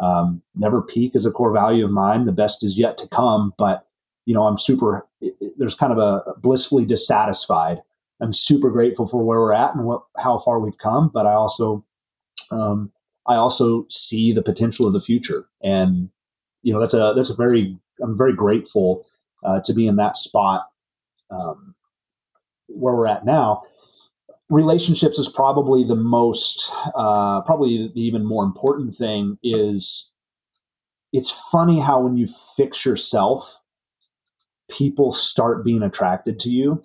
Um, 0.00 0.42
never 0.56 0.82
peak 0.82 1.14
is 1.14 1.24
a 1.24 1.30
core 1.30 1.52
value 1.52 1.84
of 1.84 1.90
mine. 1.92 2.26
The 2.26 2.32
best 2.32 2.64
is 2.64 2.78
yet 2.78 2.98
to 2.98 3.08
come, 3.08 3.54
but 3.56 3.86
you 4.26 4.34
know, 4.34 4.44
I'm 4.44 4.58
super, 4.58 5.06
there's 5.56 5.74
kind 5.74 5.92
of 5.92 5.98
a 5.98 6.34
blissfully 6.40 6.84
dissatisfied. 6.84 7.78
I'm 8.20 8.32
super 8.32 8.70
grateful 8.70 9.06
for 9.06 9.24
where 9.24 9.40
we're 9.40 9.52
at 9.52 9.74
and 9.74 9.84
what, 9.84 10.02
how 10.16 10.38
far 10.38 10.60
we've 10.60 10.78
come, 10.78 11.10
but 11.12 11.26
I 11.26 11.32
also, 11.32 11.84
um, 12.50 12.92
I 13.26 13.34
also 13.34 13.86
see 13.90 14.32
the 14.32 14.42
potential 14.42 14.86
of 14.86 14.92
the 14.92 15.00
future. 15.00 15.46
And, 15.62 16.10
you 16.62 16.72
know, 16.72 16.80
that's 16.80 16.94
a, 16.94 17.12
that's 17.16 17.30
a 17.30 17.34
very, 17.34 17.76
I'm 18.02 18.16
very 18.16 18.34
grateful, 18.34 19.04
uh, 19.42 19.60
to 19.64 19.74
be 19.74 19.86
in 19.86 19.96
that 19.96 20.16
spot, 20.16 20.68
um, 21.30 21.74
where 22.68 22.94
we're 22.94 23.06
at 23.06 23.24
now 23.24 23.62
relationships 24.50 25.18
is 25.18 25.28
probably 25.28 25.84
the 25.84 25.96
most 25.96 26.70
uh, 26.94 27.40
probably 27.42 27.90
the 27.94 28.00
even 28.00 28.24
more 28.24 28.44
important 28.44 28.94
thing 28.94 29.38
is 29.42 30.10
it's 31.12 31.30
funny 31.50 31.80
how 31.80 32.00
when 32.00 32.16
you 32.16 32.26
fix 32.56 32.84
yourself 32.84 33.62
people 34.70 35.12
start 35.12 35.64
being 35.64 35.82
attracted 35.82 36.38
to 36.38 36.50
you 36.50 36.82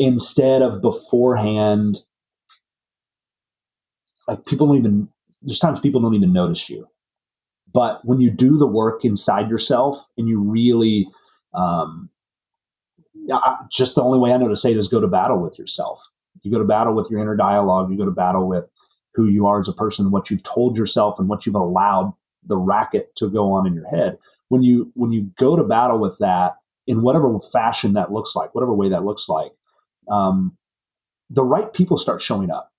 instead 0.00 0.62
of 0.62 0.82
beforehand 0.82 1.98
like 4.26 4.44
people 4.46 4.66
don't 4.66 4.78
even 4.78 5.08
there's 5.42 5.60
times 5.60 5.78
people 5.78 6.00
don't 6.00 6.14
even 6.14 6.32
notice 6.32 6.68
you 6.68 6.88
but 7.72 8.04
when 8.04 8.20
you 8.20 8.30
do 8.30 8.58
the 8.58 8.66
work 8.66 9.04
inside 9.04 9.48
yourself 9.48 10.08
and 10.18 10.28
you 10.28 10.40
really 10.40 11.06
um, 11.54 12.10
just 13.70 13.94
the 13.94 14.02
only 14.02 14.18
way 14.18 14.32
I 14.32 14.36
know 14.36 14.48
to 14.48 14.56
say 14.56 14.72
it 14.72 14.76
is 14.76 14.88
go 14.88 15.00
to 15.00 15.06
battle 15.06 15.38
with 15.38 15.58
yourself. 15.58 16.00
You 16.42 16.50
go 16.50 16.58
to 16.58 16.64
battle 16.64 16.94
with 16.94 17.08
your 17.10 17.20
inner 17.20 17.36
dialogue. 17.36 17.90
You 17.90 17.98
go 17.98 18.04
to 18.04 18.10
battle 18.10 18.48
with 18.48 18.68
who 19.14 19.26
you 19.26 19.46
are 19.46 19.58
as 19.58 19.68
a 19.68 19.72
person, 19.72 20.10
what 20.10 20.30
you've 20.30 20.42
told 20.42 20.76
yourself, 20.76 21.18
and 21.18 21.28
what 21.28 21.44
you've 21.44 21.54
allowed 21.54 22.12
the 22.44 22.56
racket 22.56 23.14
to 23.16 23.28
go 23.30 23.52
on 23.52 23.66
in 23.66 23.74
your 23.74 23.88
head. 23.88 24.18
When 24.48 24.62
you 24.62 24.90
when 24.94 25.12
you 25.12 25.30
go 25.38 25.56
to 25.56 25.62
battle 25.62 25.98
with 25.98 26.18
that 26.18 26.56
in 26.86 27.02
whatever 27.02 27.38
fashion 27.52 27.92
that 27.92 28.12
looks 28.12 28.34
like, 28.34 28.54
whatever 28.54 28.74
way 28.74 28.88
that 28.88 29.04
looks 29.04 29.28
like, 29.28 29.52
um, 30.10 30.56
the 31.30 31.44
right 31.44 31.72
people 31.72 31.96
start 31.96 32.20
showing 32.20 32.50
up. 32.50 32.72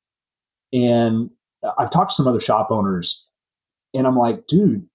And 0.74 1.30
I've 1.78 1.90
talked 1.90 2.12
to 2.12 2.16
some 2.16 2.28
other 2.28 2.40
shop 2.40 2.68
owners, 2.72 3.26
and 3.94 4.06
I'm 4.06 4.16
like, 4.16 4.48
dude, 4.48 4.88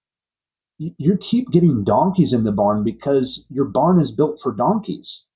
you 0.78 1.16
keep 1.16 1.50
getting 1.50 1.84
donkeys 1.84 2.32
in 2.32 2.44
the 2.44 2.52
barn 2.52 2.84
because 2.84 3.46
your 3.50 3.64
barn 3.64 3.98
is 4.00 4.12
built 4.12 4.40
for 4.42 4.52
donkeys 4.52 5.26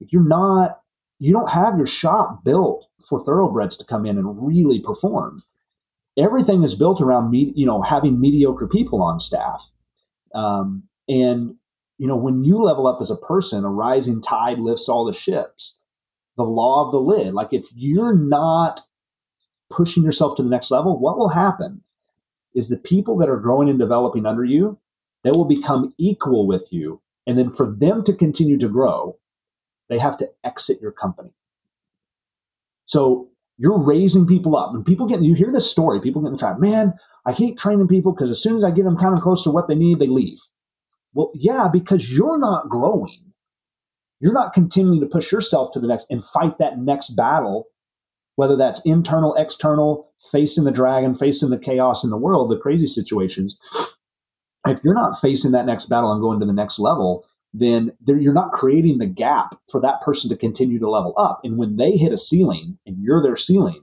you're 0.00 0.26
not 0.26 0.80
you 1.20 1.32
don't 1.32 1.50
have 1.50 1.76
your 1.76 1.86
shop 1.86 2.44
built 2.44 2.86
for 3.08 3.22
thoroughbreds 3.24 3.76
to 3.76 3.84
come 3.84 4.06
in 4.06 4.18
and 4.18 4.46
really 4.46 4.78
perform. 4.78 5.42
Everything 6.16 6.62
is 6.62 6.76
built 6.76 7.00
around 7.00 7.30
me, 7.30 7.52
you 7.56 7.66
know, 7.66 7.82
having 7.82 8.20
mediocre 8.20 8.68
people 8.68 9.02
on 9.02 9.18
staff. 9.18 9.68
Um, 10.32 10.84
and 11.08 11.56
you 11.98 12.06
know, 12.06 12.16
when 12.16 12.44
you 12.44 12.62
level 12.62 12.86
up 12.86 12.98
as 13.00 13.10
a 13.10 13.16
person, 13.16 13.64
a 13.64 13.68
rising 13.68 14.22
tide 14.22 14.60
lifts 14.60 14.88
all 14.88 15.04
the 15.04 15.12
ships. 15.12 15.76
The 16.38 16.44
law 16.44 16.86
of 16.86 16.92
the 16.92 17.00
lid. 17.00 17.34
Like 17.34 17.52
if 17.52 17.66
you're 17.74 18.14
not 18.14 18.80
pushing 19.68 20.02
yourself 20.02 20.36
to 20.36 20.42
the 20.42 20.48
next 20.48 20.70
level, 20.70 20.98
what 20.98 21.18
will 21.18 21.28
happen 21.28 21.82
is 22.54 22.68
the 22.68 22.78
people 22.78 23.18
that 23.18 23.28
are 23.28 23.36
growing 23.36 23.68
and 23.68 23.78
developing 23.78 24.24
under 24.24 24.44
you, 24.44 24.78
they 25.22 25.30
will 25.30 25.44
become 25.44 25.94
equal 25.98 26.46
with 26.46 26.72
you. 26.72 27.00
And 27.26 27.38
then 27.38 27.50
for 27.50 27.70
them 27.70 28.02
to 28.04 28.14
continue 28.14 28.58
to 28.58 28.68
grow, 28.68 29.18
they 29.88 29.98
have 29.98 30.16
to 30.18 30.30
exit 30.44 30.80
your 30.80 30.92
company. 30.92 31.30
So 32.86 33.28
you're 33.58 33.78
raising 33.78 34.26
people 34.26 34.56
up. 34.56 34.74
And 34.74 34.84
people 34.84 35.06
get, 35.06 35.20
you 35.20 35.34
hear 35.34 35.52
this 35.52 35.70
story, 35.70 36.00
people 36.00 36.22
get 36.22 36.28
in 36.28 36.32
the 36.34 36.38
trap, 36.38 36.58
man, 36.58 36.94
I 37.26 37.32
hate 37.32 37.58
training 37.58 37.88
people 37.88 38.12
because 38.12 38.30
as 38.30 38.42
soon 38.42 38.56
as 38.56 38.64
I 38.64 38.70
get 38.70 38.84
them 38.84 38.96
kind 38.96 39.14
of 39.14 39.22
close 39.22 39.44
to 39.44 39.50
what 39.50 39.68
they 39.68 39.74
need, 39.74 39.98
they 39.98 40.06
leave. 40.06 40.38
Well, 41.12 41.30
yeah, 41.34 41.68
because 41.70 42.10
you're 42.10 42.38
not 42.38 42.68
growing. 42.68 43.27
You're 44.20 44.32
not 44.32 44.52
continuing 44.52 45.00
to 45.00 45.06
push 45.06 45.30
yourself 45.30 45.72
to 45.72 45.80
the 45.80 45.86
next 45.86 46.06
and 46.10 46.24
fight 46.24 46.58
that 46.58 46.78
next 46.78 47.10
battle, 47.10 47.66
whether 48.36 48.56
that's 48.56 48.80
internal, 48.84 49.34
external, 49.36 50.10
facing 50.32 50.64
the 50.64 50.72
dragon, 50.72 51.14
facing 51.14 51.50
the 51.50 51.58
chaos 51.58 52.02
in 52.04 52.10
the 52.10 52.16
world, 52.16 52.50
the 52.50 52.56
crazy 52.56 52.86
situations. 52.86 53.58
If 54.66 54.80
you're 54.82 54.94
not 54.94 55.18
facing 55.20 55.52
that 55.52 55.66
next 55.66 55.86
battle 55.86 56.12
and 56.12 56.20
going 56.20 56.40
to 56.40 56.46
the 56.46 56.52
next 56.52 56.78
level, 56.78 57.24
then 57.54 57.92
you're 58.06 58.34
not 58.34 58.52
creating 58.52 58.98
the 58.98 59.06
gap 59.06 59.58
for 59.70 59.80
that 59.80 60.02
person 60.02 60.28
to 60.30 60.36
continue 60.36 60.78
to 60.78 60.90
level 60.90 61.14
up. 61.16 61.40
And 61.44 61.56
when 61.56 61.76
they 61.76 61.92
hit 61.92 62.12
a 62.12 62.18
ceiling 62.18 62.78
and 62.84 63.02
you're 63.02 63.22
their 63.22 63.36
ceiling, 63.36 63.82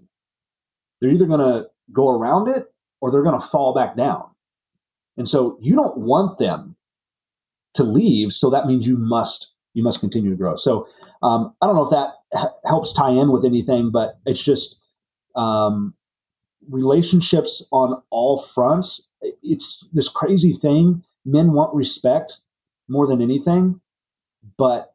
they're 1.00 1.10
either 1.12 1.26
going 1.26 1.40
to 1.40 1.68
go 1.92 2.10
around 2.10 2.50
it 2.50 2.68
or 3.02 3.12
they're 3.12 3.24
going 3.24 3.40
to 3.40 3.46
fall 3.46 3.74
back 3.74 3.96
down. 3.96 4.26
And 5.18 5.28
so 5.28 5.58
you 5.62 5.76
don't 5.76 5.98
want 5.98 6.38
them 6.38 6.76
to 7.74 7.84
leave. 7.84 8.32
So 8.32 8.50
that 8.50 8.68
means 8.68 8.86
you 8.86 8.98
must 8.98 9.55
you 9.76 9.84
must 9.84 10.00
continue 10.00 10.32
to 10.32 10.36
grow. 10.36 10.56
So 10.56 10.88
um, 11.22 11.54
I 11.62 11.68
don't 11.68 11.76
know 11.76 11.84
if 11.84 11.92
that 11.92 12.14
h- 12.36 12.50
helps 12.66 12.94
tie 12.94 13.12
in 13.12 13.32
with 13.32 13.46
anything, 13.46 13.92
but 13.92 14.18
it's 14.26 14.44
just 14.44 14.80
um, 15.36 15.94
relationships 16.70 17.64
on 17.72 18.02
all 18.10 18.40
fronts. 18.40 19.08
It's 19.44 19.86
this 19.94 20.10
crazy 20.10 20.54
thing. 20.54 21.04
Men 21.26 21.52
want 21.52 21.76
respect 21.76 22.40
more 22.88 23.06
than 23.06 23.22
anything. 23.22 23.82
But 24.58 24.94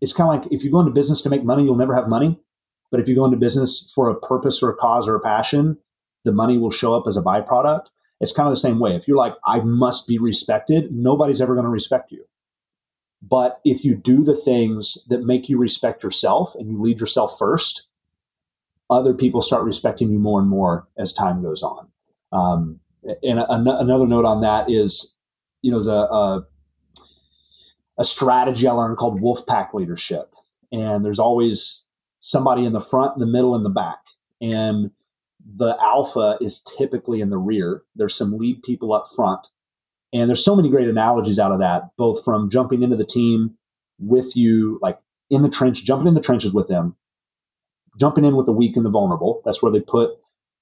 it's 0.00 0.12
kind 0.12 0.32
of 0.32 0.44
like 0.44 0.52
if 0.52 0.62
you 0.62 0.70
go 0.70 0.80
into 0.80 0.92
business 0.92 1.20
to 1.22 1.30
make 1.30 1.44
money, 1.44 1.64
you'll 1.64 1.76
never 1.76 1.94
have 1.94 2.08
money. 2.08 2.40
But 2.90 3.00
if 3.00 3.08
you 3.08 3.14
go 3.14 3.24
into 3.24 3.36
business 3.36 3.90
for 3.94 4.08
a 4.08 4.18
purpose 4.18 4.62
or 4.62 4.70
a 4.70 4.76
cause 4.76 5.08
or 5.08 5.16
a 5.16 5.20
passion, 5.20 5.76
the 6.24 6.32
money 6.32 6.56
will 6.56 6.70
show 6.70 6.94
up 6.94 7.04
as 7.06 7.16
a 7.16 7.22
byproduct. 7.22 7.86
It's 8.20 8.32
kind 8.32 8.48
of 8.48 8.52
the 8.52 8.60
same 8.60 8.78
way. 8.78 8.94
If 8.96 9.06
you're 9.06 9.16
like, 9.16 9.34
I 9.46 9.60
must 9.60 10.06
be 10.06 10.18
respected, 10.18 10.90
nobody's 10.92 11.40
ever 11.40 11.54
going 11.54 11.64
to 11.64 11.70
respect 11.70 12.10
you. 12.10 12.24
But 13.22 13.60
if 13.64 13.84
you 13.84 13.96
do 13.96 14.22
the 14.22 14.36
things 14.36 14.98
that 15.08 15.24
make 15.24 15.48
you 15.48 15.58
respect 15.58 16.02
yourself 16.02 16.54
and 16.54 16.68
you 16.68 16.80
lead 16.80 17.00
yourself 17.00 17.36
first, 17.38 17.88
other 18.90 19.14
people 19.14 19.42
start 19.42 19.64
respecting 19.64 20.10
you 20.10 20.18
more 20.18 20.40
and 20.40 20.48
more 20.48 20.88
as 20.96 21.12
time 21.12 21.42
goes 21.42 21.62
on. 21.62 21.88
Um, 22.32 22.80
and 23.22 23.38
a, 23.38 23.50
another 23.50 24.06
note 24.06 24.24
on 24.24 24.40
that 24.42 24.70
is 24.70 25.18
you 25.62 25.70
know, 25.70 25.78
there's 25.78 25.88
a, 25.88 25.92
a, 25.92 26.46
a 27.98 28.04
strategy 28.04 28.66
I 28.66 28.72
learned 28.72 28.96
called 28.96 29.20
wolf 29.20 29.46
pack 29.46 29.74
leadership. 29.74 30.34
And 30.72 31.04
there's 31.04 31.18
always 31.18 31.84
somebody 32.20 32.64
in 32.64 32.72
the 32.72 32.80
front, 32.80 33.16
in 33.16 33.20
the 33.20 33.26
middle, 33.26 33.54
and 33.54 33.64
the 33.64 33.70
back. 33.70 33.98
And 34.40 34.90
the 35.56 35.76
alpha 35.80 36.36
is 36.40 36.60
typically 36.60 37.20
in 37.20 37.30
the 37.30 37.38
rear. 37.38 37.82
There's 37.96 38.14
some 38.14 38.36
lead 38.36 38.62
people 38.62 38.92
up 38.92 39.04
front. 39.14 39.46
And 40.12 40.28
there's 40.28 40.44
so 40.44 40.56
many 40.56 40.70
great 40.70 40.88
analogies 40.88 41.38
out 41.38 41.52
of 41.52 41.58
that, 41.60 41.90
both 41.96 42.24
from 42.24 42.50
jumping 42.50 42.82
into 42.82 42.96
the 42.96 43.04
team 43.04 43.54
with 43.98 44.36
you, 44.36 44.78
like 44.82 44.98
in 45.30 45.42
the 45.42 45.48
trench, 45.48 45.84
jumping 45.84 46.08
in 46.08 46.14
the 46.14 46.20
trenches 46.20 46.54
with 46.54 46.68
them, 46.68 46.96
jumping 47.98 48.24
in 48.24 48.36
with 48.36 48.46
the 48.46 48.52
weak 48.52 48.76
and 48.76 48.84
the 48.84 48.90
vulnerable. 48.90 49.42
That's 49.44 49.62
where 49.62 49.72
they 49.72 49.80
put 49.80 50.10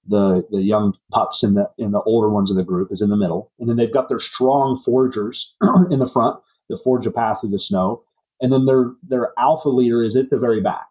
the 0.08 0.46
the 0.50 0.62
young 0.62 0.94
pups 1.12 1.42
and 1.42 1.56
the 1.56 1.70
and 1.78 1.92
the 1.92 2.02
older 2.02 2.28
ones 2.28 2.50
of 2.50 2.56
the 2.56 2.64
group 2.64 2.90
is 2.90 3.02
in 3.02 3.10
the 3.10 3.16
middle, 3.16 3.52
and 3.58 3.68
then 3.68 3.76
they've 3.76 3.92
got 3.92 4.08
their 4.08 4.18
strong 4.18 4.76
forgers 4.76 5.54
in 5.90 5.98
the 5.98 6.08
front 6.08 6.40
that 6.68 6.78
forge 6.78 7.06
a 7.06 7.12
path 7.12 7.40
through 7.40 7.50
the 7.50 7.58
snow, 7.58 8.02
and 8.40 8.52
then 8.52 8.64
their 8.64 8.92
their 9.06 9.32
alpha 9.38 9.68
leader 9.68 10.02
is 10.02 10.16
at 10.16 10.30
the 10.30 10.38
very 10.38 10.60
back 10.60 10.86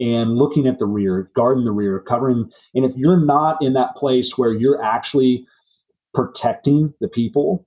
and 0.00 0.36
looking 0.36 0.66
at 0.66 0.78
the 0.78 0.86
rear, 0.86 1.30
guarding 1.34 1.64
the 1.64 1.72
rear, 1.72 1.98
covering. 2.00 2.50
And 2.74 2.84
if 2.84 2.96
you're 2.96 3.24
not 3.24 3.58
in 3.60 3.72
that 3.74 3.96
place 3.96 4.38
where 4.38 4.52
you're 4.52 4.82
actually 4.82 5.46
protecting 6.14 6.94
the 7.00 7.08
people, 7.08 7.66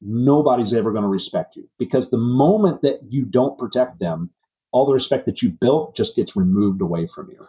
nobody's 0.00 0.72
ever 0.72 0.92
going 0.92 1.02
to 1.02 1.08
respect 1.08 1.56
you 1.56 1.68
because 1.78 2.10
the 2.10 2.18
moment 2.18 2.82
that 2.82 3.00
you 3.08 3.24
don't 3.24 3.58
protect 3.58 3.98
them, 3.98 4.30
all 4.72 4.86
the 4.86 4.92
respect 4.92 5.26
that 5.26 5.42
you 5.42 5.50
built 5.50 5.96
just 5.96 6.16
gets 6.16 6.36
removed 6.36 6.80
away 6.80 7.06
from 7.06 7.30
you. 7.30 7.46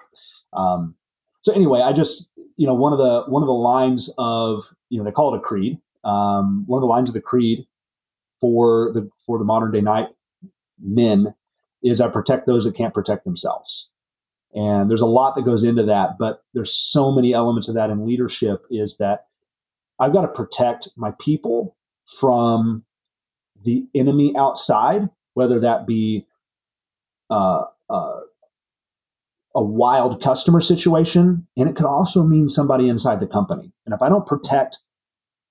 Um, 0.53 0.95
so 1.41 1.53
anyway, 1.53 1.82
I 1.82 1.94
just 1.94 2.32
you 2.57 2.66
know 2.66 2.74
one 2.74 2.94
of 2.94 2.99
the 2.99 3.24
one 3.28 3.44
of 3.44 3.48
the 3.48 3.53
lines 3.53 4.10
of 4.18 4.64
you 4.90 4.98
know 4.98 5.03
they 5.03 5.12
call 5.12 5.34
it 5.34 5.38
a 5.38 5.41
creed. 5.41 5.80
Um, 6.03 6.64
one 6.68 6.78
of 6.78 6.82
the 6.82 6.88
lines 6.88 7.10
of 7.10 7.14
the 7.14 7.22
creed 7.22 7.66
for 8.40 8.91
the 8.94 9.10
for 9.20 9.38
the 9.38 9.45
modern 9.45 9.72
day 9.72 9.82
knight 9.82 10.10
men 10.80 11.34
is 11.86 12.02
I 12.02 12.10
protect 12.10 12.48
those 12.48 12.66
that 12.66 12.76
can't 12.76 12.94
protect 12.94 13.24
themselves. 13.24 13.90
And 14.53 14.90
there's 14.90 15.02
a 15.02 15.06
lot 15.06 15.36
that 15.36 15.45
goes 15.45 15.64
into 15.64 15.84
that, 15.84 16.18
but 16.18 16.44
there's 16.53 16.74
so 16.74 17.12
many 17.12 17.34
elements 17.34 17.68
of 17.68 17.76
that 17.76 17.90
in 17.90 18.06
leadership 18.06 18.66
is 18.72 18.98
that 18.98 19.28
I've 19.99 20.14
got 20.14 20.22
to 20.22 20.28
protect 20.28 20.90
my 20.98 21.12
people 21.20 21.76
from 22.20 22.84
the 23.64 23.86
enemy 23.94 24.34
outside, 24.38 25.10
whether 25.36 25.60
that 25.60 25.86
be 25.86 26.26
uh, 27.30 27.66
uh, 27.90 28.20
a 29.53 29.64
wild 29.64 30.22
customer 30.22 30.62
situation, 30.62 31.48
and 31.56 31.70
it 31.70 31.76
could 31.76 31.86
also 31.86 32.24
mean 32.24 32.49
somebody 32.49 32.90
inside 32.90 33.20
the 33.20 33.28
company. 33.28 33.72
And 33.86 33.94
if 33.94 34.02
I 34.02 34.10
don't 34.10 34.26
protect 34.26 34.80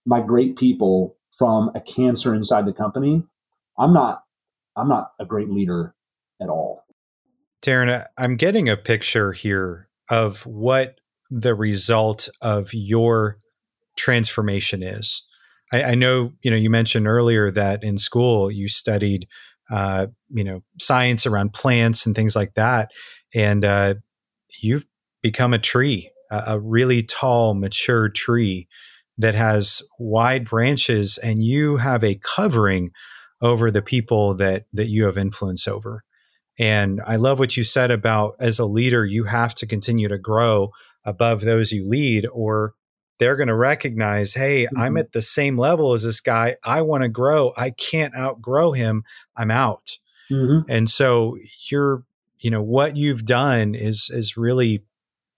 my 0.05 0.21
great 0.21 0.57
people 0.57 1.17
from 1.31 1.71
a 1.75 1.81
cancer 1.81 2.35
inside 2.35 2.67
the 2.67 2.73
company, 2.73 3.23
I'm 3.79 3.93
not 3.93 4.25
I'm 4.77 4.89
not 4.89 5.13
a 5.21 5.25
great 5.25 5.51
leader 5.51 5.95
at 6.41 6.49
all. 6.49 6.85
Darren, 7.63 8.05
I'm 8.19 8.37
getting 8.37 8.69
a 8.69 8.77
picture 8.77 9.33
here 9.33 9.89
of 10.11 10.45
what 10.45 10.99
the 11.31 11.55
result 11.55 12.29
of 12.43 12.75
your 12.75 13.39
transformation 13.97 14.83
is. 14.83 15.27
I, 15.73 15.83
I 15.83 15.95
know, 15.95 16.33
you 16.43 16.51
know, 16.51 16.57
you 16.57 16.71
mentioned 16.71 17.07
earlier 17.07 17.51
that 17.51 17.83
in 17.83 17.99
school 17.99 18.51
you 18.51 18.69
studied, 18.69 19.27
uh, 19.71 20.09
you 20.31 20.45
know, 20.45 20.63
science 20.81 21.27
around 21.27 21.55
plants 21.55 22.05
and 22.05 22.15
things 22.15 22.37
like 22.37 22.55
that, 22.55 22.91
and 23.35 23.65
uh, 23.65 23.95
you've 24.63 24.87
become 25.23 25.55
a 25.55 25.59
tree, 25.59 26.11
a, 26.31 26.43
a 26.49 26.61
really 26.61 27.03
tall, 27.03 27.55
mature 27.55 28.09
tree 28.11 28.69
that 29.17 29.35
has 29.35 29.83
wide 29.99 30.45
branches, 30.45 31.19
and 31.19 31.43
you 31.43 31.79
have 31.79 32.05
a 32.05 32.21
covering 32.23 32.91
over 33.41 33.71
the 33.71 33.83
people 33.83 34.35
that 34.37 34.67
that 34.73 34.89
you 34.89 35.07
have 35.07 35.17
influence 35.17 35.67
over. 35.67 36.05
And 36.59 37.01
I 37.07 37.17
love 37.17 37.39
what 37.39 37.57
you 37.57 37.65
said 37.65 37.91
about 37.91 38.37
as 38.39 38.59
a 38.59 38.65
leader, 38.65 39.05
you 39.05 39.25
have 39.25 39.55
to 39.57 39.67
continue 39.67 40.09
to 40.09 40.19
grow 40.19 40.71
above 41.05 41.41
those 41.41 41.73
you 41.73 41.89
lead, 41.89 42.27
or 42.33 42.75
they're 43.19 43.37
going 43.37 43.49
to 43.49 43.55
recognize, 43.55 44.35
hey, 44.35 44.67
mm-hmm. 44.67 44.79
I'm 44.79 44.97
at 44.97 45.13
the 45.13 45.23
same 45.23 45.57
level 45.57 45.93
as 45.93 46.03
this 46.05 46.21
guy. 46.21 46.57
I 46.65 46.83
want 46.83 47.03
to 47.03 47.09
grow. 47.09 47.53
I 47.57 47.71
can't 47.71 48.17
outgrow 48.17 48.73
him. 48.73 49.05
I'm 49.37 49.51
out. 49.51 49.99
Mm-hmm. 50.31 50.71
And 50.71 50.89
so 50.89 51.37
you're, 51.71 52.05
you 52.39 52.51
know, 52.51 52.63
what 52.63 52.97
you've 52.97 53.25
done 53.25 53.75
is 53.75 54.11
is 54.13 54.37
really, 54.37 54.85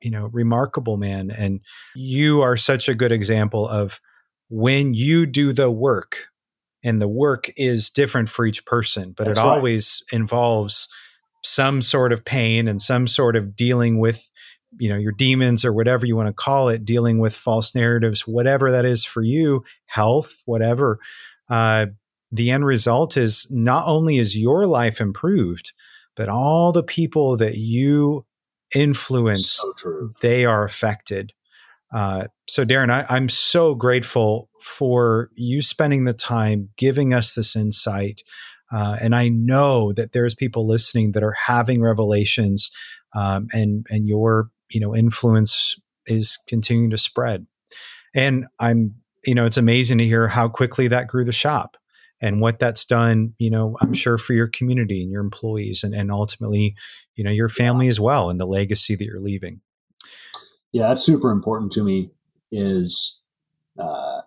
you 0.00 0.10
know, 0.10 0.26
remarkable, 0.26 0.96
man. 0.96 1.30
And 1.30 1.60
you 1.94 2.42
are 2.42 2.56
such 2.56 2.88
a 2.88 2.94
good 2.94 3.12
example 3.12 3.68
of 3.68 4.00
when 4.48 4.94
you 4.94 5.26
do 5.26 5.52
the 5.52 5.70
work, 5.70 6.28
and 6.84 7.02
the 7.02 7.08
work 7.08 7.50
is 7.56 7.90
different 7.90 8.28
for 8.28 8.46
each 8.46 8.64
person, 8.64 9.12
but 9.16 9.26
That's 9.26 9.38
it 9.38 9.42
right. 9.42 9.56
always 9.56 10.04
involves 10.12 10.88
some 11.46 11.80
sort 11.80 12.12
of 12.12 12.24
pain 12.24 12.66
and 12.66 12.82
some 12.82 13.06
sort 13.06 13.36
of 13.36 13.54
dealing 13.54 13.98
with 13.98 14.28
you 14.78 14.88
know 14.88 14.96
your 14.96 15.12
demons 15.12 15.64
or 15.64 15.72
whatever 15.72 16.04
you 16.04 16.16
want 16.16 16.26
to 16.26 16.32
call 16.32 16.68
it 16.68 16.84
dealing 16.84 17.18
with 17.18 17.34
false 17.34 17.74
narratives 17.74 18.26
whatever 18.26 18.70
that 18.70 18.84
is 18.84 19.04
for 19.04 19.22
you 19.22 19.62
health 19.86 20.42
whatever 20.44 20.98
uh, 21.48 21.86
the 22.32 22.50
end 22.50 22.66
result 22.66 23.16
is 23.16 23.46
not 23.50 23.86
only 23.86 24.18
is 24.18 24.36
your 24.36 24.66
life 24.66 25.00
improved 25.00 25.72
but 26.16 26.28
all 26.28 26.72
the 26.72 26.82
people 26.82 27.36
that 27.36 27.56
you 27.56 28.26
influence 28.74 29.62
so 29.76 30.10
they 30.22 30.44
are 30.44 30.64
affected. 30.64 31.32
Uh, 31.94 32.26
so 32.48 32.64
darren 32.64 32.90
I, 32.90 33.06
i'm 33.08 33.28
so 33.28 33.76
grateful 33.76 34.50
for 34.60 35.30
you 35.36 35.62
spending 35.62 36.02
the 36.02 36.12
time 36.12 36.70
giving 36.76 37.14
us 37.14 37.32
this 37.32 37.54
insight 37.54 38.22
uh, 38.72 38.96
and 39.00 39.14
i 39.14 39.28
know 39.28 39.92
that 39.92 40.12
there's 40.12 40.34
people 40.34 40.66
listening 40.66 41.12
that 41.12 41.22
are 41.22 41.36
having 41.46 41.82
revelations 41.82 42.70
um, 43.14 43.48
and 43.52 43.86
and 43.90 44.06
your 44.06 44.50
you 44.70 44.80
know 44.80 44.94
influence 44.94 45.76
is 46.06 46.38
continuing 46.48 46.90
to 46.90 46.98
spread. 46.98 47.46
And 48.14 48.46
i'm 48.58 48.94
you 49.24 49.34
know 49.34 49.44
it's 49.44 49.56
amazing 49.56 49.98
to 49.98 50.04
hear 50.04 50.28
how 50.28 50.48
quickly 50.48 50.88
that 50.88 51.08
grew 51.08 51.24
the 51.24 51.32
shop 51.32 51.76
and 52.22 52.40
what 52.40 52.58
that's 52.58 52.84
done 52.84 53.34
you 53.38 53.50
know 53.50 53.76
i'm 53.80 53.92
sure 53.92 54.16
for 54.16 54.32
your 54.32 54.46
community 54.46 55.02
and 55.02 55.10
your 55.10 55.20
employees 55.20 55.82
and, 55.84 55.94
and 55.94 56.10
ultimately 56.10 56.74
you 57.16 57.24
know 57.24 57.30
your 57.30 57.48
family 57.48 57.88
as 57.88 58.00
well 58.00 58.30
and 58.30 58.40
the 58.40 58.46
legacy 58.46 58.94
that 58.94 59.04
you're 59.04 59.20
leaving. 59.20 59.60
Yeah 60.72 60.88
that's 60.88 61.02
super 61.02 61.30
important 61.30 61.72
to 61.72 61.84
me 61.84 62.10
is 62.52 63.20
uh, 63.78 64.20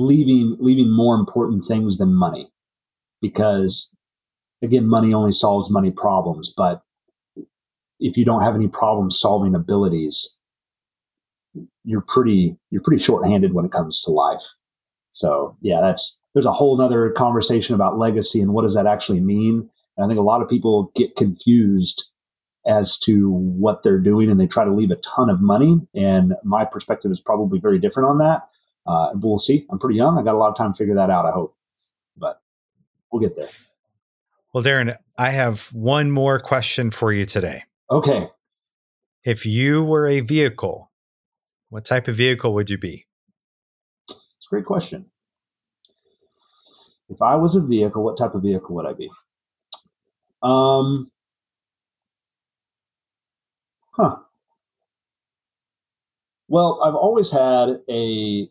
leaving 0.00 0.56
leaving 0.60 0.90
more 0.90 1.14
important 1.14 1.64
things 1.64 1.98
than 1.98 2.14
money 2.14 2.48
because 3.20 3.90
again 4.62 4.86
money 4.86 5.14
only 5.14 5.32
solves 5.32 5.70
money 5.70 5.90
problems 5.90 6.52
but 6.56 6.82
if 8.00 8.16
you 8.16 8.24
don't 8.24 8.42
have 8.42 8.54
any 8.54 8.66
problem 8.66 9.10
solving 9.10 9.54
abilities, 9.54 10.36
you're 11.84 12.00
pretty 12.00 12.56
you're 12.70 12.82
pretty 12.82 13.02
short-handed 13.02 13.52
when 13.52 13.64
it 13.64 13.72
comes 13.72 14.02
to 14.02 14.10
life. 14.10 14.42
So 15.12 15.56
yeah, 15.60 15.80
that's 15.82 16.18
there's 16.32 16.46
a 16.46 16.52
whole 16.52 16.80
other 16.80 17.10
conversation 17.10 17.74
about 17.74 17.98
legacy 17.98 18.40
and 18.40 18.52
what 18.52 18.62
does 18.62 18.74
that 18.74 18.86
actually 18.86 19.20
mean. 19.20 19.68
And 19.96 20.04
I 20.04 20.08
think 20.08 20.18
a 20.18 20.24
lot 20.24 20.42
of 20.42 20.48
people 20.48 20.90
get 20.94 21.16
confused 21.16 22.04
as 22.66 22.98
to 22.98 23.30
what 23.30 23.82
they're 23.82 23.98
doing 23.98 24.30
and 24.30 24.38
they 24.38 24.46
try 24.46 24.64
to 24.64 24.72
leave 24.72 24.90
a 24.90 24.96
ton 24.96 25.30
of 25.30 25.40
money. 25.40 25.80
And 25.94 26.34
my 26.44 26.64
perspective 26.64 27.10
is 27.10 27.20
probably 27.20 27.58
very 27.58 27.78
different 27.78 28.08
on 28.08 28.18
that. 28.18 28.48
Uh, 28.90 29.14
but 29.14 29.28
we'll 29.28 29.38
see. 29.38 29.66
I'm 29.70 29.78
pretty 29.78 29.96
young. 29.96 30.18
I 30.18 30.22
got 30.24 30.34
a 30.34 30.38
lot 30.38 30.48
of 30.48 30.56
time 30.56 30.72
to 30.72 30.76
figure 30.76 30.96
that 30.96 31.10
out, 31.10 31.24
I 31.24 31.30
hope. 31.30 31.54
But 32.16 32.42
we'll 33.12 33.22
get 33.22 33.36
there. 33.36 33.48
Well, 34.52 34.64
Darren, 34.64 34.96
I 35.16 35.30
have 35.30 35.68
one 35.72 36.10
more 36.10 36.40
question 36.40 36.90
for 36.90 37.12
you 37.12 37.24
today. 37.24 37.62
Okay. 37.88 38.26
If 39.22 39.46
you 39.46 39.84
were 39.84 40.08
a 40.08 40.20
vehicle, 40.20 40.90
what 41.68 41.84
type 41.84 42.08
of 42.08 42.16
vehicle 42.16 42.52
would 42.54 42.68
you 42.68 42.78
be? 42.78 43.06
It's 44.08 44.48
a 44.48 44.50
great 44.50 44.64
question. 44.64 45.06
If 47.08 47.22
I 47.22 47.36
was 47.36 47.54
a 47.54 47.60
vehicle, 47.60 48.02
what 48.02 48.18
type 48.18 48.34
of 48.34 48.42
vehicle 48.42 48.74
would 48.74 48.86
I 48.86 48.92
be? 48.94 49.08
Um, 50.42 51.12
huh. 53.92 54.16
Well, 56.48 56.80
I've 56.84 56.96
always 56.96 57.30
had 57.30 57.82
a. 57.88 58.50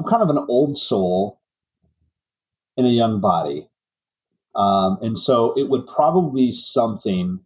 uh, 0.00 0.10
kind 0.10 0.22
of 0.22 0.30
an 0.30 0.44
old 0.48 0.78
soul 0.78 1.40
in 2.76 2.86
a 2.86 2.90
young 2.90 3.20
body. 3.20 3.68
Um, 4.54 4.98
and 5.00 5.18
so 5.18 5.54
it 5.56 5.68
would 5.68 5.86
probably 5.86 6.46
be 6.46 6.52
something. 6.52 7.40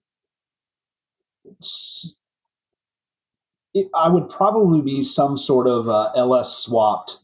It, 3.74 3.88
I 3.94 4.08
would 4.08 4.28
probably 4.28 4.80
be 4.80 5.04
some 5.04 5.36
sort 5.36 5.66
of 5.66 5.88
uh, 5.88 6.12
LS 6.16 6.56
swapped 6.56 7.18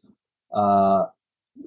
uh, 0.52 1.06